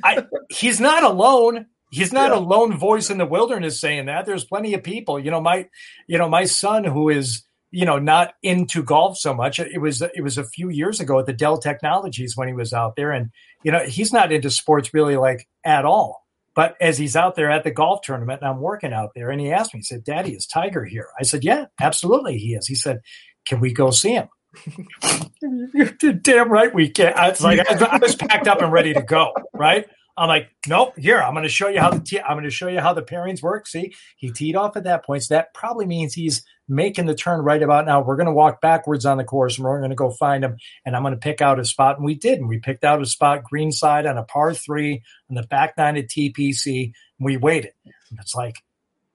I, 0.03 0.25
he's 0.49 0.79
not 0.79 1.03
alone. 1.03 1.65
He's 1.91 2.11
not 2.11 2.31
yeah. 2.31 2.37
a 2.37 2.39
lone 2.39 2.77
voice 2.77 3.09
in 3.09 3.17
the 3.17 3.25
wilderness 3.25 3.79
saying 3.79 4.07
that. 4.07 4.25
There's 4.25 4.43
plenty 4.43 4.73
of 4.73 4.83
people. 4.83 5.19
You 5.19 5.31
know, 5.31 5.41
my 5.41 5.67
you 6.07 6.17
know 6.17 6.29
my 6.29 6.45
son 6.45 6.83
who 6.83 7.09
is 7.09 7.44
you 7.71 7.85
know 7.85 7.99
not 7.99 8.33
into 8.41 8.83
golf 8.83 9.17
so 9.17 9.33
much. 9.33 9.59
It 9.59 9.79
was 9.79 10.01
it 10.01 10.21
was 10.23 10.37
a 10.37 10.43
few 10.43 10.69
years 10.69 10.99
ago 10.99 11.19
at 11.19 11.25
the 11.25 11.33
dell 11.33 11.57
technologies 11.57 12.35
when 12.35 12.47
he 12.47 12.53
was 12.53 12.73
out 12.73 12.95
there 12.95 13.11
and 13.11 13.31
you 13.63 13.71
know 13.71 13.83
he's 13.85 14.13
not 14.13 14.31
into 14.31 14.49
sports 14.49 14.93
really 14.93 15.17
like 15.17 15.47
at 15.63 15.85
all. 15.85 16.23
But 16.55 16.75
as 16.79 16.97
he's 16.97 17.17
out 17.17 17.35
there 17.35 17.51
at 17.51 17.65
the 17.65 17.71
golf 17.71 18.01
tournament 18.01 18.41
and 18.41 18.49
i'm 18.49 18.61
working 18.61 18.93
out 18.93 19.09
there 19.13 19.29
and 19.29 19.41
he 19.41 19.51
asked 19.51 19.73
me 19.73 19.79
he 19.79 19.83
said 19.83 20.03
daddy 20.03 20.33
is 20.33 20.47
tiger 20.47 20.85
here? 20.85 21.07
I 21.19 21.23
said 21.23 21.43
yeah 21.43 21.65
absolutely 21.79 22.37
he 22.37 22.53
is. 22.53 22.67
He 22.67 22.75
said 22.75 23.01
can 23.45 23.59
we 23.59 23.73
go 23.73 23.91
see 23.91 24.13
him? 24.13 24.29
Damn 26.21 26.49
right 26.49 26.73
we 26.73 26.89
can. 26.89 27.13
It's 27.17 27.41
like 27.41 27.59
I 27.69 27.97
was 27.97 28.15
packed 28.15 28.47
up 28.47 28.61
and 28.61 28.71
ready 28.71 28.93
to 28.93 29.01
go 29.01 29.33
right? 29.53 29.85
I'm 30.17 30.29
like, 30.29 30.49
nope. 30.67 30.97
Here, 30.97 31.21
I'm 31.21 31.33
going 31.33 31.43
to 31.43 31.49
show 31.49 31.67
you 31.67 31.79
how 31.79 31.91
the 31.91 31.99
te- 31.99 32.21
I'm 32.21 32.35
going 32.35 32.45
to 32.45 32.49
show 32.49 32.67
you 32.67 32.79
how 32.79 32.93
the 32.93 33.01
pairings 33.01 33.41
work. 33.41 33.67
See, 33.67 33.93
he 34.17 34.31
teed 34.31 34.55
off 34.55 34.77
at 34.77 34.85
that 34.85 35.05
point, 35.05 35.23
so 35.23 35.35
that 35.35 35.53
probably 35.53 35.85
means 35.85 36.13
he's 36.13 36.43
making 36.67 37.05
the 37.05 37.15
turn 37.15 37.41
right 37.41 37.61
about 37.61 37.85
now. 37.85 38.01
We're 38.01 38.15
going 38.15 38.27
to 38.27 38.33
walk 38.33 38.61
backwards 38.61 39.05
on 39.05 39.17
the 39.17 39.23
course, 39.23 39.57
and 39.57 39.65
we're 39.65 39.79
going 39.79 39.91
to 39.91 39.95
go 39.95 40.11
find 40.11 40.43
him. 40.43 40.57
And 40.85 40.95
I'm 40.95 41.03
going 41.03 41.13
to 41.13 41.19
pick 41.19 41.41
out 41.41 41.59
a 41.59 41.65
spot, 41.65 41.97
and 41.97 42.05
we 42.05 42.15
did. 42.15 42.39
And 42.39 42.49
we 42.49 42.59
picked 42.59 42.83
out 42.83 43.01
a 43.01 43.05
spot 43.05 43.43
greenside 43.43 44.05
on 44.05 44.17
a 44.17 44.23
par 44.23 44.53
three 44.53 45.03
on 45.29 45.35
the 45.35 45.43
back 45.43 45.75
nine 45.77 45.97
at 45.97 46.07
TPC. 46.07 46.85
And 46.85 47.25
we 47.25 47.37
waited. 47.37 47.73
And 47.83 48.19
it's 48.19 48.35
like, 48.35 48.57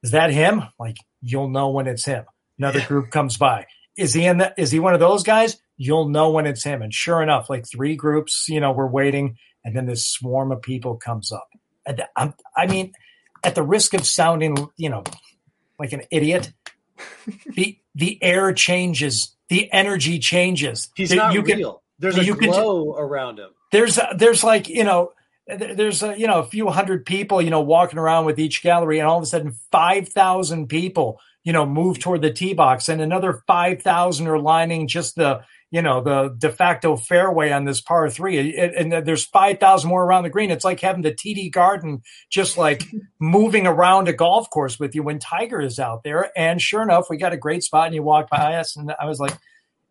Is 0.02 0.12
that 0.12 0.30
him? 0.32 0.62
Like 0.78 0.96
you'll 1.22 1.48
know 1.48 1.70
when 1.70 1.86
it's 1.86 2.04
him. 2.04 2.24
Another 2.58 2.80
group 2.80 3.10
comes 3.10 3.36
by. 3.36 3.66
Is 3.96 4.14
he 4.14 4.24
in 4.24 4.38
the? 4.38 4.54
Is 4.56 4.70
he 4.70 4.80
one 4.80 4.94
of 4.94 5.00
those 5.00 5.22
guys? 5.22 5.58
You'll 5.76 6.08
know 6.08 6.30
when 6.30 6.46
it's 6.46 6.62
him. 6.62 6.82
And 6.82 6.92
sure 6.92 7.22
enough, 7.22 7.48
like 7.48 7.66
three 7.66 7.96
groups, 7.96 8.46
you 8.48 8.60
know, 8.60 8.72
we're 8.72 8.86
waiting, 8.86 9.38
and 9.64 9.74
then 9.74 9.86
this 9.86 10.06
swarm 10.06 10.52
of 10.52 10.62
people 10.62 10.96
comes 10.96 11.32
up. 11.32 11.48
And 11.86 12.02
I'm, 12.14 12.34
I 12.56 12.66
mean, 12.66 12.92
at 13.42 13.54
the 13.54 13.62
risk 13.62 13.94
of 13.94 14.06
sounding, 14.06 14.68
you 14.76 14.90
know, 14.90 15.04
like 15.78 15.92
an 15.92 16.02
idiot, 16.10 16.52
the 17.54 17.78
the 17.94 18.18
air 18.22 18.52
changes, 18.52 19.34
the 19.48 19.72
energy 19.72 20.18
changes. 20.18 20.88
He's 20.94 21.12
not 21.12 21.34
you 21.34 21.42
real. 21.42 21.72
Can, 21.72 21.80
there's 21.98 22.18
a 22.18 22.32
glow 22.32 22.94
can, 22.94 23.02
around 23.02 23.38
him. 23.38 23.50
There's 23.72 23.98
there's 24.16 24.42
like 24.42 24.68
you 24.68 24.84
know 24.84 25.12
there's 25.46 26.02
a, 26.02 26.18
you 26.18 26.26
know 26.26 26.40
a 26.40 26.46
few 26.46 26.68
hundred 26.68 27.04
people 27.04 27.42
you 27.42 27.50
know 27.50 27.60
walking 27.60 27.98
around 27.98 28.24
with 28.24 28.38
each 28.38 28.62
gallery, 28.62 28.98
and 28.98 29.08
all 29.08 29.18
of 29.18 29.22
a 29.22 29.26
sudden 29.26 29.54
five 29.70 30.08
thousand 30.08 30.68
people 30.68 31.20
you 31.44 31.52
know 31.52 31.66
move 31.66 31.98
toward 31.98 32.22
the 32.22 32.32
tee 32.32 32.54
box, 32.54 32.88
and 32.88 33.00
another 33.00 33.42
five 33.46 33.82
thousand 33.82 34.28
are 34.28 34.38
lining 34.38 34.88
just 34.88 35.16
the 35.16 35.42
you 35.70 35.82
know 35.82 36.02
the 36.02 36.34
de 36.36 36.50
facto 36.50 36.96
fairway 36.96 37.52
on 37.52 37.64
this 37.64 37.80
par 37.80 38.10
three, 38.10 38.56
and 38.56 38.92
there's 38.92 39.24
five 39.24 39.60
thousand 39.60 39.88
more 39.88 40.04
around 40.04 40.24
the 40.24 40.30
green. 40.30 40.50
It's 40.50 40.64
like 40.64 40.80
having 40.80 41.02
the 41.02 41.12
TD 41.12 41.52
Garden 41.52 42.02
just 42.28 42.58
like 42.58 42.84
moving 43.20 43.66
around 43.66 44.08
a 44.08 44.12
golf 44.12 44.50
course 44.50 44.80
with 44.80 44.94
you 44.94 45.02
when 45.02 45.18
Tiger 45.20 45.60
is 45.60 45.78
out 45.78 46.02
there. 46.02 46.30
And 46.36 46.60
sure 46.60 46.82
enough, 46.82 47.06
we 47.08 47.16
got 47.16 47.32
a 47.32 47.36
great 47.36 47.62
spot, 47.62 47.86
and 47.86 47.94
you 47.94 48.02
walk 48.02 48.28
by 48.28 48.56
us, 48.56 48.76
and 48.76 48.92
I 49.00 49.06
was 49.06 49.20
like, 49.20 49.36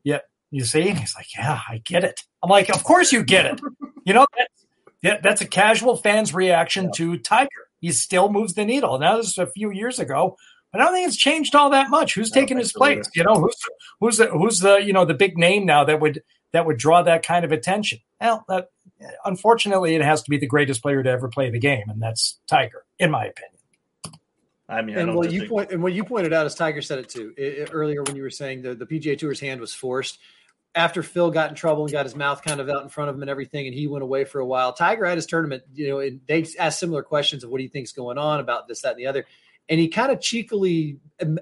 "Yeah, 0.03 0.19
you 0.51 0.65
see?" 0.65 0.89
And 0.89 0.99
he's 0.99 1.15
like, 1.15 1.27
"Yeah, 1.37 1.59
I 1.69 1.81
get 1.85 2.03
it." 2.03 2.21
I'm 2.43 2.49
like, 2.49 2.69
"Of 2.69 2.83
course 2.83 3.11
you 3.11 3.23
get 3.23 3.45
it." 3.45 3.61
You 4.05 4.13
know, 4.15 4.25
that's, 4.35 4.65
yeah, 5.03 5.19
that's 5.21 5.41
a 5.41 5.47
casual 5.47 5.95
fan's 5.95 6.33
reaction 6.33 6.85
yeah. 6.85 6.91
to 6.95 7.17
Tiger. 7.19 7.49
He 7.79 7.91
still 7.91 8.31
moves 8.31 8.55
the 8.55 8.65
needle. 8.65 8.97
Now 8.97 9.17
this 9.17 9.27
is 9.27 9.37
a 9.37 9.45
few 9.45 9.71
years 9.71 9.99
ago. 9.99 10.35
I 10.73 10.77
don't 10.77 10.93
think 10.93 11.07
it's 11.07 11.17
changed 11.17 11.55
all 11.55 11.71
that 11.71 11.89
much. 11.89 12.13
Who's 12.13 12.29
taking 12.29 12.57
his 12.57 12.71
place? 12.73 13.09
You 13.15 13.23
know, 13.23 13.35
who's 13.35 13.55
who's 13.99 14.17
the 14.17 14.27
who's 14.27 14.59
the 14.59 14.77
you 14.77 14.93
know 14.93 15.05
the 15.05 15.15
big 15.15 15.37
name 15.37 15.65
now 15.65 15.83
that 15.83 15.99
would 15.99 16.21
that 16.51 16.65
would 16.65 16.77
draw 16.77 17.01
that 17.03 17.23
kind 17.23 17.43
of 17.43 17.51
attention? 17.51 17.99
Well, 18.21 18.45
that, 18.49 18.69
unfortunately, 19.25 19.95
it 19.95 20.03
has 20.03 20.21
to 20.23 20.29
be 20.29 20.37
the 20.37 20.47
greatest 20.47 20.81
player 20.81 21.01
to 21.01 21.09
ever 21.09 21.27
play 21.27 21.49
the 21.49 21.59
game, 21.59 21.89
and 21.89 22.01
that's 22.01 22.39
Tiger, 22.47 22.85
in 22.99 23.09
my 23.09 23.25
opinion. 23.25 23.59
I 24.67 24.83
mean, 24.83 24.97
and 24.97 25.11
I 25.11 25.15
what 25.15 25.31
you 25.31 25.47
point 25.47 25.71
and 25.71 25.81
what 25.81 25.93
you 25.93 26.03
pointed 26.03 26.33
out, 26.33 26.45
as 26.45 26.53
Tiger 26.53 26.81
said 26.83 26.99
it 26.99 27.09
too 27.09 27.33
it, 27.35 27.41
it, 27.41 27.69
earlier 27.73 28.03
when 28.03 28.15
you 28.15 28.21
were 28.21 28.29
saying 28.29 28.61
the 28.61 28.75
the 28.75 28.85
PGA 28.85 29.17
Tour's 29.17 29.39
hand 29.39 29.59
was 29.59 29.73
forced 29.73 30.19
after 30.75 31.01
Phil 31.01 31.31
got 31.31 31.49
in 31.49 31.55
trouble 31.55 31.83
and 31.83 31.91
got 31.91 32.05
his 32.05 32.15
mouth 32.15 32.43
kind 32.43 32.59
of 32.59 32.69
out 32.69 32.83
in 32.83 32.89
front 32.89 33.09
of 33.09 33.15
him 33.15 33.23
and 33.23 33.31
everything, 33.31 33.65
and 33.65 33.73
he 33.73 33.87
went 33.87 34.03
away 34.03 34.25
for 34.25 34.39
a 34.39 34.45
while. 34.45 34.71
Tiger 34.71 35.05
had 35.05 35.17
his 35.17 35.25
tournament, 35.25 35.63
you 35.73 35.89
know, 35.89 35.99
and 35.99 36.21
they 36.27 36.45
asked 36.59 36.79
similar 36.79 37.01
questions 37.01 37.43
of 37.43 37.49
what 37.49 37.57
do 37.57 37.63
you 37.63 37.69
think's 37.69 37.91
going 37.91 38.19
on 38.19 38.39
about 38.39 38.67
this, 38.67 38.81
that, 38.81 38.91
and 38.91 38.99
the 38.99 39.07
other 39.07 39.25
and 39.69 39.79
he 39.79 39.87
kind 39.87 40.11
of 40.11 40.19
cheekily 40.19 40.97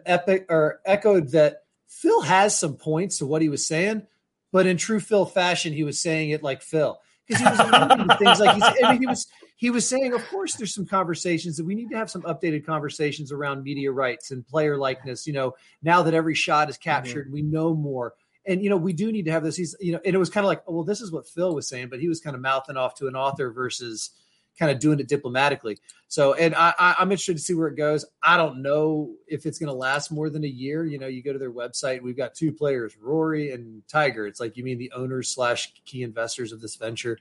epic 0.06 0.46
or 0.50 0.82
echoed 0.86 1.30
that 1.30 1.64
Phil 1.88 2.22
has 2.22 2.58
some 2.58 2.76
points 2.76 3.20
to 3.20 3.26
what 3.26 3.42
he 3.42 3.50
was 3.50 3.66
saying, 3.66 4.06
but 4.52 4.68
in 4.68 4.78
true 4.78 5.00
Phil 5.00 5.26
fashion, 5.26 5.74
he 5.74 5.84
was 5.84 6.00
saying 6.00 6.30
it 6.30 6.44
like 6.44 6.62
Phil 6.62 7.00
because 7.26 7.42
he 7.42 7.50
was 7.50 7.60
alluding 7.60 8.08
to 8.08 8.18
things 8.20 8.40
like 8.40 8.56
he's, 8.56 8.84
I 8.84 8.92
mean, 8.92 9.02
he 9.02 9.08
was 9.08 9.28
he 9.56 9.72
was 9.72 9.88
saying, 9.88 10.14
of 10.14 10.24
course, 10.30 10.54
there's 10.56 10.74
some 10.74 10.86
conversations 10.86 11.58
that 11.58 11.66
we 11.66 11.74
need 11.74 11.90
to 11.90 11.98
have 11.98 12.12
some 12.12 12.22
updated 12.24 12.64
conversations 12.64 13.32
around 13.32 13.64
media 13.64 13.92
rights 13.92 14.30
and 14.30 14.48
player 14.48 14.78
likeness. 14.78 15.26
You 15.26 15.34
know, 15.34 15.56
now 15.82 16.04
that 16.04 16.14
every 16.14 16.36
shot 16.36 16.70
is 16.70 16.78
captured, 16.78 17.26
mm-hmm. 17.26 17.34
we 17.34 17.42
know 17.42 17.74
more. 17.74 18.14
And 18.46 18.64
you 18.64 18.70
know, 18.70 18.78
we 18.78 18.94
do 18.94 19.12
need 19.12 19.26
to 19.26 19.32
have 19.32 19.44
this. 19.44 19.56
He's, 19.56 19.76
you 19.80 19.94
know, 19.94 20.00
and 20.06 20.14
it 20.14 20.20
was 20.20 20.30
kind 20.30 20.46
of 20.46 20.48
like, 20.48 20.64
oh, 20.68 20.76
well, 20.76 20.84
this 20.84 21.02
is 21.02 21.12
what 21.12 21.28
Phil 21.28 21.56
was 21.56 21.68
saying, 21.68 21.90
but 21.90 22.00
he 22.00 22.08
was 22.08 22.22
kind 22.22 22.36
of 22.36 22.42
mouthing 22.42 22.78
off 22.78 22.96
to 22.96 23.08
an 23.08 23.16
author 23.16 23.52
versus, 23.52 24.12
kind 24.58 24.72
of 24.72 24.80
doing 24.80 25.00
it 25.00 25.08
diplomatically. 25.08 25.78
So, 26.08 26.34
and 26.34 26.56
I, 26.56 26.74
I, 26.78 26.96
am 27.02 27.12
interested 27.12 27.38
to 27.38 27.44
see 27.44 27.54
where 27.54 27.68
it 27.68 27.76
goes. 27.76 28.06
I 28.24 28.38
don't 28.38 28.62
know 28.62 29.14
if 29.28 29.46
it's 29.46 29.60
going 29.60 29.68
to 29.68 29.74
last 29.74 30.12
more 30.12 30.30
than 30.30 30.44
a 30.44 30.48
year. 30.48 30.86
You 30.86 31.00
know, 31.00 31.08
you 31.08 31.22
go 31.22 31.34
to 31.34 31.40
their 31.40 31.52
website, 31.52 32.02
we've 32.02 32.18
got 32.18 32.34
two 32.34 32.52
players, 32.52 32.98
Rory 32.98 33.52
and 33.52 33.84
Tiger. 33.88 34.26
It's 34.26 34.40
like 34.40 34.58
you 34.58 34.64
mean 34.64 34.78
the 34.78 34.92
owners 34.96 35.30
slash 35.30 35.74
key 35.86 36.04
investors 36.04 36.52
of 36.52 36.62
this 36.62 36.76
venture. 36.76 37.18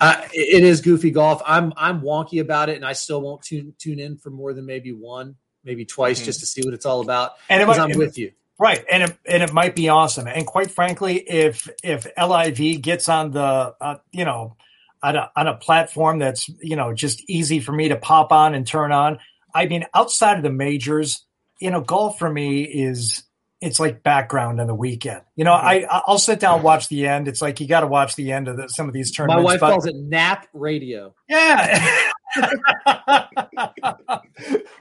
Uh, 0.00 0.20
it 0.32 0.64
is 0.64 0.80
goofy 0.80 1.10
golf. 1.10 1.40
I'm 1.46 1.72
I'm 1.76 2.00
wonky 2.00 2.40
about 2.40 2.68
it, 2.68 2.76
and 2.76 2.84
I 2.84 2.92
still 2.92 3.20
won't 3.20 3.42
tune 3.42 3.74
tune 3.78 4.00
in 4.00 4.16
for 4.16 4.30
more 4.30 4.52
than 4.52 4.66
maybe 4.66 4.90
one, 4.90 5.36
maybe 5.62 5.84
twice, 5.84 6.18
mm-hmm. 6.18 6.24
just 6.24 6.40
to 6.40 6.46
see 6.46 6.62
what 6.64 6.74
it's 6.74 6.86
all 6.86 7.02
about. 7.02 7.32
And 7.48 7.64
might, 7.66 7.78
I'm 7.78 7.96
with 7.96 8.18
you. 8.18 8.32
Right, 8.58 8.84
and 8.90 9.04
it, 9.04 9.18
and 9.26 9.42
it 9.42 9.52
might 9.52 9.76
be 9.76 9.88
awesome. 9.88 10.26
And 10.26 10.46
quite 10.46 10.70
frankly, 10.70 11.16
if 11.18 11.68
if 11.84 12.06
LIV 12.16 12.82
gets 12.82 13.08
on 13.08 13.30
the 13.30 13.74
uh, 13.80 13.96
you 14.10 14.24
know 14.24 14.56
on 15.02 15.16
a, 15.16 15.30
on 15.36 15.46
a 15.48 15.56
platform 15.56 16.18
that's 16.18 16.48
you 16.60 16.76
know 16.76 16.94
just 16.94 17.22
easy 17.28 17.60
for 17.60 17.72
me 17.72 17.88
to 17.88 17.96
pop 17.96 18.32
on 18.32 18.54
and 18.54 18.66
turn 18.66 18.92
on. 18.92 19.18
I 19.54 19.66
mean, 19.66 19.84
outside 19.94 20.36
of 20.36 20.42
the 20.42 20.52
majors, 20.52 21.24
you 21.60 21.70
know, 21.70 21.80
golf 21.80 22.18
for 22.18 22.30
me 22.30 22.62
is 22.62 23.22
it's 23.60 23.78
like 23.78 24.02
background 24.02 24.60
on 24.60 24.66
the 24.66 24.74
weekend. 24.74 25.22
You 25.36 25.44
know, 25.44 25.52
I 25.52 25.86
I'll 25.88 26.18
sit 26.18 26.40
down 26.40 26.56
and 26.56 26.64
watch 26.64 26.88
the 26.88 27.06
end. 27.06 27.28
It's 27.28 27.40
like 27.40 27.60
you 27.60 27.68
got 27.68 27.80
to 27.80 27.86
watch 27.86 28.16
the 28.16 28.32
end 28.32 28.48
of 28.48 28.56
the, 28.56 28.68
some 28.68 28.88
of 28.88 28.92
these 28.92 29.12
tournaments. 29.12 29.44
My 29.44 29.52
wife 29.52 29.60
but, 29.60 29.70
calls 29.70 29.86
it 29.86 29.94
nap 29.96 30.48
radio. 30.52 31.14
Yeah, 31.28 32.10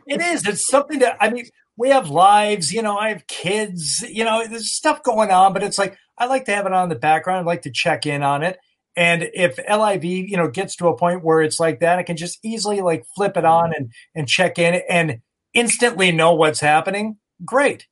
it 0.08 0.22
is. 0.22 0.48
It's 0.48 0.68
something 0.68 1.00
that 1.00 1.18
I 1.22 1.30
mean. 1.30 1.46
We 1.78 1.90
have 1.90 2.10
lives, 2.10 2.72
you 2.72 2.82
know. 2.84 2.98
I 2.98 3.10
have 3.10 3.26
kids, 3.26 4.04
you 4.08 4.24
know. 4.24 4.46
There's 4.46 4.72
stuff 4.72 5.02
going 5.02 5.32
on, 5.32 5.54
but 5.54 5.64
it's 5.64 5.80
like 5.80 5.98
I 6.18 6.26
like 6.26 6.46
to 6.46 6.54
have 6.54 6.68
it 6.68 6.74
on 6.74 6.90
the 6.90 6.96
background. 6.96 7.40
I 7.40 7.44
like 7.44 7.64
to 7.64 7.72
check 7.72 8.06
in 8.06 8.22
on 8.22 8.44
it. 8.44 8.60
And 8.96 9.30
if 9.34 9.58
LIV, 9.58 10.04
you 10.04 10.38
know, 10.38 10.50
gets 10.50 10.76
to 10.78 10.88
a 10.88 10.98
point 10.98 11.24
where 11.24 11.42
it's 11.42 11.60
like 11.60 11.80
that, 11.80 12.00
I 12.00 12.04
can 12.04 12.18
just 12.18 12.40
easily 12.44 12.82
like 12.82 13.06
flip 13.16 13.38
it 13.38 13.46
on 13.46 13.70
mm. 13.72 13.78
and 13.78 13.92
and 14.16 14.28
check 14.28 14.60
in 14.60 14.82
and 14.90 15.22
instantly 15.54 16.12
know 16.12 16.34
what's 16.34 16.60
happening. 16.60 17.18
Great. 17.46 17.88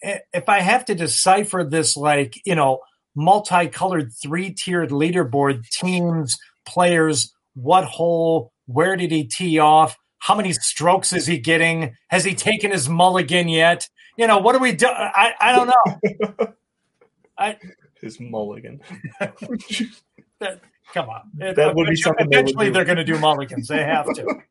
If 0.00 0.48
I 0.48 0.60
have 0.60 0.84
to 0.86 0.94
decipher 0.94 1.64
this 1.64 1.96
like, 1.96 2.34
you 2.44 2.54
know, 2.54 2.80
multicolored 3.16 4.12
three-tiered 4.22 4.90
leaderboard, 4.90 5.68
teams, 5.70 6.38
players, 6.66 7.34
what 7.54 7.84
hole, 7.84 8.52
where 8.66 8.96
did 8.96 9.10
he 9.10 9.24
tee 9.24 9.58
off? 9.58 9.96
How 10.20 10.36
many 10.36 10.52
strokes 10.52 11.12
is 11.12 11.26
he 11.26 11.38
getting? 11.38 11.96
Has 12.08 12.24
he 12.24 12.34
taken 12.34 12.70
his 12.70 12.88
mulligan 12.88 13.48
yet? 13.48 13.88
You 14.16 14.26
know, 14.26 14.38
what 14.38 14.52
do 14.52 14.58
we 14.58 14.72
do? 14.72 14.86
I, 14.86 15.32
I 15.40 15.52
don't 15.52 15.66
know. 15.68 16.52
I 17.38 17.56
his 18.00 18.20
mulligan. 18.20 18.80
that, 20.40 20.60
come 20.92 21.08
on. 21.08 21.30
That 21.38 21.74
would 21.74 21.88
be 21.88 21.96
something. 21.96 22.26
Eventually, 22.26 22.70
they 22.70 22.80
are 22.80 22.84
going 22.84 22.96
to 22.96 23.04
do 23.04 23.18
mulligans. 23.18 23.68
They 23.68 23.82
have 23.82 24.06
to. 24.14 24.42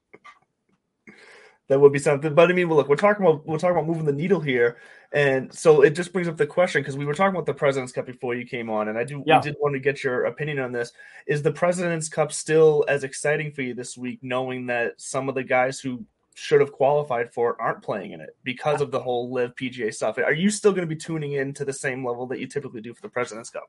that 1.67 1.79
would 1.79 1.93
be 1.93 1.99
something. 1.99 2.33
But 2.33 2.49
I 2.49 2.53
mean, 2.53 2.69
well, 2.69 2.77
look, 2.77 2.89
we're 2.89 2.95
talking 2.95 3.25
about 3.25 3.45
we're 3.45 3.57
talking 3.57 3.75
about 3.75 3.87
moving 3.87 4.05
the 4.05 4.13
needle 4.13 4.39
here, 4.39 4.77
and 5.11 5.53
so 5.53 5.81
it 5.81 5.91
just 5.91 6.13
brings 6.13 6.27
up 6.27 6.37
the 6.37 6.47
question 6.47 6.81
because 6.81 6.97
we 6.97 7.05
were 7.05 7.13
talking 7.13 7.35
about 7.35 7.45
the 7.45 7.53
Presidents 7.53 7.91
Cup 7.91 8.05
before 8.05 8.35
you 8.35 8.45
came 8.45 8.69
on, 8.69 8.87
and 8.87 8.97
I 8.97 9.03
do 9.03 9.23
yeah. 9.25 9.41
did 9.41 9.55
want 9.59 9.75
to 9.75 9.79
get 9.79 10.03
your 10.03 10.25
opinion 10.25 10.59
on 10.59 10.71
this. 10.71 10.91
Is 11.25 11.41
the 11.41 11.51
Presidents 11.51 12.09
Cup 12.09 12.31
still 12.31 12.85
as 12.87 13.03
exciting 13.03 13.51
for 13.51 13.61
you 13.61 13.73
this 13.73 13.97
week, 13.97 14.19
knowing 14.21 14.67
that 14.67 14.99
some 14.99 15.29
of 15.29 15.35
the 15.35 15.43
guys 15.43 15.79
who 15.79 16.05
should 16.35 16.61
have 16.61 16.71
qualified 16.71 17.33
for 17.33 17.49
it 17.49 17.55
aren't 17.59 17.81
playing 17.81 18.11
in 18.11 18.21
it 18.21 18.37
because 18.43 18.79
of 18.79 18.91
the 18.91 18.99
whole 18.99 19.33
LIV 19.33 19.55
PGA 19.55 19.91
stuff? 19.91 20.19
Are 20.19 20.33
you 20.33 20.51
still 20.51 20.71
going 20.71 20.87
to 20.87 20.95
be 20.95 20.95
tuning 20.95 21.33
in 21.33 21.51
to 21.55 21.65
the 21.65 21.73
same 21.73 22.05
level 22.05 22.27
that 22.27 22.39
you 22.39 22.45
typically 22.45 22.79
do 22.79 22.93
for 22.93 23.01
the 23.01 23.09
Presidents 23.09 23.49
Cup? 23.49 23.67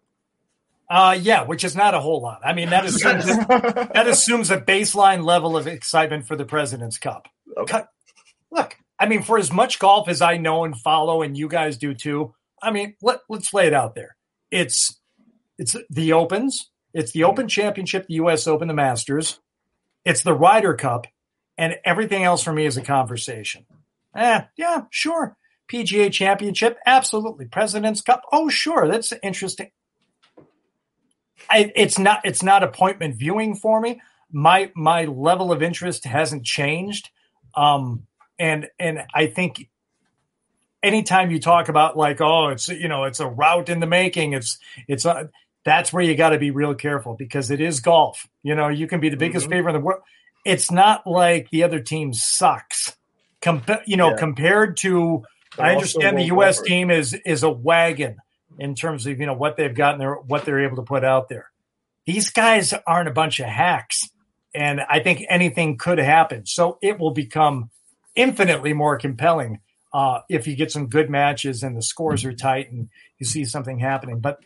Uh, 0.90 1.18
yeah, 1.20 1.44
which 1.44 1.64
is 1.64 1.76
not 1.76 1.94
a 1.94 2.00
whole 2.00 2.22
lot. 2.22 2.40
I 2.44 2.54
mean, 2.54 2.70
that 2.70 2.84
assumes 2.86 3.26
that 3.26 4.06
assumes 4.06 4.50
a 4.50 4.60
baseline 4.60 5.24
level 5.24 5.56
of 5.56 5.66
excitement 5.66 6.26
for 6.26 6.36
the 6.36 6.46
President's 6.46 6.98
Cup. 6.98 7.28
Okay. 7.56 7.82
Look, 8.50 8.76
I 8.98 9.06
mean, 9.06 9.22
for 9.22 9.38
as 9.38 9.52
much 9.52 9.78
golf 9.78 10.08
as 10.08 10.22
I 10.22 10.38
know 10.38 10.64
and 10.64 10.76
follow, 10.76 11.22
and 11.22 11.36
you 11.36 11.48
guys 11.48 11.76
do 11.76 11.94
too. 11.94 12.34
I 12.62 12.70
mean, 12.70 12.94
let 13.02 13.20
let's 13.28 13.52
lay 13.52 13.66
it 13.66 13.74
out 13.74 13.94
there. 13.94 14.16
It's 14.50 14.98
it's 15.58 15.76
the 15.90 16.12
Opens, 16.12 16.70
it's 16.94 17.12
the 17.12 17.24
Open 17.24 17.48
Championship, 17.48 18.06
the 18.06 18.14
U.S. 18.14 18.46
Open, 18.46 18.68
the 18.68 18.74
Masters, 18.74 19.40
it's 20.04 20.22
the 20.22 20.32
Ryder 20.32 20.74
Cup, 20.74 21.06
and 21.58 21.76
everything 21.84 22.24
else 22.24 22.42
for 22.42 22.52
me 22.52 22.64
is 22.64 22.76
a 22.76 22.82
conversation. 22.82 23.66
Eh, 24.14 24.42
yeah, 24.56 24.82
sure. 24.90 25.36
PGA 25.70 26.10
Championship, 26.10 26.78
absolutely. 26.86 27.44
President's 27.44 28.00
Cup, 28.00 28.22
oh 28.32 28.48
sure, 28.48 28.88
that's 28.88 29.12
interesting. 29.22 29.70
I, 31.50 31.72
it's 31.74 31.98
not 31.98 32.20
it's 32.24 32.42
not 32.42 32.62
appointment 32.62 33.16
viewing 33.16 33.54
for 33.54 33.80
me. 33.80 34.00
My 34.30 34.70
my 34.74 35.04
level 35.04 35.52
of 35.52 35.62
interest 35.62 36.04
hasn't 36.04 36.44
changed, 36.44 37.10
um, 37.54 38.06
and 38.38 38.68
and 38.78 39.00
I 39.14 39.26
think 39.26 39.68
anytime 40.82 41.30
you 41.30 41.40
talk 41.40 41.68
about 41.68 41.96
like 41.96 42.20
oh 42.20 42.48
it's 42.48 42.68
you 42.68 42.88
know 42.88 43.04
it's 43.04 43.20
a 43.20 43.26
route 43.26 43.68
in 43.68 43.80
the 43.80 43.86
making 43.86 44.32
it's 44.32 44.58
it's 44.86 45.04
a, 45.04 45.28
that's 45.64 45.92
where 45.92 46.02
you 46.02 46.14
got 46.14 46.30
to 46.30 46.38
be 46.38 46.50
real 46.50 46.74
careful 46.74 47.14
because 47.14 47.50
it 47.50 47.60
is 47.60 47.80
golf. 47.80 48.28
You 48.42 48.54
know 48.54 48.68
you 48.68 48.86
can 48.86 49.00
be 49.00 49.08
the 49.08 49.16
biggest 49.16 49.46
mm-hmm. 49.46 49.52
favorite 49.52 49.74
in 49.74 49.80
the 49.80 49.84
world. 49.84 50.02
It's 50.44 50.70
not 50.70 51.06
like 51.06 51.50
the 51.50 51.64
other 51.64 51.80
team 51.80 52.12
sucks. 52.12 52.96
Compa- 53.40 53.82
you 53.86 53.96
know 53.96 54.10
yeah. 54.10 54.16
compared 54.16 54.76
to 54.78 55.24
I 55.58 55.72
understand 55.72 56.18
the 56.18 56.24
U.S. 56.24 56.60
team 56.60 56.90
is 56.90 57.14
is 57.24 57.42
a 57.42 57.50
wagon 57.50 58.18
in 58.58 58.74
terms 58.74 59.06
of 59.06 59.18
you 59.18 59.26
know 59.26 59.34
what 59.34 59.56
they've 59.56 59.74
gotten 59.74 59.98
there, 59.98 60.14
what 60.14 60.44
they're 60.44 60.64
able 60.64 60.76
to 60.76 60.82
put 60.82 61.04
out 61.04 61.28
there. 61.28 61.50
These 62.06 62.30
guys 62.30 62.74
aren't 62.86 63.08
a 63.08 63.12
bunch 63.12 63.40
of 63.40 63.46
hacks, 63.46 64.08
and 64.54 64.80
I 64.80 65.00
think 65.00 65.24
anything 65.28 65.76
could 65.78 65.98
happen. 65.98 66.46
So 66.46 66.78
it 66.82 66.98
will 66.98 67.12
become 67.12 67.70
infinitely 68.14 68.72
more 68.72 68.98
compelling 68.98 69.60
uh, 69.92 70.20
if 70.28 70.46
you 70.46 70.56
get 70.56 70.72
some 70.72 70.88
good 70.88 71.08
matches 71.08 71.62
and 71.62 71.76
the 71.76 71.82
scores 71.82 72.24
are 72.24 72.32
tight 72.32 72.70
and 72.70 72.88
you 73.18 73.26
see 73.26 73.44
something 73.44 73.78
happening. 73.78 74.20
But 74.20 74.40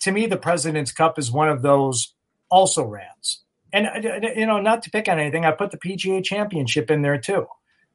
to 0.00 0.12
me, 0.12 0.26
the 0.26 0.36
President's 0.36 0.92
Cup 0.92 1.18
is 1.18 1.30
one 1.30 1.48
of 1.48 1.62
those 1.62 2.12
also 2.50 2.84
rans. 2.84 3.42
And 3.72 3.86
uh, 3.86 4.28
you 4.36 4.46
know, 4.46 4.60
not 4.60 4.82
to 4.82 4.90
pick 4.90 5.08
on 5.08 5.18
anything, 5.18 5.44
I 5.44 5.50
put 5.52 5.70
the 5.70 5.78
PGA 5.78 6.22
Championship 6.24 6.90
in 6.90 7.02
there 7.02 7.18
too. 7.18 7.46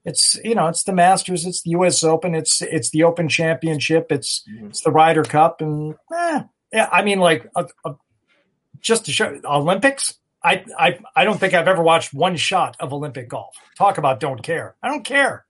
It's 0.03 0.39
you 0.43 0.55
know, 0.55 0.67
it's 0.67 0.83
the 0.83 0.93
Masters, 0.93 1.45
it's 1.45 1.61
the 1.61 1.71
U.S. 1.71 2.03
Open, 2.03 2.33
it's 2.33 2.61
it's 2.61 2.89
the 2.89 3.03
Open 3.03 3.29
Championship, 3.29 4.07
it's 4.11 4.43
mm-hmm. 4.49 4.67
it's 4.67 4.81
the 4.81 4.91
Ryder 4.91 5.23
Cup, 5.23 5.61
and 5.61 5.95
eh, 6.13 6.43
yeah, 6.73 6.89
I 6.91 7.03
mean, 7.03 7.19
like 7.19 7.47
a, 7.55 7.67
a, 7.85 7.95
just 8.79 9.05
to 9.05 9.11
show 9.11 9.39
Olympics. 9.45 10.17
I, 10.43 10.65
I 10.77 10.99
I 11.15 11.23
don't 11.23 11.39
think 11.39 11.53
I've 11.53 11.67
ever 11.67 11.83
watched 11.83 12.15
one 12.15 12.35
shot 12.35 12.75
of 12.79 12.93
Olympic 12.93 13.29
golf. 13.29 13.55
Talk 13.77 13.99
about 13.99 14.19
don't 14.19 14.41
care. 14.41 14.75
I 14.81 14.87
don't 14.87 15.05
care. 15.05 15.45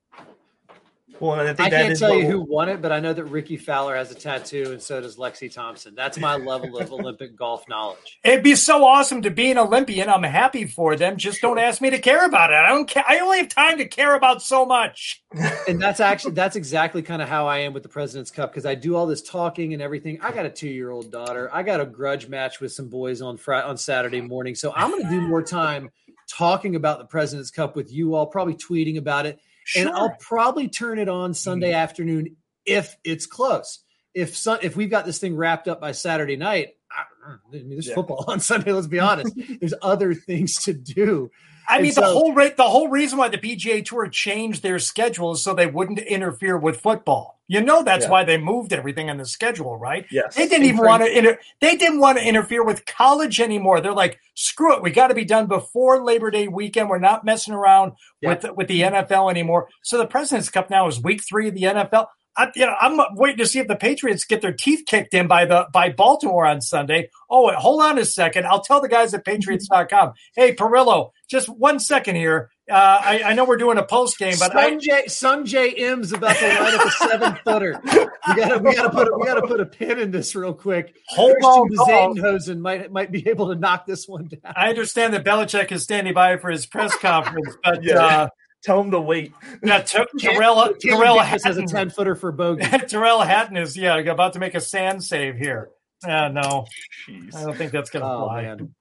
Well, 1.21 1.39
I, 1.39 1.51
I 1.51 1.69
can't 1.69 1.97
tell 1.99 2.15
you 2.15 2.25
who 2.25 2.41
won 2.41 2.67
it, 2.67 2.81
but 2.81 2.91
I 2.91 2.99
know 2.99 3.13
that 3.13 3.25
Rickie 3.25 3.57
Fowler 3.57 3.95
has 3.95 4.09
a 4.09 4.15
tattoo, 4.15 4.71
and 4.71 4.81
so 4.81 4.99
does 4.99 5.17
Lexi 5.17 5.53
Thompson. 5.53 5.93
That's 5.93 6.17
my 6.17 6.35
level 6.35 6.79
of 6.79 6.91
Olympic 6.91 7.35
golf 7.35 7.69
knowledge. 7.69 8.19
It'd 8.23 8.43
be 8.43 8.55
so 8.55 8.83
awesome 8.83 9.21
to 9.21 9.29
be 9.29 9.51
an 9.51 9.59
Olympian. 9.59 10.09
I'm 10.09 10.23
happy 10.23 10.65
for 10.65 10.95
them. 10.95 11.17
Just 11.17 11.39
don't 11.39 11.59
ask 11.59 11.79
me 11.79 11.91
to 11.91 11.99
care 11.99 12.25
about 12.25 12.51
it. 12.51 12.55
I 12.55 12.69
don't 12.69 12.87
care. 12.87 13.03
I 13.07 13.19
only 13.19 13.37
have 13.37 13.49
time 13.49 13.77
to 13.77 13.85
care 13.85 14.15
about 14.15 14.41
so 14.41 14.65
much. 14.65 15.23
and 15.67 15.79
that's 15.79 15.99
actually 15.99 16.33
that's 16.33 16.55
exactly 16.55 17.03
kind 17.03 17.21
of 17.21 17.29
how 17.29 17.45
I 17.45 17.59
am 17.59 17.73
with 17.73 17.83
the 17.83 17.89
President's 17.89 18.31
Cup 18.31 18.51
because 18.51 18.65
I 18.65 18.73
do 18.73 18.95
all 18.95 19.05
this 19.05 19.21
talking 19.21 19.73
and 19.73 19.81
everything. 19.81 20.19
I 20.21 20.31
got 20.31 20.47
a 20.47 20.49
two 20.49 20.69
year 20.69 20.89
old 20.89 21.11
daughter. 21.11 21.51
I 21.53 21.61
got 21.61 21.79
a 21.79 21.85
grudge 21.85 22.27
match 22.29 22.59
with 22.59 22.71
some 22.71 22.89
boys 22.89 23.21
on 23.21 23.37
Friday 23.37 23.67
on 23.67 23.77
Saturday 23.77 24.21
morning, 24.21 24.55
so 24.55 24.73
I'm 24.75 24.89
going 24.89 25.03
to 25.03 25.09
do 25.09 25.21
more 25.21 25.43
time 25.43 25.91
talking 26.27 26.75
about 26.75 26.97
the 26.97 27.05
President's 27.05 27.51
Cup 27.51 27.75
with 27.75 27.91
you 27.91 28.15
all, 28.15 28.25
probably 28.25 28.55
tweeting 28.55 28.97
about 28.97 29.25
it 29.25 29.39
Sure. 29.63 29.87
And 29.87 29.91
I'll 29.95 30.15
probably 30.19 30.67
turn 30.67 30.99
it 30.99 31.09
on 31.09 31.33
Sunday 31.33 31.69
mm-hmm. 31.69 31.75
afternoon 31.75 32.35
if 32.65 32.95
it's 33.03 33.25
close. 33.25 33.83
If 34.13 34.35
sun, 34.35 34.59
if 34.61 34.75
we've 34.75 34.89
got 34.89 35.05
this 35.05 35.19
thing 35.19 35.35
wrapped 35.35 35.67
up 35.67 35.79
by 35.79 35.93
Saturday 35.93 36.35
night, 36.35 36.75
I, 36.91 37.31
I 37.31 37.35
mean, 37.51 37.69
there's 37.69 37.87
yeah. 37.87 37.95
football 37.95 38.25
on 38.27 38.39
Sunday. 38.39 38.71
Let's 38.71 38.87
be 38.87 38.99
honest. 38.99 39.33
there's 39.59 39.73
other 39.81 40.13
things 40.13 40.63
to 40.63 40.73
do. 40.73 41.31
I 41.71 41.81
mean, 41.81 41.91
so, 41.93 42.01
the 42.01 42.07
whole 42.07 42.33
re- 42.33 42.53
the 42.55 42.69
whole 42.69 42.89
reason 42.89 43.17
why 43.17 43.29
the 43.29 43.37
PGA 43.37 43.83
Tour 43.83 44.07
changed 44.07 44.61
their 44.61 44.77
schedule 44.77 45.31
is 45.31 45.41
so 45.41 45.53
they 45.53 45.67
wouldn't 45.67 45.99
interfere 45.99 46.57
with 46.57 46.81
football. 46.81 47.39
You 47.47 47.61
know 47.61 47.83
that's 47.83 48.05
yeah. 48.05 48.11
why 48.11 48.23
they 48.23 48.37
moved 48.37 48.71
everything 48.71 49.09
in 49.09 49.17
the 49.17 49.25
schedule, 49.25 49.77
right? 49.77 50.05
Yes. 50.11 50.35
They 50.35 50.47
didn't 50.47 50.67
even 50.67 50.85
want 50.85 51.03
to 51.03 51.17
inter- 51.17 51.39
they 51.59 51.75
didn't 51.75 51.99
want 51.99 52.17
to 52.17 52.25
interfere 52.25 52.63
with 52.63 52.85
college 52.85 53.39
anymore. 53.39 53.81
They're 53.81 53.93
like, 53.93 54.19
screw 54.35 54.75
it, 54.75 54.83
we 54.83 54.91
got 54.91 55.07
to 55.07 55.13
be 55.13 55.25
done 55.25 55.47
before 55.47 56.03
Labor 56.03 56.31
Day 56.31 56.47
weekend. 56.47 56.89
We're 56.89 56.99
not 56.99 57.25
messing 57.25 57.53
around 57.53 57.93
yeah. 58.21 58.29
with 58.29 58.45
with 58.55 58.67
the 58.67 58.81
NFL 58.81 59.29
anymore. 59.29 59.69
So 59.83 59.97
the 59.97 60.07
President's 60.07 60.49
Cup 60.49 60.69
now 60.69 60.87
is 60.87 61.01
week 61.01 61.23
three 61.27 61.47
of 61.47 61.55
the 61.55 61.63
NFL. 61.63 62.07
I, 62.37 62.49
you 62.55 62.65
know, 62.65 62.75
I'm 62.79 62.99
waiting 63.15 63.39
to 63.39 63.45
see 63.45 63.59
if 63.59 63.67
the 63.67 63.75
Patriots 63.75 64.23
get 64.23 64.41
their 64.41 64.53
teeth 64.53 64.85
kicked 64.87 65.13
in 65.13 65.27
by 65.27 65.45
the 65.45 65.67
by 65.73 65.89
Baltimore 65.89 66.45
on 66.45 66.61
Sunday. 66.61 67.09
Oh, 67.29 67.47
wait, 67.47 67.55
hold 67.55 67.81
on 67.81 67.97
a 67.97 68.05
second. 68.05 68.45
I'll 68.45 68.61
tell 68.61 68.81
the 68.81 68.87
guys 68.87 69.13
at 69.13 69.25
Patriots.com. 69.25 70.13
Hey, 70.35 70.55
Perillo, 70.55 71.11
just 71.29 71.49
one 71.49 71.79
second 71.79 72.15
here. 72.15 72.49
Uh, 72.69 73.01
I, 73.03 73.21
I, 73.25 73.33
know 73.33 73.43
we're 73.43 73.57
doing 73.57 73.77
a 73.77 73.83
post 73.83 74.17
game, 74.17 74.35
but 74.39 74.53
Sungjae, 74.53 75.09
Sung 75.09 75.45
M's 75.45 76.13
about 76.13 76.37
to 76.37 76.47
line 76.47 76.79
up 76.79 76.85
a 76.85 76.91
seven 76.91 77.37
footer. 77.43 77.81
We 77.83 78.35
gotta 78.35 78.59
we 78.59 78.75
gotta 78.75 78.89
put 78.89 79.07
a, 79.09 79.17
we 79.17 79.25
gotta 79.25 79.45
put 79.45 79.59
a 79.59 79.65
pin 79.65 79.99
in 79.99 80.11
this 80.11 80.35
real 80.35 80.53
quick. 80.53 80.95
Hold 81.09 81.35
on, 81.43 81.69
Bezuidenhout 81.69 82.59
might 82.59 82.91
might 82.91 83.11
be 83.11 83.27
able 83.27 83.49
to 83.49 83.55
knock 83.55 83.85
this 83.85 84.07
one 84.07 84.27
down. 84.27 84.53
I 84.55 84.69
understand 84.69 85.13
that 85.15 85.25
Belichick 85.25 85.71
is 85.71 85.83
standing 85.83 86.13
by 86.13 86.37
for 86.37 86.49
his 86.49 86.65
press 86.65 86.95
conference, 86.97 87.57
but 87.61 87.83
yeah. 87.83 87.95
uh, 87.95 88.27
Tell 88.63 88.79
him 88.79 88.91
to 88.91 89.01
wait. 89.01 89.33
Yeah, 89.63 89.81
t- 89.81 90.03
Tyrrell, 90.19 90.73
Tyrrell 90.75 91.19
has 91.19 91.45
a 91.45 91.65
10 91.65 91.89
footer 91.89 92.15
for 92.15 92.31
bogey. 92.31 92.65
Tyrrell 92.87 93.21
Hatton 93.21 93.57
is, 93.57 93.75
yeah, 93.75 93.97
about 93.97 94.33
to 94.33 94.39
make 94.39 94.53
a 94.53 94.61
sand 94.61 95.03
save 95.03 95.37
here. 95.37 95.71
Uh, 96.03 96.29
no, 96.29 96.65
Jeez. 97.07 97.35
I 97.35 97.43
don't 97.43 97.57
think 97.57 97.71
that's 97.71 97.89
going 97.89 98.03
to 98.03 98.09
oh, 98.09 98.25
fly. 98.25 98.43
Man. 98.43 98.73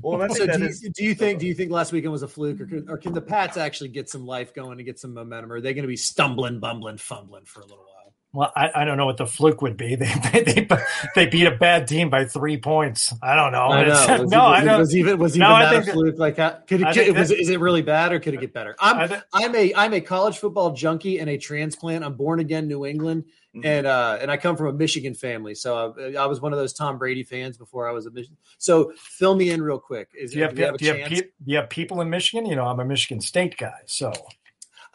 Well, 0.00 0.28
so 0.30 0.46
do, 0.46 0.64
is, 0.64 0.82
you, 0.82 0.90
do 0.90 1.04
you 1.04 1.14
think 1.14 1.38
do 1.38 1.46
you 1.46 1.54
think 1.54 1.70
last 1.70 1.92
weekend 1.92 2.12
was 2.12 2.22
a 2.22 2.28
fluke, 2.28 2.60
or 2.60 2.66
can, 2.66 2.88
or 2.88 2.98
can 2.98 3.12
the 3.12 3.20
Pats 3.20 3.56
actually 3.56 3.88
get 3.88 4.08
some 4.08 4.26
life 4.26 4.52
going 4.52 4.78
and 4.78 4.84
get 4.84 4.98
some 4.98 5.14
momentum? 5.14 5.52
Or 5.52 5.56
are 5.56 5.60
they 5.60 5.74
going 5.74 5.84
to 5.84 5.88
be 5.88 5.96
stumbling, 5.96 6.58
bumbling, 6.58 6.98
fumbling 6.98 7.44
for 7.44 7.60
a 7.60 7.64
little 7.64 7.84
while? 7.84 7.95
Well, 8.36 8.52
I, 8.54 8.82
I, 8.82 8.84
don't 8.84 8.98
know 8.98 9.06
what 9.06 9.16
the 9.16 9.26
fluke 9.26 9.62
would 9.62 9.78
be. 9.78 9.96
They, 10.36 10.42
they 10.42 10.68
they 11.14 11.26
beat 11.26 11.46
a 11.46 11.56
bad 11.56 11.88
team 11.88 12.10
by 12.10 12.26
three 12.26 12.58
points. 12.58 13.14
I 13.22 13.34
don't 13.34 13.50
know. 13.50 13.68
I 13.68 13.84
know. 13.84 14.22
Was 14.22 14.30
no, 14.30 14.42
I 14.42 14.62
don't. 14.62 14.78
Was 14.78 14.94
even 14.94 15.18
was 15.18 15.36
even 15.36 15.48
no, 15.48 15.58
that 15.58 15.88
a 15.88 15.92
fluke? 15.92 16.18
Like, 16.18 16.36
could 16.66 16.82
it, 16.82 16.94
get, 16.94 17.14
was, 17.16 17.30
is 17.30 17.48
it 17.48 17.60
really 17.60 17.80
bad 17.80 18.12
or 18.12 18.20
could 18.20 18.34
it 18.34 18.40
get 18.40 18.52
better? 18.52 18.76
I'm 18.78 19.08
think, 19.08 19.22
I'm 19.32 19.54
a 19.54 19.74
I'm 19.74 19.94
a 19.94 20.00
college 20.02 20.36
football 20.36 20.72
junkie 20.72 21.18
and 21.18 21.30
a 21.30 21.38
transplant. 21.38 22.04
I'm 22.04 22.14
born 22.14 22.40
again 22.40 22.68
New 22.68 22.84
England, 22.84 23.24
mm-hmm. 23.54 23.66
and 23.66 23.86
uh 23.86 24.18
and 24.20 24.30
I 24.30 24.36
come 24.36 24.56
from 24.56 24.66
a 24.66 24.72
Michigan 24.72 25.14
family. 25.14 25.54
So 25.54 25.94
I, 25.98 26.22
I, 26.22 26.26
was 26.26 26.42
one 26.42 26.52
of 26.52 26.58
those 26.58 26.74
Tom 26.74 26.98
Brady 26.98 27.22
fans 27.22 27.56
before 27.56 27.88
I 27.88 27.92
was 27.92 28.04
a 28.04 28.10
Michigan. 28.10 28.36
So 28.58 28.92
fill 28.96 29.34
me 29.34 29.50
in 29.50 29.62
real 29.62 29.78
quick. 29.78 30.10
Is 30.14 30.32
do 30.32 30.38
you 30.38 30.44
have, 30.44 30.54
do 30.54 30.60
you 30.60 30.66
have, 30.66 30.76
do 30.76 30.84
you 30.84 30.92
have, 30.92 31.08
pe- 31.08 31.20
do 31.20 31.28
you 31.46 31.56
have 31.56 31.70
people 31.70 32.02
in 32.02 32.10
Michigan? 32.10 32.44
You 32.44 32.56
know, 32.56 32.66
I'm 32.66 32.80
a 32.80 32.84
Michigan 32.84 33.20
State 33.20 33.56
guy, 33.56 33.78
so. 33.86 34.12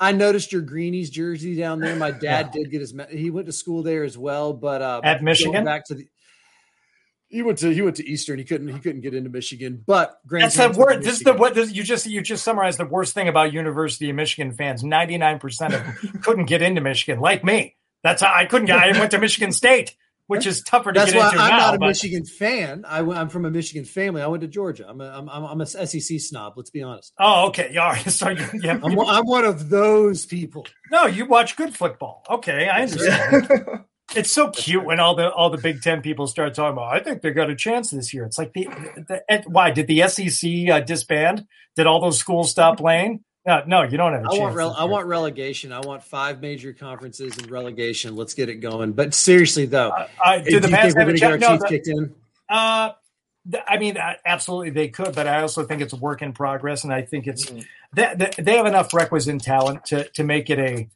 I 0.02 0.14
noticed 0.14 0.52
your 0.52 0.64
greenies 0.64 1.12
jersey 1.12 1.56
down 1.56 1.80
there. 1.80 1.96
My 1.96 2.10
dad 2.10 2.48
yeah. 2.48 2.64
did 2.64 2.72
get 2.72 2.82
his. 2.82 2.96
He 3.12 3.30
went 3.30 3.46
to 3.46 3.54
school 3.54 3.84
there 3.84 4.04
as 4.04 4.18
well, 4.18 4.52
but 4.52 4.82
uh, 4.82 5.02
at 5.04 5.22
Michigan. 5.22 5.64
Back 5.64 5.86
to 5.86 5.94
the. 5.96 6.08
He 7.30 7.44
went 7.44 7.60
to 7.60 7.72
he 7.72 7.84
went 7.84 7.98
to 7.98 8.06
Eastern. 8.06 8.40
He 8.40 8.44
couldn't 8.44 8.68
he 8.68 8.80
couldn't 8.80 9.02
get 9.02 9.14
into 9.14 9.30
Michigan. 9.30 9.84
But 9.86 10.20
Grand 10.26 10.52
that's 10.52 10.58
the 10.58 10.78
word. 10.78 11.04
This 11.04 11.18
is 11.18 11.20
the 11.22 11.34
what 11.34 11.54
this, 11.54 11.72
you 11.72 11.84
just 11.84 12.08
you 12.08 12.22
just 12.22 12.44
summarized 12.44 12.80
the 12.80 12.86
worst 12.86 13.14
thing 13.14 13.28
about 13.28 13.54
University 13.54 14.10
of 14.10 14.16
Michigan 14.16 14.52
fans. 14.54 14.84
Ninety 14.84 15.20
nine 15.20 15.38
percent 15.38 15.76
of 15.76 15.84
them 15.84 16.20
couldn't 16.24 16.46
get 16.46 16.64
into 16.64 16.82
Michigan, 16.82 17.22
like 17.22 17.44
me. 17.44 17.78
That's 18.04 18.24
how 18.24 18.34
I 18.36 18.46
couldn't 18.46 18.66
get. 18.66 18.80
I 18.80 18.98
went 19.00 19.12
to 19.12 19.20
Michigan 19.20 19.52
State 19.52 19.96
which 20.32 20.48
is 20.48 20.64
tougher 20.64 20.94
to 20.94 20.98
That's 20.98 21.14
why 21.14 21.28
I'm 21.28 21.36
now, 21.36 21.58
not 21.58 21.76
a 21.76 21.78
but... 21.78 21.88
Michigan 21.88 22.24
fan. 22.24 22.86
I, 22.88 23.00
am 23.00 23.28
from 23.28 23.44
a 23.44 23.52
Michigan 23.52 23.84
family. 23.84 24.22
I 24.22 24.28
went 24.28 24.40
to 24.40 24.48
Georgia. 24.48 24.86
I'm 24.88 25.02
a, 25.02 25.10
I'm, 25.10 25.28
I'm 25.28 25.60
a 25.60 25.66
SEC 25.66 26.22
snob. 26.22 26.54
Let's 26.56 26.70
be 26.70 26.82
honest. 26.82 27.12
Oh, 27.20 27.48
okay. 27.50 27.76
All 27.76 27.90
right. 27.90 28.02
So 28.12 28.30
yeah, 28.30 28.80
I'm, 28.84 28.98
I'm, 28.98 29.26
one 29.26 29.44
of 29.44 29.68
those 29.68 30.26
people. 30.26 30.66
No, 30.90 31.06
you 31.06 31.26
watch 31.26 31.58
good 31.58 31.76
football. 31.76 32.24
Okay, 32.30 32.70
I 32.70 32.84
understand. 32.84 33.48
it's 34.16 34.32
so 34.32 34.50
cute 34.52 34.86
when 34.86 35.02
all 35.02 35.16
the 35.16 35.30
all 35.34 35.50
the 35.50 35.58
Big 35.58 35.82
Ten 35.82 36.02
people 36.02 36.28
start 36.28 36.54
talking 36.54 36.78
about. 36.78 36.94
I 36.94 37.00
think 37.00 37.22
they 37.22 37.32
got 37.32 37.50
a 37.50 37.56
chance 37.56 37.90
this 37.90 38.14
year. 38.14 38.24
It's 38.24 38.38
like 38.38 38.54
the, 38.54 38.66
the, 39.08 39.22
the 39.28 39.44
why 39.48 39.72
did 39.72 39.88
the 39.88 40.08
SEC 40.08 40.70
uh, 40.70 40.80
disband? 40.80 41.46
Did 41.76 41.88
all 41.88 42.00
those 42.00 42.20
schools 42.20 42.52
stop 42.52 42.78
playing? 42.78 43.24
No, 43.46 43.64
no, 43.66 43.82
you 43.84 43.98
don't 43.98 44.14
have 44.14 44.24
a 44.24 44.30
I 44.30 44.38
want 44.38 44.56
rele- 44.56 44.76
I 44.78 44.84
want 44.84 45.08
relegation. 45.08 45.72
I 45.72 45.80
want 45.80 46.04
five 46.04 46.42
major 46.42 46.74
conferences 46.74 47.38
and 47.38 47.50
relegation. 47.50 48.16
Let's 48.16 48.36
get 48.36 48.50
it 48.50 48.56
going. 48.56 48.92
But 48.92 49.16
seriously, 49.16 49.66
though, 49.66 49.90
uh, 49.90 50.08
uh, 50.24 50.40
do 50.40 50.60
the 50.60 50.68
Pats 50.68 50.94
have 50.96 51.10
a 51.10 51.26
our 51.26 51.38
no, 51.40 51.58
the, 51.58 51.68
kicked 51.68 51.88
in? 51.88 52.14
Uh, 52.48 52.92
I 53.68 53.80
mean, 53.80 53.98
uh, 53.98 54.14
absolutely 54.24 54.70
they 54.70 54.90
could, 54.90 55.16
but 55.16 55.26
I 55.26 55.42
also 55.42 55.66
think 55.66 55.82
it's 55.82 55.94
a 55.94 55.98
work 55.98 56.22
in 56.22 56.34
progress, 56.34 56.84
and 56.84 56.94
I 56.94 57.02
think 57.02 57.26
it's 57.26 57.46
mm-hmm. 57.46 57.62
they, 57.94 58.30
they 58.38 58.58
have 58.58 58.68
enough 58.68 58.94
requisite 58.94 59.42
talent 59.42 59.86
to 59.86 60.08
to 60.10 60.24
make 60.24 60.52
it 60.52 60.60
a. 60.60 60.90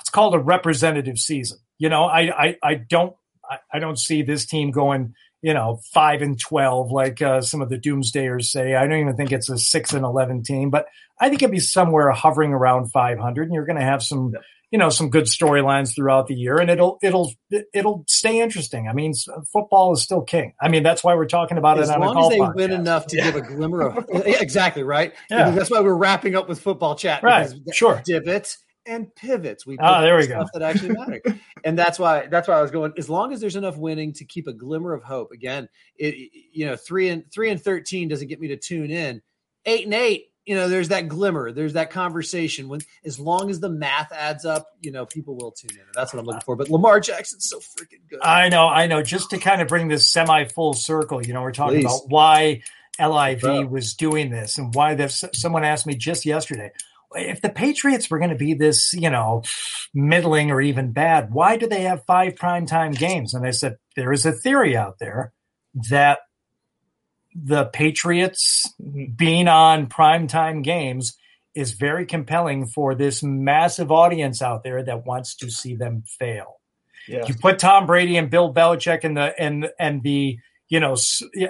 It's 0.00 0.10
called 0.10 0.34
a 0.34 0.38
representative 0.38 1.18
season. 1.18 1.58
You 1.78 1.88
know, 1.88 2.04
I 2.04 2.46
I, 2.46 2.56
I 2.62 2.74
don't 2.74 3.16
I, 3.48 3.58
I 3.72 3.78
don't 3.80 3.98
see 3.98 4.22
this 4.22 4.46
team 4.46 4.70
going 4.70 5.14
you 5.42 5.54
know, 5.54 5.80
five 5.92 6.22
and 6.22 6.38
twelve, 6.38 6.90
like 6.90 7.22
uh, 7.22 7.40
some 7.40 7.60
of 7.62 7.68
the 7.68 7.78
doomsdayers 7.78 8.46
say. 8.46 8.74
I 8.74 8.86
don't 8.86 8.98
even 8.98 9.16
think 9.16 9.32
it's 9.32 9.48
a 9.48 9.58
six 9.58 9.92
and 9.92 10.04
eleven 10.04 10.42
team, 10.42 10.70
but 10.70 10.86
I 11.20 11.28
think 11.28 11.42
it'd 11.42 11.52
be 11.52 11.60
somewhere 11.60 12.10
hovering 12.10 12.52
around 12.52 12.90
five 12.92 13.18
hundred, 13.18 13.44
and 13.44 13.54
you're 13.54 13.66
going 13.66 13.78
to 13.78 13.84
have 13.84 14.02
some, 14.02 14.32
you 14.70 14.78
know, 14.78 14.88
some 14.88 15.10
good 15.10 15.24
storylines 15.24 15.94
throughout 15.94 16.26
the 16.26 16.34
year, 16.34 16.58
and 16.58 16.68
it'll 16.70 16.98
it'll 17.02 17.32
it'll 17.72 18.04
stay 18.08 18.40
interesting. 18.40 18.88
I 18.88 18.92
mean, 18.92 19.12
football 19.52 19.92
is 19.92 20.02
still 20.02 20.22
king. 20.22 20.54
I 20.60 20.68
mean, 20.68 20.82
that's 20.82 21.04
why 21.04 21.14
we're 21.14 21.26
talking 21.26 21.56
about 21.56 21.78
as 21.78 21.88
it 21.88 21.92
As 21.92 21.98
long 22.00 22.16
a 22.16 22.20
as 22.20 22.28
they 22.30 22.38
podcast. 22.38 22.54
win 22.56 22.72
enough 22.72 23.06
to 23.08 23.16
yeah. 23.16 23.24
give 23.24 23.36
a 23.36 23.40
glimmer 23.42 23.88
of 23.88 24.08
exactly 24.26 24.82
right. 24.82 25.12
Yeah. 25.30 25.50
that's 25.50 25.70
why 25.70 25.80
we're 25.80 25.94
wrapping 25.94 26.34
up 26.34 26.48
with 26.48 26.60
football 26.60 26.96
chat. 26.96 27.22
Right, 27.22 27.48
sure. 27.72 28.02
Divots 28.04 28.58
and 28.88 29.14
pivots. 29.14 29.66
We 29.66 29.78
ah, 29.78 30.00
there 30.00 30.16
we 30.16 30.26
go. 30.26 30.44
That 30.52 30.62
actually 30.62 30.94
matter, 30.94 31.20
and 31.64 31.78
that's 31.78 31.98
why 31.98 32.26
that's 32.26 32.48
why 32.48 32.54
I 32.54 32.62
was 32.62 32.70
going. 32.70 32.92
As 32.96 33.08
long 33.08 33.32
as 33.32 33.40
there's 33.40 33.56
enough 33.56 33.76
winning 33.76 34.12
to 34.14 34.24
keep 34.24 34.48
a 34.48 34.52
glimmer 34.52 34.94
of 34.94 35.02
hope. 35.02 35.30
Again, 35.30 35.68
it 35.96 36.32
you 36.52 36.66
know 36.66 36.74
three 36.74 37.10
and 37.10 37.30
three 37.30 37.50
and 37.50 37.62
thirteen 37.62 38.08
doesn't 38.08 38.28
get 38.28 38.40
me 38.40 38.48
to 38.48 38.56
tune 38.56 38.90
in. 38.90 39.22
Eight 39.66 39.84
and 39.84 39.94
eight, 39.94 40.32
you 40.48 40.54
know, 40.54 40.66
there's 40.66 40.88
that 40.88 41.08
glimmer, 41.08 41.52
there's 41.52 41.74
that 41.74 41.90
conversation. 41.90 42.68
When 42.68 42.80
as 43.04 43.20
long 43.20 43.50
as 43.50 43.60
the 43.60 43.68
math 43.68 44.10
adds 44.12 44.46
up, 44.46 44.68
you 44.80 44.90
know, 44.90 45.04
people 45.04 45.36
will 45.36 45.52
tune 45.52 45.78
in. 45.78 45.84
That's 45.94 46.14
what 46.14 46.20
I'm 46.20 46.24
looking 46.24 46.40
for. 46.40 46.56
But 46.56 46.70
Lamar 46.70 47.00
Jackson's 47.00 47.46
so 47.50 47.58
freaking 47.58 48.08
good. 48.08 48.20
I 48.22 48.48
know, 48.48 48.66
I 48.66 48.86
know. 48.86 49.02
Just 49.02 49.28
to 49.30 49.38
kind 49.38 49.60
of 49.60 49.68
bring 49.68 49.88
this 49.88 50.10
semi 50.10 50.44
full 50.46 50.72
circle, 50.72 51.24
you 51.24 51.34
know, 51.34 51.42
we're 51.42 51.52
talking 51.52 51.82
Please. 51.82 51.84
about 51.84 52.08
why 52.08 52.62
LIV 52.98 53.70
was 53.70 53.94
doing 53.94 54.30
this 54.30 54.56
and 54.56 54.74
why 54.74 54.94
this. 54.94 55.22
Someone 55.34 55.64
asked 55.64 55.86
me 55.86 55.94
just 55.94 56.24
yesterday 56.24 56.72
if 57.14 57.40
the 57.40 57.48
Patriots 57.48 58.10
were 58.10 58.18
going 58.18 58.30
to 58.30 58.36
be 58.36 58.54
this, 58.54 58.92
you 58.92 59.10
know, 59.10 59.42
middling 59.94 60.50
or 60.50 60.60
even 60.60 60.92
bad, 60.92 61.32
why 61.32 61.56
do 61.56 61.66
they 61.66 61.82
have 61.82 62.04
five 62.04 62.34
primetime 62.34 62.96
games? 62.96 63.34
And 63.34 63.46
I 63.46 63.50
said, 63.50 63.76
there 63.96 64.12
is 64.12 64.26
a 64.26 64.32
theory 64.32 64.76
out 64.76 64.98
there 64.98 65.32
that 65.90 66.20
the 67.34 67.66
Patriots 67.66 68.72
being 69.16 69.48
on 69.48 69.86
primetime 69.86 70.62
games 70.62 71.16
is 71.54 71.72
very 71.72 72.06
compelling 72.06 72.66
for 72.66 72.94
this 72.94 73.22
massive 73.22 73.90
audience 73.90 74.42
out 74.42 74.62
there 74.62 74.82
that 74.82 75.06
wants 75.06 75.34
to 75.36 75.50
see 75.50 75.74
them 75.74 76.02
fail. 76.18 76.60
Yeah. 77.06 77.24
You 77.26 77.34
put 77.34 77.58
Tom 77.58 77.86
Brady 77.86 78.16
and 78.16 78.30
Bill 78.30 78.52
Belichick 78.52 79.02
and 79.02 79.16
the 79.16 79.34
and 79.40 79.68
and 79.78 80.02
the 80.02 80.38
you 80.68 80.78
know 80.78 80.96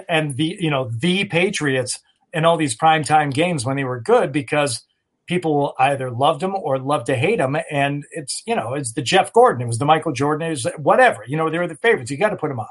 and 0.07 0.35
the 0.37 0.57
you 0.59 0.69
know 0.69 0.89
the 0.97 1.25
Patriots 1.25 1.99
and 2.33 2.45
all 2.45 2.57
these 2.57 2.77
primetime 2.77 3.33
games 3.33 3.65
when 3.65 3.75
they 3.75 3.83
were 3.83 3.99
good 3.99 4.31
because 4.31 4.83
people 5.29 5.75
either 5.77 6.09
loved 6.09 6.41
him 6.41 6.55
or 6.55 6.79
loved 6.79 7.05
to 7.05 7.15
hate 7.15 7.39
him. 7.39 7.55
And 7.69 8.03
it's, 8.11 8.41
you 8.47 8.55
know, 8.55 8.73
it's 8.73 8.93
the 8.93 9.03
Jeff 9.03 9.31
Gordon. 9.31 9.61
It 9.61 9.67
was 9.67 9.77
the 9.77 9.85
Michael 9.85 10.11
Jordan. 10.11 10.47
It 10.47 10.49
was 10.49 10.67
whatever. 10.77 11.23
You 11.27 11.37
know, 11.37 11.51
they 11.51 11.59
were 11.59 11.67
the 11.67 11.75
favorites. 11.75 12.09
You 12.09 12.17
got 12.17 12.31
to 12.31 12.35
put 12.35 12.49
them 12.49 12.59
on. 12.59 12.67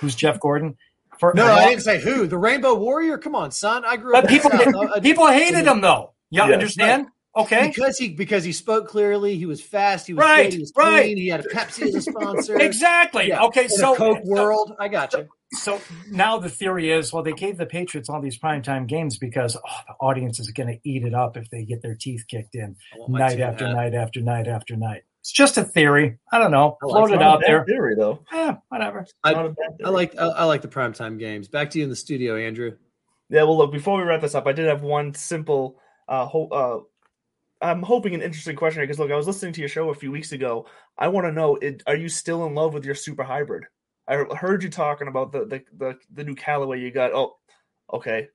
Who's 0.00 0.16
Jeff 0.16 0.40
Gordon? 0.40 0.76
For, 1.20 1.32
no, 1.32 1.46
I 1.46 1.68
didn't 1.68 1.84
say 1.84 2.00
who. 2.00 2.26
The 2.26 2.36
Rainbow 2.36 2.74
Warrior. 2.74 3.18
Come 3.18 3.36
on, 3.36 3.52
son. 3.52 3.84
I 3.86 3.96
grew 3.96 4.16
up. 4.16 4.24
But 4.24 4.30
people, 4.30 4.50
people 5.00 5.28
hated 5.28 5.64
him 5.64 5.80
though. 5.80 6.12
You 6.30 6.42
yeah. 6.42 6.52
understand? 6.52 7.06
Okay. 7.34 7.68
Because 7.68 7.96
he 7.96 8.10
because 8.10 8.44
he 8.44 8.52
spoke 8.52 8.88
clearly, 8.88 9.36
he 9.36 9.46
was 9.46 9.62
fast, 9.62 10.06
he 10.06 10.12
was 10.12 10.22
right, 10.22 10.44
good, 10.44 10.52
he 10.52 10.60
was 10.60 10.72
right. 10.76 11.02
clean, 11.02 11.16
he 11.16 11.28
had 11.28 11.40
a 11.40 11.48
Pepsi 11.48 11.88
as 11.88 11.94
a 11.94 12.02
sponsor. 12.02 12.56
exactly. 12.60 13.28
Yeah. 13.28 13.44
Okay, 13.44 13.64
In 13.64 13.68
so 13.70 13.94
Coke 13.94 14.18
so, 14.22 14.30
World, 14.30 14.74
I 14.78 14.88
got 14.88 15.14
you. 15.14 15.28
So 15.52 15.80
now 16.10 16.38
the 16.38 16.50
theory 16.50 16.90
is, 16.90 17.12
well, 17.12 17.22
they 17.22 17.32
gave 17.32 17.56
the 17.56 17.66
Patriots 17.66 18.10
all 18.10 18.20
these 18.20 18.38
primetime 18.38 18.86
games 18.86 19.16
because 19.16 19.56
oh, 19.56 19.80
the 19.86 19.94
audience 20.00 20.40
is 20.40 20.50
going 20.50 20.68
to 20.68 20.88
eat 20.88 21.04
it 21.04 21.14
up 21.14 21.36
if 21.36 21.48
they 21.50 21.64
get 21.64 21.82
their 21.82 21.94
teeth 21.94 22.24
kicked 22.28 22.54
in 22.54 22.76
night 23.08 23.40
after 23.40 23.66
hat. 23.66 23.76
night 23.76 23.94
after 23.94 24.20
night 24.20 24.46
after 24.46 24.76
night. 24.76 25.02
It's 25.20 25.32
just 25.32 25.56
a 25.56 25.64
theory. 25.64 26.18
I 26.32 26.38
don't 26.38 26.50
know. 26.50 26.76
I 26.82 26.86
Float 26.86 27.10
like 27.10 27.20
it 27.20 27.22
out 27.22 27.40
there. 27.46 27.64
Theory 27.64 27.94
though. 27.96 28.24
Yeah, 28.32 28.56
whatever. 28.68 29.06
I, 29.22 29.32
I 29.84 29.88
like 29.88 30.18
I, 30.18 30.26
I 30.26 30.44
like 30.44 30.62
the 30.62 30.68
primetime 30.68 31.18
games. 31.18 31.48
Back 31.48 31.70
to 31.70 31.78
you 31.78 31.84
in 31.84 31.90
the 31.90 31.96
studio, 31.96 32.36
Andrew. 32.36 32.76
Yeah. 33.30 33.44
Well, 33.44 33.56
look. 33.56 33.72
Before 33.72 33.98
we 33.98 34.02
wrap 34.02 34.20
this 34.20 34.34
up, 34.34 34.48
I 34.48 34.52
did 34.52 34.66
have 34.66 34.82
one 34.82 35.14
simple 35.14 35.78
uh, 36.08 36.26
ho- 36.26 36.48
uh 36.48 36.91
I'm 37.62 37.82
hoping 37.82 38.14
an 38.14 38.22
interesting 38.22 38.56
question 38.56 38.82
because 38.82 38.98
look, 38.98 39.10
I 39.10 39.16
was 39.16 39.26
listening 39.26 39.52
to 39.54 39.60
your 39.60 39.68
show 39.68 39.90
a 39.90 39.94
few 39.94 40.10
weeks 40.10 40.32
ago. 40.32 40.66
I 40.98 41.08
want 41.08 41.26
to 41.26 41.32
know: 41.32 41.56
it, 41.56 41.82
Are 41.86 41.96
you 41.96 42.08
still 42.08 42.44
in 42.46 42.54
love 42.54 42.74
with 42.74 42.84
your 42.84 42.94
super 42.94 43.22
hybrid? 43.22 43.64
I 44.08 44.24
heard 44.36 44.62
you 44.62 44.68
talking 44.68 45.08
about 45.08 45.32
the 45.32 45.44
the 45.46 45.62
the, 45.76 45.98
the 46.12 46.24
new 46.24 46.34
Callaway 46.34 46.80
you 46.80 46.90
got. 46.90 47.12
Oh, 47.12 47.36
okay, 47.92 48.28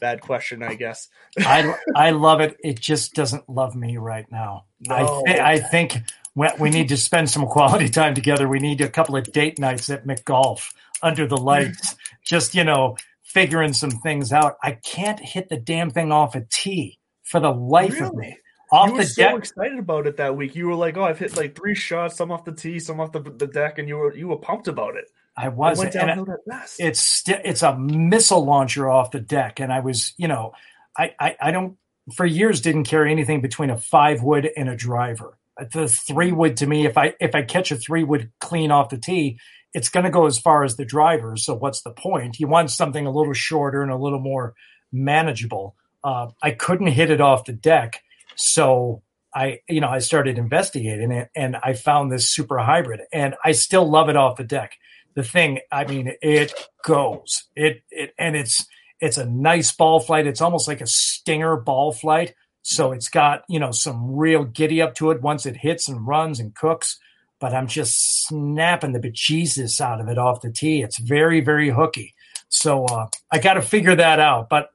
bad 0.00 0.20
question, 0.20 0.62
I 0.62 0.74
guess. 0.74 1.08
I 1.38 1.74
I 1.96 2.10
love 2.10 2.40
it. 2.40 2.56
It 2.62 2.78
just 2.78 3.14
doesn't 3.14 3.48
love 3.48 3.74
me 3.74 3.96
right 3.96 4.30
now. 4.30 4.66
No. 4.86 4.94
I 4.94 5.32
th- 5.32 5.40
I 5.40 5.58
think 5.60 5.96
we, 6.34 6.48
we 6.60 6.70
need 6.70 6.90
to 6.90 6.96
spend 6.98 7.30
some 7.30 7.46
quality 7.46 7.88
time 7.88 8.14
together. 8.14 8.46
We 8.48 8.58
need 8.58 8.82
a 8.82 8.90
couple 8.90 9.16
of 9.16 9.32
date 9.32 9.58
nights 9.58 9.88
at 9.88 10.06
McGolf 10.06 10.72
under 11.02 11.26
the 11.26 11.38
lights. 11.38 11.96
just 12.22 12.54
you 12.54 12.64
know, 12.64 12.96
figuring 13.22 13.72
some 13.72 13.92
things 13.92 14.30
out. 14.30 14.56
I 14.62 14.72
can't 14.72 15.20
hit 15.20 15.48
the 15.48 15.58
damn 15.58 15.90
thing 15.90 16.12
off 16.12 16.34
a 16.34 16.44
tee 16.50 16.98
for 17.22 17.40
the 17.40 17.52
life 17.52 17.94
really? 17.94 18.06
of 18.06 18.14
me 18.14 18.38
off 18.74 18.88
you 18.88 18.94
were 18.94 19.04
so 19.04 19.22
deck. 19.22 19.38
excited 19.38 19.78
about 19.78 20.06
it 20.06 20.16
that 20.16 20.36
week. 20.36 20.54
You 20.54 20.66
were 20.66 20.74
like, 20.74 20.96
"Oh, 20.96 21.04
I've 21.04 21.18
hit 21.18 21.36
like 21.36 21.56
three 21.56 21.74
shots, 21.74 22.16
some 22.16 22.30
off 22.30 22.44
the 22.44 22.52
tee, 22.52 22.78
some 22.78 23.00
off 23.00 23.12
the, 23.12 23.20
the 23.20 23.46
deck," 23.46 23.78
and 23.78 23.88
you 23.88 23.96
were 23.96 24.14
you 24.14 24.28
were 24.28 24.36
pumped 24.36 24.68
about 24.68 24.96
it. 24.96 25.06
I 25.36 25.48
was. 25.48 25.78
It 25.78 25.82
went 25.82 25.94
and 25.96 26.08
downhill 26.08 26.36
fast. 26.48 26.80
it's 26.80 27.22
it's 27.26 27.62
a 27.62 27.76
missile 27.76 28.44
launcher 28.44 28.90
off 28.90 29.10
the 29.10 29.20
deck, 29.20 29.60
and 29.60 29.72
I 29.72 29.80
was, 29.80 30.14
you 30.16 30.28
know, 30.28 30.52
I, 30.96 31.14
I 31.18 31.36
I 31.40 31.50
don't 31.50 31.76
for 32.14 32.26
years 32.26 32.60
didn't 32.60 32.84
carry 32.84 33.10
anything 33.10 33.40
between 33.40 33.70
a 33.70 33.78
five 33.78 34.22
wood 34.22 34.48
and 34.56 34.68
a 34.68 34.76
driver. 34.76 35.38
The 35.72 35.88
three 35.88 36.32
wood 36.32 36.56
to 36.58 36.66
me, 36.66 36.86
if 36.86 36.98
I 36.98 37.14
if 37.20 37.34
I 37.34 37.42
catch 37.42 37.70
a 37.70 37.76
three 37.76 38.04
wood 38.04 38.30
clean 38.40 38.70
off 38.70 38.90
the 38.90 38.98
tee, 38.98 39.38
it's 39.72 39.88
going 39.88 40.04
to 40.04 40.10
go 40.10 40.26
as 40.26 40.38
far 40.38 40.64
as 40.64 40.76
the 40.76 40.84
driver. 40.84 41.36
So 41.36 41.54
what's 41.54 41.82
the 41.82 41.90
point? 41.90 42.38
You 42.38 42.48
want 42.48 42.70
something 42.70 43.06
a 43.06 43.10
little 43.10 43.34
shorter 43.34 43.82
and 43.82 43.90
a 43.90 43.96
little 43.96 44.20
more 44.20 44.54
manageable. 44.92 45.74
Uh, 46.02 46.28
I 46.42 46.50
couldn't 46.52 46.88
hit 46.88 47.10
it 47.10 47.20
off 47.20 47.46
the 47.46 47.52
deck, 47.52 48.02
so 48.36 49.02
I, 49.34 49.60
you 49.68 49.80
know, 49.80 49.88
I 49.88 49.98
started 49.98 50.38
investigating 50.38 51.10
it 51.10 51.28
and 51.34 51.56
I 51.56 51.72
found 51.72 52.12
this 52.12 52.32
super 52.32 52.58
hybrid 52.58 53.00
and 53.12 53.34
I 53.44 53.52
still 53.52 53.88
love 53.88 54.08
it 54.08 54.16
off 54.16 54.36
the 54.36 54.44
deck. 54.44 54.76
The 55.14 55.24
thing, 55.24 55.60
I 55.70 55.84
mean, 55.84 56.12
it 56.22 56.52
goes, 56.84 57.44
it, 57.56 57.82
it, 57.90 58.14
and 58.18 58.36
it's, 58.36 58.66
it's 59.00 59.18
a 59.18 59.26
nice 59.26 59.72
ball 59.72 60.00
flight. 60.00 60.26
It's 60.26 60.40
almost 60.40 60.68
like 60.68 60.80
a 60.80 60.86
stinger 60.86 61.56
ball 61.56 61.92
flight. 61.92 62.34
So 62.62 62.92
it's 62.92 63.08
got, 63.08 63.42
you 63.48 63.60
know, 63.60 63.72
some 63.72 64.14
real 64.14 64.44
giddy 64.44 64.80
up 64.80 64.94
to 64.96 65.10
it 65.10 65.20
once 65.20 65.46
it 65.46 65.56
hits 65.56 65.88
and 65.88 66.06
runs 66.06 66.40
and 66.40 66.54
cooks. 66.54 66.98
But 67.40 67.52
I'm 67.52 67.66
just 67.66 68.26
snapping 68.26 68.92
the 68.92 69.00
bejesus 69.00 69.80
out 69.80 70.00
of 70.00 70.08
it 70.08 70.16
off 70.16 70.40
the 70.40 70.50
tee. 70.50 70.82
It's 70.82 70.98
very, 70.98 71.40
very 71.40 71.70
hooky. 71.70 72.14
So 72.48 72.84
uh, 72.86 73.08
I 73.30 73.38
got 73.38 73.54
to 73.54 73.62
figure 73.62 73.96
that 73.96 74.20
out. 74.20 74.48
But 74.48 74.70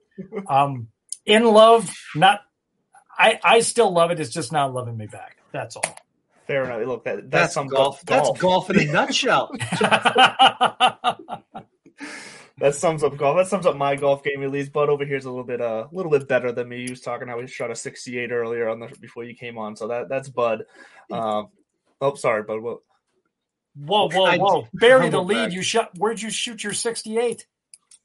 um, 0.48 0.90
in 1.26 1.46
love, 1.46 1.92
not 2.16 2.42
I, 3.20 3.40
I 3.44 3.60
still 3.60 3.92
love 3.92 4.12
it. 4.12 4.20
It's 4.20 4.30
just 4.30 4.52
not 4.52 4.74
loving 4.74 4.98
me 4.98 5.06
back. 5.06 5.38
That's 5.52 5.76
all. 5.76 5.98
Fair 6.48 6.64
enough. 6.64 6.88
Look, 6.88 7.04
that, 7.04 7.16
that's, 7.30 7.30
That's 7.30 7.54
some 7.54 7.68
golf. 7.68 8.02
That's 8.06 8.32
golf 8.40 8.70
in 8.70 8.80
a 8.80 8.86
nutshell. 8.92 9.52
that 12.58 12.74
sums 12.74 13.04
up 13.04 13.18
golf. 13.18 13.38
That 13.38 13.48
sums 13.48 13.66
up 13.68 13.76
my 13.76 13.96
golf 13.96 14.24
game 14.24 14.42
at 14.42 14.50
least. 14.50 14.72
Bud 14.72 14.90
over 14.90 15.06
here 15.06 15.18
is 15.18 15.26
a 15.26 15.30
little 15.30 15.44
bit 15.44 15.62
uh, 15.62 15.88
a 15.92 15.96
little 15.96 16.12
bit 16.12 16.28
better 16.28 16.52
than 16.52 16.70
me. 16.70 16.86
He 16.86 16.92
was 16.92 17.02
talking 17.02 17.28
how 17.28 17.40
he 17.40 17.46
shot 17.46 17.70
a 17.70 17.76
68 17.76 18.32
earlier 18.32 18.68
on 18.68 18.80
the 18.80 18.88
before 19.00 19.26
you 19.26 19.36
came 19.36 19.60
on. 19.60 19.76
So 19.76 19.90
that 19.90 20.10
that's 20.10 20.30
Bud. 20.30 20.66
Um, 21.12 21.50
oh, 22.02 22.16
sorry, 22.16 22.42
Bud. 22.44 22.62
What? 22.62 22.80
Whoa, 23.76 24.10
whoa, 24.10 24.24
I- 24.24 24.38
whoa! 24.38 24.68
Bury 24.74 25.10
the 25.10 25.22
lead. 25.22 25.36
brag. 25.36 25.54
You 25.54 25.62
shot. 25.62 25.92
Where'd 25.98 26.20
you 26.22 26.32
shoot 26.32 26.64
your 26.64 26.74
68? 26.74 27.46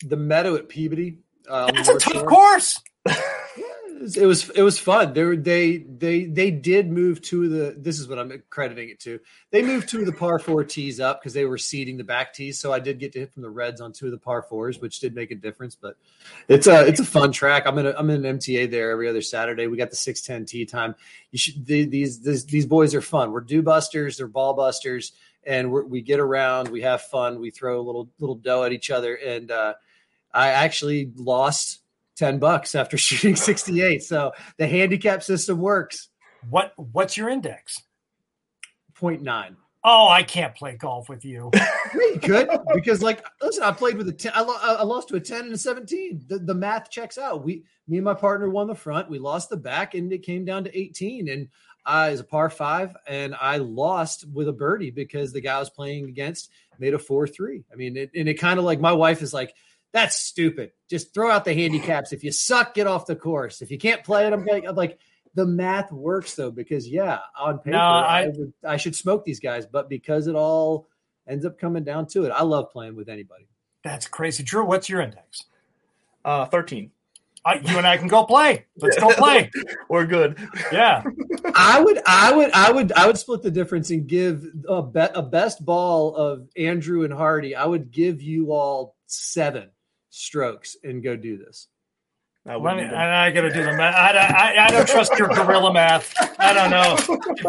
the 0.05 0.17
meadow 0.17 0.57
at 0.57 0.69
Peabody. 0.69 1.19
Uh, 1.49 1.71
That's 1.73 1.89
a 1.89 1.99
tough 1.99 2.15
Shore. 2.15 2.27
course. 2.27 2.81
It 4.05 4.27
was, 4.27 4.51
it 4.51 4.63
was 4.63 4.79
fun. 4.79 5.15
They 5.15 5.23
were, 5.23 5.37
they 5.37 5.79
they 5.79 6.25
they 6.27 6.51
did 6.51 6.91
move 6.91 7.23
two 7.23 7.45
of 7.45 7.51
the. 7.51 7.75
This 7.79 7.99
is 7.99 8.07
what 8.07 8.19
I'm 8.19 8.43
crediting 8.51 8.91
it 8.91 9.01
to. 9.01 9.19
They 9.51 9.63
moved 9.63 9.89
two 9.89 10.01
of 10.01 10.07
the 10.07 10.13
par 10.13 10.39
four 10.39 10.63
tees 10.63 11.01
up 11.01 11.21
because 11.21 11.33
they 11.33 11.47
were 11.47 11.57
seeding 11.57 11.97
the 11.97 12.05
back 12.05 12.35
tees. 12.35 12.59
So 12.59 12.73
I 12.73 12.81
did 12.81 12.99
get 12.99 13.13
to 13.13 13.21
hit 13.21 13.33
from 13.33 13.43
the 13.43 13.51
reds 13.51 13.81
on 13.81 13.93
two 13.93 14.07
of 14.07 14.13
the 14.13 14.19
par 14.19 14.43
fours, 14.43 14.79
which 14.81 15.01
did 15.01 15.15
make 15.15 15.31
a 15.31 15.35
difference. 15.35 15.75
But 15.75 15.97
it's 16.49 16.67
a 16.67 16.87
it's 16.87 17.01
a 17.01 17.05
fun 17.05 17.33
track. 17.33 17.65
I'm 17.67 17.79
in 17.79 17.87
a, 17.87 17.95
I'm 17.97 18.11
in 18.11 18.27
an 18.27 18.39
MTA 18.39 18.71
there 18.71 18.91
every 18.91 19.09
other 19.09 19.23
Saturday. 19.23 19.67
We 19.67 19.79
got 19.79 19.91
the 19.91 19.97
six 19.97 20.21
ten 20.21 20.45
tee 20.45 20.67
time. 20.67 20.95
You 21.31 21.39
should 21.39 21.65
the, 21.65 21.85
these, 21.85 22.21
these 22.21 22.45
these 22.45 22.67
boys 22.67 22.95
are 22.95 23.01
fun. 23.01 23.33
We're 23.33 23.41
do 23.41 23.63
busters. 23.63 24.19
They're 24.19 24.27
ball 24.27 24.55
busters, 24.55 25.13
and 25.45 25.73
we 25.73 26.03
get 26.03 26.21
around. 26.21 26.69
We 26.69 26.83
have 26.83 27.03
fun. 27.03 27.41
We 27.41 27.51
throw 27.51 27.81
a 27.81 27.83
little 27.83 28.11
little 28.19 28.37
dough 28.37 28.65
at 28.65 28.73
each 28.73 28.91
other. 28.91 29.15
And 29.15 29.51
uh, 29.51 29.75
I 30.33 30.49
actually 30.49 31.13
lost 31.17 31.81
10 32.17 32.39
bucks 32.39 32.75
after 32.75 32.97
shooting 32.99 33.37
68. 33.37 34.03
So 34.03 34.33
the 34.59 34.67
handicap 34.67 35.23
system 35.23 35.59
works. 35.59 36.09
What 36.49 36.73
What's 36.77 37.17
your 37.17 37.29
index? 37.29 37.83
0.9. 39.01 39.57
Oh, 39.87 40.09
I 40.09 40.23
can't 40.23 40.55
play 40.55 40.77
golf 40.77 41.11
with 41.11 41.27
you. 41.27 41.51
Good 42.23 42.49
because, 42.73 43.03
like, 43.03 43.23
listen, 43.43 43.62
I 43.62 43.71
played 43.71 43.99
with 43.99 44.09
a 44.09 44.12
10. 44.12 44.33
I, 44.35 44.41
lo- 44.41 44.57
I 44.62 44.83
lost 44.83 45.09
to 45.09 45.17
a 45.17 45.21
10 45.21 45.45
and 45.45 45.53
a 45.53 45.59
17. 45.59 46.25
The, 46.27 46.39
the 46.39 46.55
math 46.55 46.91
checks 46.91 47.19
out. 47.19 47.45
We, 47.45 47.65
me 47.87 47.99
and 47.99 48.05
my 48.05 48.15
partner 48.15 48.49
won 48.49 48.67
the 48.67 48.75
front. 48.75 49.11
We 49.11 49.19
lost 49.19 49.51
the 49.51 49.59
back, 49.59 49.95
and 49.95 50.11
it 50.11 50.23
came 50.23 50.47
down 50.47 50.65
to 50.65 50.79
18. 50.79 51.29
And 51.29 51.49
I 51.85 52.09
is 52.11 52.21
a 52.21 52.25
par 52.25 52.49
five, 52.49 52.97
and 53.07 53.35
I 53.39 53.59
lost 53.59 54.27
with 54.32 54.49
a 54.49 54.53
birdie 54.53 54.91
because 54.91 55.32
the 55.32 55.43
guy 55.43 55.57
I 55.57 55.59
was 55.59 55.69
playing 55.69 56.07
against 56.07 56.51
made 56.78 56.95
a 56.95 56.99
4 56.99 57.27
3. 57.27 57.65
I 57.70 57.77
mean, 57.77 57.99
it, 57.99 58.11
and 58.15 58.27
it 58.27 58.35
kind 58.35 58.59
of 58.59 58.65
like 58.65 58.81
my 58.81 58.93
wife 58.93 59.20
is 59.20 59.35
like, 59.35 59.55
that's 59.95 60.16
stupid. 60.16 60.73
Just 60.91 61.15
throw 61.15 61.31
out 61.31 61.45
the 61.45 61.55
handicaps. 61.55 62.12
If 62.12 62.25
you 62.25 62.33
suck, 62.33 62.75
get 62.75 62.89
off 62.89 63.07
the 63.07 63.15
course. 63.15 63.62
If 63.62 63.71
you 63.71 63.79
can't 63.79 64.03
play 64.03 64.27
it, 64.27 64.33
I'm 64.33 64.45
like, 64.45 64.65
I'm 64.69 64.75
like 64.75 64.99
the 65.35 65.47
math 65.47 65.93
works 65.93 66.35
though, 66.35 66.51
because 66.51 66.89
yeah, 66.89 67.21
on 67.39 67.59
paper, 67.59 67.71
No, 67.77 67.79
I, 67.79 68.23
I- 68.25 68.29
would, 68.29 68.53
I 68.66 68.77
should 68.77 68.97
smoke 68.97 69.25
these 69.25 69.39
guys, 69.39 69.66
but 69.66 69.89
because 69.89 70.27
it 70.27 70.35
all 70.35 70.89
ends 71.29 71.47
up 71.47 71.61
coming 71.61 71.85
down 71.85 72.07
to 72.09 72.25
it, 72.25 72.31
I 72.31 72.43
love 72.43 72.73
playing 72.73 72.97
with 72.97 73.09
anybody. 73.09 73.47
That's 73.85 74.09
crazy. 74.09 74.43
Drew, 74.43 74.65
what's 74.65 74.89
your 74.89 75.01
index? 75.01 75.45
Uh, 76.25 76.47
13. 76.47 76.91
Uh, 77.45 77.59
you 77.62 77.77
and 77.79 77.87
I 77.87 77.97
can 77.97 78.09
go 78.09 78.25
play. 78.25 78.65
Let's 78.79 78.99
go 78.99 79.11
play. 79.11 79.49
We're 79.89 80.07
good. 80.07 80.39
Yeah. 80.73 81.05
I 81.55 81.81
would, 81.81 82.01
I 82.05 82.33
would, 82.35 82.51
I 82.53 82.73
would, 82.73 82.91
I 82.93 83.07
would 83.07 83.19
split 83.19 83.43
the 83.43 83.51
difference 83.51 83.91
and 83.91 84.07
give 84.09 84.45
a 84.69 84.83
bet 84.83 85.12
a 85.15 85.23
best 85.23 85.65
ball 85.65 86.16
of 86.16 86.49
Andrew 86.57 87.05
and 87.05 87.12
Hardy. 87.12 87.55
I 87.55 87.66
would 87.66 87.91
give 87.93 88.23
you 88.23 88.51
all 88.53 88.97
seven 89.07 89.69
strokes 90.15 90.77
and 90.82 91.03
go 91.03 91.16
do 91.16 91.36
this. 91.39 91.69
I, 92.47 92.57
Let 92.57 92.77
wouldn't 92.77 92.93
I, 92.93 93.27
I 93.28 93.31
gotta 93.31 93.49
do 93.51 93.62
the 93.62 93.73
math. 93.73 93.95
I, 93.95 94.19
I, 94.19 94.66
I 94.66 94.70
don't 94.70 94.86
trust 94.86 95.12
your 95.19 95.28
gorilla 95.28 95.73
math. 95.73 96.12
I 96.39 96.53
don't 96.53 96.70
know. 96.70 96.97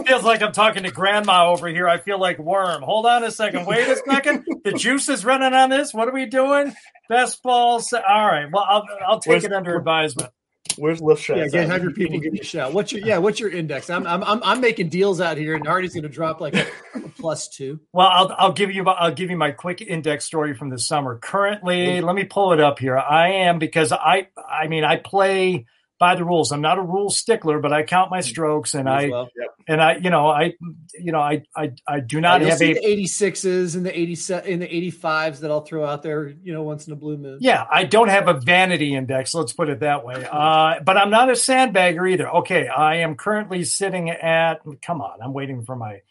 It 0.02 0.08
feels 0.08 0.24
like 0.24 0.42
I'm 0.42 0.54
talking 0.54 0.84
to 0.84 0.92
grandma 0.92 1.52
over 1.52 1.68
here. 1.68 1.86
I 1.90 1.98
feel 1.98 2.18
like 2.18 2.40
worm. 2.40 2.82
Hold 2.82 3.06
on 3.06 3.26
a 3.26 3.30
second. 3.32 3.66
Wait 3.66 3.90
a 3.90 3.98
second. 3.98 4.46
The 4.64 4.72
juice 4.72 5.10
is 5.10 5.26
running 5.26 5.54
on 5.54 5.70
this. 5.70 5.94
What 5.94 6.08
are 6.08 6.14
we 6.14 6.28
doing? 6.28 6.74
Best 7.10 7.44
balls. 7.44 7.92
All 7.92 8.02
right. 8.26 8.46
Well, 8.50 8.66
I'll, 8.66 8.86
I'll 9.06 9.20
take 9.20 9.32
Where's- 9.32 9.44
it 9.44 9.52
under 9.52 9.76
advisement. 9.78 10.32
Where's 10.78 11.02
lift 11.02 11.24
shots? 11.24 11.40
Yeah, 11.40 11.48
get, 11.48 11.70
have 11.70 11.84
your 11.84 11.92
people 11.92 12.20
give 12.20 12.34
you 12.34 12.42
a 12.42 12.46
shout. 12.46 12.74
What's 12.74 12.92
your 12.92 13.06
yeah? 13.06 13.18
What's 13.18 13.40
your 13.40 13.50
index? 13.50 13.90
I'm 13.90 14.06
I'm 14.06 14.24
I'm, 14.24 14.42
I'm 14.44 14.62
making 14.62 14.90
deals 14.90 15.22
out 15.22 15.38
here, 15.38 15.56
and 15.56 15.66
Hardy's 15.66 15.94
going 15.94 16.04
to 16.04 16.10
drop 16.10 16.42
like 16.42 16.56
a, 16.56 16.66
a 16.96 17.00
plus 17.20 17.48
two. 17.48 17.80
Well, 17.94 18.08
I'll, 18.08 18.36
I'll 18.38 18.54
give 18.54 18.72
you 18.72 18.86
I'll 18.86 19.14
give 19.14 19.30
you 19.30 19.38
my 19.38 19.52
quick 19.52 19.82
index 19.82 20.26
story 20.26 20.54
from 20.54 20.70
the 20.70 20.80
summer. 20.80 21.18
Currently, 21.18 22.02
let 22.02 22.16
me 22.16 22.24
pull 22.24 22.54
it 22.54 22.60
up 22.60 22.80
here. 22.80 22.98
I 22.98 23.30
am 23.30 23.60
because 23.60 23.92
I 23.92 24.28
I 24.50 24.68
mean 24.68 24.84
I 24.84 24.98
play 24.98 25.66
by 25.98 26.16
the 26.16 26.26
rules. 26.26 26.52
I'm 26.52 26.62
not 26.62 26.78
a 26.78 26.82
rule 26.82 27.10
stickler, 27.10 27.60
but 27.60 27.72
I 27.72 27.84
count 27.84 28.12
my 28.12 28.20
strokes 28.22 28.74
and 28.74 28.90
I 28.90 29.10
well. 29.10 29.30
yep. 29.36 29.50
and 29.68 29.82
I 29.82 29.96
you 29.96 30.10
know 30.10 30.28
I 30.28 30.54
you 30.94 31.12
know 31.12 31.20
I 31.20 31.44
I, 31.56 31.72
I 31.88 32.00
do 32.02 32.20
not 32.20 32.42
You'll 32.42 32.50
have 32.50 32.60
see 32.60 32.72
a 32.72 32.74
the 32.74 33.04
86s 33.06 33.76
and 33.76 33.86
the 33.86 33.98
87 33.98 34.50
in 34.50 34.60
the 34.60 34.68
85s 34.68 35.40
that 35.40 35.52
I'll 35.52 35.62
throw 35.62 35.86
out 35.86 36.04
there, 36.04 36.28
you 36.28 36.54
know, 36.54 36.64
once 36.64 36.88
in 36.88 36.94
a 36.94 36.96
blue 36.96 37.18
moon. 37.18 37.38
yeah 37.42 37.66
I 37.72 37.86
don't 37.86 38.10
have 38.10 38.28
a 38.28 38.34
vanity 38.34 38.94
index. 38.94 39.34
Let's 39.34 39.54
put 39.54 39.70
it 39.70 39.80
that 39.80 40.06
way. 40.06 40.26
Uh, 40.30 40.82
but 40.84 40.98
I'm 40.98 41.10
not 41.10 41.30
a 41.30 41.34
sandbagger 41.34 42.12
either. 42.12 42.30
Okay, 42.30 42.68
I 42.68 42.98
am 42.98 43.16
currently 43.16 43.64
sitting 43.64 44.10
at. 44.10 44.62
Come 44.82 45.02
on, 45.02 45.22
I'm 45.22 45.34
waiting 45.34 45.64
for 45.64 45.76
my 45.76 46.02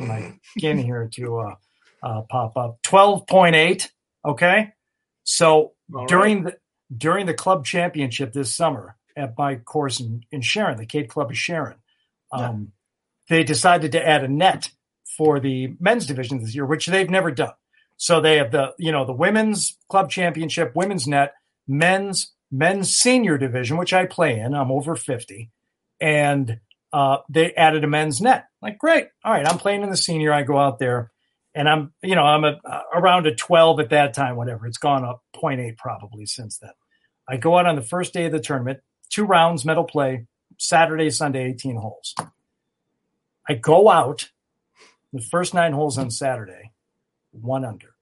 my 0.00 0.34
skin 0.56 0.78
here 0.78 1.08
to 1.14 1.38
uh, 1.38 1.54
uh, 2.02 2.22
pop 2.22 2.56
up. 2.56 2.78
Twelve 2.82 3.26
point 3.26 3.56
eight. 3.56 3.90
Okay, 4.24 4.72
so 5.24 5.72
All 5.94 6.06
during 6.06 6.44
the 6.44 6.56
during 6.96 7.26
the 7.26 7.34
club 7.34 7.64
championship 7.64 8.32
this 8.32 8.54
summer 8.54 8.96
at 9.16 9.36
my 9.38 9.56
course 9.56 10.00
in, 10.00 10.24
in 10.30 10.40
Sharon, 10.40 10.78
the 10.78 10.86
Cape 10.86 11.08
Club 11.08 11.30
of 11.30 11.36
Sharon, 11.36 11.76
um, 12.32 12.72
they 13.28 13.44
decided 13.44 13.92
to 13.92 14.06
add 14.06 14.24
a 14.24 14.28
net 14.28 14.70
for 15.16 15.40
the 15.40 15.74
men's 15.80 16.06
division 16.06 16.40
this 16.40 16.54
year, 16.54 16.66
which 16.66 16.86
they've 16.86 17.10
never 17.10 17.30
done. 17.30 17.52
So 17.96 18.20
they 18.20 18.38
have 18.38 18.50
the 18.50 18.74
you 18.78 18.92
know 18.92 19.04
the 19.04 19.12
women's 19.12 19.78
club 19.88 20.10
championship, 20.10 20.72
women's 20.74 21.06
net, 21.06 21.34
men's 21.68 22.32
men's 22.50 22.90
senior 22.90 23.38
division, 23.38 23.76
which 23.76 23.92
I 23.92 24.06
play 24.06 24.38
in. 24.38 24.54
I'm 24.54 24.72
over 24.72 24.96
fifty, 24.96 25.50
and 26.00 26.60
uh, 26.92 27.18
they 27.28 27.52
added 27.54 27.84
a 27.84 27.88
men's 27.88 28.20
net. 28.20 28.46
Like 28.60 28.78
great, 28.78 29.08
all 29.24 29.32
right, 29.32 29.46
I'm 29.46 29.58
playing 29.58 29.82
in 29.82 29.90
the 29.90 29.96
senior. 29.96 30.32
I 30.32 30.42
go 30.42 30.58
out 30.58 30.78
there, 30.78 31.12
and 31.54 31.68
I'm 31.68 31.92
you 32.02 32.16
know 32.16 32.24
I'm 32.24 32.44
a, 32.44 32.60
around 32.94 33.26
a 33.26 33.34
12 33.34 33.80
at 33.80 33.90
that 33.90 34.14
time. 34.14 34.36
Whatever, 34.36 34.66
it's 34.66 34.78
gone 34.78 35.04
up 35.04 35.22
0.8 35.36 35.76
probably 35.76 36.26
since 36.26 36.58
then. 36.58 36.72
I 37.28 37.36
go 37.36 37.56
out 37.58 37.66
on 37.66 37.76
the 37.76 37.82
first 37.82 38.12
day 38.12 38.26
of 38.26 38.32
the 38.32 38.40
tournament, 38.40 38.80
two 39.14 39.24
rounds, 39.24 39.64
medal 39.64 39.84
play, 39.84 40.26
Saturday, 40.58 41.08
Sunday, 41.10 41.44
18 41.50 41.76
holes. 41.76 42.14
I 43.48 43.54
go 43.54 43.88
out 43.88 44.30
the 45.12 45.20
first 45.20 45.54
nine 45.54 45.72
holes 45.72 45.96
on 45.98 46.10
Saturday, 46.10 46.72
one 47.30 47.64
under, 47.64 47.94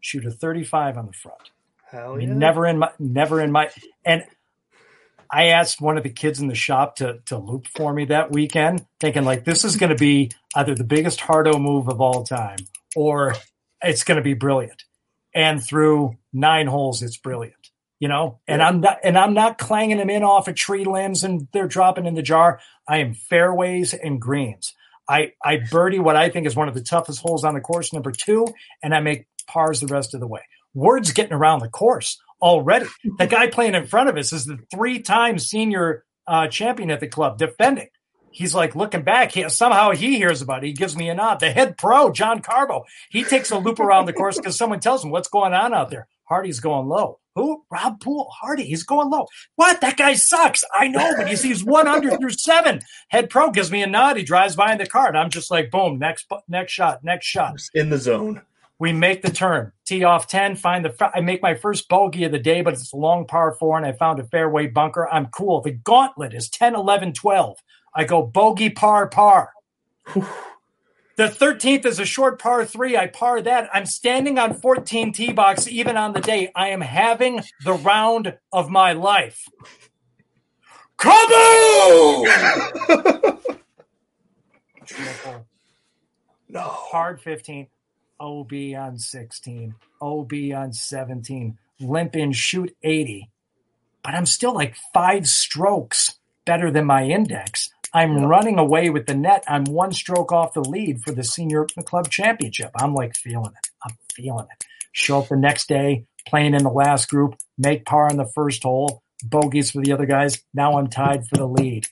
shoot 0.00 0.26
a 0.26 0.30
35 0.30 0.98
on 0.98 1.06
the 1.06 1.12
front. 1.12 1.50
Hell 1.90 2.20
yeah. 2.20 2.32
never 2.32 2.66
in 2.66 2.78
my, 2.78 2.90
never 2.98 3.40
in 3.40 3.50
my, 3.50 3.70
and 4.04 4.24
I 5.30 5.46
asked 5.46 5.80
one 5.80 5.96
of 5.96 6.02
the 6.02 6.10
kids 6.10 6.40
in 6.40 6.48
the 6.48 6.54
shop 6.54 6.96
to 6.96 7.20
to 7.26 7.38
loop 7.38 7.66
for 7.66 7.92
me 7.92 8.04
that 8.06 8.32
weekend, 8.32 8.84
thinking 8.98 9.24
like 9.24 9.44
this 9.44 9.64
is 9.64 9.76
going 9.76 9.90
to 9.90 9.96
be 9.96 10.30
either 10.54 10.74
the 10.74 10.84
biggest 10.84 11.20
hardo 11.20 11.58
move 11.58 11.88
of 11.88 12.00
all 12.00 12.24
time 12.24 12.58
or 12.96 13.34
it's 13.82 14.04
going 14.04 14.16
to 14.16 14.22
be 14.22 14.34
brilliant. 14.34 14.84
And 15.34 15.62
through 15.62 16.16
nine 16.32 16.66
holes, 16.66 17.02
it's 17.02 17.16
brilliant, 17.16 17.59
you 18.00 18.08
know. 18.08 18.40
And 18.48 18.60
I'm 18.60 18.80
not, 18.80 18.98
and 19.04 19.16
I'm 19.16 19.34
not 19.34 19.58
clanging 19.58 19.98
them 19.98 20.10
in 20.10 20.24
off 20.24 20.48
of 20.48 20.56
tree 20.56 20.84
limbs 20.84 21.22
and 21.22 21.46
they're 21.52 21.68
dropping 21.68 22.06
in 22.06 22.14
the 22.14 22.22
jar. 22.22 22.60
I 22.88 22.98
am 22.98 23.14
fairways 23.14 23.94
and 23.94 24.20
greens. 24.20 24.74
I 25.08 25.32
I 25.44 25.58
birdie 25.70 26.00
what 26.00 26.16
I 26.16 26.30
think 26.30 26.46
is 26.46 26.56
one 26.56 26.68
of 26.68 26.74
the 26.74 26.82
toughest 26.82 27.20
holes 27.20 27.44
on 27.44 27.54
the 27.54 27.60
course, 27.60 27.92
number 27.92 28.10
two, 28.10 28.46
and 28.82 28.94
I 28.94 29.00
make 29.00 29.26
pars 29.46 29.80
the 29.80 29.86
rest 29.86 30.14
of 30.14 30.20
the 30.20 30.26
way. 30.26 30.42
Word's 30.74 31.12
getting 31.12 31.32
around 31.32 31.60
the 31.60 31.68
course 31.68 32.18
already. 32.40 32.86
The 33.18 33.26
guy 33.26 33.48
playing 33.48 33.74
in 33.74 33.86
front 33.86 34.08
of 34.08 34.16
us 34.16 34.32
is 34.32 34.46
the 34.46 34.58
three-time 34.72 35.38
senior 35.38 36.04
uh, 36.26 36.46
champion 36.46 36.90
at 36.90 37.00
the 37.00 37.08
club, 37.08 37.38
defending. 37.38 37.88
He's 38.30 38.54
like 38.54 38.76
looking 38.76 39.02
back. 39.02 39.32
He, 39.32 39.48
somehow 39.48 39.90
he 39.90 40.16
hears 40.16 40.40
about 40.40 40.62
it. 40.62 40.68
He 40.68 40.72
gives 40.72 40.96
me 40.96 41.08
a 41.08 41.14
nod. 41.14 41.40
The 41.40 41.50
head 41.50 41.76
pro, 41.76 42.12
John 42.12 42.40
Carbo, 42.40 42.84
he 43.10 43.24
takes 43.24 43.50
a 43.50 43.58
loop 43.58 43.80
around 43.80 44.06
the 44.06 44.12
course 44.12 44.36
because 44.38 44.56
someone 44.56 44.78
tells 44.78 45.04
him 45.04 45.10
what's 45.10 45.28
going 45.28 45.52
on 45.52 45.74
out 45.74 45.90
there. 45.90 46.06
Hardy's 46.30 46.60
going 46.60 46.88
low. 46.88 47.18
Who? 47.34 47.64
Rob 47.70 48.00
Poole. 48.00 48.30
Hardy. 48.40 48.64
He's 48.64 48.84
going 48.84 49.10
low. 49.10 49.26
What? 49.56 49.80
That 49.80 49.96
guy 49.96 50.14
sucks. 50.14 50.64
I 50.74 50.88
know, 50.88 51.14
but 51.16 51.28
he 51.28 51.36
sees 51.36 51.64
one 51.64 51.88
under 51.88 52.10
through 52.16 52.30
seven. 52.30 52.80
Head 53.08 53.28
pro 53.30 53.50
gives 53.50 53.70
me 53.70 53.82
a 53.82 53.86
nod. 53.86 54.16
He 54.16 54.22
drives 54.22 54.56
by 54.56 54.72
in 54.72 54.78
the 54.78 54.86
car, 54.86 55.08
and 55.08 55.18
I'm 55.18 55.30
just 55.30 55.50
like, 55.50 55.70
boom, 55.70 55.98
next, 55.98 56.26
next 56.48 56.72
shot, 56.72 57.04
next 57.04 57.26
shot. 57.26 57.60
in 57.74 57.90
the 57.90 57.98
zone. 57.98 58.42
We 58.78 58.94
make 58.94 59.20
the 59.20 59.30
turn, 59.30 59.72
tee 59.84 60.04
off 60.04 60.26
10, 60.26 60.56
find 60.56 60.86
the, 60.86 61.10
I 61.14 61.20
make 61.20 61.42
my 61.42 61.54
first 61.54 61.86
bogey 61.86 62.24
of 62.24 62.32
the 62.32 62.38
day, 62.38 62.62
but 62.62 62.72
it's 62.72 62.94
a 62.94 62.96
long 62.96 63.26
par 63.26 63.54
four 63.60 63.76
and 63.76 63.84
I 63.84 63.92
found 63.92 64.18
a 64.18 64.24
fairway 64.24 64.68
bunker. 64.68 65.06
I'm 65.12 65.26
cool. 65.26 65.60
The 65.60 65.72
gauntlet 65.72 66.32
is 66.32 66.48
10, 66.48 66.74
11, 66.74 67.12
12. 67.12 67.58
I 67.94 68.04
go 68.04 68.22
bogey, 68.22 68.70
par, 68.70 69.06
par. 69.08 69.50
The 71.20 71.26
13th 71.26 71.84
is 71.84 71.98
a 71.98 72.06
short 72.06 72.40
par 72.40 72.64
three. 72.64 72.96
I 72.96 73.06
par 73.06 73.42
that. 73.42 73.68
I'm 73.74 73.84
standing 73.84 74.38
on 74.38 74.54
14 74.54 75.12
tee 75.12 75.32
box 75.32 75.68
even 75.68 75.98
on 75.98 76.14
the 76.14 76.20
day. 76.22 76.50
I 76.56 76.68
am 76.68 76.80
having 76.80 77.42
the 77.62 77.74
round 77.74 78.38
of 78.50 78.70
my 78.70 78.94
life. 78.94 79.46
Kaboom! 80.96 82.24
Triple. 84.86 85.46
No. 86.48 86.62
Hard 86.62 87.20
15. 87.20 87.66
OB 88.18 88.52
on 88.78 88.96
16. 88.96 89.74
OB 90.00 90.32
on 90.54 90.72
17. 90.72 91.58
Limp 91.80 92.16
in, 92.16 92.32
shoot 92.32 92.74
80. 92.82 93.28
But 94.02 94.14
I'm 94.14 94.24
still 94.24 94.54
like 94.54 94.74
five 94.94 95.28
strokes 95.28 96.18
better 96.46 96.70
than 96.70 96.86
my 96.86 97.04
index. 97.04 97.68
I'm 97.92 98.24
running 98.24 98.58
away 98.58 98.90
with 98.90 99.06
the 99.06 99.14
net. 99.14 99.44
I'm 99.48 99.64
one 99.64 99.92
stroke 99.92 100.32
off 100.32 100.54
the 100.54 100.60
lead 100.60 101.00
for 101.04 101.12
the 101.12 101.24
senior 101.24 101.66
club 101.84 102.08
championship. 102.08 102.70
I'm 102.76 102.94
like 102.94 103.16
feeling 103.16 103.52
it. 103.56 103.70
I'm 103.84 103.96
feeling 104.14 104.46
it. 104.50 104.64
Show 104.92 105.20
up 105.20 105.28
the 105.28 105.36
next 105.36 105.68
day, 105.68 106.06
playing 106.26 106.54
in 106.54 106.62
the 106.62 106.70
last 106.70 107.08
group, 107.08 107.34
make 107.58 107.84
par 107.84 108.08
on 108.08 108.16
the 108.16 108.30
first 108.34 108.62
hole, 108.62 109.02
bogeys 109.24 109.72
for 109.72 109.82
the 109.82 109.92
other 109.92 110.06
guys. 110.06 110.42
Now 110.54 110.78
I'm 110.78 110.88
tied 110.88 111.26
for 111.26 111.36
the 111.36 111.46
lead. 111.46 111.86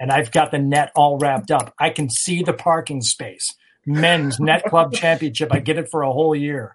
And 0.00 0.10
I've 0.12 0.30
got 0.30 0.50
the 0.50 0.58
net 0.58 0.92
all 0.94 1.18
wrapped 1.18 1.50
up. 1.50 1.74
I 1.78 1.90
can 1.90 2.08
see 2.08 2.42
the 2.42 2.52
parking 2.52 3.00
space. 3.00 3.54
Men's 3.86 4.38
net 4.38 4.64
club 4.64 4.92
championship. 4.92 5.52
I 5.52 5.60
get 5.60 5.78
it 5.78 5.88
for 5.90 6.02
a 6.02 6.12
whole 6.12 6.34
year. 6.34 6.74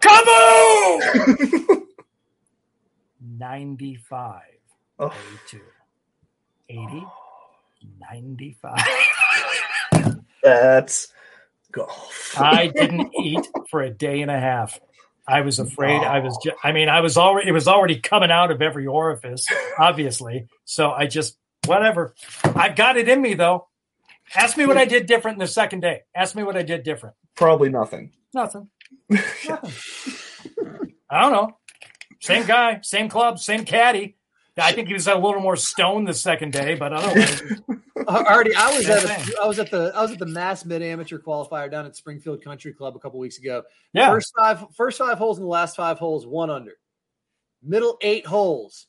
Kaboom! 0.00 1.82
95. 3.38 4.42
Oh. 4.98 5.12
82. 5.46 5.60
80. 6.70 7.04
95. 8.12 8.78
That's 10.42 11.12
golf. 11.72 12.34
I 12.38 12.66
didn't 12.74 13.12
eat 13.18 13.46
for 13.70 13.82
a 13.82 13.90
day 13.90 14.22
and 14.22 14.30
a 14.30 14.38
half. 14.38 14.80
I 15.26 15.42
was 15.42 15.58
afraid. 15.58 16.02
I 16.02 16.20
was. 16.20 16.38
Just, 16.42 16.56
I 16.64 16.72
mean, 16.72 16.88
I 16.88 17.00
was 17.00 17.16
already. 17.16 17.48
It 17.48 17.52
was 17.52 17.68
already 17.68 18.00
coming 18.00 18.30
out 18.30 18.50
of 18.50 18.62
every 18.62 18.86
orifice, 18.86 19.46
obviously. 19.78 20.46
So 20.64 20.90
I 20.90 21.06
just 21.06 21.36
whatever. 21.66 22.14
I've 22.44 22.74
got 22.74 22.96
it 22.96 23.08
in 23.08 23.20
me 23.22 23.34
though. 23.34 23.68
Ask 24.34 24.56
me 24.56 24.66
what 24.66 24.76
I 24.76 24.84
did 24.84 25.06
different 25.06 25.36
in 25.36 25.40
the 25.40 25.46
second 25.46 25.80
day. 25.80 26.02
Ask 26.14 26.34
me 26.34 26.42
what 26.42 26.56
I 26.56 26.62
did 26.62 26.82
different. 26.82 27.16
Probably 27.36 27.68
nothing. 27.68 28.12
Nothing. 28.32 28.68
Nothing. 29.08 29.72
I 31.10 31.20
don't 31.20 31.32
know. 31.32 31.56
Same 32.20 32.46
guy, 32.46 32.80
same 32.82 33.08
club, 33.08 33.38
same 33.40 33.64
caddy. 33.64 34.16
I 34.60 34.72
think 34.72 34.88
he 34.88 34.94
was 34.94 35.06
a 35.06 35.14
little 35.14 35.40
more 35.40 35.56
stoned 35.56 36.08
the 36.08 36.14
second 36.14 36.52
day, 36.52 36.74
but 36.74 36.92
otherwise, 36.92 37.42
uh, 37.68 37.74
Already, 38.06 38.54
I 38.54 38.76
was 38.76 38.86
Same 38.86 38.96
at 39.08 39.20
thing. 39.22 39.34
a, 39.38 39.42
I 39.42 39.46
was 39.46 39.58
at 39.58 39.70
the 39.70 39.92
I 39.94 40.02
was 40.02 40.12
at 40.12 40.18
the 40.18 40.26
Mass 40.26 40.64
Mid 40.64 40.82
Amateur 40.82 41.18
Qualifier 41.18 41.70
down 41.70 41.86
at 41.86 41.96
Springfield 41.96 42.42
Country 42.42 42.72
Club 42.72 42.96
a 42.96 42.98
couple 42.98 43.18
weeks 43.18 43.38
ago. 43.38 43.62
yeah. 43.92 44.10
First 44.10 44.32
five 44.38 44.64
first 44.74 44.98
five 44.98 45.18
holes 45.18 45.38
in 45.38 45.44
the 45.44 45.50
last 45.50 45.76
five 45.76 45.98
holes, 45.98 46.26
one 46.26 46.50
under. 46.50 46.72
Middle 47.62 47.98
eight 48.00 48.26
holes. 48.26 48.86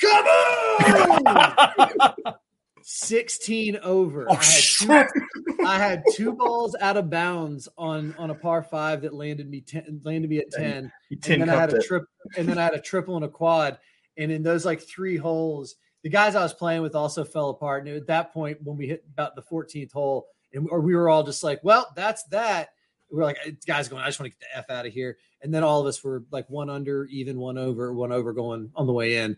Come 0.00 0.26
on! 0.26 2.34
16 2.82 3.78
over. 3.82 4.26
Oh, 4.30 4.34
I, 4.36 4.44
had 4.44 5.08
two, 5.12 5.66
I 5.66 5.78
had 5.78 6.02
two 6.14 6.32
balls 6.32 6.76
out 6.80 6.96
of 6.96 7.10
bounds 7.10 7.68
on 7.76 8.14
on 8.16 8.30
a 8.30 8.34
par 8.34 8.62
five 8.62 9.02
that 9.02 9.12
landed 9.12 9.50
me 9.50 9.60
ten, 9.60 10.00
landed 10.04 10.30
me 10.30 10.38
at 10.38 10.50
10. 10.52 10.90
You 11.10 11.18
and 11.26 11.42
then 11.42 11.50
I 11.50 11.54
had 11.56 11.70
cupped 11.70 11.72
a 11.72 11.76
it. 11.76 11.84
trip 11.86 12.04
and 12.36 12.48
then 12.48 12.58
I 12.58 12.64
had 12.64 12.74
a 12.74 12.80
triple 12.80 13.16
and 13.16 13.24
a 13.24 13.28
quad. 13.28 13.78
And 14.18 14.30
in 14.32 14.42
those 14.42 14.64
like 14.64 14.80
three 14.80 15.16
holes, 15.16 15.76
the 16.02 16.08
guys 16.08 16.34
I 16.34 16.42
was 16.42 16.52
playing 16.52 16.82
with 16.82 16.94
also 16.94 17.24
fell 17.24 17.50
apart. 17.50 17.86
And 17.86 17.96
at 17.96 18.06
that 18.08 18.32
point, 18.32 18.58
when 18.62 18.76
we 18.76 18.88
hit 18.88 19.04
about 19.12 19.34
the 19.34 19.42
14th 19.42 19.92
hole, 19.92 20.26
and 20.52 20.68
or 20.70 20.80
we 20.80 20.94
were 20.94 21.08
all 21.08 21.22
just 21.22 21.42
like, 21.42 21.60
well, 21.62 21.90
that's 21.94 22.24
that. 22.24 22.70
We 23.10 23.20
are 23.20 23.24
like, 23.24 23.38
guys 23.66 23.88
going, 23.88 24.02
I 24.02 24.06
just 24.06 24.20
want 24.20 24.32
to 24.32 24.38
get 24.38 24.40
the 24.40 24.58
F 24.58 24.70
out 24.70 24.86
of 24.86 24.92
here. 24.92 25.16
And 25.40 25.54
then 25.54 25.62
all 25.62 25.80
of 25.80 25.86
us 25.86 26.02
were 26.02 26.24
like 26.30 26.48
one 26.50 26.68
under, 26.68 27.06
even 27.06 27.38
one 27.38 27.56
over, 27.56 27.92
one 27.92 28.12
over 28.12 28.32
going 28.32 28.70
on 28.74 28.86
the 28.86 28.92
way 28.92 29.16
in. 29.16 29.36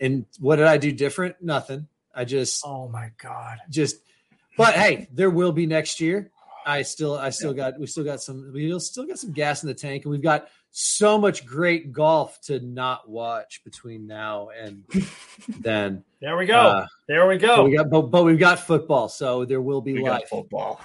And 0.00 0.26
what 0.40 0.56
did 0.56 0.66
I 0.66 0.78
do 0.78 0.90
different? 0.92 1.36
Nothing. 1.40 1.86
I 2.14 2.24
just 2.24 2.62
Oh 2.66 2.88
my 2.88 3.10
god. 3.18 3.58
just 3.70 3.96
but 4.56 4.74
hey, 4.74 5.08
there 5.12 5.30
will 5.30 5.52
be 5.52 5.66
next 5.66 6.00
year. 6.00 6.30
I 6.66 6.82
still 6.82 7.16
I 7.16 7.30
still 7.30 7.52
got 7.54 7.78
we 7.78 7.86
still 7.86 8.04
got 8.04 8.20
some 8.20 8.52
we 8.52 8.78
still 8.80 9.06
got 9.06 9.18
some 9.18 9.32
gas 9.32 9.62
in 9.62 9.68
the 9.68 9.74
tank 9.74 10.04
and 10.04 10.12
we've 10.12 10.22
got 10.22 10.48
so 10.74 11.18
much 11.18 11.44
great 11.44 11.92
golf 11.92 12.40
to 12.42 12.58
not 12.60 13.08
watch 13.08 13.62
between 13.62 14.06
now 14.06 14.48
and 14.58 14.84
then. 15.60 16.02
There 16.20 16.36
we 16.36 16.46
go. 16.46 16.58
Uh, 16.58 16.86
there 17.08 17.28
we 17.28 17.36
But 17.36 17.56
go. 17.56 17.64
we 17.64 17.76
got 17.76 17.90
but, 17.90 18.02
but 18.10 18.24
we've 18.24 18.38
got 18.38 18.58
football, 18.60 19.08
so 19.08 19.44
there 19.44 19.60
will 19.60 19.82
be 19.82 19.92
We 19.92 20.02
got 20.04 20.20
life. 20.22 20.28
football. 20.30 20.80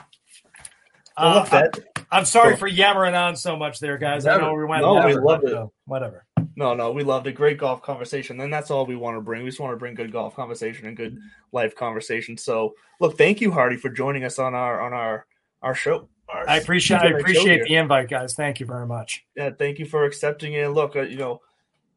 Uh, 1.15 1.45
Well, 1.49 1.61
that 1.61 1.79
I'm 2.11 2.25
sorry 2.25 2.53
so, 2.53 2.57
for 2.59 2.67
yammering 2.67 3.15
on 3.15 3.35
so 3.35 3.55
much 3.57 3.79
there, 3.79 3.97
guys. 3.97 4.25
Never, 4.25 4.39
I 4.39 4.41
know 4.45 4.53
we 4.53 4.65
went. 4.65 4.81
No, 4.83 5.05
we 5.05 5.15
loved 5.15 5.45
it. 5.45 5.49
So, 5.51 5.71
whatever. 5.85 6.25
No, 6.55 6.73
no, 6.73 6.91
we 6.91 7.03
loved 7.03 7.27
it. 7.27 7.33
Great 7.33 7.57
golf 7.57 7.81
conversation. 7.81 8.39
And 8.41 8.51
that's 8.51 8.71
all 8.71 8.85
we 8.85 8.95
want 8.95 9.15
to 9.17 9.21
bring. 9.21 9.43
We 9.43 9.49
just 9.49 9.59
want 9.59 9.73
to 9.73 9.77
bring 9.77 9.93
good 9.93 10.11
golf 10.11 10.35
conversation 10.35 10.87
and 10.87 10.97
good 10.97 11.17
life 11.51 11.75
conversation. 11.75 12.37
So, 12.37 12.73
look, 12.99 13.17
thank 13.17 13.41
you, 13.41 13.51
Hardy, 13.51 13.77
for 13.77 13.89
joining 13.89 14.23
us 14.25 14.37
on 14.39 14.53
our 14.53 14.81
on 14.81 14.93
our 14.93 15.25
our 15.61 15.75
show. 15.75 16.09
I 16.29 16.57
appreciate 16.57 17.01
I 17.01 17.09
appreciate 17.09 17.63
the 17.63 17.75
invite, 17.75 18.09
guys. 18.09 18.33
Thank 18.33 18.59
you 18.59 18.65
very 18.65 18.85
much. 18.85 19.25
Yeah, 19.35 19.51
thank 19.57 19.79
you 19.79 19.85
for 19.85 20.05
accepting 20.05 20.53
it. 20.53 20.67
Look, 20.67 20.95
uh, 20.95 21.01
you 21.01 21.17
know, 21.17 21.41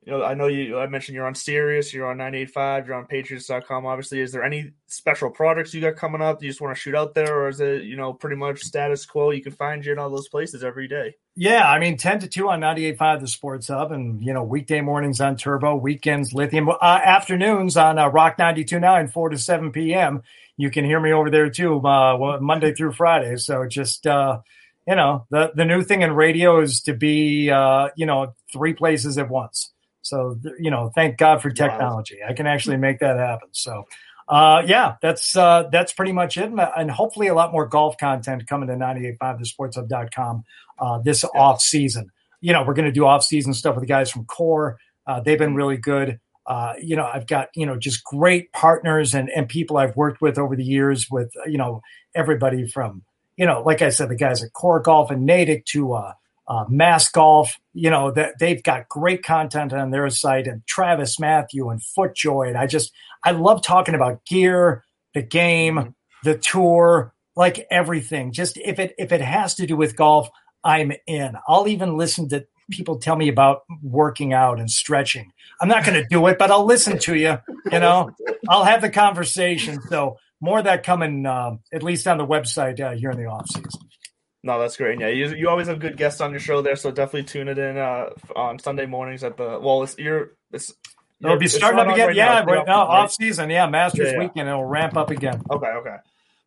you 0.04 0.12
know, 0.12 0.24
I 0.24 0.32
know 0.32 0.46
you. 0.46 0.78
I 0.78 0.86
mentioned 0.86 1.14
you're 1.14 1.26
on 1.26 1.34
Sirius, 1.34 1.92
you're 1.92 2.06
on 2.06 2.16
98.5, 2.16 2.86
you're 2.86 2.96
on 2.96 3.06
Patriots.com. 3.06 3.84
Obviously, 3.84 4.20
is 4.20 4.32
there 4.32 4.42
any 4.42 4.72
special 4.86 5.30
products 5.30 5.74
you 5.74 5.82
got 5.82 5.96
coming 5.96 6.22
up? 6.22 6.42
You 6.42 6.48
just 6.48 6.60
want 6.60 6.74
to 6.74 6.80
shoot 6.80 6.94
out 6.94 7.14
there, 7.14 7.40
or 7.40 7.48
is 7.48 7.60
it 7.60 7.82
you 7.82 7.96
know 7.96 8.14
pretty 8.14 8.36
much 8.36 8.62
status 8.62 9.04
quo? 9.04 9.30
You 9.30 9.42
can 9.42 9.52
find 9.52 9.84
you 9.84 9.92
in 9.92 9.98
all 9.98 10.08
those 10.08 10.28
places 10.28 10.64
every 10.64 10.88
day. 10.88 11.14
Yeah, 11.36 11.70
I 11.70 11.78
mean, 11.78 11.96
10 11.96 12.20
to 12.20 12.28
2 12.28 12.48
on 12.48 12.60
98.5, 12.60 13.20
the 13.20 13.28
Sports 13.28 13.68
Hub, 13.68 13.92
and 13.92 14.22
you 14.22 14.32
know, 14.32 14.42
weekday 14.42 14.80
mornings 14.80 15.20
on 15.20 15.36
Turbo, 15.36 15.76
weekends 15.76 16.32
Lithium, 16.32 16.68
uh, 16.68 16.74
afternoons 16.80 17.76
on 17.76 17.98
uh, 17.98 18.08
Rock 18.08 18.38
92.9, 18.38 19.12
4 19.12 19.28
to 19.28 19.38
7 19.38 19.70
p.m. 19.70 20.22
You 20.60 20.70
can 20.70 20.84
hear 20.84 21.00
me 21.00 21.12
over 21.12 21.30
there 21.30 21.50
too, 21.50 21.80
uh, 21.86 22.38
Monday 22.40 22.74
through 22.74 22.92
Friday. 22.92 23.36
So 23.36 23.66
just 23.66 24.06
uh, 24.06 24.40
you 24.86 24.94
know, 24.94 25.26
the 25.30 25.52
the 25.54 25.64
new 25.64 25.82
thing 25.82 26.02
in 26.02 26.12
radio 26.12 26.60
is 26.60 26.80
to 26.82 26.94
be 26.94 27.50
uh, 27.50 27.88
you 27.96 28.06
know 28.06 28.34
three 28.52 28.74
places 28.74 29.18
at 29.18 29.30
once. 29.30 29.72
So, 30.02 30.38
you 30.58 30.70
know, 30.70 30.90
thank 30.94 31.18
God 31.18 31.42
for 31.42 31.50
technology. 31.50 32.18
Wow. 32.20 32.28
I 32.30 32.32
can 32.32 32.46
actually 32.46 32.76
make 32.78 33.00
that 33.00 33.16
happen. 33.18 33.48
So, 33.52 33.84
uh, 34.28 34.62
yeah, 34.66 34.96
that's 35.02 35.36
uh, 35.36 35.64
that's 35.70 35.92
pretty 35.92 36.12
much 36.12 36.36
it. 36.36 36.52
And 36.76 36.90
hopefully 36.90 37.26
a 37.26 37.34
lot 37.34 37.52
more 37.52 37.66
golf 37.66 37.96
content 37.98 38.46
coming 38.46 38.68
to 38.68 38.74
985thesportshub.com 38.74 40.44
uh, 40.78 40.98
this 40.98 41.24
yeah. 41.24 41.40
off 41.40 41.60
season. 41.60 42.10
You 42.40 42.52
know, 42.52 42.64
we're 42.66 42.74
going 42.74 42.86
to 42.86 42.92
do 42.92 43.06
off 43.06 43.24
season 43.24 43.52
stuff 43.52 43.74
with 43.74 43.82
the 43.82 43.88
guys 43.88 44.10
from 44.10 44.24
Core. 44.24 44.78
Uh, 45.06 45.20
they've 45.20 45.38
been 45.38 45.54
really 45.54 45.76
good. 45.76 46.20
Uh, 46.50 46.72
you 46.82 46.96
know, 46.96 47.06
I've 47.06 47.28
got, 47.28 47.50
you 47.54 47.64
know, 47.64 47.76
just 47.76 48.02
great 48.02 48.52
partners 48.52 49.14
and, 49.14 49.30
and 49.30 49.48
people 49.48 49.76
I've 49.76 49.94
worked 49.94 50.20
with 50.20 50.36
over 50.36 50.56
the 50.56 50.64
years 50.64 51.08
with, 51.08 51.32
you 51.46 51.58
know, 51.58 51.80
everybody 52.12 52.66
from, 52.66 53.04
you 53.36 53.46
know, 53.46 53.62
like 53.62 53.82
I 53.82 53.90
said, 53.90 54.08
the 54.08 54.16
guys 54.16 54.42
at 54.42 54.52
Core 54.52 54.80
Golf 54.80 55.12
and 55.12 55.24
Natick 55.24 55.64
to, 55.66 55.92
uh, 55.92 56.12
uh, 56.48 56.64
Mass 56.68 57.08
Golf, 57.08 57.56
you 57.72 57.88
know, 57.88 58.10
that 58.10 58.40
they've 58.40 58.64
got 58.64 58.88
great 58.88 59.22
content 59.22 59.72
on 59.72 59.92
their 59.92 60.10
site 60.10 60.48
and 60.48 60.62
TravisMathew 60.66 61.70
and 61.70 61.80
FootJoy. 61.80 62.48
And 62.48 62.58
I 62.58 62.66
just, 62.66 62.90
I 63.24 63.30
love 63.30 63.62
talking 63.62 63.94
about 63.94 64.24
gear, 64.24 64.82
the 65.14 65.22
game, 65.22 65.76
mm-hmm. 65.76 65.90
the 66.24 66.36
tour, 66.36 67.14
like 67.36 67.64
everything. 67.70 68.32
Just 68.32 68.56
if 68.56 68.80
it, 68.80 68.96
if 68.98 69.12
it 69.12 69.20
has 69.20 69.54
to 69.54 69.68
do 69.68 69.76
with 69.76 69.94
golf, 69.94 70.28
I'm 70.64 70.90
in. 71.06 71.36
I'll 71.46 71.68
even 71.68 71.96
listen 71.96 72.28
to 72.30 72.44
people 72.70 72.98
tell 72.98 73.16
me 73.16 73.28
about 73.28 73.62
working 73.82 74.32
out 74.32 74.58
and 74.58 74.70
stretching. 74.70 75.32
I'm 75.60 75.68
not 75.68 75.84
going 75.84 76.02
to 76.02 76.08
do 76.08 76.26
it, 76.28 76.38
but 76.38 76.50
I'll 76.50 76.64
listen 76.64 76.98
to 77.00 77.14
you, 77.14 77.38
you 77.70 77.78
know, 77.78 78.10
I'll 78.48 78.64
have 78.64 78.80
the 78.80 78.90
conversation. 78.90 79.80
So 79.88 80.16
more 80.40 80.58
of 80.58 80.64
that 80.64 80.82
coming, 80.82 81.26
uh, 81.26 81.56
at 81.72 81.82
least 81.82 82.06
on 82.06 82.16
the 82.16 82.26
website 82.26 82.80
uh, 82.80 82.92
here 82.96 83.10
in 83.10 83.18
the 83.18 83.26
off 83.26 83.46
season. 83.48 83.88
No, 84.42 84.58
that's 84.58 84.76
great. 84.76 84.98
Yeah, 84.98 85.08
you, 85.08 85.28
you 85.34 85.48
always 85.50 85.66
have 85.66 85.80
good 85.80 85.98
guests 85.98 86.20
on 86.22 86.30
your 86.30 86.40
show 86.40 86.62
there, 86.62 86.76
so 86.76 86.90
definitely 86.90 87.24
tune 87.24 87.48
it 87.48 87.58
in 87.58 87.76
uh, 87.76 88.06
on 88.34 88.58
Sunday 88.58 88.86
mornings 88.86 89.22
at 89.22 89.36
the 89.36 89.60
well. 89.60 89.82
It's 89.82 89.98
you're 89.98 90.32
it's 90.50 90.72
it'll 91.22 91.36
be 91.36 91.46
starting 91.46 91.78
up 91.78 91.88
again. 91.88 92.06
Right 92.06 92.16
yeah, 92.16 92.40
now, 92.40 92.44
right 92.46 92.66
now 92.66 92.80
off 92.84 93.12
season. 93.12 93.50
Yeah, 93.50 93.66
Masters 93.66 94.06
yeah, 94.06 94.12
yeah. 94.12 94.18
weekend. 94.18 94.48
It'll 94.48 94.64
ramp 94.64 94.96
up 94.96 95.10
again. 95.10 95.42
Okay, 95.50 95.66
okay, 95.66 95.96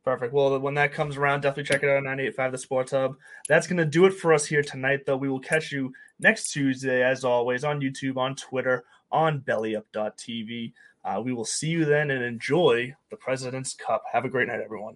perfect. 0.04 0.34
Well, 0.34 0.60
when 0.60 0.74
that 0.76 0.94
comes 0.94 1.18
around, 1.18 1.42
definitely 1.42 1.64
check 1.64 1.84
it 1.84 1.90
out 1.90 1.98
on 1.98 2.18
98.5 2.18 2.52
The 2.52 2.58
Sports 2.58 2.92
Hub. 2.92 3.16
That's 3.48 3.68
gonna 3.68 3.86
do 3.86 4.06
it 4.06 4.14
for 4.14 4.34
us 4.34 4.46
here 4.46 4.64
tonight. 4.64 5.06
Though 5.06 5.18
we 5.18 5.30
will 5.30 5.40
catch 5.40 5.72
you 5.72 5.94
next 6.20 6.52
Tuesday, 6.52 7.04
as 7.04 7.24
always, 7.24 7.64
on 7.64 7.82
YouTube, 7.82 8.18
on 8.18 8.36
Twitter, 8.36 8.84
on 9.12 9.42
BellyUp.tv. 9.42 10.74
Uh, 11.06 11.22
we 11.24 11.34
will 11.34 11.46
see 11.46 11.70
you 11.70 11.86
then 11.86 12.12
and 12.12 12.24
enjoy 12.24 12.96
the 13.10 13.18
President's 13.18 13.74
Cup. 13.74 14.04
Have 14.12 14.26
a 14.26 14.30
great 14.30 14.48
night, 14.48 14.62
everyone. 14.62 14.96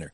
winner. 0.01 0.13